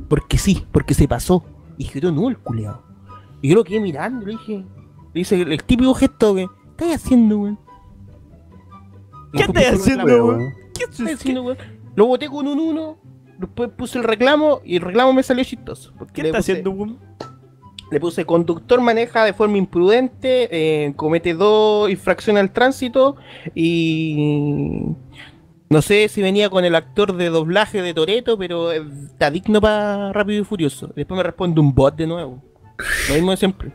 [0.08, 1.44] Porque sí, porque se pasó.
[1.78, 2.84] Y giró nu el culeado.
[3.42, 4.66] Y yo lo quedé mirando le dije,
[5.14, 6.48] le hice el, el típico gesto que,
[6.78, 7.60] ¿qué estás haciendo, weón?
[9.34, 10.54] ¿Qué estás haciendo, weón?
[10.74, 11.58] ¿Qué estás haciendo, weón?
[11.96, 12.98] Lo boté con un 1,
[13.40, 15.94] después puse el reclamo y el reclamo me salió chistoso.
[16.14, 17.00] ¿Qué le está puse- haciendo, weón?
[17.92, 23.16] Le puse conductor maneja de forma imprudente, eh, comete dos infracciones al tránsito
[23.56, 24.84] y
[25.72, 30.14] no sé si venía con el actor de doblaje de Toreto, pero está digno para
[30.14, 30.92] Rápido y Furioso.
[30.96, 32.44] Después me responde un bot de nuevo.
[33.10, 33.72] Lo mismo de siempre.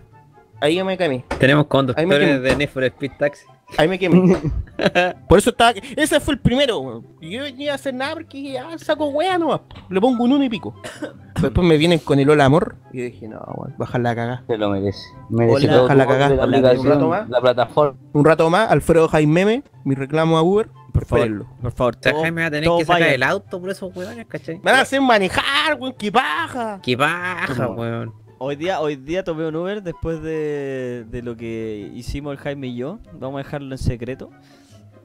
[0.61, 1.25] Ahí ya me quemé.
[1.39, 3.45] Tenemos conductores de Need for Speed Taxi.
[3.77, 4.37] Ahí me quemé.
[5.29, 5.73] Por eso estaba.
[5.97, 7.07] Ese fue el primero, weón.
[7.21, 9.61] Yo venía a hacer nada porque ya saco wea nomás.
[9.91, 10.75] Le pongo un uno y pico.
[11.43, 12.77] Después me vienen con el hola amor.
[12.93, 14.45] Y yo dije, no, weón, bajar la cagada.
[14.47, 14.99] Se lo merece.
[15.29, 16.29] Merece Hola, todo tu golpe cagá.
[16.31, 17.29] la aplicación, un rato más.
[17.29, 17.99] la plataforma.
[18.13, 20.69] Un rato más, Alfredo Jaime, mi reclamo a Uber.
[20.93, 21.47] Por favor, Espérenlo.
[21.61, 21.97] por favor.
[21.99, 23.15] O sea, todos- Jaime va a tener que sacar vayan.
[23.15, 24.57] el auto por esos huevones, ¿cachai?
[24.57, 26.81] Me van a hacer manejar, weón, qué paja.
[26.83, 28.15] ¡Qué baja, weón!
[28.39, 32.69] Hoy día, hoy día tomé un Uber después de, de lo que hicimos el Jaime
[32.69, 32.99] y yo.
[33.13, 34.31] Vamos a dejarlo en secreto.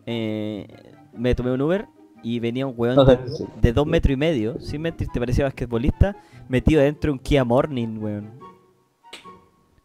[0.05, 0.67] Eh,
[1.13, 1.87] me tomé un Uber
[2.23, 2.97] y venía un weón
[3.61, 6.15] de, dos metros y medio, sin mentir, te parecía basquetbolista,
[6.47, 8.31] metido dentro de un Kia Morning, weón.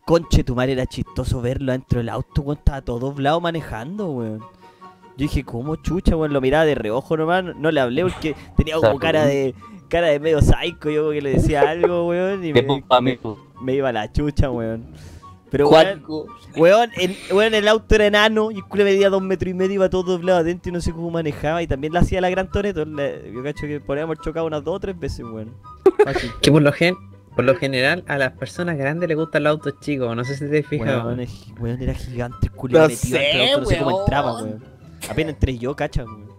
[0.06, 4.40] Conche, tu madre era chistoso verlo dentro del auto, weón, estaba todo doblado manejando, weón.
[4.40, 6.32] Yo dije, ¿cómo chucha, weón?
[6.32, 9.54] Lo miraba de reojo nomás, no, no le hablé porque tenía como cara de
[9.89, 12.62] cara de medio psycho, yo que le decía algo, weón, y me,
[13.02, 13.19] me-
[13.62, 14.85] me iba la chucha, weón.
[15.51, 16.02] Pero, weón,
[16.56, 19.74] weón, el, weón, el auto era enano y el culo medía dos metros y medio,
[19.74, 21.62] iba todo doblado adentro y no sé cómo manejaba.
[21.62, 22.85] Y también la hacía la gran Toreto.
[22.85, 25.52] Yo cacho que podríamos haber chocado unas dos o tres veces, weón.
[26.05, 26.31] Fácil.
[26.43, 26.97] Que por lo, gen
[27.36, 30.16] por lo general a las personas grandes les gustan los autos chicos.
[30.16, 31.05] No sé si te has fijado.
[31.06, 34.65] Weón, es- weón, era gigante el culiao No metido sé, no sé cómo entraba, weón.
[35.09, 36.34] Apenas entré yo, cacha, weón.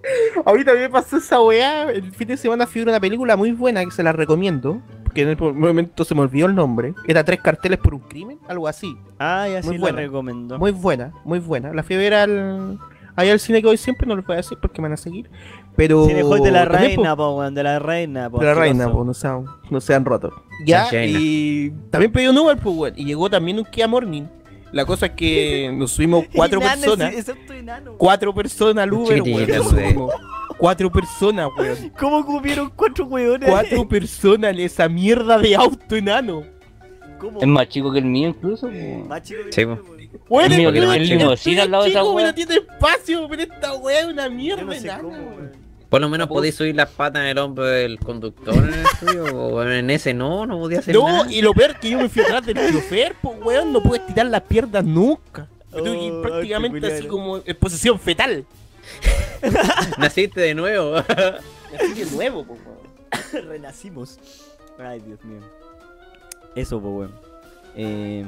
[0.45, 1.91] Ahorita me pasó esa weá.
[1.91, 4.81] El fin de semana fui a una película muy buena que se la recomiendo.
[5.03, 6.93] Porque en el momento se me olvidó el nombre.
[7.07, 8.97] Era Tres carteles por un crimen, algo así.
[9.19, 9.99] Ah, ya sí buena.
[9.99, 10.59] recomendó.
[10.59, 11.73] Muy buena, muy buena.
[11.73, 12.77] La fui a ver al.
[13.17, 14.97] Ahí al cine que voy siempre, no lo voy a decir porque me van a
[14.97, 15.29] seguir.
[15.77, 16.05] Pero.
[16.05, 18.39] Cine Hall de la reina, po, weón, de la reina, po.
[18.39, 20.33] de la reina, po, no sean, no sean rotos.
[20.65, 22.93] Ya, y también pedí un Uber, pues, weón.
[22.97, 24.23] Y llegó también un Kia Morning.
[24.75, 27.29] La cosa es que nos subimos cuatro Enano, personas.
[27.29, 27.95] auto enano.
[27.97, 29.73] Cuatro personas al Uber, weón.
[29.73, 30.09] Weón.
[30.57, 31.93] Cuatro personas, weón.
[31.97, 33.49] ¿Cómo cupieron cuatro weones?
[33.49, 36.43] Cuatro personas en esa mierda de auto enano.
[37.17, 37.39] ¿Cómo?
[37.39, 38.67] Es más chico que el mío incluso.
[38.67, 39.05] po.
[39.07, 40.09] Más chico que Sí, el mío, weón.
[40.27, 42.27] Weón, El mío que es tiene chico, limusina al lado de esa weá.
[42.27, 45.51] No tiene espacio, pero esta weá es una mierda no sé enana, cómo, weón.
[45.95, 49.23] Por lo menos podéis subir las patas en el hombro del conductor en el suyo.
[49.33, 51.31] O en ese no, no podía hacer No, nada.
[51.31, 53.95] y lo peor es que yo me fui atrás del chofer, pues weón, no puedo
[53.95, 55.47] estirar las piernas nunca.
[55.71, 58.43] Oh, prácticamente así como en posición fetal.
[59.97, 60.97] Naciste de nuevo.
[60.97, 63.47] Así de nuevo, pues weón.
[63.47, 64.19] Renacimos.
[64.77, 65.39] Ay, Dios mío.
[66.57, 67.11] Eso, pues, weón.
[67.77, 68.25] Eh,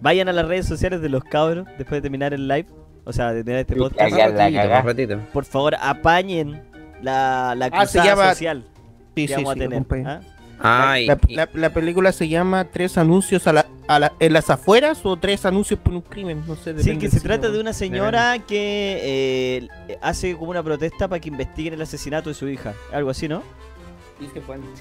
[0.00, 2.66] vayan a las redes sociales de los cabros después de terminar el live.
[3.04, 4.10] O sea, de terminar este podcast.
[4.16, 4.80] Ya, la ratito, cagá.
[4.80, 5.18] un ratito.
[5.32, 6.62] Por favor, apañen
[7.02, 8.64] la, la Ah, se cruzada llama- social
[9.14, 10.06] Sí, que sí, vamos sí, a tener.
[10.06, 10.20] ¿ah?
[10.58, 14.48] Ay, La, la- la película se llama Tres anuncios a la, a la- en las
[14.50, 16.76] afueras o Tres anuncios por un crimen, no sé.
[16.82, 19.68] Sí, que se cine, trata de una señora que eh,
[20.00, 22.72] hace como una protesta para que investiguen el asesinato de su hija.
[22.92, 23.42] Algo así, ¿no?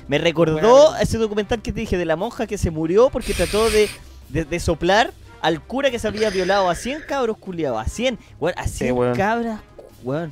[0.08, 3.70] Me recordó ese documental que te dije de la monja que se murió porque trató
[3.70, 3.90] de,
[4.30, 5.12] de, de soplar
[5.44, 7.80] al cura que se había violado a 100 cabros culiados.
[7.80, 9.15] A 100, weón, a 100 weón.
[9.15, 9.60] cabras,
[10.02, 10.32] weón.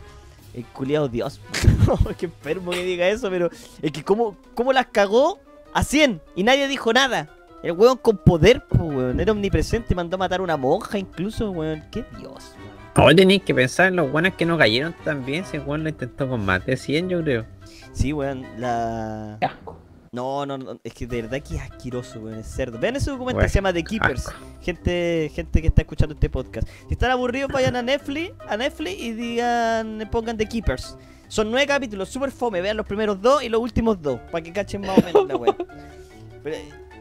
[0.54, 1.40] El culiado Dios.
[2.18, 3.50] Qué enfermo que diga eso, pero
[3.82, 5.40] es que cómo, cómo las cagó
[5.74, 7.30] a 100 y nadie dijo nada.
[7.62, 9.20] El weón con poder, weón.
[9.20, 11.84] Era omnipresente, mandó a matar a una monja incluso, weón.
[11.92, 12.56] Qué Dios.
[12.96, 15.44] Hoy tenéis que pensar en los buenos que no cayeron tan bien.
[15.46, 17.46] Si el weón lo intentó con más de 100, yo creo.
[17.92, 19.36] Sí, weón, la...
[19.42, 19.81] Qué asco.
[20.14, 22.78] No, no, no, es que de verdad que es asqueroso, weón, es cerdo.
[22.78, 24.28] Vean ese documental, Weón, se llama The Keepers.
[24.28, 24.40] asco.
[24.62, 26.68] Gente, gente que está escuchando este podcast.
[26.88, 30.98] Si están aburridos, vayan a Netflix, a Netflix y digan, pongan The Keepers.
[31.30, 32.60] Son nueve capítulos, super fome.
[32.60, 35.36] Vean los primeros dos y los últimos dos, para que cachen más o menos la
[35.38, 35.56] weón.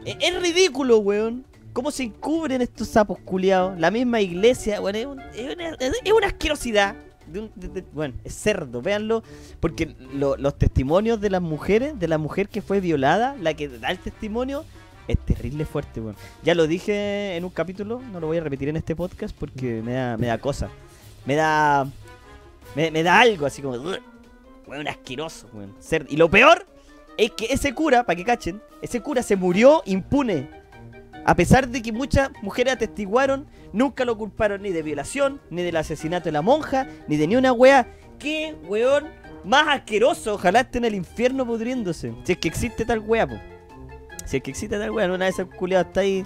[0.03, 1.45] Eh, es, ridículo, weón.
[1.73, 3.77] ¿Cómo se encubren estos sapos culiados?
[3.79, 6.95] La misma iglesia, weón, es, un- es una, es una asquerosidad.
[7.31, 9.23] De bueno, es cerdo, véanlo.
[9.59, 13.67] Porque lo- los testimonios de las mujeres, de la mujer que fue violada, la que
[13.69, 14.63] da el testimonio,
[15.07, 16.15] es terrible fuerte, weón.
[16.43, 19.81] Ya lo dije en un capítulo, no lo voy a repetir en este podcast porque
[19.83, 20.69] me da, me da cosa.
[21.25, 21.87] Me da.
[22.75, 23.77] Me, da algo así como.
[24.67, 25.73] Weón, asqueroso, weón.
[25.79, 26.07] Cerdo.
[26.09, 26.65] Y lo peor
[27.17, 30.60] es que ese cura, para que cachen, ese cura se murió impune.
[31.25, 35.77] A pesar de que muchas mujeres atestiguaron, nunca lo culparon ni de violación, ni del
[35.77, 37.87] asesinato de la monja, ni de ni una wea.
[38.17, 39.05] ¿Qué weón
[39.43, 40.35] más asqueroso?
[40.35, 42.13] Ojalá esté en el infierno pudriéndose.
[42.23, 43.39] Si es que existe tal wea, po.
[44.25, 46.23] Si es que existe tal wea, una de esas culiadas está ahí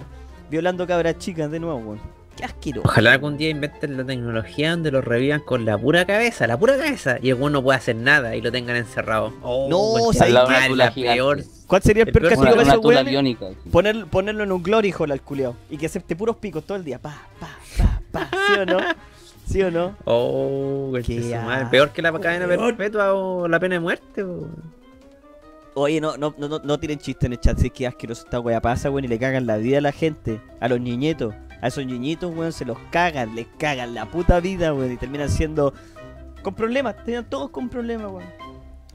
[0.50, 2.00] violando cabras chicas de nuevo, weón.
[2.36, 2.86] Qué asqueroso.
[2.86, 6.76] Ojalá algún día inventen la tecnología donde lo revivan con la pura cabeza, la pura
[6.76, 7.16] cabeza.
[7.22, 9.32] Y el weón no puede hacer nada y lo tengan encerrado.
[9.42, 11.42] Oh, No, Una la peor.
[11.66, 13.36] ¿Cuál sería el El peor castigo para una esos weones?
[13.70, 16.84] Poner, ponerlo en un glory hole al culiao y que acepte puros picos todo el
[16.84, 16.98] día.
[16.98, 18.30] Pa, pa, pa, pa.
[18.46, 18.78] ¿Sí o no?
[19.46, 19.96] ¿Sí o no?
[20.04, 21.66] Oh, Qué madre.
[21.70, 24.24] Peor que la cadena perpetua o la pena de muerte.
[24.24, 24.48] po.
[25.78, 28.40] Oye, no, no, no, no, tiren chiste en el chat, si es que asqueroso esta
[28.40, 31.66] wea pasa, weón, y le cagan la vida a la gente, a los niñitos, a
[31.66, 35.74] esos niñitos, weón, se los cagan, les cagan la puta vida, weón, y terminan siendo
[36.42, 38.24] con problemas, terminan todos con problemas, weón.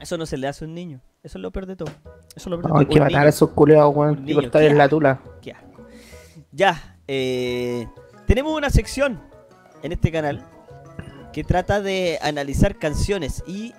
[0.00, 1.90] Eso no se le hace a un niño, eso es lo peor de todo.
[2.34, 2.94] Eso es lo peor de No, hay todo.
[2.94, 3.26] que matar niño.
[3.26, 4.24] a esos culeados, weón.
[4.24, 5.20] ¿qué en la tula.
[5.40, 5.86] Qué asco.
[6.52, 7.86] Ya, eh,
[8.26, 9.20] tenemos una sección
[9.82, 10.44] en este canal
[11.32, 13.72] que trata de analizar canciones y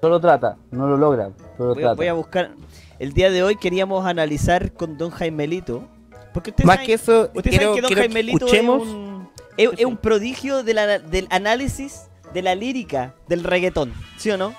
[0.00, 1.30] Solo trata, no lo logra.
[1.56, 1.94] Solo voy, a- trata.
[1.96, 2.50] voy a buscar.
[2.98, 5.88] El día de hoy queríamos analizar con Don Jaimelito.
[6.34, 8.82] Porque ustedes Más saben, que eso, ustedes quiero, saben que Don que Jaimelito escuchemos.
[8.82, 13.94] es un, es, es un prodigio de la- del análisis de la lírica del reggaetón.
[14.18, 14.52] ¿Sí o no?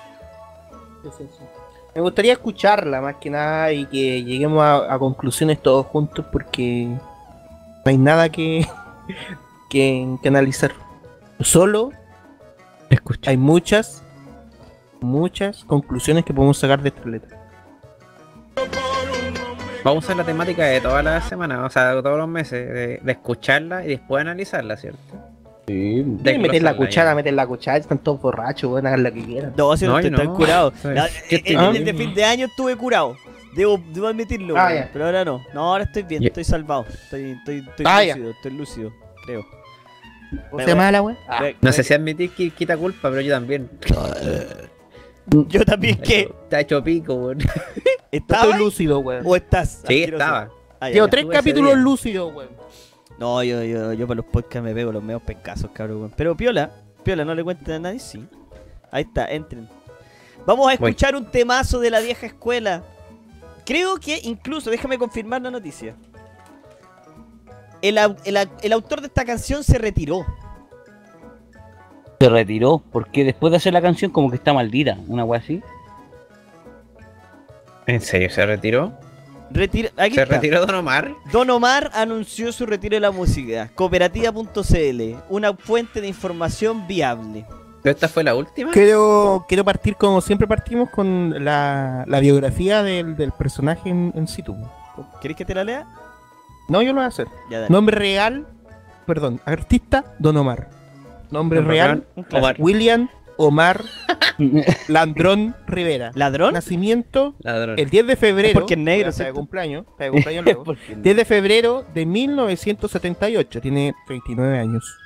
[1.96, 6.88] Me gustaría escucharla más que nada y que lleguemos a, a conclusiones todos juntos porque
[6.88, 7.00] no
[7.86, 8.68] hay nada que,
[9.70, 10.72] que, que analizar.
[11.40, 11.92] Solo
[12.90, 13.30] Escucha.
[13.30, 14.02] hay muchas,
[15.00, 17.38] muchas conclusiones que podemos sacar de esta letra.
[19.82, 22.68] Vamos a usar la temática de todas las semanas, o sea, de todos los meses,
[22.68, 25.00] de, de escucharla y después analizarla, ¿cierto?
[25.66, 26.02] Sí.
[26.06, 29.52] De meter la cuchara, meter la cuchara, están todos borrachos, pueden hacer lo que quieran.
[29.56, 30.34] No, si no, No, estoy yo tan no.
[30.34, 30.72] curado.
[30.80, 33.16] Soy- La- yo el, de fin de año estuve curado.
[33.54, 35.42] Debo, debo admitirlo, Ah, pero ahora no.
[35.54, 36.84] No, ahora estoy bien, estoy salvado.
[36.88, 38.92] Estoy, estoy, estoy Ah, lúcido, estoy lúcido,
[39.24, 39.44] creo.
[40.50, 41.16] ¿Cómo se llama la wea?
[41.28, 43.68] Ah, No sé si admitir que quita culpa, pero yo también.
[45.48, 46.20] Yo también, ¿qué?
[46.44, 47.38] Está hecho pico, weón.
[48.12, 49.22] ¿Estás estoy lúcido, weón.
[49.26, 49.82] o estás?
[49.86, 50.22] Sí, asqueroso?
[50.24, 50.48] estaba.
[50.78, 52.50] Ah, Llevo tres capítulos lúcidos, weón.
[53.18, 56.12] No, yo, yo, yo para los podcasts me pego los medios pescasos, cabrón.
[56.16, 56.70] Pero piola,
[57.02, 58.26] piola, no le cuenten a nadie, sí.
[58.90, 59.68] Ahí está, entren.
[60.44, 60.90] Vamos a Voy.
[60.90, 62.82] escuchar un temazo de la vieja escuela.
[63.64, 65.94] Creo que incluso, déjame confirmar la noticia.
[67.82, 70.24] El, el el autor de esta canción se retiró.
[72.20, 75.62] se retiró porque después de hacer la canción como que está maldita, una wea así.
[77.86, 78.92] ¿En serio se retiró?
[79.50, 80.34] Retira- aquí ¿Se está.
[80.34, 81.14] retiró Don Omar?
[81.32, 83.70] Don Omar anunció su retiro de la música.
[83.74, 87.44] Cooperativa.cl, una fuente de información viable.
[87.82, 88.72] ¿Pero esta fue la última?
[88.72, 94.26] Quiero, quiero partir como siempre partimos con la, la biografía del, del personaje en, en
[94.26, 94.56] situ.
[95.20, 95.86] ¿Querés que te la lea?
[96.68, 97.28] No, yo lo voy a hacer.
[97.48, 97.68] Ya.
[97.68, 98.44] Nombre real,
[99.06, 100.68] perdón, artista, Don Omar.
[101.30, 102.04] Nombre Nombre real.
[102.32, 102.56] Omar.
[102.58, 103.84] William Omar
[104.88, 106.10] Landrón Rivera.
[106.14, 106.54] ¿Ladrón?
[106.54, 107.78] Nacimiento Ladrón.
[107.78, 108.48] el 10 de febrero.
[108.48, 109.86] Es porque es negro, sea, de cumpleaños.
[109.90, 110.64] está de cumpleaños luego.
[110.64, 113.60] Porque- 10 de febrero de 1978.
[113.60, 114.96] Tiene 39 años.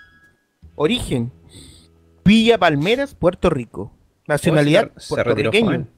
[0.74, 1.32] Origen.
[2.24, 3.92] Villa Palmeras, Puerto Rico.
[4.26, 5.88] Nacionalidad Se retiró puertorriqueño.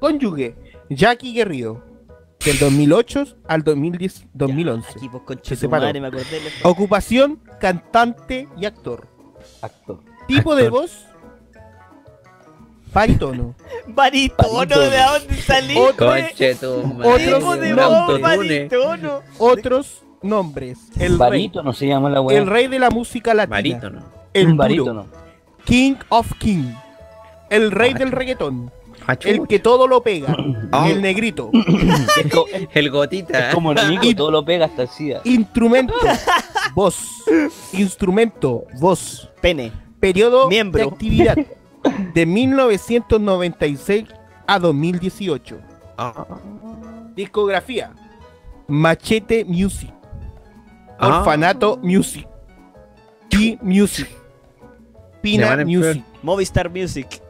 [0.00, 0.54] Cónyuge.
[0.90, 1.84] Jackie Guerrido.
[2.44, 4.88] Del 2008 al 2010, 2011.
[4.96, 5.86] Aquí, pues, Se tu separó.
[5.86, 6.24] madre, me acordé.
[6.64, 9.08] Ocupación, cantante y actor.
[9.62, 10.00] Actor.
[10.28, 11.06] Tipo de voz,
[12.92, 13.54] barítono.
[13.86, 15.80] Baritono, ¿de dónde saliste?
[15.80, 19.20] Otros de voz, baritono.
[19.38, 20.78] Otros nombres.
[20.98, 21.18] El rey.
[21.18, 22.38] Barito no se llama la wea.
[22.38, 23.56] El rey de la música latina.
[23.56, 24.02] Barítono.
[24.32, 24.56] El duro.
[24.56, 25.06] barítono.
[25.64, 26.72] King of King.
[27.50, 28.72] El rey del reggaetón.
[29.08, 30.36] Ah, El que todo lo pega.
[30.72, 30.88] Ah.
[30.90, 31.50] El negrito.
[32.74, 33.48] El gotita.
[33.48, 35.20] es como el Nico, todo lo pega hasta el SIDA.
[35.24, 35.94] Instrumento.
[36.74, 36.98] Voz.
[37.72, 38.64] Instrumento.
[38.80, 39.30] Voz.
[39.40, 39.70] Pene.
[40.00, 40.82] Periodo Miembro.
[40.82, 41.36] de actividad.
[42.14, 44.06] De 1996
[44.46, 45.58] a 2018.
[45.98, 46.26] Ah.
[47.14, 47.90] Discografía.
[48.68, 49.90] Machete Music.
[50.98, 51.18] Ah.
[51.20, 52.26] Orfanato Music.
[53.30, 54.08] Key Music.
[55.22, 56.02] Pina Music.
[56.22, 57.20] Movistar Music.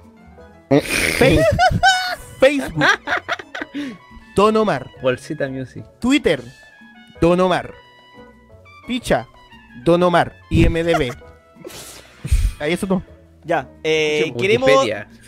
[0.69, 1.45] Face-
[2.41, 2.85] Facebook.
[4.35, 4.91] Don Omar.
[5.03, 5.85] Bolsita Music.
[6.01, 6.43] Twitter.
[7.21, 7.73] Don Omar.
[8.87, 9.27] Picha.
[9.85, 10.35] Don Omar.
[10.51, 11.13] IMDB.
[12.59, 13.03] Ahí eso no.
[13.47, 14.69] Ya, eh, queremos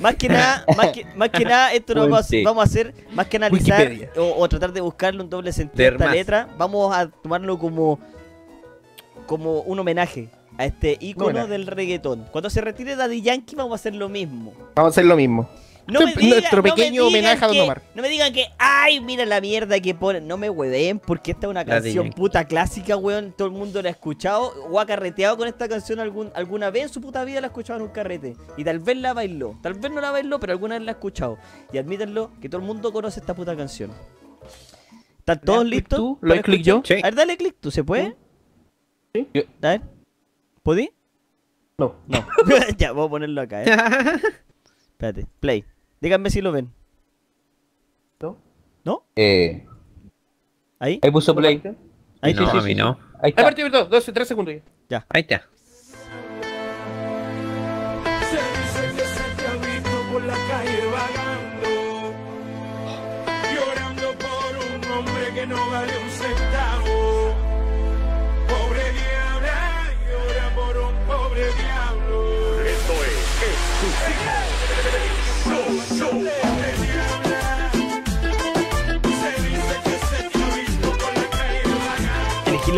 [0.01, 2.93] más que nada, más que, más que nada, esto lo vamos a, vamos a hacer
[3.13, 6.15] más que analizar o, o tratar de buscarle un doble sentido a esta más.
[6.15, 6.49] letra.
[6.59, 8.01] Vamos a tomarlo como
[9.27, 12.27] como un homenaje a este ícono del reggaetón.
[12.33, 14.53] Cuando se retire Daddy Yankee vamos a hacer lo mismo.
[14.75, 15.49] Vamos a hacer lo mismo.
[15.93, 17.83] No me digan, nuestro no me pequeño digan homenaje a Don que- Omar.
[17.95, 20.27] No me digan que, ay, mira la mierda que ponen.
[20.29, 23.33] No me hueven, porque esta es una canción puta clásica, weón.
[23.37, 26.83] Todo el mundo la ha escuchado o ha carreteado con esta canción algún, alguna vez
[26.85, 28.37] en su puta vida la ha escuchado en un carrete.
[28.57, 29.59] Y tal vez la bailó.
[29.63, 31.39] Tal vez no la bailó, pero alguna vez la ha escuchado.
[31.73, 33.91] Y admítanlo que todo el mundo conoce esta puta canción.
[35.21, 35.99] ¿Están todos listos?
[35.99, 36.19] tú?
[36.21, 36.83] ¿Lo das clic yo?
[36.85, 36.95] Sí.
[37.03, 38.17] A ver, dale clic, ¿tú se puede?
[39.15, 39.27] Sí.
[39.35, 39.81] Yo- A ver.
[40.63, 40.91] ¿Podí?
[41.79, 41.95] No.
[42.07, 42.27] No.
[42.79, 43.67] ya, voy a ponerlo acá, eh.
[44.93, 45.65] Espérate, play.
[46.01, 46.73] Díganme si lo ven.
[49.17, 49.67] Eh,
[50.79, 51.61] Ahí, ahí puso play.
[52.21, 52.75] ahí no, sí, sí, a mí sí.
[52.77, 52.91] no.
[53.15, 53.43] Ahí Ahí está.
[53.43, 54.55] partió, perdón, 12, 3 segundos.
[54.89, 55.05] ya.
[55.09, 55.49] Ahí está.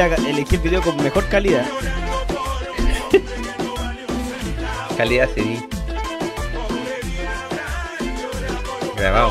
[0.08, 1.66] La, elegí el video con mejor calidad.
[4.96, 5.62] Calidad CD.
[8.96, 9.30] Grabado.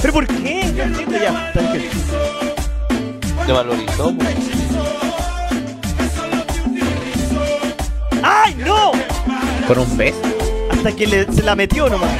[0.00, 0.60] ¿Pero por qué?
[0.62, 1.48] Entiendo ya.
[1.48, 1.90] Está bien.
[3.46, 4.14] Se valorizó.
[4.14, 4.53] pues.
[9.66, 10.20] Por un beso.
[10.70, 12.10] Hasta que le- se la metió nomás.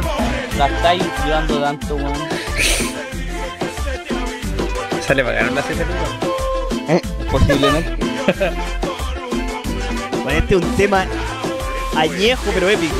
[0.00, 2.14] De confort gastáis llorando tanto, weón?
[5.06, 7.02] Sale pagaron la 7 lucas.
[7.30, 7.96] Posiblemente.
[10.22, 11.06] Bueno, este es un tema
[11.96, 12.96] añejo pero épico.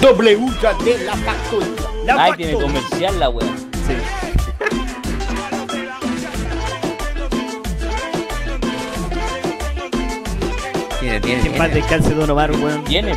[0.00, 1.68] Doble ultra de la factoría.
[2.04, 3.56] La Ay, tiene comercial la weón.
[3.86, 3.94] Sí.
[10.98, 11.42] Tiene, tiene.
[11.42, 11.68] Que tiene.
[11.68, 12.82] descanse Don Omar, weón.
[12.82, 13.16] Tiene.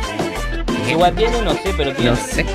[0.88, 2.10] Igual tiene, no sé, pero tiene.
[2.10, 2.46] No sé.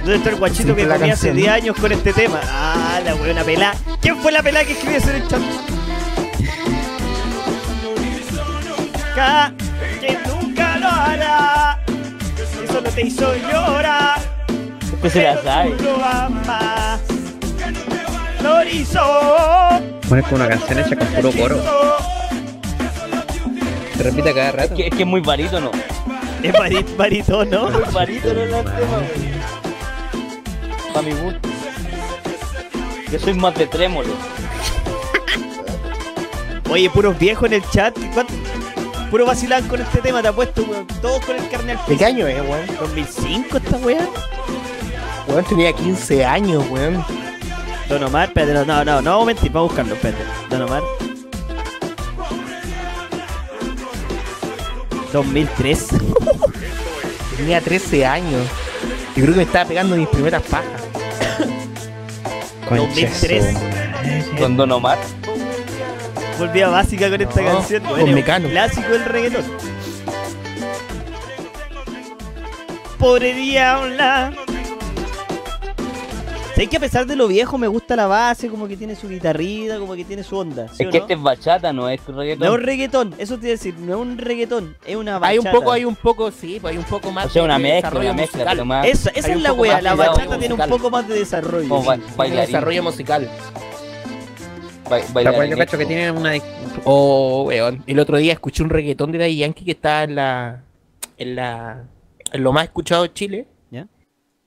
[0.00, 1.54] ¿Dónde está el guachito Siempre que comía hace canción, 10 ¿no?
[1.54, 2.40] años con este tema?
[2.44, 3.74] Ah, la weona pelá.
[4.00, 5.40] ¿Quién fue la pelá que escribió eso en el chat?
[10.00, 11.78] Que nunca lo hará.
[12.64, 14.18] Eso no te hizo llorar.
[14.94, 15.76] Este se la sabe.
[15.82, 17.00] lo amas.
[18.42, 19.00] Lo hizo.
[20.08, 21.79] Pones como una canción hecha con puro coro.
[24.00, 24.74] Se repite cada Es rato.
[24.76, 25.70] que, es que es muy barítono.
[26.42, 27.68] Es barit- barítono.
[27.70, 29.04] Muy barítono el tema, weón.
[30.94, 31.48] Para mi gusto.
[33.12, 34.08] Yo soy más de trémolo.
[36.70, 37.94] Oye, puros viejos en el chat.
[38.14, 38.32] ¿Cuánto-
[39.10, 40.86] Puro vacilan con este tema, te apuesto, weón.
[41.02, 42.66] Todos con el carne al ¿De qué año es, weón?
[42.78, 44.08] 2005 esta weá.
[45.28, 47.04] Weón tenía 15 años, weón.
[47.88, 50.24] Don Omar, espérate, no, no, no, no, vamos a mentir, vamos a buscarlo, espérate.
[50.48, 50.82] Don Omar.
[55.12, 55.88] 2003.
[57.36, 58.46] Tenía 13 años.
[59.16, 60.82] Yo creo que me estaba pegando mis primeras pajas.
[62.68, 63.44] Concha 2003.
[63.46, 64.24] su madre.
[64.38, 64.98] Con Don Omar.
[66.38, 67.82] Volvía básica con esta No, canción.
[67.82, 68.48] con Bueno, Mecano.
[68.48, 69.44] Clásico del reggaetón.
[72.98, 74.32] Pobre diabla.
[76.60, 78.48] ¿Sabes que a pesar de lo viejo me gusta la base?
[78.50, 80.68] Como que tiene su guitarrita, como que tiene su onda.
[80.68, 81.04] ¿sí Es o que no?
[81.04, 82.46] este es bachata, no es No reggaetón.
[82.46, 85.28] es un reggaetón, eso te iba a decir, no es un reggaetón, es una bachata.
[85.28, 87.54] Hay un poco, hay un poco, sí, pues hay un poco más O sea, una
[87.56, 88.56] de mezcla, desarrollo una mezcla, musical.
[88.56, 91.14] pero más Esa, esa Hay es la wea, la bachata tiene un poco más de
[91.14, 91.66] desarrollo.
[91.66, 92.00] como ba- sí.
[92.02, 92.46] Tiene bailarín.
[92.46, 93.30] desarrollo musical.
[94.90, 95.56] ba- La bailarín.
[95.56, 96.32] cacho que tiene una.
[96.84, 97.82] Oh, weón.
[97.86, 100.60] El otro día escuché un reggaetón de Daddy Yankee que está en la.
[101.16, 101.84] en la.
[102.32, 103.46] en lo más escuchado de Chile.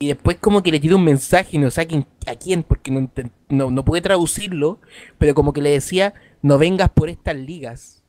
[0.03, 2.63] Y después como que le tiré un mensaje y no sé a quién, a quién
[2.63, 3.09] porque no,
[3.47, 4.79] no, no pude traducirlo,
[5.17, 8.03] pero como que le decía, no vengas por estas ligas.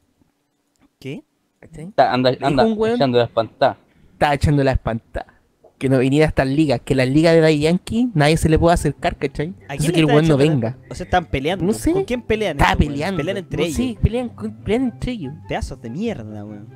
[0.99, 1.23] ¿Qué?
[1.61, 1.85] ¿Cachai?
[1.85, 2.97] Está- Anda, anda, un weón.
[2.97, 3.77] echando la espantada.
[4.13, 5.41] Estaba echando la espantada.
[5.79, 8.59] Que no viniera a estas ligas, que las ligas de Daddy Yankee nadie se le
[8.59, 9.55] puede acercar, ¿cachai?
[9.69, 10.71] ¿A Entonces que el weón está no venga.
[10.81, 11.65] la- O sea, están peleando.
[11.65, 11.93] No sé.
[11.93, 12.57] ¿Con quién pelean?
[12.57, 12.97] Estaba estos weones?
[12.99, 13.19] peleando.
[13.19, 13.77] Pelean entre No, ellos.
[13.77, 14.31] Sí, pelean,
[14.65, 15.35] pelean entre ellos.
[15.47, 16.67] Pedazos de mierda, weón.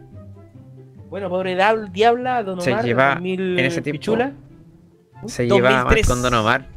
[1.10, 1.56] Bueno, pobre
[1.92, 3.98] Diabla, Don Se Omar, lleva 2000 en ese tiempo.
[3.98, 4.32] Pichula.
[5.26, 6.06] Se lleva más 2003.
[6.06, 6.68] con Don Omar.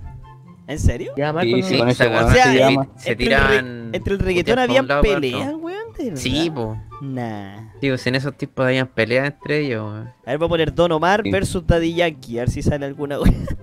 [0.68, 1.14] ¿En serio?
[1.18, 2.88] Ya, más Sí, con- sí, con ese se weón O sea, se llama.
[2.96, 5.02] Se entre, el entre el reggaetón otro.
[5.02, 5.82] peleas, weón.
[5.98, 6.16] ¿De?
[6.18, 6.78] Sí, po.
[7.02, 7.72] Nah.
[7.82, 10.08] Digo, si en esos tipos habían peleas entre ellos, weón.
[10.26, 11.32] A ver, voy a poner Don Omar Sí.
[11.32, 12.38] versus Daddy Yankee.
[12.38, 13.36] A ver si sale alguna weón.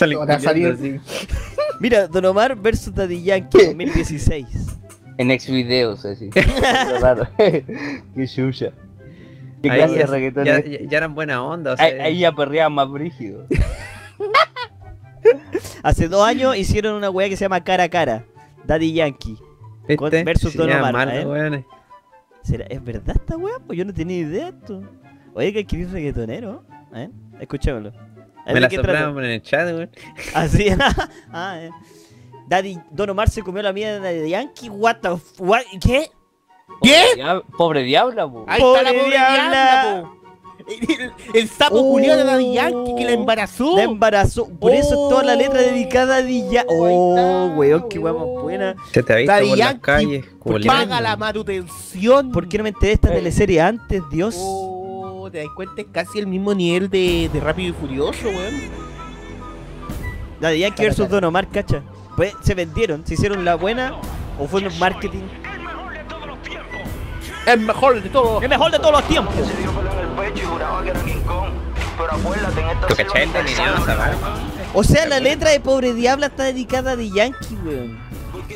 [0.00, 1.00] Así.
[1.80, 4.46] Mira, Don Omar versus Daddy Yankee 2016.
[5.18, 6.30] En ex videos, así.
[7.36, 8.72] Qué chucha.
[9.62, 12.18] Qué Ahí clase de ya, ya, ya- ya eran buena onda, o sea, Ahí, ahí
[12.20, 13.46] ya perreaban más brígido.
[15.82, 18.24] Hace dos años hicieron una weá que se llama Cara a Cara.
[18.64, 19.38] Daddy Yankee.
[19.96, 21.64] con- versus Sí, Don Omar, weones.
[22.42, 23.54] ¿Será, ¿Es verdad esta weá?
[23.66, 24.82] Pues yo no tenía idea de esto.
[25.34, 26.64] Oye, que escribir reggaetonero.
[26.94, 27.08] ¿Eh?
[27.40, 27.92] Escuchémoslo.
[28.46, 29.90] Me la soplaban en el chat, weón.
[30.34, 30.66] Así.
[31.32, 31.70] ah, eh.
[32.48, 34.68] Daddy, Don Omar se comió la mía de Daddy Yankee.
[34.68, 36.08] What the f what- ¿Qué?
[36.82, 37.02] ¿Qué?
[37.16, 38.44] Pobre diab- Pobre diabla, po.
[38.48, 39.50] Ahí Pobre está la pobre diabla.
[39.50, 40.22] diabla, po.
[40.64, 41.90] El, el sapo Oh.
[41.90, 43.76] culiao de Daddy Yankee que la embarazó.
[43.76, 44.48] La embarazó.
[44.48, 45.62] Por eso es toda la letra Oh.
[45.62, 46.74] dedicada a Daddy Yankee.
[46.78, 48.76] Oh, weón, qué más buena.
[48.92, 50.80] Se te ha visto Daddy por las Yankee, calles, ¿por qué culiando.
[50.84, 52.30] Paga la manutención.
[52.30, 53.14] ¿Por qué no me enteré de esta Eh.
[53.14, 54.36] teleserie antes, Dios?
[54.38, 58.60] Oh, te das cuenta, es casi el mismo nivel de, de Rápido y Furioso, weón.
[60.40, 61.08] Daddy Yankee versus.
[61.08, 61.82] Don Omar, cacha.
[62.16, 63.94] Pues se vendieron, se hicieron la buena
[64.38, 65.22] o fue un marketing.
[67.46, 68.40] Es mejor de todo.
[68.40, 69.34] El mejor de todos los tiempos.
[72.88, 74.38] ¿Tú cachai el delineado esa barba?
[74.74, 77.98] O sea, la letra de Pobre Diabla está dedicada a Daddy Yankee, weón.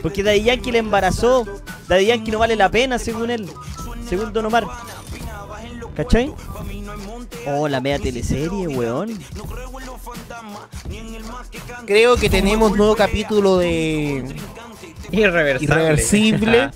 [0.02, 1.46] Porque Daddy Yankee le embarazó.
[1.88, 3.48] Daddy Yankee no vale la pena, según él.
[4.08, 4.66] Según Don Omar.
[5.96, 6.32] ¿Cachai?
[7.46, 9.18] Oh, la media teleserie, weón.
[11.86, 14.36] Creo que tenemos nuevo capítulo de
[15.10, 16.70] Irreversible.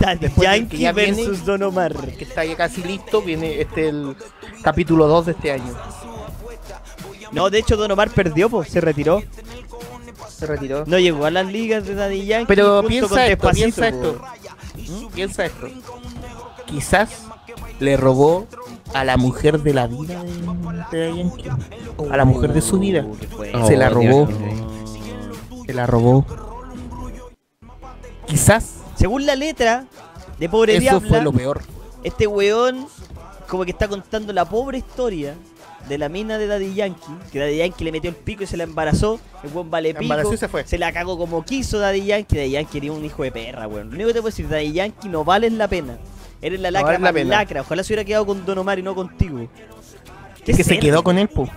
[0.00, 1.94] Daddy Yankee ya viene- versus Don Omar.
[1.94, 3.22] que está ya casi listo.
[3.22, 4.16] Viene este el
[4.62, 5.74] capítulo 2 de este año.
[7.32, 9.22] No, de hecho Don Omar perdió, pues, se retiró.
[10.28, 10.84] Se retiró.
[10.86, 12.46] No llegó a las ligas de Daddy Yankee.
[12.48, 13.90] Pero piensa esto, piensa.
[13.90, 15.06] ¿Mm?
[15.14, 15.68] Piensa esto.
[16.66, 17.10] Quizás
[17.80, 18.46] le robó
[18.94, 20.22] a la mujer de la vida
[20.90, 21.48] de, Daddy Yankee.
[22.10, 23.04] A la mujer de su vida.
[23.66, 24.26] Se la Oh, robó.
[24.26, 25.64] Dios mío.
[25.66, 26.24] Se la robó.
[28.28, 29.86] Quizás Según la letra
[30.38, 31.62] de Pobre eso Diabla, fue lo peor.
[32.04, 32.86] este weón
[33.48, 35.34] como que está contando la pobre historia
[35.88, 38.58] de la mina de Daddy Yankee, que Daddy Yankee le metió el pico y se
[38.58, 40.64] la embarazó, el weón vale La pico, embarazó y se fue.
[40.78, 43.88] la cagó como quiso Daddy Yankee, Daddy Yankee era un hijo de perra, weón.
[43.88, 45.96] Lo único que te puedo decir, Daddy Yankee no vale la pena.
[46.42, 47.36] Eres la No lacra vale la más pena.
[47.38, 49.48] lacra, ojalá se hubiera quedado con Don Omar y no contigo.
[50.44, 51.48] ¿Qué que se quedó con él, po.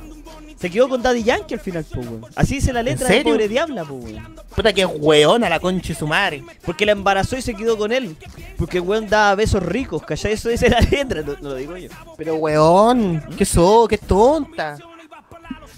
[0.62, 2.26] Se quedó con Daddy Yankee al final, po, weón.
[2.36, 3.24] Así dice la letra de?
[3.24, 4.36] Pobre Diabla, po, weón.
[4.56, 6.44] Puta que weón a la concha de su madre.
[6.64, 8.16] Porque la embarazó y se quedó con él.
[8.58, 10.34] Porque weón daba besos ricos, ¿cachai?
[10.34, 11.90] Eso dice la letra, no, no lo digo yo.
[12.16, 14.78] Pero weón, qué so, qué tonta.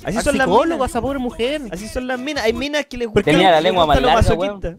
[0.03, 0.91] Así Al son las a minas.
[0.91, 1.61] pobre mujer.
[1.71, 2.43] Así son las minas.
[2.43, 3.31] Hay minas que les ¿Por gusta.
[3.31, 4.75] Tenía la lengua más lo larga, masoquista.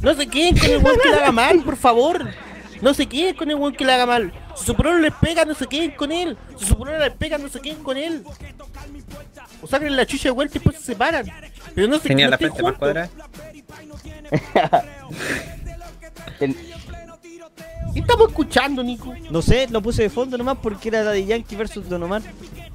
[0.00, 2.26] No se queden con el weón que le haga mal, por favor.
[2.82, 4.32] No se queden con el weón que le haga mal.
[4.56, 6.36] Si su problema le pega, no se queden con él.
[6.58, 8.24] Si su problema le pega, no se queden con él.
[9.62, 11.26] O saquen la chucha de vuelta y después se separan.
[11.74, 13.08] Pero no se Tenía no la frente más cuadrada.
[17.94, 19.14] ¿Qué estamos escuchando, Nico?
[19.30, 22.20] No sé, lo puse de fondo nomás porque era Daddy Yankee versus Don Omar.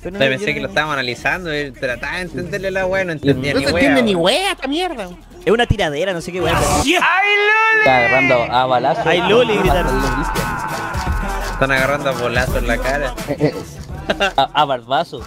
[0.02, 3.12] Pero no, pensé que no- lo estábamos analizando y trataba de entenderle la weá, no
[3.12, 3.82] entendía No ni se weá.
[3.84, 5.10] entiende ni wea esta mierda.
[5.45, 6.58] Es una tiradera, no sé qué weón.
[6.58, 9.06] Está agarrando a balazos.
[9.06, 10.02] Ay, Loli, gritaron.
[11.62, 13.14] Están agarrando a bolazos en la cara.
[14.36, 15.24] A, a barbazos.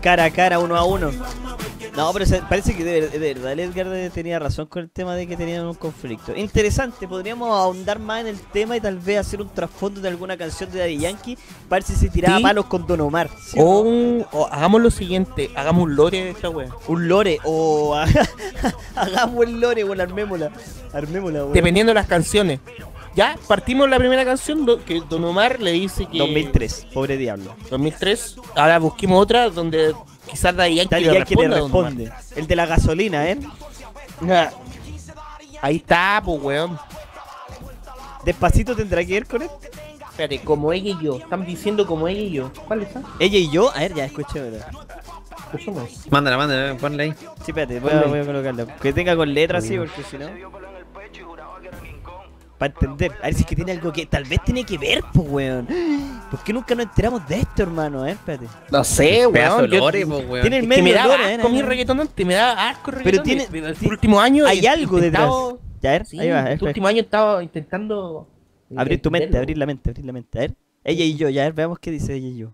[0.00, 1.10] Cara a cara, uno a uno.
[1.96, 4.90] No, pero se- parece que de, ver- de verdad el Edgar tenía razón con el
[4.90, 6.36] tema de que tenían un conflicto.
[6.36, 10.36] Interesante, podríamos ahondar más en el tema y tal vez hacer un trasfondo de alguna
[10.36, 11.36] canción de Daddy Yankee
[11.68, 12.42] para ver si se tiraba Sí.
[12.44, 13.28] palos con Don Omar.
[13.44, 16.68] ¿sí O, un- hagamos lo siguiente, hagamos un lore de esta wea.
[16.86, 17.96] Un lore, o
[18.94, 20.52] hagamos el lore, weón, armémosla.
[20.92, 21.52] Armémosla, weón.
[21.52, 22.60] Dependiendo de las canciones.
[23.18, 26.18] Ya, partimos la primera canción do- que Don Omar le dice que...
[26.18, 27.56] 2003, pobre diablo.
[27.68, 28.36] 2003.
[28.54, 29.92] Ahora busquemos otra donde
[30.30, 32.12] quizás Daddy Yankee, Daddy le Yankee le responde.
[32.36, 33.38] El de la gasolina, ¿eh?
[35.60, 36.78] Ahí está, pues weón.
[38.24, 39.50] Despacito tendrá que ver con él.
[40.10, 41.16] Espérate, como ella y yo.
[41.18, 42.52] Están diciendo como ella y yo.
[42.68, 43.02] ¿Cuál es esa?
[43.18, 44.70] Ella y yo, a ver, ya escuché, ¿verdad?
[46.08, 47.14] Mándala, mándala, ponla ahí.
[47.18, 48.76] Sí, espérate, voy a, voy a colocarla.
[48.76, 50.26] Que tenga con letras, sí, porque si no.
[52.58, 53.12] Para entender.
[53.22, 54.04] A ver si es que tiene algo que.
[54.06, 55.66] Tal vez tiene que ver, pues, weón.
[56.30, 58.04] ¿Por qué nunca nos enteramos de esto, hermano?
[58.04, 58.46] Espérate.
[58.70, 59.70] No sé, weón.
[59.70, 60.40] lore, po, weón.
[60.42, 61.04] Tiene el que me medio da
[61.34, 61.52] asco ¿eh?
[61.52, 63.50] mi reggaetón antes, me da asco el Pero reggaetón.
[63.52, 65.30] tiene- Este último año Hay algo detrás.
[65.80, 66.40] Ya, a ver, Sí, ahí va.
[66.40, 68.28] a ver, este último año estaba intentando...
[68.76, 70.38] Abrir tu mente, abrir la mente, abrir la mente.
[70.38, 70.54] A ver,
[70.84, 72.52] ella y yo, ya, a ver, veamos qué dice ella y yo.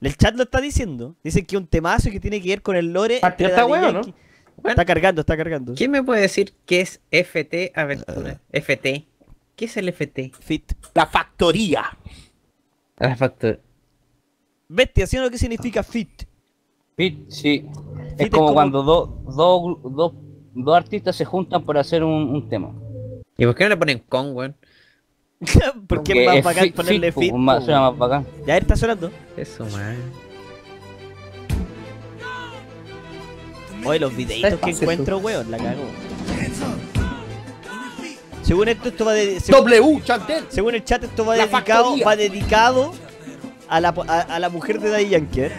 [0.00, 1.16] El chat lo está diciendo.
[1.24, 3.18] Dicen que es un temazo y que tiene que ver con el lore.
[3.20, 4.00] Partió esta wea, ¿no?
[4.64, 5.74] Está cargando, está cargando.
[5.74, 8.40] ¿Quién me puede decir qué es FT Aventura?
[8.52, 9.06] FT.
[9.56, 10.32] ¿Qué es el FT?
[10.40, 10.72] Fit.
[10.94, 11.84] La factoría.
[12.98, 13.58] La factura.
[14.68, 16.24] Bestia, ¿sí o no qué significa fit?
[16.96, 17.66] Fit, sí.
[18.16, 20.12] es Es como como- cuando dos dos dos
[20.54, 22.72] dos artistas se juntan para hacer un, un tema.
[23.36, 24.56] ¿Y por qué no le ponen con, weón?
[25.88, 27.30] Porque Que es más bacán fit, ponerle fit, fit.
[27.30, 28.26] pues, más- po, suena más bacán.
[28.46, 29.10] Ya, está sonando.
[29.36, 29.96] Eso, man.
[33.84, 35.84] Oye, los videitos que encuentro, weón, la cago.
[38.42, 39.40] Según esto, esto va de.
[39.40, 40.44] Según, W, Chantel.
[40.48, 42.06] según el chat, esto va La dedicado, factoría.
[42.06, 42.92] va dedicado
[43.68, 45.40] a la, a, a la mujer de Daddy Yankee.
[45.42, 45.52] ¿eh?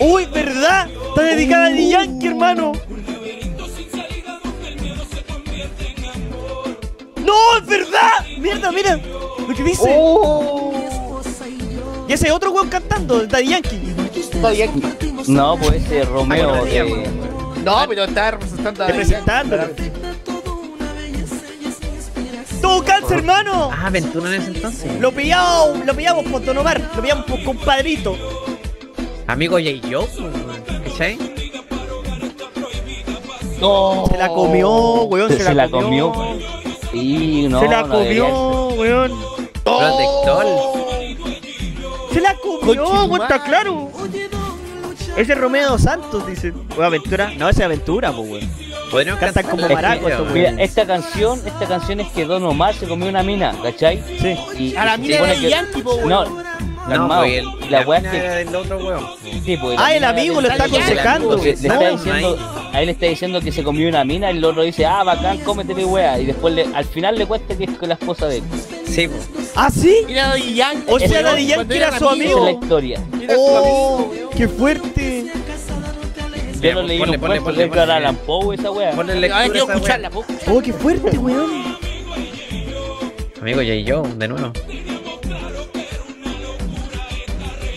[0.00, 0.88] Uy, ¿verdad?
[0.90, 2.72] Está dedicada a Daddy Yankee, hermano.
[7.24, 8.10] No, es verdad.
[8.38, 8.96] Mierda, mira
[9.48, 9.88] lo que dice.
[12.08, 13.94] Y ese otro weón cantando, Daddy Yankee.
[15.28, 17.10] No, pues ese Romeo Ay, no, de.
[17.64, 19.64] No, pero está representando a Representándolo.
[22.60, 23.70] ¡Todo cáncer, hermano!
[23.72, 25.00] Ah, Aventura en ese entonces.
[25.00, 28.16] Lo pillamos, lo pillamos por Don Omar, lo pillamos por compadrito.
[29.26, 29.70] Amigo J.
[29.82, 30.62] Joe, weón.
[30.84, 31.18] ¿cachai?
[33.60, 34.04] No.
[34.10, 34.70] Se la comió,
[35.04, 36.12] weón, se, Se la, la comió.
[36.12, 36.38] comió.
[36.92, 37.60] Sí, no.
[37.60, 39.12] se la no comió, weón.
[39.64, 40.75] Protector.
[42.74, 43.08] La comió, Conchetumare.
[43.10, 43.90] weón, está claro.
[45.16, 46.52] Ese es Romeo dos Santos, dice.
[46.70, 47.30] Weón, aventura.
[47.36, 48.50] No, esa es aventura, pues, weón.
[48.90, 50.32] Podríamos cantar como la maracos weón.
[50.32, 54.02] Mira, esta canción, esta canción es que Don Omar se comió una mina, ¿cachai?
[54.20, 54.36] Sí.
[54.62, 56.08] Y, A la mina de que- Yankee, po, weón.
[56.08, 56.44] No,
[56.88, 57.22] calmado.
[57.22, 59.06] pues, el- la weá es que- era otro weón.
[59.44, 61.36] Sí, pues, Ah, la el amigo lo está aconsejando.
[61.36, 62.38] Le No, está diciendo,
[62.72, 65.02] a él le está diciendo que se comió una mina y el otro dice, ah,
[65.02, 66.18] bacán, cómete mi wea.
[66.20, 68.44] Y después le- al final le cuesta que es con la esposa de él.
[68.86, 69.45] Sí, pues.
[69.56, 70.04] ¿Ah, sí?
[70.08, 70.84] Era Daddy Yankee.
[70.92, 72.44] O sea, Daddy Yankee era su amigo.
[72.44, 73.00] la historia.
[73.36, 74.10] ¡Oh!
[74.36, 75.26] ¡Qué fuerte!
[76.60, 77.92] Yo lo leí un ponle, cuento ponle, de Edgar ponle.
[77.94, 78.92] Allan Poe, esa wea.
[78.92, 80.24] Ponle Ay, quiero escucharla, po.
[80.50, 81.76] ¡Oh, qué fuerte, weón!
[83.40, 83.72] Amigo J.
[83.86, 84.52] Joe, de nuevo.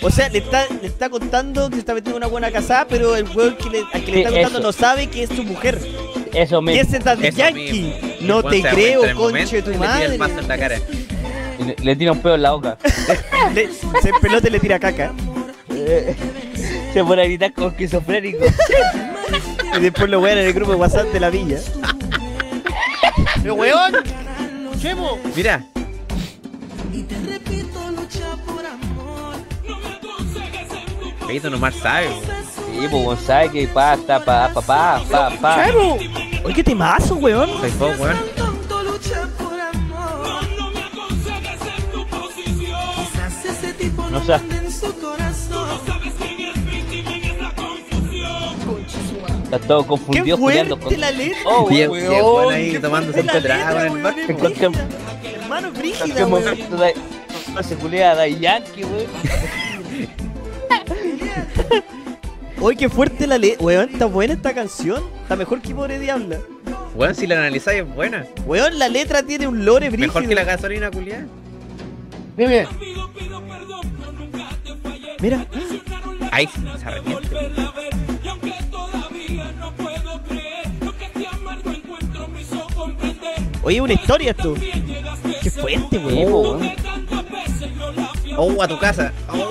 [0.02, 2.88] O sea, le está, le está contando que se está metiendo en una buena casada,
[2.88, 4.68] pero el weón que le, al que le Sí, está contando eso.
[4.68, 5.78] no sabe que es su mujer.
[6.34, 6.82] Eso Y mismo.
[6.82, 7.72] ese es Daddy Yankee.
[7.72, 7.94] mismo.
[8.22, 10.18] Y No te creo, conche momento tu y madre.
[11.66, 12.78] Le, le tira un pedo en la boca.
[13.54, 13.70] Le-
[14.02, 15.12] se pelota y le tira caca.
[16.94, 18.40] Se pone a gritar como esquizofrénico.
[19.78, 21.60] Y después lo wean en el grupo de WhatsApp de la villa.
[23.42, 23.94] Pero weón.
[24.80, 25.20] Chemo.
[25.36, 25.64] Mira,
[31.28, 32.40] Feito nomás sabe, weón.
[32.82, 35.66] Sí, pues González que pa, ta, pa, pa, pa, pa, pa.
[35.66, 35.98] ¡Chavo!
[36.44, 37.50] Oye, qué temazo, weón.
[37.60, 38.39] Soy weón.
[44.12, 44.36] No sé.
[49.44, 51.00] Está todo ¡Qué confundido fuerte juliando con.
[51.00, 51.40] la letra!
[51.46, 52.14] Oh, el, weón.
[52.14, 54.16] el weón ahí tomándose un trago en el bar.
[55.24, 56.92] Hermano, brígida, momento da-
[57.56, 59.08] no se culea a Daddy Yankee, weón.
[62.62, 63.66] Oye, qué fuerte la letra.
[63.66, 65.02] Weón, está buena esta canción.
[65.24, 66.40] Está mejor que Pobre Diabla.
[66.94, 68.28] Weón, si la analizáis es buena.
[68.46, 70.08] Weón, la letra tiene un lore brígido.
[70.14, 71.26] Mejor que la gasolina culiada.
[72.38, 72.70] Mira, mira.
[75.20, 75.46] Mira.
[76.32, 77.30] Ay, se arrepiente.
[83.62, 84.56] Oye, una historia esto.
[85.44, 86.72] Qué fuerte, po, weón.
[88.38, 89.12] Oh, a tu casa.
[89.28, 89.50] Oh,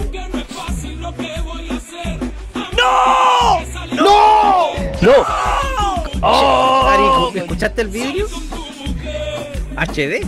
[5.03, 5.25] ¡No!
[6.23, 8.27] Ari, ¿escuchaste el vidrio?
[9.77, 10.27] HD.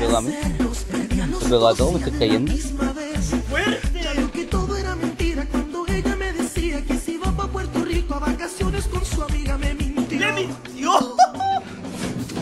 [0.00, 0.32] Pegó a mí?
[0.32, 1.92] ¿Te pegó a todo?
[1.92, 2.52] ¿Me estoy cayendo?
[4.32, 8.20] que todo era mentira cuando ella me decía que se iba pa' Puerto Rico a
[8.20, 10.18] vacaciones con su amiga me mintió.
[10.18, 11.16] ¡Le mintió!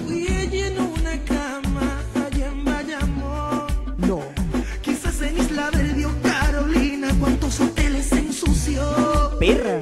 [0.07, 3.97] Fui ella en una cama allá en Bayamón.
[3.99, 4.21] No.
[4.83, 8.83] Quizás en Isla Verde o Carolina, cuántos hoteles se ensució.
[9.41, 9.81] Perra.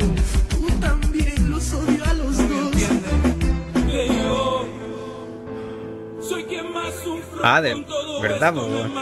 [7.42, 7.84] Ah, de
[8.20, 8.92] verdad, po, weón.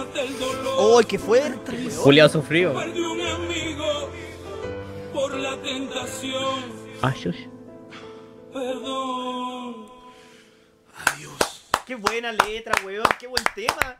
[0.77, 1.90] Oh, qué fuerte, weón.
[1.97, 2.74] Juliado sufrido.
[2.74, 4.11] Perdí un amigo
[5.12, 6.61] por la tentación.
[7.02, 7.47] Ah, shush.
[8.52, 9.86] Perdón.
[11.86, 13.05] Qué buena letra, weón.
[13.19, 13.97] Qué buen tema.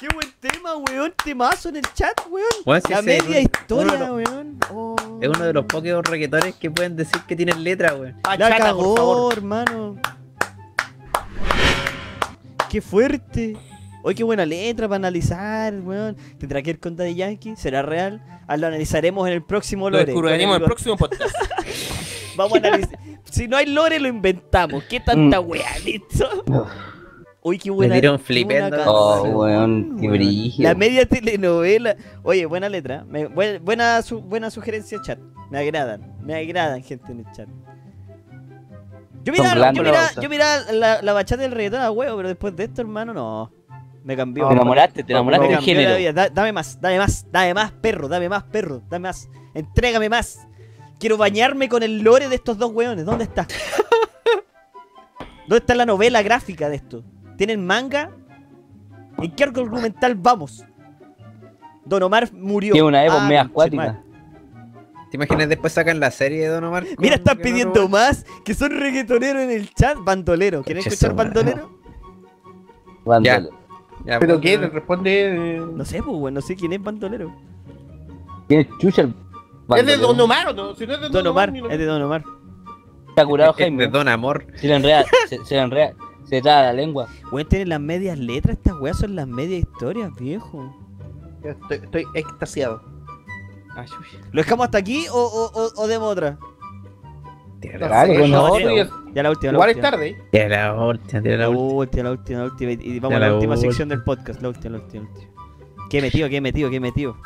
[0.00, 1.14] Qué buen tema, weón.
[1.22, 2.82] Temazo en el chat, weón.
[2.88, 4.58] La media historia, weón.
[4.70, 4.96] Oh.
[5.20, 8.20] Es uno de los pocos reggaetones que pueden decir que tienen letra, weón.
[8.24, 9.32] La Bachata, por favor.
[9.34, 9.96] hermano.
[12.72, 13.54] Qué fuerte.
[14.02, 16.16] Hoy qué buena letra para analizar, weón.
[16.38, 17.54] ¿Tendrá que ir con Daddy Yankee?
[17.54, 18.22] ¿Será real?
[18.48, 20.06] Ah, Lo analizaremos en el próximo Lo lore.
[20.06, 21.34] descubriremos en el próximo podcast.
[22.36, 22.98] Vamos a analizar.
[23.24, 24.84] si no hay lore, lo inventamos.
[24.84, 25.68] ¿Qué tanta weá?
[25.84, 26.44] ¿Listo?
[27.42, 27.92] Uy, qué buena.
[27.96, 28.68] dieron qué flipendo.
[28.70, 30.66] buena Oh, weón, qué brígido.
[30.70, 31.94] La media telenovela.
[32.22, 33.04] Oye, buena letra.
[33.04, 35.18] Me- buen- buena, su- buena sugerencia, chat.
[35.50, 36.16] Me agradan.
[36.22, 37.48] Me agradan, gente en el chat.
[39.24, 42.28] Yo miraba, yo miraba, la yo miraba la, la bachata del reggaetón a huevo, pero
[42.28, 43.52] después de esto, hermano, no.
[44.04, 44.48] Me cambió.
[44.48, 46.12] Te enamoraste, te enamoraste del género.
[46.12, 49.28] Da- dame más, dame más, dame más, perro, dame más, perro, dame más.
[49.54, 50.46] Entrégame más.
[50.98, 53.04] Quiero bañarme con el lore de estos dos weones.
[53.04, 53.46] ¿Dónde está?
[55.46, 57.04] ¿Dónde está la novela gráfica de esto?
[57.36, 58.10] ¿Tienen manga?
[59.18, 60.64] ¿En qué arco argumental vamos?
[61.84, 62.72] Don Omar murió.
[62.72, 64.02] Tiene una Evo Ah, media acuática.
[65.12, 66.86] ¿Te imaginas después sacan la serie de Don Omar?
[66.96, 68.24] Mira, están pidiendo más.
[68.46, 69.98] Que son reggaetoneros en el chat.
[70.00, 70.62] Bandolero.
[70.62, 71.70] ¿Quieren Conche escuchar bandolero?
[73.22, 74.56] Ya, ¿Pero pues, qué?
[74.58, 75.56] Le responde.
[75.56, 77.30] eh, No sé, pues, weón, no sé quién es bandolero.
[78.48, 79.16] ¿Quién es chucha el ¿Es de
[79.68, 80.06] bandolero?
[80.08, 80.74] Don Omar o no?
[80.74, 82.24] Si no es de Don Omar, ni lo- es de Don Omar.
[83.10, 83.88] Está curado Es de Jaime.
[83.88, 84.46] Don Amor.
[84.54, 85.92] Se le enreda, se, se le enreda,
[86.24, 87.06] se le traba la lengua.
[87.30, 88.56] Weón, tienen las medias letras.
[88.56, 90.74] Estas weas son las medias historias, viejo.
[91.44, 92.82] Estoy, estoy extasiado.
[94.32, 96.38] ¿Lo dejamos hasta aquí o, o, o, o demos otra?
[97.78, 98.58] No no,
[99.14, 99.90] Ya la última, la Igual es última.
[99.90, 100.16] tarde.
[100.32, 102.02] Tira la última, tira La última.
[102.04, 102.72] la última, la última.
[102.72, 104.42] Y vamos Ya a la última sección del podcast.
[104.42, 105.30] La última, la última, la última.
[105.88, 107.16] Qué metido, qué metido, qué metido.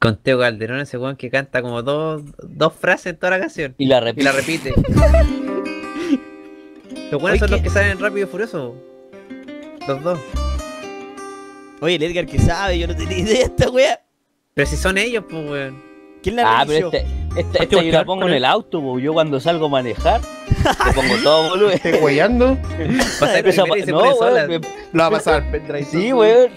[0.00, 3.74] Con Teo Calderón, ese weón que canta como dos, dos frases en toda la canción.
[3.78, 4.24] Y la Y repite.
[4.24, 4.74] la repite.
[7.10, 8.74] Los buenos son los que salen en Rápido y Furioso.
[9.88, 10.18] Los dos.
[11.80, 14.00] Oye, el Edgar que sabe, yo no tenía idea de esta wea.
[14.58, 15.80] Pero si son ellos, pues, weón.
[16.20, 17.06] ¿Quién la Ah, pero realizó?
[17.32, 18.98] este, esta, esta yo la pongo en el auto, po.
[18.98, 20.20] yo cuando salgo a manejar,
[20.84, 21.74] le pongo todo volumen.
[21.76, 22.58] Estoy guayando.
[22.76, 22.86] Se
[23.56, 24.60] no, pone weón, me-
[24.92, 25.84] Lo va a pasar al pendrive.
[25.84, 26.50] sí, weón.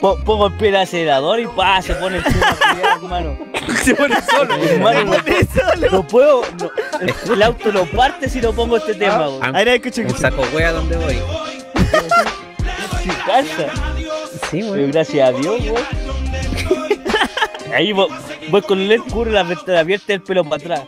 [0.00, 3.02] Po- Pongo el pie el acelerador y pa, se pone el pie en el acelerador,
[3.04, 3.38] hermano.
[3.84, 4.54] Se pone solo.
[4.54, 7.34] Hermano, no, no puedo, no.
[7.34, 9.40] el auto no parte si no pongo este tema, weón.
[9.42, 10.30] Ah, A ver, escucha, Un escucha.
[10.30, 11.18] saco wea donde voy.
[13.02, 13.66] Sí, calza.
[14.50, 14.90] Sí, weón.
[14.90, 16.93] gracias a Dios, weón.
[17.74, 18.08] Ahí voy,
[18.50, 20.82] voy con el cubre la ventana abierta y el pelo para atrás.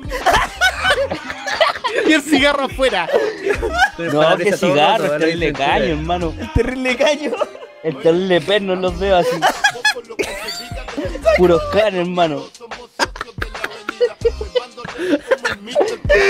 [2.06, 3.08] Y el cigarro afuera.
[3.96, 6.34] Pero No, que cigarro, el terrible caño, hermano.
[6.54, 7.32] Terrible caño.
[7.82, 9.40] El terrible perno en los dedos así.
[11.36, 12.44] Puros canos, hermano.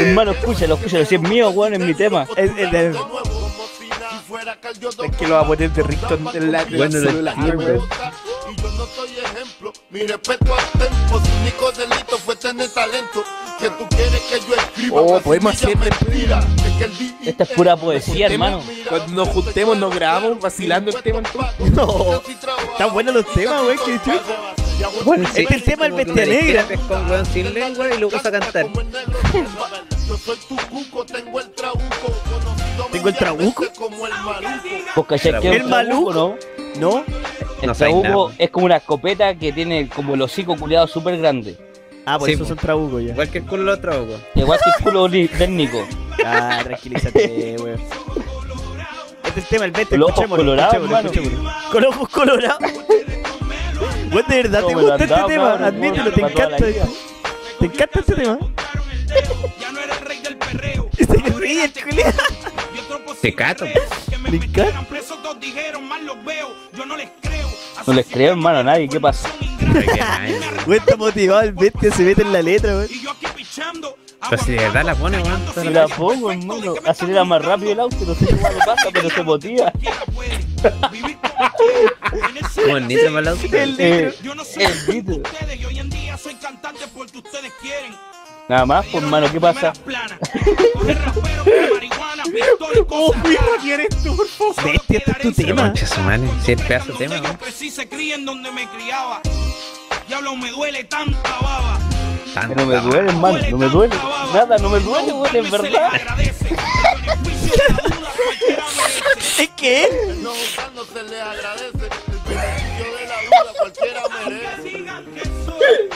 [0.01, 1.05] hermano, escúchalo, escúchalo.
[1.05, 2.27] Si es mío, weón, es mi tema.
[2.37, 2.97] Es, es de-
[5.05, 7.35] Es que lo va a poner de ringtone en la Bueno, lo celular,
[9.61, 9.73] entiendo.
[9.73, 9.73] weón.
[9.93, 10.47] Y yo no soy ejemplo.
[10.47, 11.21] Mi respeto al tempo.
[11.21, 13.25] Su único delito fue tener talento.
[13.59, 15.01] Que tú quieres que yo escriba.
[15.01, 15.21] Oh,
[16.85, 18.63] el DJ Esta es pura poesía, hermano.
[18.89, 21.19] Cuando nos juntemos, nos grabamos vacilando el tema.
[21.19, 21.71] entonces.
[21.77, 22.21] No.
[22.73, 23.79] Están buenos los temas, weón.
[23.79, 24.21] que chucha.
[25.05, 26.65] Bueno, Este es el tema del bestia negra.
[26.87, 28.67] con weón sin lengua y lo usa a cantar.
[30.07, 32.13] Yo soy tu cuco, tengo el trabuco.
[32.93, 33.63] ¿Tengo el trabuco?
[33.63, 34.93] mundialmente Como el maluco.
[34.97, 36.13] ¿Vos cachai que ¿El maluco?
[36.15, 36.37] no?
[36.79, 37.05] ¿No?
[37.63, 41.57] El No trabuco es como una escopeta que tiene como el hocico culiado súper grande.
[42.05, 42.49] Ah, por Sí, eso po.
[42.49, 43.11] son trabucos ya.
[43.13, 44.21] Igual que el culo del otro, weón.
[44.35, 45.85] Igual que el culo del Nico.
[46.25, 47.79] Ah, tranquilízate, weón.
[49.25, 51.51] Este es el tema del Vete, los escuchémoslo, escuchémoslo.
[51.71, 52.59] Con ojos colorados.
[54.13, 56.57] Weón, de verdad No, te gusta este tema, cabrón, admítelo, te encanta.
[56.65, 56.87] vida.
[57.59, 58.39] ¿Te encanta este tema?
[59.61, 60.89] Ya no eres rey del perreo.
[60.97, 62.13] Y se ríe el culiao.
[62.75, 63.65] Y otro posible Te cato.
[67.87, 68.31] No les creo.
[68.33, 68.89] Hermano, a nadie.
[68.89, 69.29] ¿Qué pasa?
[70.67, 72.89] Weón, está motivado, el Vete se mete en la letra, weón.
[72.91, 73.97] Y yo aquí pichando.
[74.29, 75.43] Pero si de verdad la pone, weón.
[75.55, 79.11] Si la- pongo, hermano, acelera más rápido el auto, no sé cómo le pasa, pero
[79.11, 79.73] se motiva.
[82.87, 83.47] Nitro para el auto.
[83.53, 84.15] Eh, el
[87.61, 87.95] quieren.
[88.49, 89.73] Nada más, pues, hermano, ¿qué pasa?
[94.65, 95.73] Bestia, este es tu tema.
[95.75, 95.91] Es
[96.99, 99.21] tema, crecí se cría en donde me criaba.
[100.09, 101.79] Diablo, me duele tanta baba.
[102.55, 103.97] No me duele, hermano, no me duele.
[104.35, 105.93] Nada, no me duele, weón, es verdad.
[109.39, 109.89] ¿Es que?
[110.23, 111.89] No se le agradece.
[112.29, 114.63] El beneficio de la duda cualquiera merece.
[114.63, 115.89] Digan que soy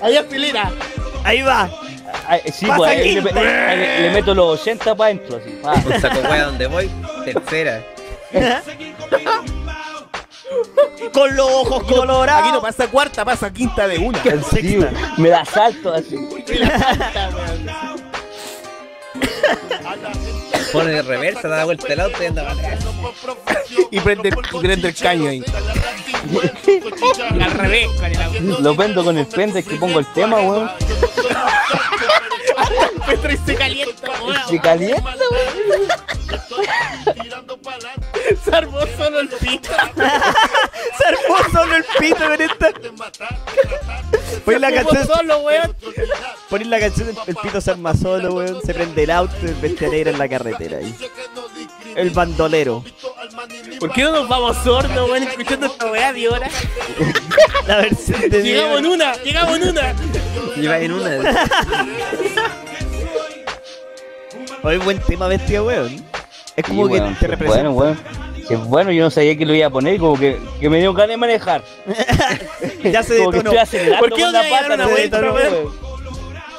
[0.00, 0.72] Ahí acelera.
[1.24, 1.70] Ahí va.
[2.26, 5.50] Ay, sí, pues ahí le, meto los 80 para adentro, así.
[5.62, 5.74] pa.
[5.74, 6.90] Un saco wea donde voy,
[7.24, 7.82] tercera.
[11.12, 12.42] Con los ojos colorados.
[12.42, 14.22] Aquí no pasa cuarta, pasa quinta de una.
[14.50, 14.78] Sí,
[15.16, 16.16] me da salto así.
[20.72, 22.84] Pone de reversa, da vuelta el auto y anda para atrás.
[23.90, 25.44] Y prende, y prende el caño ahí.
[27.40, 28.40] Al revés, con el auto.
[28.60, 30.70] Lo vendo con el pende que pongo el tema, weón.
[33.06, 34.36] Petro y se calienta, weón.
[34.48, 35.12] Se calienta,
[38.44, 39.70] Se armó solo el pito.
[40.98, 42.72] Se armó solo el pito con esta.
[44.44, 45.76] Ponen la Se armó canción, solo, weón.
[46.48, 48.60] ponen la canción, el, el pito se arma solo, weón.
[48.64, 50.94] Se prende el auto y el bestia negra en la carretera ahí.
[51.96, 52.84] El bandolero.
[53.78, 56.48] ¿Por qué no nos vamos sordos, weón, escuchando esta weá de hora?
[57.66, 59.94] La versión de Llegamos en una, llegamos en una.
[60.56, 61.10] Iba en una.
[64.62, 66.04] Hoy buen tema bestia, weón.
[66.56, 67.68] Es como Sí, que weón, te representa.
[67.68, 67.98] Bueno, weón.
[68.46, 70.78] Si es bueno, yo no sabía que lo iba a poner, como que, que me
[70.80, 71.62] dio ganas de manejar.
[72.84, 73.98] ya se Como que detonó.
[73.98, 75.34] ¿Por qué no te pata, una vuelta, weón?
[75.34, 75.72] weón.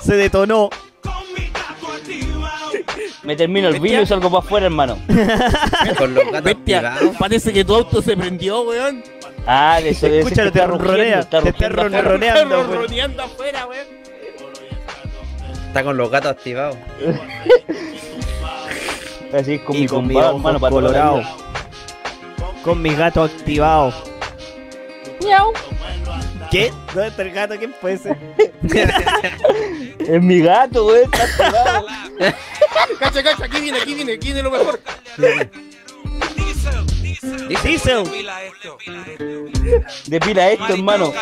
[0.02, 0.70] Se detonó.
[3.24, 4.98] Me termino el vino y salgo para afuera, hermano.
[5.98, 9.02] Con los gatos Bestia, parece que tu auto se prendió, weón.
[9.48, 11.20] Ah, de eso Escúchalo, te está rugiendo, ronronea.
[11.20, 12.68] está Te está ronroneando, weón.
[12.72, 14.03] ronroneando afuera, weón.
[15.74, 16.78] Está con los gatos activados.
[19.34, 21.24] Así con Y mi con compadre, hermano, para colorado.
[22.64, 23.96] Con mis gatos activados.
[26.52, 26.72] ¿Qué?
[26.94, 27.56] ¿Dónde está el gato?
[27.58, 28.16] ¿Quién puede ser?
[29.98, 31.88] Es mi gato, weón, está activado.
[33.00, 34.80] Cacha, cacha, aquí viene, aquí viene, aquí viene lo mejor.
[37.64, 38.04] Diesel.
[40.08, 41.14] Depila esto, hermano.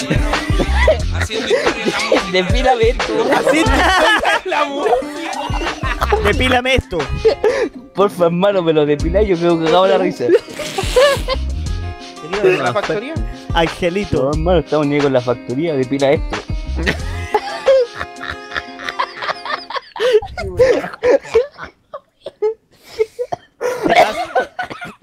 [2.31, 3.13] Depila esto.
[3.33, 5.01] Así te la música.
[6.23, 6.97] Depílame esto.
[7.93, 10.25] porfa, hermano, me lo depiláis, yo creo que cagado la risa.
[12.23, 13.13] ¿Venía de la factoría?
[13.53, 14.23] Angelito.
[14.23, 16.37] No, hermano, estamos ni con la factoría, depila esto.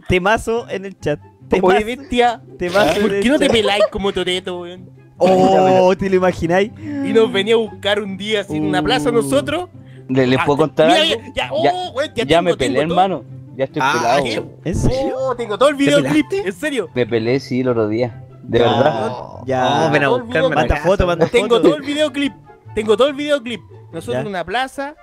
[0.08, 1.20] Temazo en el chat.
[1.20, 2.42] Oye, Temazo, bestia.
[2.58, 4.90] temazo en ¿Por qué no te peláis como Toreto, weón?
[5.20, 6.70] Oh, ¿te lo imagináis?
[6.78, 9.14] Y nos venía a buscar un día así en una plaza Uh.
[9.14, 9.68] nosotros.
[10.08, 11.14] ¿Le, les Ah, puedo contar mira, algo?
[11.14, 13.24] Ya, ya, Ya- oh, weón, ya, Ya tengo, me pelé, tengo hermano.
[13.56, 14.48] Ya estoy Ah, pelado.
[14.64, 15.14] ¿En serio?
[15.18, 16.88] Oh, tengo todo el videoclip, en serio.
[16.94, 18.24] Me pelé, sí, el otro día.
[18.44, 19.12] De verdad.
[19.44, 19.86] Ya.
[19.88, 21.62] Oh, ven a Todo el buscarme Manda foto, manda Tengo foto.
[21.62, 22.32] todo el videoclip.
[22.76, 23.60] Tengo todo el videoclip.
[23.92, 24.20] Nosotros Ya.
[24.20, 24.94] en una plaza,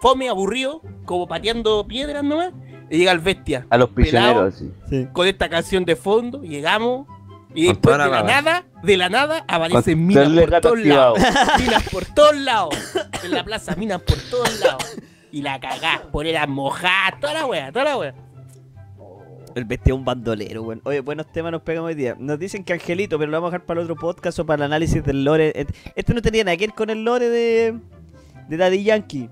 [0.00, 2.52] fome, aburrido, como pateando piedras nomás.
[2.90, 3.66] Y llega el bestia.
[3.70, 4.70] A los prisioneros, sí.
[4.88, 5.08] Sí.
[5.12, 7.06] Con esta canción de fondo, llegamos.
[7.54, 10.76] Y Con después la de la nada, de la nada, aparecen Con minas por todos
[10.78, 11.16] activado.
[11.16, 11.60] lados.
[11.60, 12.94] Minas por todos lados.
[13.24, 14.96] En la plaza, minas por todos lados.
[15.32, 18.14] Y la cagás, poner mojadas, toda la wea, toda la wea.
[19.54, 20.80] El bestia es un bandolero, weón.
[20.84, 22.16] Oye, buenos temas nos pegamos hoy día.
[22.18, 24.64] Nos dicen que Angelito, pero lo vamos a dejar para el otro podcast o para
[24.64, 25.66] el análisis del lore.
[25.96, 27.78] Este no tenía nada que ver con el lore de,
[28.48, 29.28] de Daddy Yankee.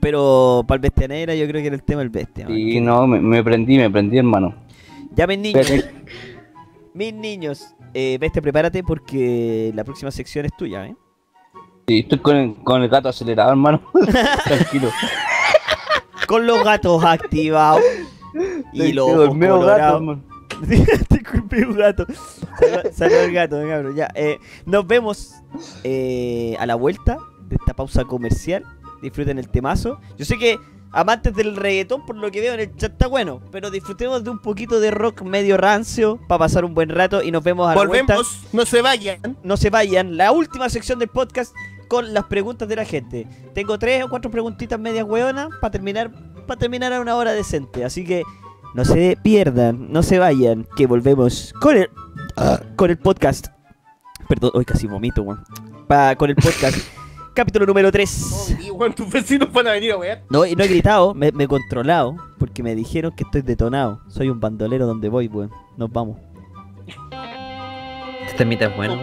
[0.00, 2.46] Pero para el bestia negra yo creo que era el tema del bestia.
[2.48, 4.54] Y no, me, me prendí, me prendí, hermano.
[5.14, 5.70] Ya mis niños,
[6.94, 10.94] mis niños, eh, bestia prepárate porque la próxima sección es tuya, ¿eh?
[11.88, 13.80] Sí, estoy con el, con el gato acelerado, hermano.
[14.44, 14.90] Tranquilo.
[16.26, 17.82] Con los gatos activados.
[18.72, 20.00] Y los ojos dormido gato, colorados.
[20.00, 20.22] hermano.
[21.10, 22.06] Disculpe, un gato.
[22.92, 23.94] Salió el gato, cabrón.
[23.96, 25.34] Ya, eh, nos vemos
[25.84, 27.18] eh, a la vuelta
[27.48, 28.64] de esta pausa comercial.
[29.02, 30.00] Disfruten el temazo.
[30.16, 30.58] Yo sé que
[30.92, 33.40] amantes del reggaetón, por lo que veo en el chat, está bueno.
[33.50, 37.22] Pero disfrutemos de un poquito de rock medio rancio para pasar un buen rato.
[37.22, 38.14] Y nos vemos a la vuelta.
[38.14, 39.36] Volvemos, no se vayan.
[39.42, 40.16] No se vayan.
[40.16, 41.54] La última sección del podcast
[41.88, 43.26] con las preguntas de la gente.
[43.54, 46.12] Tengo tres o cuatro preguntitas medias hueonas para terminar,
[46.46, 47.84] para terminar a una hora decente.
[47.84, 48.22] Así que
[48.74, 51.90] no se pierdan, no se vayan, que volvemos con el,
[52.76, 53.48] con el podcast.
[54.28, 55.42] Perdón, hoy casi vomito, weón.
[56.18, 56.76] Con el podcast.
[57.38, 58.56] Capítulo número 3.
[58.64, 60.24] Y weón, tus vecinos van a venir a wear.
[60.28, 64.00] No, y no he gritado, me, me he controlado, porque me dijeron que estoy detonado.
[64.08, 65.52] Soy un bandolero donde voy, weón.
[65.76, 66.16] Nos vamos.
[68.26, 68.98] Este temita es bueno.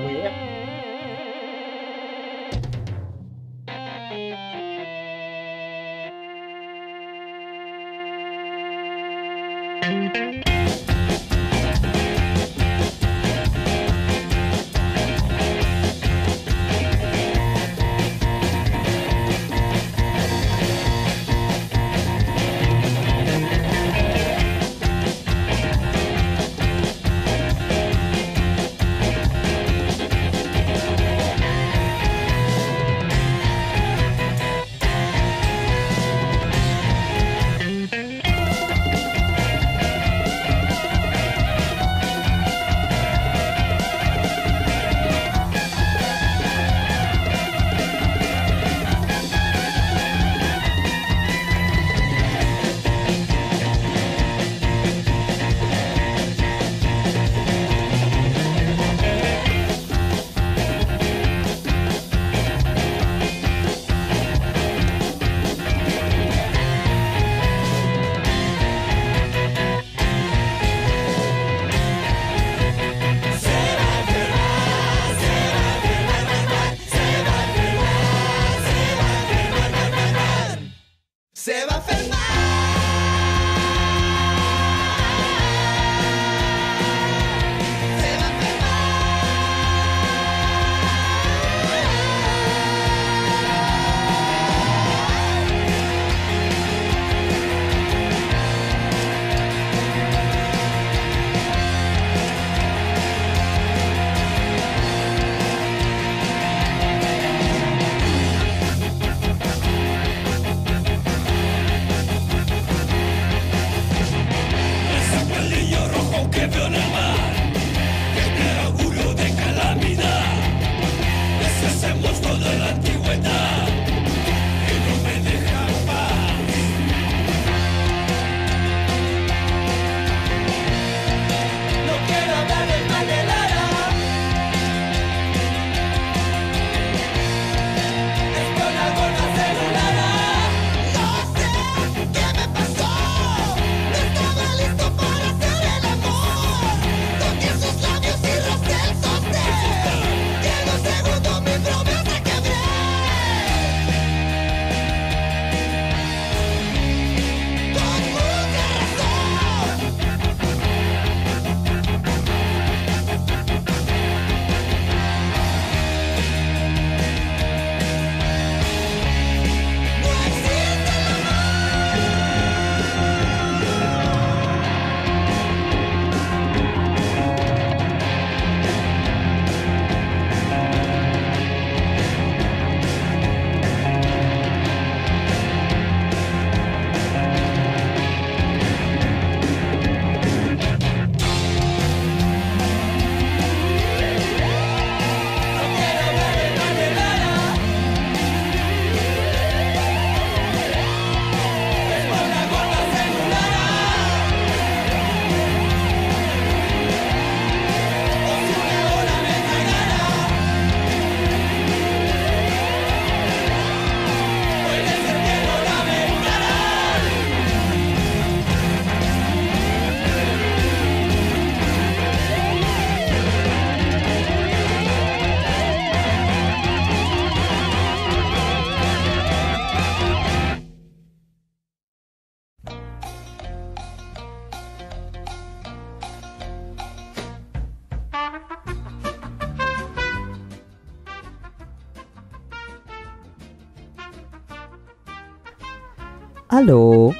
[246.65, 247.13] Aló.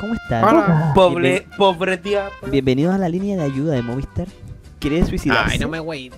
[0.00, 0.94] ¿Cómo están?
[0.94, 2.30] Pobre, pobre tía.
[2.50, 4.26] Bienvenidos a la línea de ayuda de Movistar.
[4.78, 5.52] ¿Quiere suicidarse?
[5.52, 6.08] Ay, no me madre.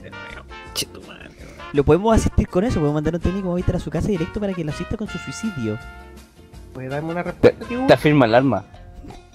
[1.73, 4.39] Lo podemos asistir con eso, podemos mandar a un técnico Movistar a su casa directo
[4.39, 5.77] para que lo asista con su suicidio.
[6.73, 7.89] ¿Puedes darme una respuesta, tío?
[7.89, 8.65] Te afirma el arma.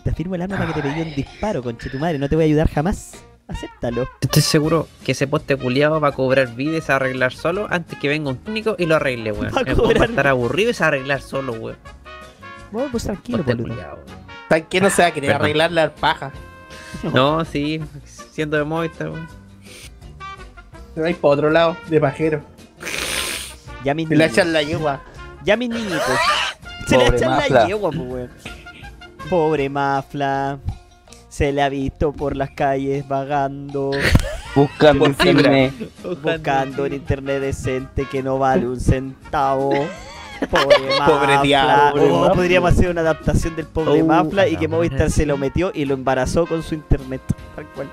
[0.01, 2.19] Te afirmo el arma para que te pegue un disparo, conche tu madre.
[2.19, 3.21] No te voy a ayudar jamás.
[3.49, 4.07] Acéptalo.
[4.21, 7.33] Estoy seguro que ese poste culiado va a cobrar vida y se va a arreglar
[7.33, 9.53] solo antes que venga un técnico y lo arregle, weón.
[9.53, 11.75] Va a va cobrar a estar aburrido y se va a arreglar solo, weón.
[12.71, 13.63] Vos, pues tranquilo, boludo.
[13.69, 14.19] culiao, weón.
[14.49, 15.41] ¿Sabes qué no se va a querer Perdón.
[15.45, 16.31] arreglar la paja?
[17.13, 17.79] No, sí,
[18.31, 19.27] siendo de Movistar, weón.
[20.95, 22.41] Se va a ir para otro lado, de pajero.
[23.83, 24.37] Ya mis Se le niños.
[24.37, 25.01] echan la yegua.
[25.45, 26.01] Ya mis niñitos.
[26.87, 27.67] Se le Pobre echan la Mafla.
[27.67, 28.29] yegua, pues, weón.
[29.29, 30.59] Pobre Mafla.
[31.29, 33.91] Se le ha visto por las calles vagando,
[34.55, 35.31] Buscando Por fibra.
[35.67, 35.91] internet.
[36.23, 39.71] buscando en internet decente que no vale un centavo.
[40.51, 41.05] Pobre Mafla.
[41.05, 45.25] Pobre diablo, Oh, podríamos hacer una adaptación del pobre Oh, Mafla y que Movistar se
[45.25, 47.21] lo metió y lo embarazó con su internet.
[47.55, 47.89] Tal cual.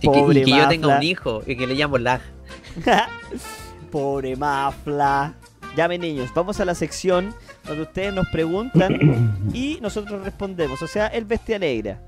[0.00, 2.20] Y que, Pobre y que yo tenga un hijo y que le llamo Lag.
[3.90, 5.34] Pobre Mafla.
[5.76, 7.34] Llame niños, vamos a la sección
[7.66, 10.82] donde ustedes nos preguntan y nosotros respondemos.
[10.82, 11.98] O sea, el bestia negra.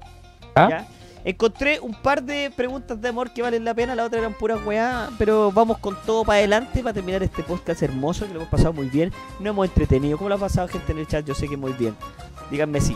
[0.55, 0.69] ¿Ah?
[0.71, 0.87] ¿ya?
[1.25, 4.57] Encontré un par de preguntas de amor que valen la pena, la otra eran pura
[4.59, 8.51] weá, pero vamos con todo para adelante para terminar este podcast hermoso que lo hemos
[8.51, 9.11] pasado muy bien.
[9.41, 10.19] Nos hemos entretenido.
[10.19, 11.25] ¿Cómo lo ha pasado gente en el chat?
[11.25, 11.97] Yo sé que muy bien.
[12.51, 12.95] Díganme sí.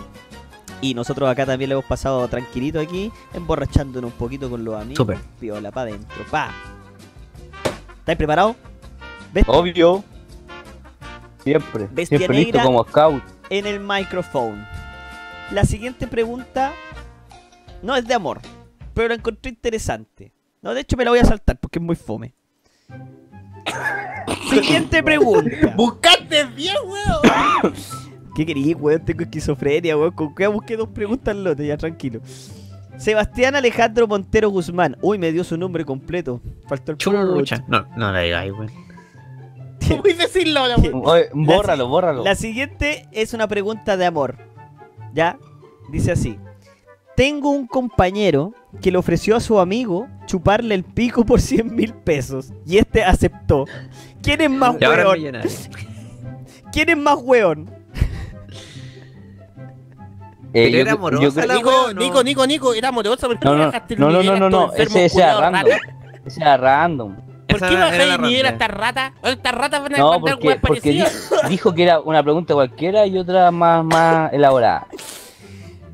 [0.83, 4.99] Y nosotros acá también lo hemos pasado tranquilito aquí, emborrachándonos un poquito con los amigos.
[4.99, 5.19] Súper.
[5.41, 6.23] Piola, para adentro.
[6.31, 6.53] Pa.
[8.01, 8.57] ¿Estáis preparados?
[9.33, 10.05] Bestia Obvio.
[11.45, 11.89] Siempre.
[11.91, 13.23] Bestia Siempre listo como scout.
[13.49, 14.67] en el micrófono.
[15.51, 16.73] La siguiente pregunta
[17.83, 18.41] no es de amor,
[18.95, 20.33] pero la encontré interesante.
[20.63, 22.35] No, de hecho me la voy a saltar porque es muy fome.
[24.51, 25.75] siguiente pregunta.
[25.77, 27.75] ¡Buscaste bien, weón!
[28.35, 29.05] ¿Qué querí, weón?
[29.05, 30.13] Tengo esquizofrenia, weón.
[30.13, 32.21] Con que busqué dos preguntas al lote, ya tranquilo.
[32.97, 34.97] Sebastián Alejandro Montero Guzmán.
[35.01, 36.41] Uy, me dio su nombre completo.
[36.67, 37.65] Faltó el Chucha.
[37.69, 38.71] No, no la digáis, weón.
[40.03, 40.63] Voy a decirlo.
[41.05, 42.25] Oye, bórralo, bórralo.
[42.25, 44.37] La siguiente es una pregunta de amor.
[45.15, 45.39] ¿Ya?
[45.91, 46.39] Dice así.
[47.19, 51.93] Tengo un compañero que le ofreció a su amigo chuparle el pico por 100 mil
[51.93, 52.53] pesos.
[52.65, 53.65] Y este aceptó.
[54.23, 55.41] ¿Quién es más millonario.
[56.73, 57.69] ¿Quién es más weón?
[60.53, 62.03] Eh, Pero era amorosa la Nico, weón, no.
[62.03, 63.27] Nico, Nico, Nico, era amorosa.
[63.27, 65.79] ¿Por qué No, no, bajaste no, no, no, ese, ese era random.
[66.25, 67.17] Ese era random.
[67.49, 69.13] ¿Por qué bajáis el nivel a estas ratas?
[69.25, 71.05] Estas ratas van a No, mandar porque, porque
[71.49, 74.87] dijo que era una pregunta cualquiera y otra más, más elaborada.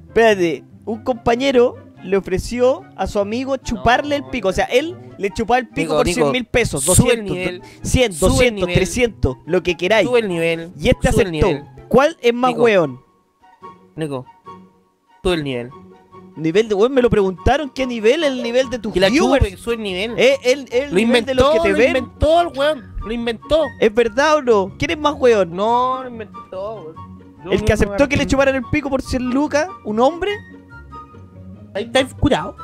[0.08, 0.73] Espérate.
[0.86, 4.48] Un compañero le ofreció a su amigo chuparle el pico.
[4.48, 6.84] O sea, él le chupaba el pico Nico, por Nico, 100 mil pesos.
[6.84, 8.74] sube el 200, nivel, 100, sube el 200, nivel.
[8.74, 9.36] 300.
[9.46, 10.06] Lo que queráis.
[10.08, 10.72] Sube el nivel.
[10.78, 11.30] Y este aceptó.
[11.30, 11.64] nivel.
[11.88, 12.62] ¿Cuál es más Nico.
[12.64, 13.00] weón?
[13.96, 14.26] Nico,
[15.22, 15.70] sube el nivel.
[16.36, 17.70] Nivel de weón, me lo preguntaron.
[17.70, 18.24] ¿Qué nivel?
[18.24, 19.58] El nivel de tus Que la viewers.
[19.58, 20.14] sube el nivel.
[20.18, 21.88] Eh, el, el lo nivel de los inventó, que te lo ven.
[21.96, 22.94] inventó el weón.
[23.06, 23.62] Lo inventó.
[23.80, 24.74] ¿Es verdad o no?
[24.78, 25.54] ¿Quién es más weón?
[25.54, 27.52] No, lo inventó, weón.
[27.52, 29.68] ¿El que aceptó que le chuparan el pico por 100 lucas?
[29.84, 30.32] ¿Un hombre?
[31.74, 32.56] Ahí está curado.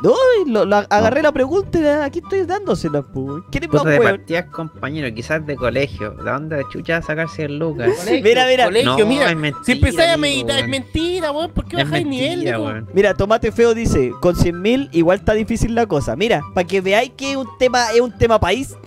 [0.00, 0.14] No,
[0.46, 3.42] y lo, lo agarré la pregunta y aquí estoy dándosela, pues.
[3.50, 6.12] ¿Quién es más Puta de partidas compañero, quizás de colegio.
[6.12, 7.90] ¿De dónde chucha sacarse el lucas?
[7.98, 8.64] Colegio, Mira, mira.
[8.66, 9.28] Colegio, No, mira.
[9.30, 11.50] es mentira, si empezáis a meditar, es mentira, weón.
[11.50, 12.88] ¿Por qué Es bajáis el nivel, weón.
[12.94, 16.14] Mira, Tomate Feo dice, con 100 mil igual está difícil la cosa.
[16.14, 18.76] Mira, para que veáis que es un tema, es un tema país.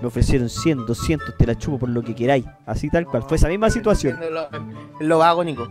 [0.00, 2.44] Me ofrecieron 100, 200, te la chupo por lo que queráis.
[2.66, 3.24] Así tal cual.
[3.26, 4.16] Fue esa misma situación.
[4.30, 4.48] Lo,
[5.00, 5.68] lo hago, Nico.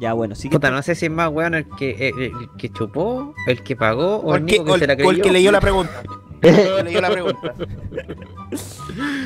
[0.00, 0.56] Ya, bueno, sí que...
[0.56, 3.74] Puta, no sé si es más weón el que, el, el que chupó, el que
[3.74, 5.10] pagó o O el el que, que o el- se la o creyó.
[5.12, 6.02] el que leyó la pregunta.
[6.40, 7.54] El que leyó la pregunta.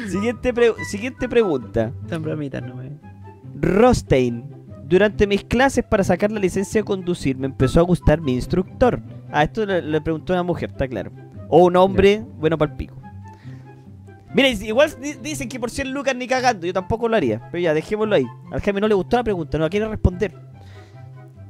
[0.08, 1.92] Siguiente, pre- siguiente pregunta.
[2.08, 2.90] Tan bromitas, no me...
[3.60, 4.44] Rostein.
[4.84, 9.00] Durante mis clases para sacar la licencia de conducir me empezó a gustar mi instructor.
[9.30, 11.10] Ah, esto le, le preguntó una mujer, está claro.
[11.48, 12.96] O un hombre, bueno para el pico.
[14.34, 17.40] Mira, igual di- dicen que por 100 lucas ni cagando, yo tampoco lo haría.
[17.50, 18.26] Pero ya, dejémoslo ahí.
[18.50, 20.34] Al Jaime no le gustó la pregunta, no la quiere responder.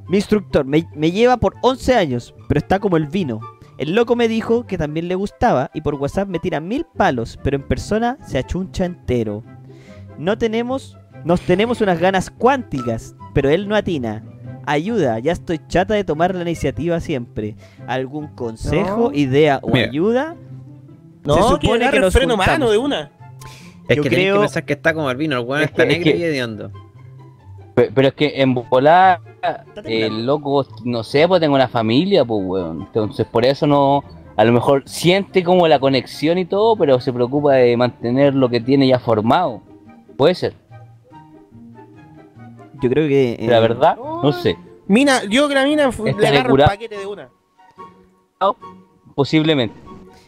[0.07, 3.39] Mi instructor me, me lleva por 11 años, pero está como el vino.
[3.77, 7.39] El loco me dijo que también le gustaba y por WhatsApp me tira mil palos,
[7.43, 9.43] pero en persona se achuncha entero.
[10.17, 14.23] No tenemos, nos tenemos unas ganas cuánticas, pero él no atina.
[14.65, 17.55] Ayuda, ya estoy chata de tomar la iniciativa siempre.
[17.87, 19.17] ¿Algún consejo, No.
[19.17, 19.87] idea o Mira.
[19.87, 20.35] ayuda?
[21.25, 22.59] No, Se que supone que el nos freno juntamos.
[22.59, 23.11] mano de una.
[23.89, 25.69] Es Yo que tenés creo- que pensar que está como el vino, el weón Es
[25.71, 26.71] está que- es negro que- y hediondo.
[27.75, 29.19] Pe- Pero es que en volar,
[29.83, 32.81] el loco, no sé, pues tengo una familia, pues, weón.
[32.81, 34.03] Entonces, por eso no.
[34.35, 38.49] A lo mejor siente como la conexión y todo, pero se preocupa de mantener lo
[38.49, 39.61] que tiene ya formado.
[40.17, 40.53] Puede ser.
[42.81, 43.33] Yo creo que.
[43.33, 44.57] eh, La verdad, no sé.
[44.87, 47.29] Mina, yo que la mina fu- Está le agarro el paquete de una.
[49.15, 49.75] Posiblemente.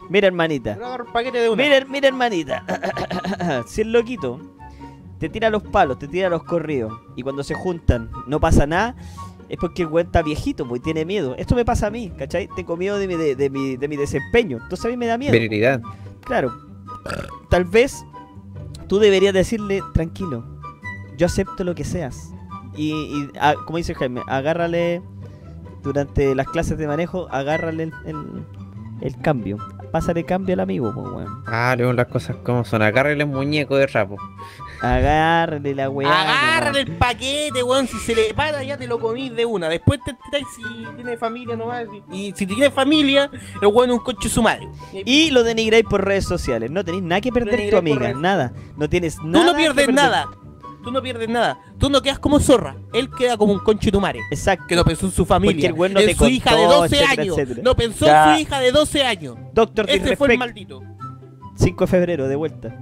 [0.09, 0.75] Mira, hermanita.
[0.77, 1.63] Le agarro el paquete de una.
[1.63, 2.63] Mira, mira, hermanita.
[3.67, 4.39] si el loquito
[5.25, 8.95] te tira los palos, te tira los corridos, y cuando se juntan no pasa nada,
[9.49, 11.35] es porque el weón está viejito, pues y tiene miedo.
[11.37, 12.47] Esto me pasa a mí, ¿cachai?
[12.55, 14.57] Tengo miedo de mi, de, de mi, de mi desempeño.
[14.57, 15.31] Entonces a mí me da miedo.
[15.31, 15.81] Virilidad.
[16.21, 16.51] Claro.
[17.49, 18.05] Tal vez
[18.87, 20.43] tú deberías decirle, tranquilo,
[21.17, 22.33] yo acepto lo que seas.
[22.75, 25.01] Y, y, ah, como dice Jaime, agárrale
[25.83, 28.45] durante las clases de manejo, agárrale el, el,
[29.01, 29.57] el cambio.
[29.95, 31.43] Pásale cambio al amigo, pues, weón.
[31.47, 32.81] Ah, luego las cosas como son.
[32.81, 34.17] Agárrale el muñeco de rapo.
[34.81, 36.09] Agárrale la weá.
[36.21, 36.89] Agárrale nomás.
[36.89, 37.87] el paquete, weón.
[37.87, 39.69] Si se le para, ya te lo comís de una.
[39.69, 40.63] Después te tiráis si
[40.97, 41.85] tiene familia nomás.
[42.11, 43.31] Y si tiene familia,
[43.61, 44.67] el weón es un coche su madre.
[44.91, 46.69] Y lo denigráis por redes sociales.
[46.69, 48.11] No tenéis nada que perder tu amiga.
[48.13, 48.51] Nada.
[48.75, 49.45] No tienes Tú nada.
[49.45, 50.27] no que pierdes nada.
[50.85, 51.59] Tú no pierdes nada.
[51.79, 52.75] Tú no quedas como zorra.
[52.93, 54.21] Él queda como un conche tu madre.
[54.31, 54.65] Exacto.
[54.69, 55.71] Que no pensó en su familia.
[55.71, 57.37] Porque el no en te su hija de contó, 12 etcétera, años.
[57.37, 57.61] etcétera.
[57.63, 58.29] No pensó Ya.
[58.29, 59.35] en su hija de 12 años.
[59.53, 60.81] Doctor Ese fue el maldito.
[61.55, 62.77] 5 de febrero, de vuelta.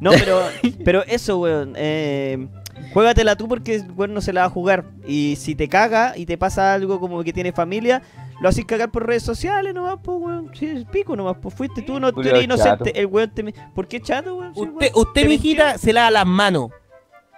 [0.00, 0.40] No, pero,
[0.84, 1.72] pero eso, weón.
[1.76, 2.46] Eh,
[2.92, 4.84] juégatela tú porque el weón no se la va a jugar.
[5.06, 8.02] Y si te caga y te pasa algo como que tiene familia,
[8.40, 10.50] lo haces cagar por redes sociales nomás, pues, weón.
[10.54, 12.84] Sí, es pico nomás, pues fuiste tú, no tú eres inocente.
[12.84, 13.00] chato.
[13.00, 13.52] El weón te.
[13.74, 14.54] ¿Por qué chato, weón?
[14.54, 15.06] Sí, Usted, weón.
[15.08, 16.70] usted Te mijita, se lava las manos.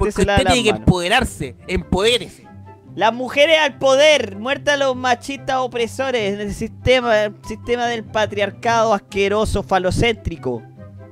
[0.00, 1.54] Porque usted, tiene que empoderarse.
[1.68, 2.48] Empodérese.
[2.96, 8.02] Las mujeres al poder, muerta a los machistas opresores en el sistema, el sistema del
[8.04, 10.62] patriarcado asqueroso, falocéntrico.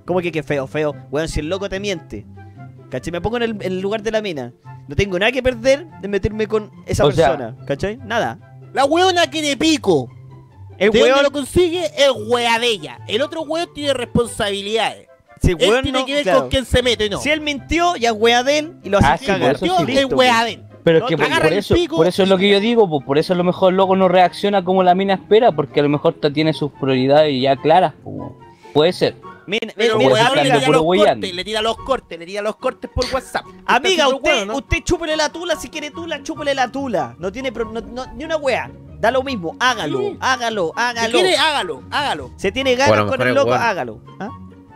[0.04, 0.94] ¿Cómo que qué feo, feo?
[1.10, 2.26] Weón, si el loco te miente.
[2.90, 3.12] ¿Cachai?
[3.12, 4.52] Me pongo en el, en el lugar de la mina.
[4.88, 7.56] No tengo nada que perder de meterme con esa O sea- persona.
[7.66, 7.98] ¿Cachai?
[7.98, 8.38] Nada.
[8.72, 10.10] La weona que de pico.
[10.78, 11.84] El ¿De dónde weón, lo consigue?
[11.96, 12.98] Es wea de ella.
[13.06, 15.07] El otro weón tiene responsabilidades.
[15.40, 16.40] Si el Él weón tiene no- que ver claro.
[16.40, 17.18] con quién se mete, no.
[17.20, 19.56] Si él mintió, ya es wea de él y lo Ah, haces sí, cagar.
[19.56, 19.92] por eso Yo, sí.
[19.92, 20.62] es Listo, wea de él.
[20.84, 22.60] Pero es que por, agarra por el eso, pico por eso es lo que yo
[22.60, 25.80] digo, pues, por eso a lo mejor luego no reacciona como la mina espera, porque
[25.80, 27.92] a lo mejor ta- tiene sus prioridades ya claras.
[28.02, 28.16] pues.
[28.72, 29.16] Puede ser.
[29.46, 31.20] Mira, Pero mira, weón le tira puro los weyando.
[31.26, 33.44] cortes, le tira los cortes, le tira los cortes por WhatsApp.
[33.66, 34.58] Amiga, usted, súper bueno, ¿no?
[34.58, 37.16] usted chúpele la tula si quiere tula, chúpele la tula.
[37.18, 38.70] No tiene pro- no- no- ni una wea.
[39.00, 40.16] Da lo mismo, hágalo, Sí.
[40.20, 41.12] hágalo, Si hágalo.
[41.12, 42.30] quiere, hágalo, hágalo.
[42.36, 44.00] Se tiene ganas con mejor el loco, weón- hágalo.
[44.20, 44.28] ¿Ah?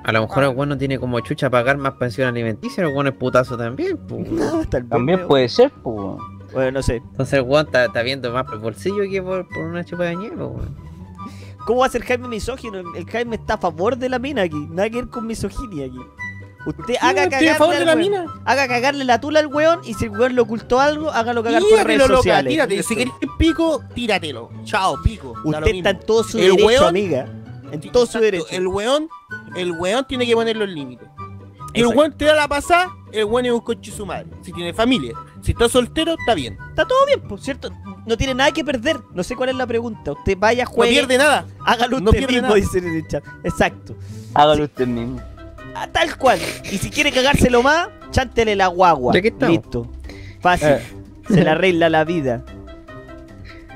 [0.04, 3.06] A lo mejor el weón no tiene como chucha pagar más pensión alimenticia, el weón
[3.06, 3.96] es putazo también.
[4.08, 4.28] pues.
[4.70, 6.16] Vez, También puede ser, pues.
[6.52, 6.96] Bueno, no sé.
[6.96, 10.16] Entonces el weón está, viendo más por el bolsillo que por, por una chupa de
[10.16, 10.76] nieve, weón.
[11.66, 12.78] ¿Cómo va a ser Jaime misógino?
[12.78, 14.66] El- El Jaime está a favor de la mina aquí.
[14.70, 15.98] Nada que ver con misoginia aquí.
[16.66, 18.26] Usted haga estoy a cagarle favor de la mina.
[18.44, 21.62] Haga cagarle la tula al weón y si el weón le ocultó algo, hágalo cagar
[21.62, 22.50] por redes loca, sociales.
[22.52, 22.76] tírate.
[22.76, 22.88] Listo.
[22.88, 24.50] Si querés pico, tíratelo.
[24.64, 25.34] Chao, pico.
[25.44, 27.26] Usted está en todo su El derecho, weón- amiga.
[27.72, 28.44] En todo su derecho.
[28.50, 29.08] El weón,
[29.56, 31.08] el weón tiene que poner los límites.
[31.74, 34.26] Y el weón te da la pasada, el weón es un coche su madre.
[34.42, 36.58] Si tiene familia, si está soltero, está bien.
[36.68, 37.70] Está todo bien, por cierto.
[38.06, 39.00] No tiene nada que perder.
[39.14, 40.12] No sé cuál es la pregunta.
[40.12, 40.92] Usted vaya, No juegue.
[40.92, 41.46] pierde nada.
[41.64, 42.60] Hágalo no usted pierde mismo, nada.
[42.60, 43.24] dice en el chat.
[43.44, 43.94] Exacto.
[44.34, 45.20] Hágalo usted mismo.
[45.74, 46.38] Ah, tal cual.
[46.70, 49.12] Y si quiere cagárselo más, chántele la guagua.
[49.14, 49.56] Que estamos.
[49.56, 49.90] Listo.
[50.40, 50.68] Fácil.
[50.68, 50.82] Eh.
[51.28, 52.44] Se le arregla la vida.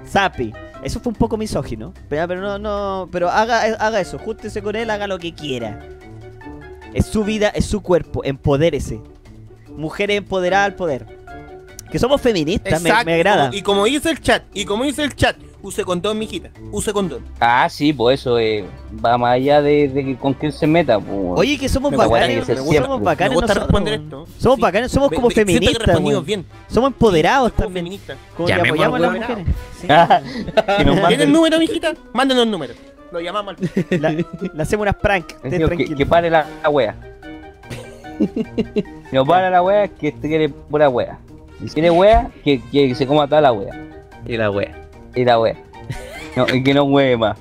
[0.05, 0.53] Sapi.
[0.83, 1.93] Eso fue un poco misógino.
[2.09, 3.09] Pero, no, no.
[3.11, 4.19] Pero haga, haga eso.
[4.19, 5.81] Jústese con él, haga lo que quiera.
[6.95, 8.23] Es su vida, es su cuerpo.
[8.25, 9.01] Empodérese.
[9.77, 11.07] Mujeres empoderadas al poder.
[11.91, 13.51] Que somos feministas, me, me agrada.
[13.53, 15.37] Y como dice el chat, y como dice el chat,
[15.67, 16.51] use condón, mijita.
[16.73, 17.21] Use condón.
[17.41, 18.65] Ah, sí, pues eso eh,
[19.05, 20.99] va más allá de, de que con quién se meta.
[20.99, 21.11] Pues.
[21.37, 22.47] Oye, que somos bacanes.
[22.47, 24.05] somos bacanes Me gusta nosotros, responder weón.
[24.05, 24.27] esto.
[24.39, 24.63] Somos Sí.
[24.63, 26.47] bacanes, somos como Me- me- siento que feministas, bien.
[26.69, 27.85] Somos empoderados Como también.
[27.85, 28.17] feminista.
[28.37, 29.47] Como que Llamemos apoyamos a las mujeres.
[29.81, 29.87] Sí.
[30.79, 31.95] que nos ¿Tiene manden- el número, mijita?
[32.13, 32.75] Mándenos el número.
[33.13, 34.01] Lo llamamos al...
[34.01, 34.25] La- le
[34.63, 35.43] hacemos unas prank.
[35.45, 36.97] Digo, que pare la, la wea.
[39.13, 41.19] no para la wea, que este quiere pura wea.
[41.61, 43.73] Si quiere wea, que, que se coma toda la wea.
[44.27, 44.86] Y la wea.
[45.17, 45.57] Y la wea.
[46.37, 47.39] No, y que no hueve más.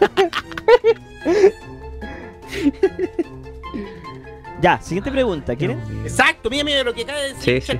[4.60, 5.78] Ya, siguiente pregunta, ¿quieren?
[6.02, 7.62] Exacto, mira, mira lo que acaba de decir.
[7.62, 7.78] Sí, sí.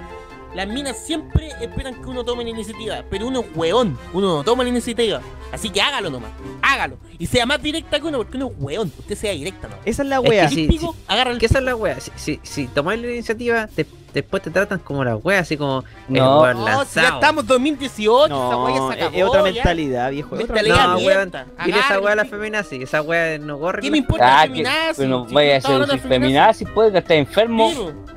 [0.54, 4.44] Las minas siempre esperan que uno tome la iniciativa, pero uno es weón, uno no
[4.44, 5.20] toma la iniciativa.
[5.52, 6.30] Así que hágalo nomás,
[6.62, 6.96] hágalo.
[7.18, 9.84] Y sea más directa que uno, porque uno es weón, usted sea directa nomás.
[9.86, 10.48] Esa es la Es que wea.
[10.48, 10.80] sí.
[11.08, 11.98] Agarra el Que esa es la wea.
[12.00, 15.84] Si, si, si tomáis la iniciativa, te- después te tratan como la wea, así como
[16.08, 16.40] el No.
[16.42, 19.16] weón No, si ya estamos 2018, esa No, es, se acabó.
[19.16, 19.52] es otra ya.
[19.54, 20.36] mentalidad, viejo.
[20.36, 21.32] Mentalidad No, weón.
[21.64, 22.82] Dile esa wea a la el feminazi.
[22.82, 23.82] Esa wea no corre.
[23.82, 25.06] ¿Qué me importa Ah, el que, feminazi?
[25.06, 27.70] no Si vaya a ser de feminazi, puede que esté enfermo.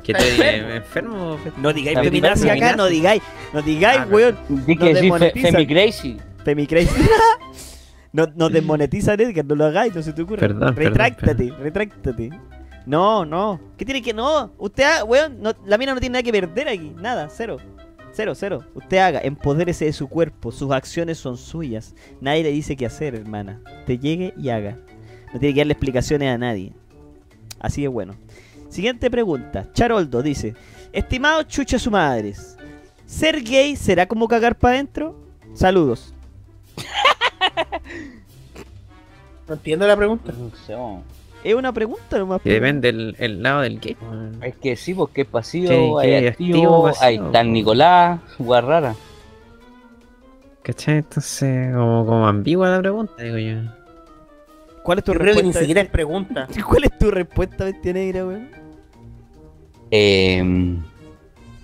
[0.03, 0.69] Que te enfermo.
[0.73, 1.37] enfermo.
[1.57, 2.63] No digáis La feminazi feminazi.
[2.65, 3.21] acá, no digáis.
[3.53, 4.15] No digáis, Ah, no.
[4.15, 4.37] weón.
[4.49, 5.51] Nos que sí, fe, desmonetizan.
[5.51, 6.17] Femi Crazy.
[6.43, 6.89] Femicrazy.
[8.13, 10.39] no, nos desmonetizan, Edgar, no lo hagáis, no se te ocurra.
[10.39, 12.29] Perdón, perdón, retráctate, retráctate.
[12.85, 13.59] No, no.
[13.77, 14.51] ¿Qué tiene que no?
[14.57, 16.93] Usted, ah, weón, no- la mina no tiene nada que perder aquí.
[16.97, 17.57] Nada, cero.
[18.13, 18.65] Cero, cero.
[18.75, 20.51] Usted haga, empodérese de su cuerpo.
[20.51, 21.95] Sus acciones son suyas.
[22.19, 23.61] Nadie le dice qué hacer, hermana.
[23.85, 24.77] Te llegue y haga.
[25.33, 26.73] No tiene que darle explicaciones a nadie.
[27.59, 28.15] Así es bueno.
[28.69, 29.71] Siguiente pregunta.
[29.73, 30.55] Charoldo dice:
[30.91, 32.57] Estimado chucha su madres,
[33.05, 35.15] ¿ser gay será como cagar para adentro?
[35.53, 36.13] Saludos.
[39.47, 40.31] No entiendo la pregunta.
[40.31, 40.73] No sé.
[41.43, 42.41] Es una pregunta nomás.
[42.43, 44.43] Depende del el lado del weón.
[44.43, 45.67] Es que sí, porque es pasivo,
[46.01, 48.95] Sí, hay que activo, activo, pasivo, ahí está el Nicolás, weá rara.
[50.61, 50.97] ¿Cachai?
[50.97, 53.55] Entonces, como, como ambigua la pregunta, digo yo.
[54.83, 55.59] ¿Cuál es tu Yo creo que ni respuesta?
[55.59, 56.47] siquiera es pregunta.
[56.67, 58.49] ¿Cuál es tu respuesta, bestia negra, weón?
[59.89, 60.77] Eh,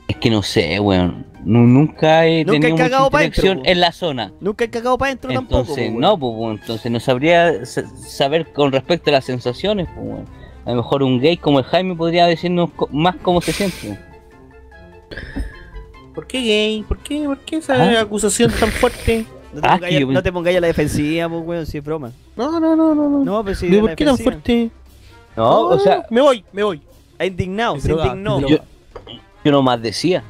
[0.08, 1.27] es que no sé, weón.
[1.44, 4.34] Nu- Nunca he Nunca he tenido mucha cagado interacción en la zona.
[4.42, 5.60] Nunca he cagado para adentro tampoco.
[5.62, 10.20] Entonces, po, no, pues, entonces no sabría sa- saber con respecto a las sensaciones, pues.
[10.66, 13.98] A lo mejor un gay como el Jaime podría decirnos más cómo se siente.
[16.14, 16.84] ¿Por qué gay?
[16.88, 18.02] ¿Por qué, ¿Por qué esa Ah.
[18.02, 19.26] acusación tan fuerte?
[19.54, 21.78] No te, Ah, pongáis, que yo- no te pongáis a la defensiva, pues, weón, si
[21.78, 22.12] es broma.
[22.36, 23.10] No, no, no, no.
[23.10, 23.24] no.
[23.24, 24.70] No, pero si la ¿Por qué tan fuerte?
[25.36, 26.82] No, o sea, Me voy, me voy.
[27.20, 28.40] Ha indignado, se indignó.
[28.48, 28.58] yo,
[29.44, 30.24] yo nomás decía.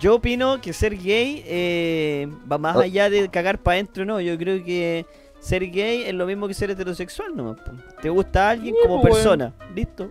[0.00, 2.80] Yo opino que ser gay eh, va más Oh.
[2.80, 4.20] allá de cagar para adentro, no.
[4.20, 5.04] Yo creo que
[5.40, 7.54] ser gay es lo mismo que ser heterosexual, no.
[8.00, 10.08] Te gusta alguien Sí, como persona, listo.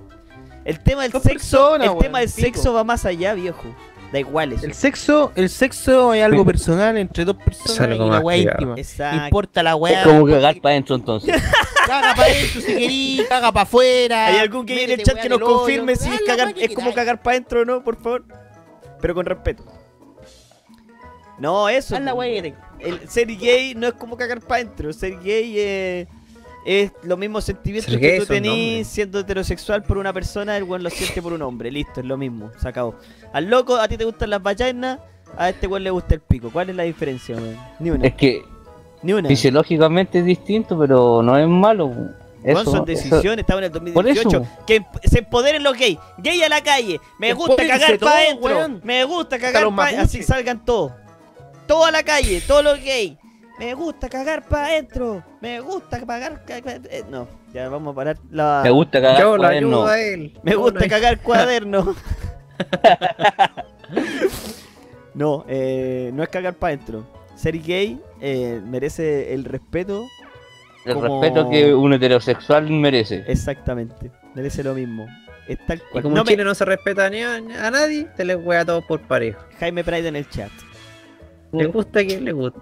[0.65, 2.41] El tema del sexo, persona, el tema del pico.
[2.41, 3.63] sexo va más allá, viejo.
[4.11, 4.65] Da igual eso.
[4.65, 8.35] El sexo, el sexo es algo personal entre dos personas Es y weá privado.
[8.37, 8.73] íntima.
[8.77, 9.25] Exacto.
[9.25, 10.03] Importa la weá.
[10.03, 11.35] Como cagar para adentro entonces.
[11.87, 14.25] Caga para adentro si querís, caga para afuera.
[14.27, 16.93] ¿Hay algún gay en el chat que nos confirme si es, cagar, que es como
[16.93, 18.25] cagar para adentro o no, por favor?
[19.01, 19.63] Pero con respeto.
[21.39, 21.95] No, eso.
[21.95, 24.91] El ser gay no es como cagar para adentro.
[24.93, 26.07] Ser gay eh,
[26.65, 30.89] es los mismos sentimientos que tú tenés siendo heterosexual por una persona, el weón lo
[30.89, 31.71] siente por un hombre.
[31.71, 32.51] Listo, es lo mismo.
[32.61, 32.95] Se acabó.
[33.33, 34.99] Al loco, a ti te gustan las vagainas,
[35.37, 36.49] a este weón le gusta el pico.
[36.51, 37.57] ¿Cuál es la diferencia, weón?
[37.79, 38.07] Ni una.
[38.07, 38.43] Es que
[39.01, 39.27] Ni una.
[39.29, 41.91] fisiológicamente es distinto, pero no es malo.
[42.41, 44.29] Eso, son decisiones, estamos en el Por 2018.
[44.29, 44.47] eso.
[44.65, 45.97] Que se empoderen los gays.
[46.19, 46.99] Gay a la calle.
[47.19, 48.45] Me gusta cagar para adentro.
[48.45, 48.81] weón.
[48.83, 50.93] Me gusta cagar para Así salgan todos.
[51.69, 53.15] Todos a la calle, todos los gays.
[53.59, 55.23] Me gusta cagar para adentro.
[55.39, 56.41] Me gusta ca-
[56.89, 58.61] eh, No, ya vamos a parar la.
[58.63, 60.33] Me gusta cagar Yo lo ayudo a él.
[60.41, 61.95] Me Yo gusta lo- cagar cuaderno.
[65.13, 67.05] no, eh, no es cagar para adentro.
[67.35, 70.07] Ser gay eh, merece el respeto.
[70.85, 73.23] El como- respeto que un heterosexual merece.
[73.27, 74.09] Exactamente.
[74.33, 75.05] Merece lo mismo.
[75.47, 76.01] Es tal Y cual.
[76.03, 78.65] como No me- Chile no se respeta ni a, a nadie, te les wea a
[78.65, 79.39] todos por parejo.
[79.59, 80.49] Jaime Pride en el chat.
[81.51, 82.59] Le gusta a quien le guste.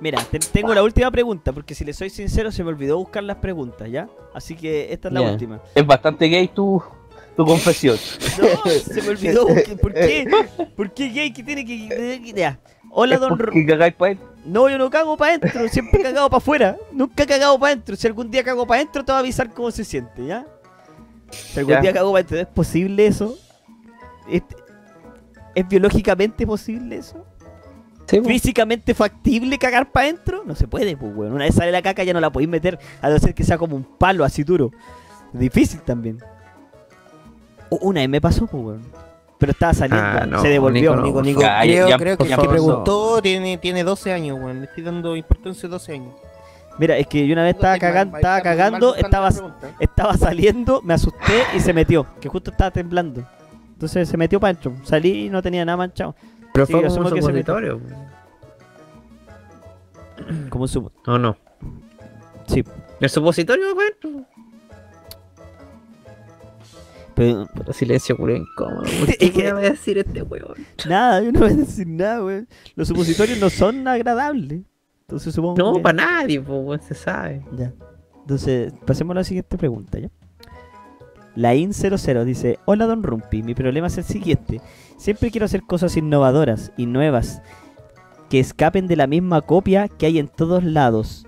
[0.00, 3.22] Mira, te- tengo la última pregunta, porque si le soy sincero, se me olvidó buscar
[3.22, 4.08] las preguntas, ¿ya?
[4.34, 5.60] Así que esta es la última.
[5.74, 6.82] Es bastante gay tu,
[7.36, 7.96] tu confesión.
[8.40, 9.46] No, se me olvidó.
[9.48, 10.26] buscar- ¿Por qué?
[10.76, 12.32] ¿Por qué gay que tiene que.?
[12.34, 12.58] Ya.
[12.90, 13.36] Hola, don.
[13.36, 14.30] Porque cagáis para adentro.
[14.46, 16.76] No, yo no cago para adentro, siempre he cagado para afuera.
[16.92, 17.94] Nunca he cagado para adentro.
[17.94, 20.46] Si algún día cago para adentro, te voy a avisar cómo se siente, ¿ya?
[21.30, 21.80] Si algún Ya.
[21.82, 23.36] día cago para adentro, ¿es posible eso?
[24.30, 24.42] ¿Es,
[25.54, 27.26] ¿Es biológicamente posible eso?
[28.24, 30.42] ¿Físicamente factible cagar para adentro?
[30.46, 31.32] No se puede, pues, weón.
[31.32, 33.58] Una vez sale la caca ya no la podéis meter, a no ser que sea
[33.58, 34.70] como un palo así duro.
[35.32, 36.18] Difícil también.
[37.70, 38.82] O- una vez me pasó, pues, weón.
[39.38, 40.94] Pero estaba saliendo, Ah, no, se devolvió.
[40.96, 41.06] Nico.
[41.06, 44.60] Nico, Nico, creo, ya, creo que el que preguntó tiene, tiene 12 años, weón.
[44.60, 46.14] Le estoy dando importancia a 12 años.
[46.78, 49.30] Mira, es que yo una vez estaba mal, estaba cagando, estaba,
[49.80, 52.06] estaba saliendo, me asusté y se metió.
[52.20, 53.22] Que justo estaba temblando.
[53.72, 54.74] Entonces se metió para adentro.
[54.84, 56.14] Salí y no tenía nada manchado.
[56.52, 57.80] Pero Sí, fue como un que supositorio.
[60.48, 60.92] Como un supo.
[61.06, 61.36] No, no.
[62.46, 62.62] Sí.
[63.00, 64.26] El supositorio, weón.
[67.14, 68.82] Pero Puto silencio, culo incómodo.
[69.00, 70.54] ¿Por Es qué que- me va a decir este weón?
[70.88, 72.48] nada, yo no voy a decir nada, weón.
[72.76, 74.62] Los supositorios no son agradables.
[75.02, 77.44] Entonces supongo No, que- para nadie, pues, weón, se sabe.
[77.56, 77.72] Ya.
[78.20, 80.08] Entonces, pasemos a la siguiente pregunta, ¿ya?
[81.36, 84.60] La IN00 dice, hola Don Rumpi, mi problema es el siguiente.
[84.96, 87.42] Siempre quiero hacer cosas innovadoras y nuevas
[88.28, 91.26] que escapen de la misma copia que hay en todos lados.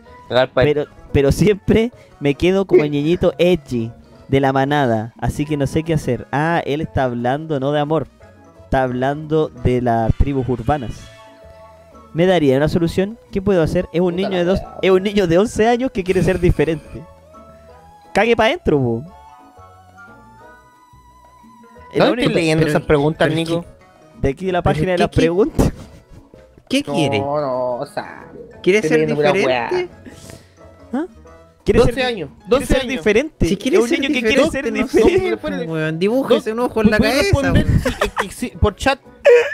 [0.54, 3.92] Pero, pero siempre me quedo como el niñito edgy
[4.28, 6.26] de la manada, así que no sé qué hacer.
[6.32, 8.06] Ah, él está hablando no de amor,
[8.64, 11.06] está hablando de las tribus urbanas.
[12.14, 13.18] ¿Me daría una solución?
[13.30, 13.88] ¿Qué puedo hacer?
[13.92, 16.40] Es un Puta niño de dos, es un niño de 11 años que quiere ser
[16.40, 17.02] diferente.
[18.12, 19.02] Cague para adentro,
[21.92, 21.96] po.
[21.96, 23.64] Es lo ¿Dónde único- estás leyendo esas preguntas, Nico?
[24.20, 25.72] De aquí de la página de ¿qué- las qué- preguntas.
[26.68, 27.18] ¿Qué quiere?
[27.18, 28.30] no, o sea.
[28.62, 29.88] ¿Quiere estoy ser diferente?
[30.92, 31.06] ¿Ah?
[31.64, 32.30] Quiere 12 ser, años.
[32.38, 32.88] quiere 12 ser años.
[32.88, 33.46] diferente.
[33.46, 36.90] Si es quieres un ser niño que quiere ser diferente, no dibújese un ojo en
[36.90, 37.52] la ¿Puedes cabeza.
[38.20, 38.98] que si- por chat?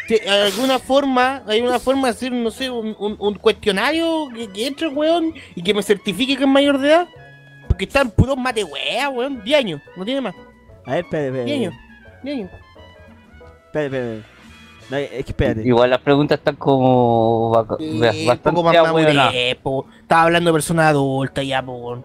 [0.06, 4.28] si hay alguna forma, hay una forma de hacer, no sé, un, un- un cuestionario
[4.34, 7.08] que, que entre, weón, y que me certifique que es mayor de edad.
[7.66, 9.42] Porque están puros mate wea, weón.
[9.44, 10.34] 10 años, no tiene más.
[10.86, 11.52] A ver, espérate, 10 espérate.
[11.52, 11.74] años.
[12.22, 12.50] 10 años.
[13.66, 14.22] Espérate, espérate.
[14.90, 15.62] No, es que espérate.
[15.68, 17.84] Igual las preguntas están como bastante
[18.24, 19.86] más po.
[20.00, 22.02] Estaba hablando de personas adultas ya, po.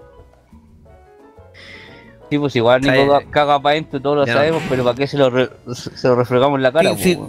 [2.30, 4.34] Sí, pues igual Nico caga para adentro, todos lo Ya.
[4.34, 6.96] sabemos, pero ¿para qué se lo, re- se lo refregamos en la cara?
[6.96, 7.20] Sí, sí.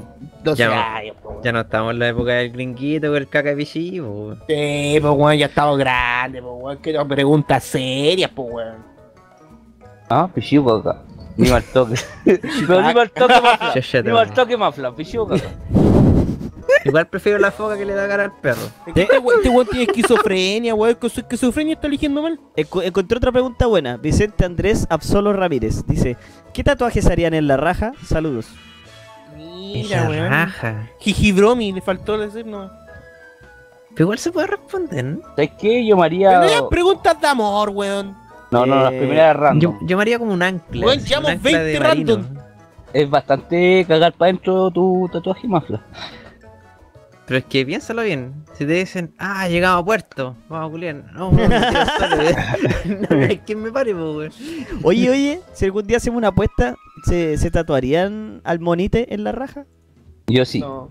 [0.43, 0.75] 12 Ya no.
[0.81, 1.43] años, weón.
[1.43, 4.35] Ya no estamos en la época del gringuito con el caca de pichí, po.
[4.49, 6.79] Sí, pues, weón, ya estaba grande, pues, weón.
[6.79, 8.77] Que no preguntas serias, pues, weón.
[10.09, 11.03] Ah, pichiu caca.
[11.37, 11.95] Ni mal toque.
[12.25, 13.73] Pero ni mal toque mafla.
[13.75, 14.35] Ni te mal va.
[14.35, 15.49] toque mafla, pichiu caca.
[16.85, 18.61] Igual prefiero la foca que le da cara al perro.
[18.87, 20.95] Este weón este weón tiene esquizofrenia, weón.
[20.97, 22.39] Con su esquizofrenia está eligiendo mal.
[22.57, 23.97] Enco- encontré otra pregunta buena.
[23.97, 26.17] Vicente Andrés Absolo Ramírez dice:
[26.53, 27.93] ¿Qué tatuajes harían en la raja?
[28.07, 28.47] Saludos.
[29.37, 30.29] Mira, weón.
[30.31, 30.91] raja.
[31.01, 32.71] Jijidromi, le faltó decir, no.
[33.91, 35.21] Pero igual se puede responder, ¿no?
[35.37, 35.87] ¿Sabes qué?
[35.87, 36.41] Yo me haría.
[36.41, 38.17] Pero eran preguntas de amor, weón.
[38.55, 39.79] No, no, las Eh, primeras random.
[39.87, 40.93] yo me haría como un ancla.
[40.93, 42.15] Así, llevamos un ancla 20 marino.
[42.17, 42.39] random.
[42.93, 45.81] Es bastante cagar para adentro tu tatuaje mafla.
[47.27, 48.45] Pero es que piénsalo bien.
[48.53, 50.97] Si te dicen, ah, llegamos a puerto, vamos a culiar.
[51.15, 51.31] No,
[53.11, 54.31] no, hay quien me pare, weón.
[54.83, 56.75] Oye, oye, si algún día hacemos una apuesta,
[57.05, 59.65] ¿se, se tatuarían al monite en la raja?
[60.27, 60.61] Yo sí.
[60.61, 60.91] No.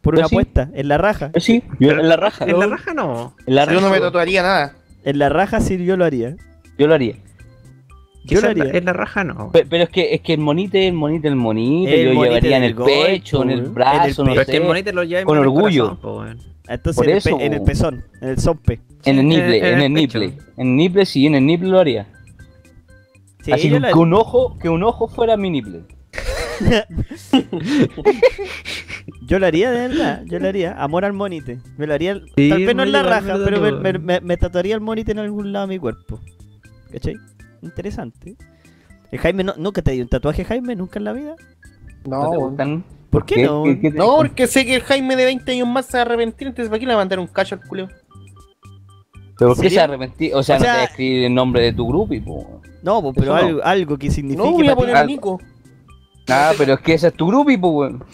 [0.00, 0.34] Por Yo una sí.
[0.34, 1.30] apuesta, en la raja.
[1.34, 1.62] Yo sí.
[1.78, 2.44] Yo en la raja.
[2.46, 3.34] En la raja no.
[3.46, 4.00] En la Yo no me raja.
[4.00, 4.74] tatuaría nada.
[5.04, 6.36] En la raja sí yo lo haría.
[6.78, 7.16] Yo lo haría.
[8.24, 8.64] Yo lo haría.
[8.64, 9.50] En la raja no.
[9.52, 12.34] Pe- Pero, es que es que el monite, el monite, el monite, El yo monite
[12.40, 14.68] llevaría en el pecho, en el brazo, En el no Pero es que el sé.
[14.68, 15.98] monito lo lleva con el orgullo.
[16.00, 16.44] corazón, po.
[16.66, 18.80] Entonces Por en el, eso, pe- en el pezón, en el zompe.
[19.04, 20.24] En el niple, en en el el niple.
[20.56, 22.06] En el niple sí, en el niple lo haría.
[23.42, 25.82] Sí, Así que, un ojo, que un ojo fuera mi niple.
[29.26, 30.72] Yo lo haría de verdad, yo lo haría.
[30.82, 31.58] Amor al monite.
[31.76, 34.36] Me lo haría, Sí, tal vez no en la raja, pero me, me- me- me
[34.36, 36.20] tatuaría el monite en algún lado de mi cuerpo.
[36.94, 37.16] ¿Cachai?
[37.62, 38.36] Interesante.
[39.10, 40.74] El Jaime, no, ¿nunca te dio un tatuaje, Jaime?
[40.76, 41.34] ¿Nunca en la vida?
[42.06, 42.84] ¿No No, te gustan?
[43.10, 43.64] ¿Por qué no?
[43.64, 46.02] ¿Qué- qué te- No, porque sé que el Jaime de 20 años más se va
[46.02, 47.88] a arrepentir, entonces ¿para qué le va a mandar un cacho al culeo?
[49.38, 50.32] ¿Pero por qué se arrepentí?
[50.32, 52.20] O sea, O no sea- te voy a escribir el nombre de tu grupo y
[52.20, 52.60] po.
[52.82, 53.48] No, pues, pero Eso no.
[53.48, 55.40] algo, algo que signifique No, voy a poner a Nico.
[56.28, 58.04] Ah, pero es que ese es tu grupo weón.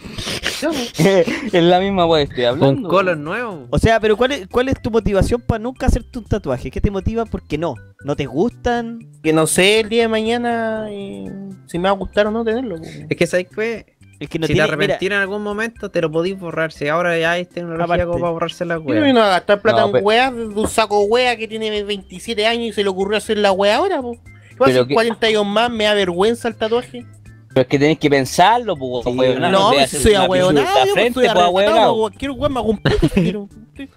[0.99, 2.83] es la misma que estoy hablando.
[2.83, 3.67] Un color nuevo.
[3.71, 6.71] O sea, pero ¿cuál es, ¿cuál es tu motivación para nunca hacerte un tatuaje?
[6.71, 7.25] ¿Qué te motiva?
[7.27, 7.75] Porque no.
[8.05, 8.99] ¿No te gustan?
[9.23, 11.31] Que no sé el día de mañana eh,
[11.67, 12.77] si me va a gustar o no tenerlo.
[13.09, 14.55] Es que sabes que Es que no si te tiene...
[14.55, 16.73] mira, arrepentir en algún momento, te lo podís borrar.
[16.73, 18.05] Si ahora ya hay tecnología Aparte.
[18.07, 19.01] como para borrarse la Yo no wea.
[19.03, 22.47] vino a gastar plata No, en pe- weas de un saco wea que tiene 27
[22.47, 24.13] años y se le ocurrió hacer la wea ahora, po.
[24.13, 25.71] ¿Qué Pero hace que- 40 años más?
[25.71, 27.07] ¿Me da vergüenza el tatuaje?
[27.53, 29.41] Pero es que tenés que pensarlo, po, Sí, weón.
[29.41, 31.97] No, si haces soy ahueonado, arrebatado, ahueonado.
[31.99, 33.49] cualquier wea me hago un puto si quiero.
[33.77, 33.89] Sí.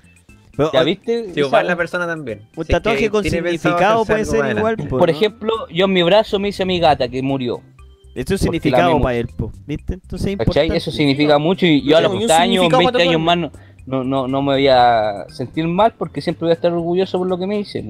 [0.58, 1.26] pero, ¿Ya viste?
[1.26, 2.40] Sí, Esa- igual la persona también.
[2.56, 4.78] un Si es tatuaje que con significado puede ser igual.
[4.78, 5.16] po, Por ¿no?
[5.16, 7.62] ejemplo, yo en mi brazo me hice a mi gata que murió.
[8.16, 9.94] Esto es significado para él, po, ¿viste?
[9.96, 10.72] Entonces es.
[10.74, 12.92] Eso significa mucho y yo a No los tengo ni un 40 años, significado 20
[12.94, 13.52] para años más no,
[13.86, 17.28] no, no, no me voy a sentir mal porque siempre voy a estar orgulloso por
[17.28, 17.84] lo que me hice.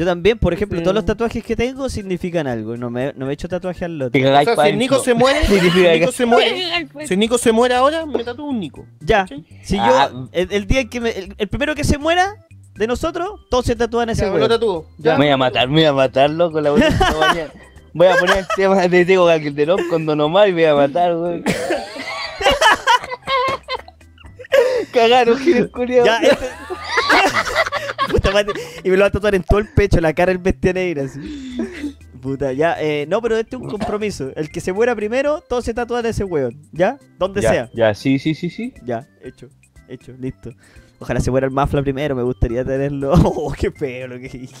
[0.00, 0.82] Yo también, por ejemplo, Sí.
[0.82, 2.74] todos los tatuajes que tengo significan algo.
[2.74, 4.26] No me, no me he hecho tatuaje al Te lote.
[4.26, 7.20] O sea, si el Nico se muere, si Significa el Nico se muere, si el
[7.20, 8.86] Nico se muere ahora, me tatúo un Nico.
[9.00, 9.26] Ya,
[9.62, 10.08] si Ah.
[10.10, 12.34] yo, el, el día en que me, el, el primero que se muera
[12.76, 14.30] de nosotros, todos se tatúan ese Ya,
[15.18, 16.88] me voy a matar, me voy a matar, loco, la voy a
[17.20, 17.50] mañana.
[17.92, 20.86] Voy a poner el tema de Tego Calderón con Don Omar y me voy a
[20.88, 21.44] matar, weón.
[24.94, 26.06] Cagaron, Gil culiao.
[26.06, 26.46] Ya, este...
[28.12, 30.38] Puta madre, Y me lo va a tatuar en todo el pecho, la cara del
[30.38, 31.96] bestia negra, así.
[32.20, 34.30] Puta, ya, eh, no, pero este es un compromiso.
[34.36, 36.98] El que se muera primero, todos se tatúan ese weón, ¿ya?
[37.18, 37.70] Donde ya, sea.
[37.72, 38.74] ya, sí, sí, sí, sí.
[38.84, 39.48] Ya, hecho,
[39.88, 40.52] hecho, listo.
[40.98, 43.12] Ojalá se muera el Mafla primero, me gustaría tenerlo.
[43.24, 44.54] Oh, qué feo lo que dije.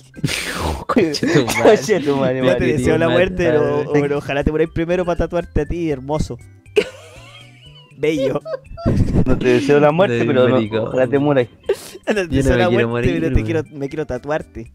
[0.86, 2.54] Conche tu madre.
[2.54, 6.38] Te deseo la muerte, pero, pero ojalá te muráis primero para tatuarte a ti, hermoso.
[8.00, 8.40] Bello.
[9.26, 11.46] No te deseo la muerte, pero no, ojalá te mueras.
[12.08, 14.72] No te deseo la quiero muerte, morir, pero te quiero, me quiero tatuarte.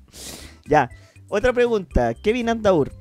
[0.66, 0.90] Ya,
[1.28, 2.14] otra pregunta.
[2.14, 2.92] Kevin Andaur.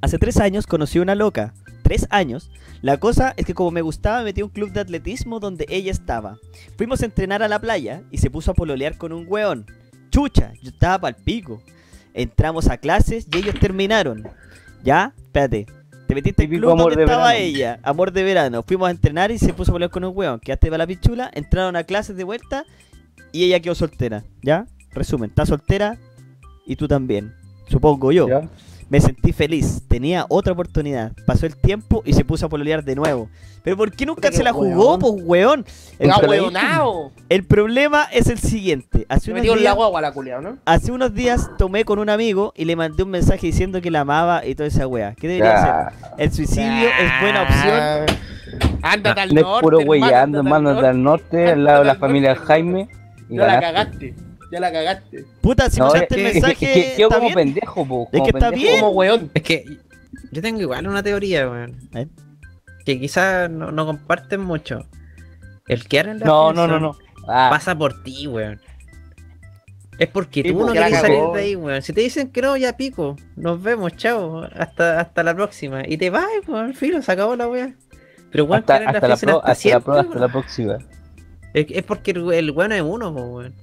[0.00, 1.54] Hace tres años conocí a una loca.
[1.82, 2.50] ¿Tres años?
[2.80, 5.66] La cosa es que como me gustaba me metí a un club de atletismo donde
[5.68, 6.38] ella estaba.
[6.76, 9.66] Fuimos a entrenar a la playa y se puso a pololear con un weón.
[10.10, 11.62] Chucha, yo estaba pa'l pico.
[12.14, 14.24] Entramos a clases y ellos terminaron.
[14.82, 15.14] ¿Ya?
[15.16, 15.66] Espérate.
[16.12, 17.42] Te metiste en club amor donde de estaba verano.
[17.42, 17.80] ella.
[17.82, 18.62] Amor de verano.
[18.62, 20.40] Fuimos a entrenar y se puso a pololear con un weón.
[20.40, 22.66] Quedaste para la pichula, entraron a clases de vuelta
[23.32, 24.22] y ella quedó soltera.
[24.42, 24.66] ¿Ya?
[24.90, 25.96] Resumen, está soltera
[26.66, 27.32] y tú también.
[27.66, 28.28] supongo yo.
[28.28, 28.46] ¿Ya?
[28.92, 31.12] Me sentí feliz, tenía otra oportunidad.
[31.26, 33.30] Pasó el tiempo y se puso a pololear de nuevo.
[33.64, 35.00] Pero ¿por qué nunca se la jugó, weón.
[35.00, 35.66] pues, weón?
[35.98, 37.10] El, ¡Ah, weonao!
[37.30, 39.06] el problema es el siguiente.
[39.08, 40.12] Hace unos, la días, guagua la
[40.42, 40.58] ¿no?
[40.66, 44.00] hace unos días tomé con un amigo y le mandé un mensaje diciendo que la
[44.00, 45.14] amaba y toda esa wea.
[45.14, 45.98] ¿Qué debería hacer?
[45.98, 46.14] Ya.
[46.18, 48.02] ¿El suicidio es buena opción?
[48.02, 48.78] opción.
[48.82, 49.62] Ándate al No es norte.
[49.62, 50.86] puro hermano, hermano, norte.
[50.86, 52.88] del norte, al lado de la al familia norte, Jaime.
[53.30, 54.14] Y Ya la cagaste.
[54.52, 55.24] Ya la cagaste.
[55.40, 56.58] Puta, si No, es el que- es que- mensaje, es
[56.90, 57.34] que quedo ¿está como bien?
[57.54, 58.52] pendejo, po, Es que está pendejo.
[58.70, 58.80] bien.
[58.80, 59.30] Como weón.
[59.34, 59.64] Es que
[60.30, 61.76] yo tengo igual una teoría, weón.
[62.84, 64.86] Que quizás no, no comparten mucho.
[65.66, 66.96] El quedar en la No, no, no, no.
[67.26, 68.60] Ah, pasa por ti, weón.
[69.98, 71.80] Es porque Sí, tú no porque la quieres salir de ahí, weón.
[71.82, 73.16] Si te dicen que no, ya pico.
[73.36, 74.42] Nos vemos, chao.
[74.54, 75.82] Hasta, hasta la próxima.
[75.86, 76.74] Y te vas, weón.
[76.74, 77.72] Filo, se acabó la weá.
[78.30, 80.78] Pero weón, hasta, hasta la pro- hasta la siempre, pro- hasta la próxima.
[81.54, 83.54] Es, es porque el, el weón es uno, po, weón.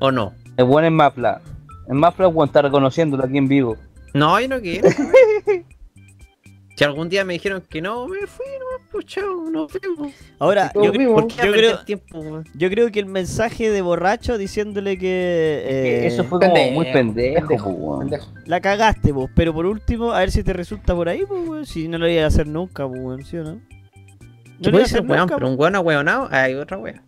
[0.00, 0.32] ¿O no?
[0.56, 1.40] El buen es Mafla.
[1.86, 3.76] En Mafla, weón, está reconociéndolo aquí en vivo.
[4.14, 4.88] No, yo no quiero.
[6.76, 10.12] si algún día me dijeron que no, me fui, no, pues chao, nos vemos.
[10.38, 11.20] Ahora, yo, vimos.
[11.20, 12.44] ¿Por qué yo perder creo, tiempo, weón?
[12.54, 16.92] yo creo que el mensaje de borracho diciéndole que eh, Eso fue como pendejo, muy
[16.92, 18.00] pendejo, pendejo, weón.
[18.00, 18.32] Pendejo.
[18.46, 21.66] la cagaste vos, pero por último, a ver si te resulta por ahí, pues, weón,
[21.66, 23.50] si no lo iba a hacer nunca, pues, weón, ¿sí o no?
[23.50, 25.52] No lo iba a puede ser hacer weón, nunca, pero po.
[25.52, 27.02] un weón ahueonado, hay otra wea.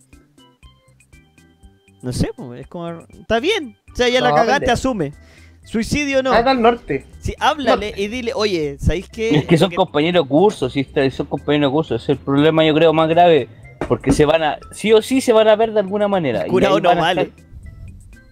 [2.03, 2.93] No sé, es como...
[3.09, 4.73] Está bien, o sea, ya la No, cagaste, pendejo.
[4.73, 5.13] asume.
[5.65, 6.33] Suicidio no.
[6.33, 7.07] Anda al norte.
[7.21, 9.37] Sí, háblale y dile, oye, ¿sabéis qué?
[9.37, 11.95] Es que son compañeros de curso, sí, son compañeros de curso.
[11.95, 13.49] Ese es el problema, yo creo, más grave.
[13.89, 16.45] Porque se van a, sí o sí se van a ver de alguna manera.
[16.47, 17.23] Curado no van a vale.
[17.23, 17.45] estar-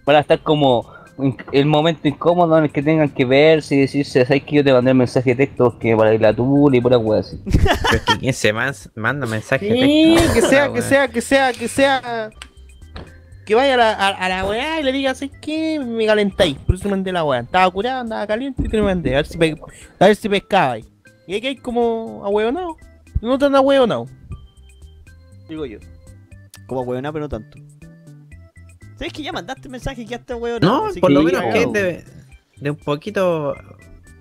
[0.05, 3.79] Van a estar como en el momento incómodo en el que tengan que verse y
[3.81, 6.69] decirse, ¿sabes que yo te mandé el mensaje de texto que para ir a tu
[6.73, 7.39] y pura wea así?
[7.45, 10.33] Pero es que quién se man- manda mensajes de Sí, texto?
[10.33, 12.29] que sea, Puta, que sea, que sea, que sea.
[13.45, 15.79] Que vaya a la, a, a la weá y le diga, ¿sabes qué?
[15.79, 16.57] Me calentáis.
[16.59, 17.39] Por eso mandé la weá.
[17.41, 19.13] Estaba curado, andaba caliente y te lo mandé.
[19.13, 19.59] A ver si, pe-
[19.99, 20.85] a ver si pescaba ahí.
[21.27, 22.77] Y hay que hay como ahueonado.
[23.21, 24.05] No tan ahueonado.
[25.49, 25.79] Digo yo.
[26.67, 27.57] Como weón, pero no tanto.
[28.95, 30.59] ¿Sabes que ya mandaste mensaje que hasta weón?
[30.61, 32.03] No, por que lo menos que de,
[32.57, 33.55] de un poquito.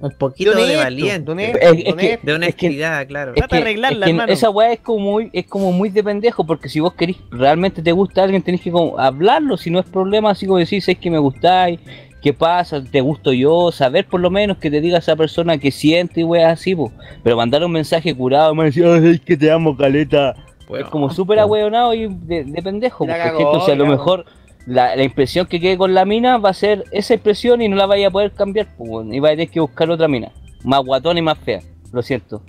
[0.01, 1.35] Un poquito de honesto, valiente.
[1.35, 1.97] de Es- es.
[1.97, 3.35] De Es honestidad, claro.
[3.35, 4.33] Trata de arreglarla, que hermano.
[4.33, 7.83] esa weá es como muy, es como muy de pendejo, porque si vos querís, realmente
[7.83, 10.99] te gusta alguien, tenés que como hablarlo, si no es problema, así como decir, es
[10.99, 11.79] que me gustáis,
[12.23, 15.71] qué pasa, te gusto yo, saber por lo menos que te diga esa persona que
[15.71, 16.93] siente y weá así, po.
[17.23, 20.35] pero mandar un mensaje curado, me decir, "Ay, es que te amo, caleta,
[20.69, 24.25] Weón, es como súper ahueonado y de, de pendejo, porque cagó, entonces a lo mejor
[24.71, 27.75] la, la impresión que quede con la mina va a ser esa impresión y no
[27.75, 30.31] la vaya a poder cambiar, weón, y va a tener que buscar otra mina,
[30.63, 31.61] más guatona y más fea,
[31.93, 32.45] lo siento.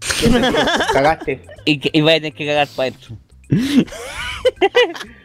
[0.92, 1.42] Cagaste.
[1.64, 3.16] Y, que, y vaya a tener que cagar para adentro.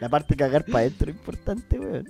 [0.00, 2.08] La parte de cagar para adentro es importante, weón.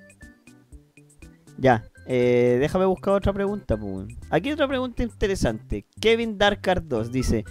[1.59, 4.09] Ya, eh, déjame buscar otra pregunta, pues, weón.
[4.31, 5.85] Aquí hay otra pregunta interesante.
[6.01, 7.45] Kevin Darkard 2 dice: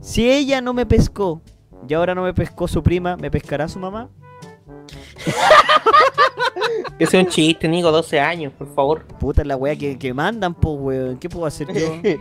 [0.00, 1.40] Si ella no me pescó
[1.88, 4.10] y ahora no me pescó su prima, ¿me pescará su mamá?
[6.98, 9.04] Ese es un chiste, Nico, 12 años, por favor.
[9.18, 11.18] Puta, es la wea que, que mandan, pues, weón.
[11.18, 12.00] ¿Qué puedo hacer yo?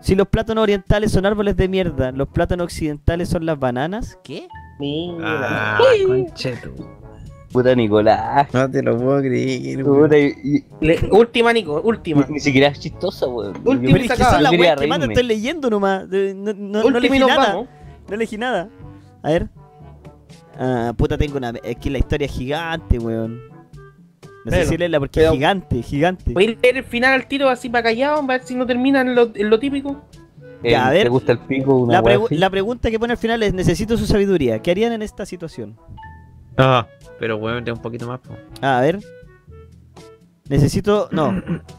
[0.00, 4.48] Si los plátanos orientales son árboles de mierda, los plátanos occidentales son las bananas, ¿qué?
[4.80, 5.76] Mira.
[5.78, 5.80] Ah.
[7.52, 8.48] Puta Nicolás.
[8.52, 9.84] No te lo puedo creer.
[9.84, 12.24] Puta, y- y- Le- última, Nico, última.
[12.26, 13.56] ni, ni siquiera es chistosa, weón.
[13.64, 16.08] Última es que son las weas que estoy leyendo nomás.
[16.08, 17.46] No, no, elegí nada.
[17.52, 17.68] vamos.
[18.08, 18.68] No elegí nada.
[19.22, 19.48] A ver.
[20.58, 21.50] Ah, puta, tengo una.
[21.62, 23.40] Es que la historia es gigante, weón.
[24.44, 26.32] No sé si leerla porque pero- es gigante, gigante.
[26.32, 29.00] Voy a leer el final al tiro así para callado, a ver si no termina
[29.02, 30.02] en lo, en lo típico.
[30.64, 31.04] Eh, Ya, a ver.
[31.04, 31.76] ¿Te gusta el pico?
[31.76, 32.36] Una La, wea pregu- así?
[32.38, 34.60] la pregunta que pone al final es: Necesito su sabiduría.
[34.60, 35.76] ¿Qué harían en esta situación?
[36.56, 36.86] Ah,
[37.18, 38.36] pero weón, un poquito más, po.
[38.60, 38.98] Ah, a ver.
[40.48, 41.08] Necesito.
[41.12, 41.40] No.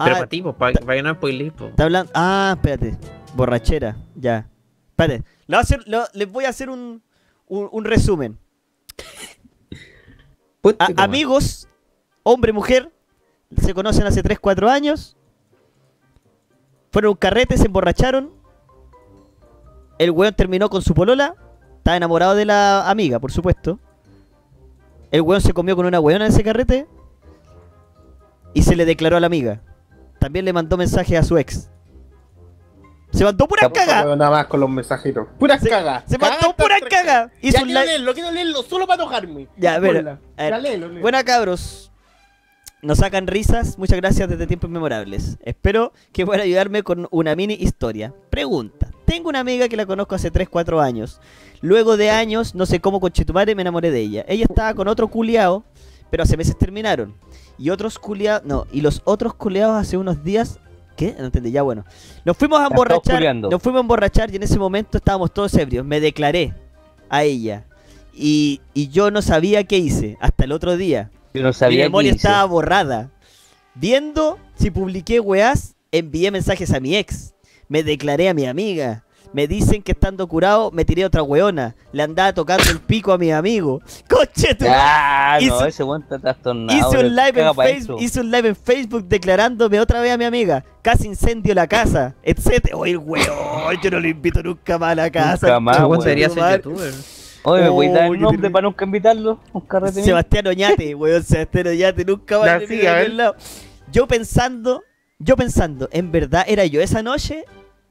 [0.00, 2.12] Pero Ah, para ti, po, para que no spoilees, está hablando.
[2.14, 2.96] Ah, espérate.
[3.34, 3.96] Borrachera.
[4.14, 4.48] Ya.
[4.90, 5.24] Espérate.
[5.48, 7.02] Le voy a hacer- le- les voy a hacer un,
[7.48, 8.38] un, un resumen.
[10.78, 11.68] A- amigos,
[12.22, 12.92] hombre y mujer,
[13.62, 15.16] se conocen hace 3, 4 años.
[16.92, 18.30] Fueron a un carrete, se emborracharon.
[19.98, 21.34] El weón terminó con su polola.
[21.78, 23.78] Estaba enamorado de la amiga, por supuesto.
[25.10, 26.86] El weón se comió con una weona en ese carrete.
[28.54, 29.62] Y se le declaró a la amiga.
[30.18, 31.70] También le mandó mensaje a su ex.
[33.12, 34.04] Se mandó pura caga.
[34.16, 35.28] Nada más con los mensajitos.
[35.38, 36.04] Puras Se- cagas.
[36.06, 37.30] Se mandó Cagas pura tras caga.
[37.42, 39.48] Hizo Ya un quiero live- leerlo, quiero leerlo solo para enojarme.
[39.56, 40.18] Ya, a ver, Ponla.
[40.36, 40.50] a ver.
[40.52, 41.00] Ya léelo, léelo.
[41.00, 41.90] Buena cabros.
[42.80, 43.76] Nos sacan risas.
[43.76, 45.36] Muchas gracias desde tiempos memorables.
[45.42, 48.14] Espero que puedan ayudarme con una mini historia.
[48.30, 48.90] Pregunta.
[49.04, 51.20] Tengo una amiga que la conozco hace 3, 4 años.
[51.60, 54.24] Luego de años, no sé cómo con Chetumare me enamoré de ella.
[54.28, 55.64] Ella estaba con otro culiao,
[56.10, 57.14] pero hace meses terminaron.
[57.58, 60.60] Y otros culiados, no, y los otros culiados hace unos días,
[60.96, 61.16] ¿qué?
[61.18, 61.84] No entendí, ya bueno.
[62.24, 65.84] Nos fuimos a emborrachar, nos fuimos a emborrachar y en ese momento estábamos todos ebrios.
[65.84, 66.54] Me declaré
[67.08, 67.66] a ella.
[68.12, 71.10] Y, y yo no sabía qué hice hasta el otro día.
[71.34, 72.28] Yo no Mi sabía memoria qué hice.
[72.28, 73.10] estaba borrada.
[73.74, 77.34] Viendo si publiqué weás, envié mensajes a mi ex.
[77.68, 79.04] Me declaré a mi amiga.
[79.32, 81.74] Me dicen que estando curado me tiré otra weona.
[81.92, 83.80] Le andaba tocando el pico a mi amigo.
[84.08, 86.78] Coche tu Ah, no, Hizo- ese weón está trastornado.
[86.78, 90.24] Hice un, live en Facebook, hice un live en Facebook declarándome otra vez a mi
[90.24, 90.64] amiga.
[90.82, 92.70] Casi incendio la casa, etc.
[92.74, 93.26] Oye, weón,
[93.82, 95.46] yo no lo invito nunca más a la casa.
[95.46, 96.00] Nunca más, weón.
[96.00, 96.92] debería ser youtuber.
[97.44, 99.38] Oye, ¿me voy a dar Oh, el yo nombre para nunca invitarlo?
[99.52, 100.02] Un carrete?
[100.02, 102.62] Sebastián Oñate, weón, Sebastián Oñate, nunca más.
[103.90, 104.82] Yo pensando,
[105.18, 107.44] yo pensando, ¿en verdad era yo esa noche?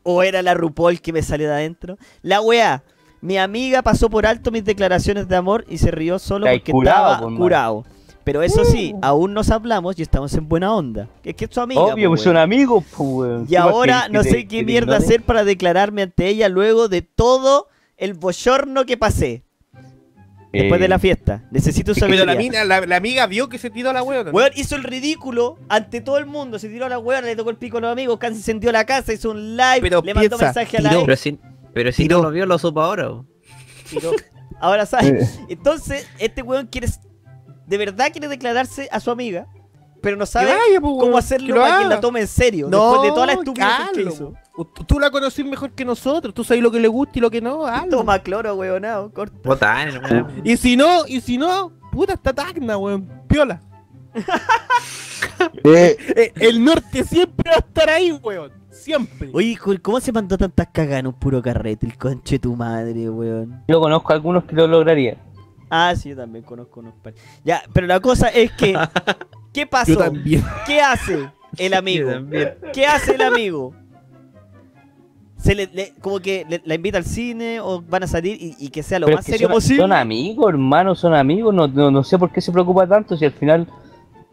[0.10, 1.98] ¿O era la RuPaul que me salió de adentro?
[2.22, 2.82] La weá,
[3.20, 6.72] mi amiga pasó por alto mis declaraciones de amor y se rió solo Está porque
[6.72, 7.86] curado, estaba pues, curado.
[8.24, 11.10] Pero eso sí, aún nos hablamos y estamos en buena onda.
[11.26, 11.82] Es que es tu amiga.
[11.82, 12.44] Obvio, pues son weón.
[12.44, 13.44] amigos, pues, weón.
[13.44, 15.06] Y ¿Qué más ahora no sé qué mierda ignore?
[15.06, 19.44] hacer para declararme ante ella luego de todo el bochorno que pasé
[20.60, 21.44] después Eh, de la fiesta.
[21.52, 22.26] Necesito Pero saber.
[22.26, 24.24] la, mina, la, la amiga vio que se tiró la hueá.
[24.32, 26.60] Weón hizo el ridículo ante todo el mundo.
[26.60, 28.86] Se tiró a la weón, le tocó el pico a los amigos, casi incendió la
[28.86, 30.90] casa, hizo un live, Pero le mandó piensa, mensaje a la.
[30.90, 31.40] Pero si,
[31.74, 32.18] pero si Tiró.
[32.18, 33.10] no lo vio, lo supo ahora.
[34.60, 34.88] Ahora Eh.
[34.88, 35.40] sabes.
[35.50, 36.88] Entonces, este weón quiere.
[37.68, 39.46] De verdad quiere declararse a su amiga,
[40.02, 42.68] pero no sabe vaya, cómo hacerlo que para que la tome en serio.
[42.70, 44.34] No, después de toda la estupidez que hizo.
[44.66, 46.34] Tú- Tú la conocís mejor que nosotros.
[46.34, 47.66] Tú sabes lo que le gusta y lo que no.
[47.66, 47.98] hazlo.
[47.98, 49.38] Toma cloro, weonado, corta.
[49.44, 49.90] Botán.
[50.44, 53.10] Y si no, y si no, puta, está tacna, weón.
[53.28, 53.62] Piola.
[55.64, 58.52] Eh, el norte siempre va a estar ahí, weón.
[58.70, 59.30] Siempre.
[59.34, 61.86] Oye, ¿cómo se mandó tantas cagas en un puro carrete?
[61.86, 63.64] El conche de tu madre, weón.
[63.68, 65.18] Yo conozco a algunos que lo lograrían.
[65.70, 67.14] Ah, sí, yo también conozco unos par.
[67.44, 68.74] Ya, pero la cosa es que.
[69.54, 69.98] ¿Qué Yo pasó?
[69.98, 70.44] también.
[70.66, 72.10] ¿Qué hace el amigo?
[72.10, 72.56] Yo también.
[72.74, 73.76] ¿Qué hace el amigo?
[75.48, 78.56] Se le, le- como que le- la invita al cine o van a salir y,
[78.60, 79.82] y que sea lo Pero más es que serio son, posible.
[79.82, 81.54] son amigos, hermanos, son amigos.
[81.54, 83.68] No, no, no sé por qué se preocupa tanto si al final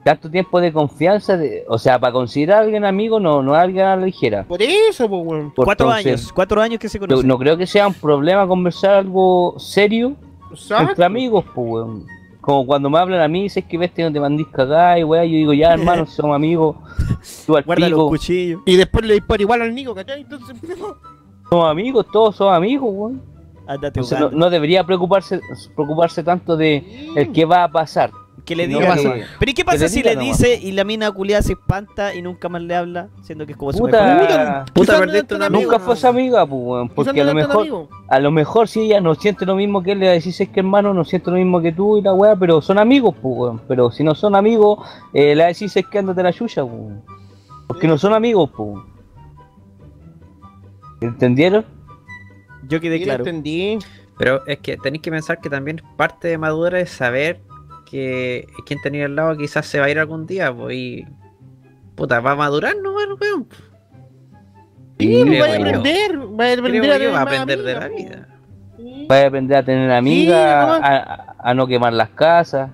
[0.05, 3.61] tanto tiempo de confianza, de- o sea, para considerar a alguien amigo no, no es
[3.63, 4.45] alguien a la ligera.
[4.45, 5.53] Por eso, pues, weón.
[5.57, 7.27] cuatro Entonces, años, cuatro años que se conocen.
[7.27, 10.15] no creo que sea un problema conversar algo serio
[10.53, 10.91] Exacto.
[10.91, 12.07] entre amigos, pues, weón.
[12.45, 14.99] Como cuando me hablan a mí, si es que ves que no te mandís cagada
[14.99, 16.77] y weá, yo digo, ya hermano, si somos amigos,
[17.47, 18.61] tú al Guarda los pico, cuchillos.
[18.67, 20.21] Y después le dispara igual al Nico, ¿cachai?
[20.21, 20.55] Entonces,
[21.49, 23.23] somos amigos, todos somos amigos, weón.
[23.67, 25.41] Andate Entonces no, no debería preocuparse
[25.75, 26.85] preocuparse tanto de
[27.17, 28.11] el qué va a pasar.
[28.45, 28.95] Que le no diga.
[28.97, 30.39] que- Pero ¿y qué pasa le si le nomás.
[30.39, 33.09] dice y la mina culiada se espanta y nunca más le habla?
[33.23, 35.63] Siendo que es como su Puta, mejor Puta, perdiste no una amiga.
[35.63, 37.89] nunca fue su amiga, pues, porque a no lo mejor amigo.
[38.09, 40.33] a lo mejor si ella no siente lo mismo que él le va a decir
[40.35, 42.79] si es que hermano no siente lo mismo que tú y la weá, pero son
[42.79, 43.63] amigos, pues, weón.
[43.67, 44.79] Pero si no son amigos,
[45.15, 46.75] eh, le si es que ándate la chucha, pues.
[46.75, 47.03] weón.
[47.67, 48.79] Porque no son amigos, pues.
[51.01, 51.65] ¿Entendieron?
[52.69, 53.25] Yo quedé claro.
[53.25, 53.79] entendí.
[54.19, 57.41] Pero es que tenéis que pensar que también parte de madura es saber
[57.91, 61.05] que quien tenía al lado quizás se va a ir algún día, pues y.
[61.95, 63.17] Puta, va a madurar, ¿no, weón?
[63.21, 63.49] weón?
[64.99, 66.13] Sí, vaya a aprender.
[66.13, 66.53] A a va a
[67.23, 68.29] aprender de la vida.
[69.11, 70.81] Va a aprender a tener amigas, nomás.
[70.83, 72.71] a, a- a no quemar las casas.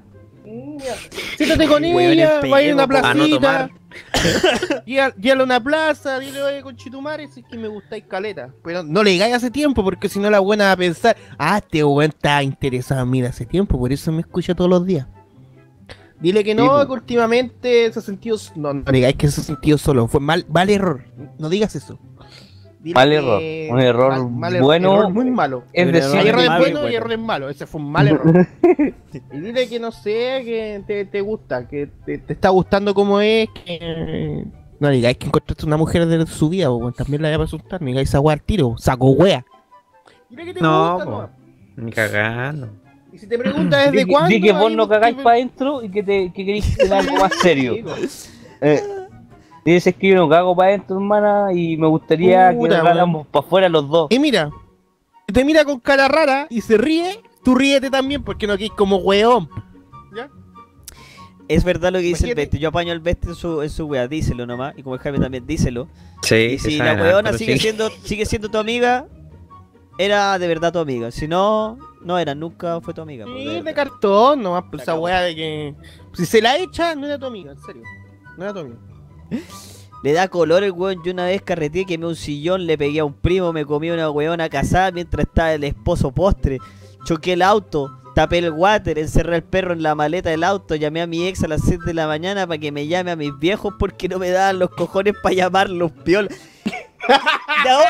[1.36, 2.96] Siéntate con ella, el vaya a una po.
[2.96, 3.36] A no placita.
[3.36, 3.70] tomar.
[4.86, 8.52] Llévala a una plaza, dile, oye, con Chitumare, si es que me gustáis caleta.
[8.62, 11.58] Pero no le digáis hace tiempo, porque si no la buena va a pensar, ah,
[11.58, 15.06] este weón está interesado en mí hace tiempo, por eso me escucha todos los días.
[16.20, 18.36] Dile que no, Sí, que últimamente se ha sentido.
[18.54, 21.04] No, no digáis que se ha sentido solo, fue mal, mal error.
[21.38, 21.98] No digas eso.
[22.82, 23.42] Dile Mal que- error,
[23.74, 25.64] un error mal bueno error muy malo.
[25.72, 27.50] Es Un decir, Hay error errores buenos y errores malos.
[27.50, 28.46] Ese fue un mal error.
[29.32, 33.20] y dile que no sé, que te, te gusta, que te, te está gustando como
[33.20, 34.44] es, que.
[34.78, 37.82] No digáis que encontraste una mujer de su vida, weón, también la voy a asustar.
[37.82, 39.44] No digáis esa wea al tiro, saco wea.
[40.30, 41.30] Dile que te No, gusta.
[41.76, 42.70] Ni cagando.
[43.12, 44.28] Y si te preguntas desde cuándo.
[44.30, 47.32] di que vos no cagáis para adentro y que, te, que queréis tener algo más
[47.42, 47.74] serio.
[48.62, 48.82] Eh,
[49.64, 53.46] dices que yo no cago para adentro, hermana, y me gustaría Puta, que hagamos para
[53.46, 54.06] afuera los dos.
[54.10, 54.50] Y mira,
[55.26, 58.76] si te mira con cara rara y se ríe, tú ríete también porque no quieres
[58.76, 59.48] como weón.
[61.48, 62.58] Es verdad lo que dice el Imagínate- Besti.
[62.60, 64.06] Yo apaño al Besti en su, en su wea.
[64.06, 64.72] Díselo nomás.
[64.78, 65.88] Y como el Jaime también, díselo.
[66.22, 67.58] Sí, Y si la weona sigue sí.
[67.58, 69.08] siendo, sigue siendo tu amiga,
[69.98, 71.10] era de verdad tu amiga.
[71.10, 73.24] Si no, no era, nunca fue tu amiga.
[73.26, 75.74] de Sí, de cartón, nomás pues Se esa weá de que.
[76.12, 77.82] Si se la echa, no era tu amiga, en serio.
[78.36, 78.76] No era tu amiga.
[80.02, 81.02] Le da color el weón.
[81.04, 84.10] Yo una vez carreteé, quemé un sillón, le pegué a un primo, me comí una
[84.10, 86.58] weona casada mientras estaba el esposo postre.
[87.04, 91.02] Choqué el auto, tapé el water, encerré al perro en la maleta del auto, llamé
[91.02, 93.38] a mi ex a las 6 de la mañana para que me llame a mis
[93.38, 96.28] viejos porque no me daban los cojones para llamarlos piola.
[97.62, 97.84] Oh,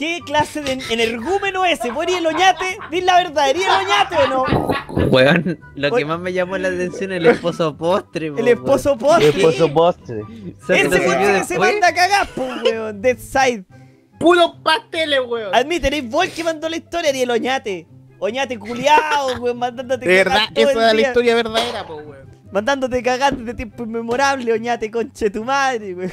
[0.00, 1.90] ¿Qué clase de energúmeno es ese?
[1.90, 2.78] ¿Vos eres el oñate?
[2.90, 3.50] ¿Dile la verdad?
[3.50, 4.44] ¿Eres el oñate o no?
[5.08, 8.92] Weón, lo que más me llamó la atención es el esposo postre, po, El esposo
[8.94, 9.28] El postre.
[9.28, 10.22] esposo postre.
[10.22, 10.54] weón.
[10.70, 13.02] Ese weón que se manda a cagar, weón.
[13.02, 13.66] Dead Side.
[14.18, 15.54] Puros pasteles, weón.
[15.54, 17.86] Admite, eres vos el que mandó la historia, ni el oñate.
[18.20, 22.26] Oñate culiao, weón, mandándote De verdad, esa el es la historia verdadera, po, weón.
[22.50, 26.10] Mandándote cagar desde tiempo inmemorable, oñate, conche tu madre, weón.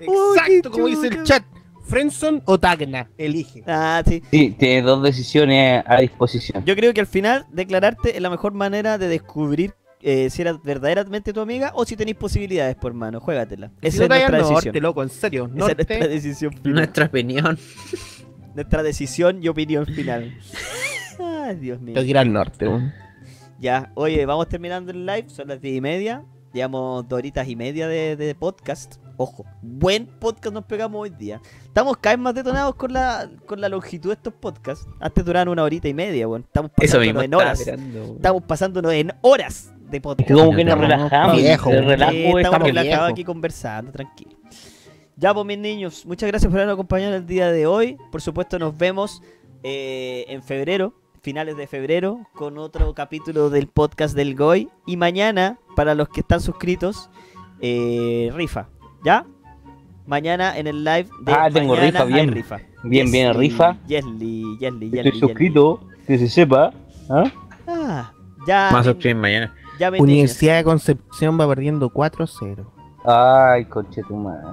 [0.00, 1.42] Exacto, como dice el chat.
[1.88, 3.62] Friendson o Tagna, elige.
[3.66, 4.22] Ah, sí.
[4.30, 6.64] Sí, tiene dos decisiones a disposición.
[6.64, 10.62] Yo creo que al final declararte es la mejor manera de descubrir eh, si eras
[10.62, 13.18] verdaderamente tu amiga o si tenéis posibilidades, por mano.
[13.20, 13.72] Juégatela.
[13.80, 14.64] Si Esa no es nuestra al decisión.
[14.66, 15.44] norte, loco, en serio.
[15.44, 16.74] Esa es nuestra Norte, decisión final.
[16.74, 17.58] Nuestra opinión.
[18.54, 20.38] Nuestra decisión y opinión final.
[21.20, 21.94] Ay, Dios mío.
[21.94, 22.68] tengo que ir al norte.
[23.60, 26.24] Ya, oye, vamos terminando el live, son las 10 y media.
[26.52, 28.96] Llevamos dos horitas y media de, de podcast.
[29.20, 31.40] Ojo, buen podcast nos pegamos hoy día.
[31.64, 34.86] Estamos cada vez más detonados con la, con la longitud de estos podcasts.
[35.00, 36.44] Antes duraban una horita y media, bueno.
[36.46, 37.66] Estamos Eso pasándonos mismo en horas.
[37.66, 38.16] weón.
[38.16, 40.30] Estamos pasándonos en horas de podcast.
[40.30, 41.36] Como que nos Estamos relajamos.
[41.36, 41.84] viejo, weón.
[41.84, 43.10] es estamos relajados viejos.
[43.10, 44.30] aquí conversando, tranquilo.
[45.16, 47.96] Ya, pues mis niños, muchas gracias por habernos acompañado el día de hoy.
[48.12, 49.20] Por supuesto, nos vemos
[49.64, 54.68] eh, en febrero, finales de febrero, con otro capítulo del podcast del Goy.
[54.86, 57.10] Y mañana, para los que están suscritos,
[57.60, 58.68] eh, rifa.
[59.04, 59.24] ¿Ya?
[60.06, 62.32] Mañana en el live de Ah, tengo rifa, bien.
[62.32, 62.56] rifa.
[62.82, 63.76] Bien, bien, Yesli, rifa.
[63.86, 65.20] Yesli, Yesli, Yesli, Estoy Yesli.
[65.20, 66.72] suscrito, que se sepa.
[67.10, 67.24] ¿Ah?
[67.66, 68.12] Ah,
[68.46, 68.70] ya.
[68.72, 69.54] Mi- suscribir mañana.
[69.78, 69.90] ya.
[69.98, 72.64] Universidad de Concepción va perdiendo 4-0.
[73.04, 74.46] Ay, conche tu madre.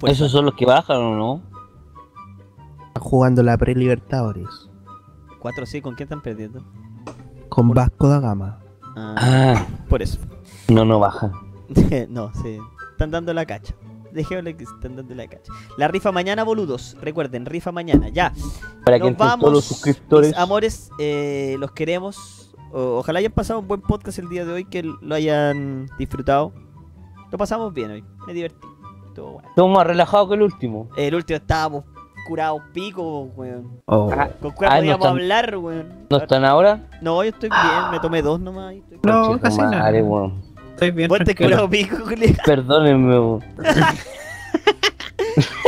[0.00, 1.42] Pues, ¿Esos son los que bajan o no?
[2.88, 4.68] Está jugando la pre-Libertadores.
[5.40, 6.62] Cuatro sí, ¿con quién están perdiendo?
[7.48, 8.58] Con Vasco da Gama.
[8.96, 10.18] Ah, Ah, por eso.
[10.68, 11.32] no, no bajan.
[12.08, 12.58] no, sí.
[12.92, 13.74] Están dando la cacha.
[14.12, 15.50] Dejémosle que están dando la cacha.
[15.78, 16.96] La rifa mañana, boludos.
[17.00, 18.08] Recuerden, rifa mañana.
[18.10, 18.32] Ya.
[18.84, 19.40] Para que Nos vamos.
[19.40, 20.28] todos los suscriptores.
[20.30, 22.54] Mis amores, eh, los queremos.
[22.72, 24.64] O- ojalá hayan pasado un buen podcast el día de hoy.
[24.66, 26.52] Que lo hayan disfrutado.
[27.30, 28.04] Lo pasamos bien hoy.
[28.26, 28.66] Me divertí.
[29.08, 29.48] Estuvo bueno.
[29.48, 30.88] Estamos más relajados que el último.
[30.96, 31.84] El último estábamos
[32.28, 33.80] curados pico, weón.
[33.86, 34.10] Oh.
[34.16, 36.06] Ah, ¿Con cuál Ah, no podíamos están- hablar, weón?
[36.10, 36.88] ¿No están ahora?
[37.00, 37.90] No, yo estoy bien.
[37.90, 38.74] Me tomé dos nomás.
[38.74, 39.90] y estoy- No, casi nada.
[40.02, 40.51] weón.
[40.86, 41.70] Estoy bien.
[41.70, 42.36] Pico, Julián.
[42.44, 43.40] Perdónenme.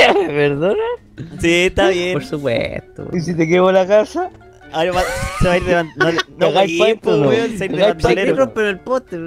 [0.08, 0.82] ¿Me perdona?
[1.40, 2.14] Sí, está bien.
[2.14, 3.08] Por supuesto.
[3.12, 4.30] ¿Y si te quemo la casa?
[4.72, 5.02] Ahora va,
[5.40, 7.28] se va a ir de No, no, no no.
[7.28, 8.52] weón, se va a ir de Cagáis bandolero.
[8.54, 9.18] pero el poste.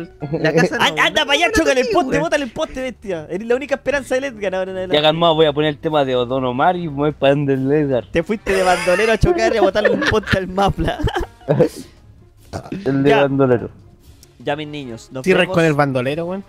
[0.41, 3.27] La casa Anda, anda para allá, chócale el poste, bótale el poste, bestia.
[3.29, 6.03] Eres la única esperanza del Edgar ahora en Ya calmado, voy a poner el tema
[6.03, 8.05] de Odon Omar y voy para donde el Edgar.
[8.11, 10.99] Te fuiste de bandolero a chocar y a botarle un poste al mapla.
[12.85, 13.21] El de Ya.
[13.21, 13.69] bandolero.
[14.47, 15.09] Ya, mis niños.
[15.41, 15.55] Vemos.
[15.55, 16.43] con el bandolero, weón.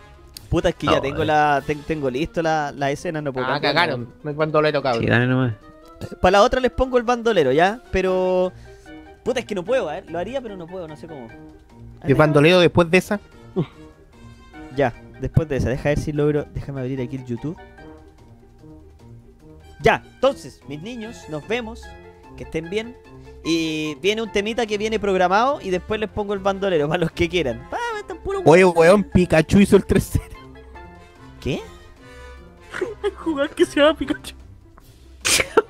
[0.49, 1.27] Puta, es que ya tengo eh.
[1.27, 4.09] la ten- tengo listo la, la escena, no puedo Ah, cagaron.
[4.23, 5.03] No es bandolero, cabrón.
[5.05, 5.55] Sí, dale nomás.
[6.23, 7.81] Para la otra les pongo el bandolero, ¿ya?
[7.91, 8.53] Pero...
[9.25, 10.05] Puta, es que no puedo, ¿eh?
[10.09, 11.27] Lo haría, pero no puedo, no sé cómo.
[12.05, 13.21] ¿El bandolero después de esa?
[14.77, 16.47] Ya, después de esa, deja ver si logro.
[16.55, 17.57] Déjame abrir aquí el YouTube.
[19.83, 21.83] Ya, entonces, mis niños, nos vemos.
[22.37, 22.97] Que estén bien.
[23.45, 27.13] Y viene un temita que viene programado y después les pongo el bandolero para los
[27.13, 27.67] que quieran.
[27.73, 30.21] Ah, están puro Oye, weón, Pikachu hizo el 3-0.
[31.41, 31.61] ¿Qué?
[33.17, 34.35] Jugar que se llama Pikachu.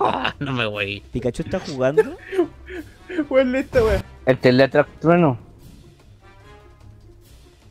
[0.00, 1.02] Ah, no me voy.
[1.12, 2.02] ¿Pikachu está jugando?
[3.30, 4.02] Weón, esta weón.
[4.26, 5.38] El Teletrack-Trueno.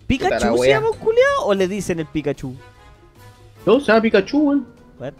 [0.08, 2.56] ¿Pikachu se llama un culiao o le dicen el Pikachu?
[3.66, 4.68] No, se llama Pikachu, weón.
[5.00, 5.14] What?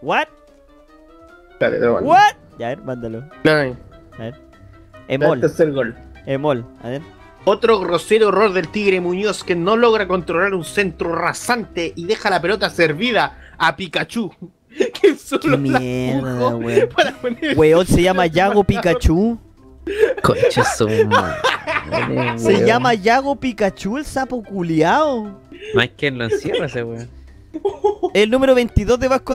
[0.00, 0.28] What?
[1.60, 1.90] Dale.
[2.00, 2.43] What?
[2.58, 3.24] Ya, a ver, mándalo.
[3.44, 3.64] No, A
[4.18, 4.34] ver.
[5.08, 5.94] Emol, tercer gol.
[6.26, 7.02] Emol, a ver.
[7.46, 12.30] Otro grosero error del Tigre Muñoz que no logra controlar un centro rasante y deja
[12.30, 14.32] la pelota servida a Pikachu.
[15.00, 16.88] Que solo Qué mierda, weón.
[16.88, 19.38] para poner- Weón, se llama Yago Pikachu.
[20.20, 25.38] Concha su madre, Se llama Yago Pikachu, el sapo culiao.
[25.74, 27.08] No hay quien lo encierre ese weón.
[28.14, 29.34] El número 22 de Vasco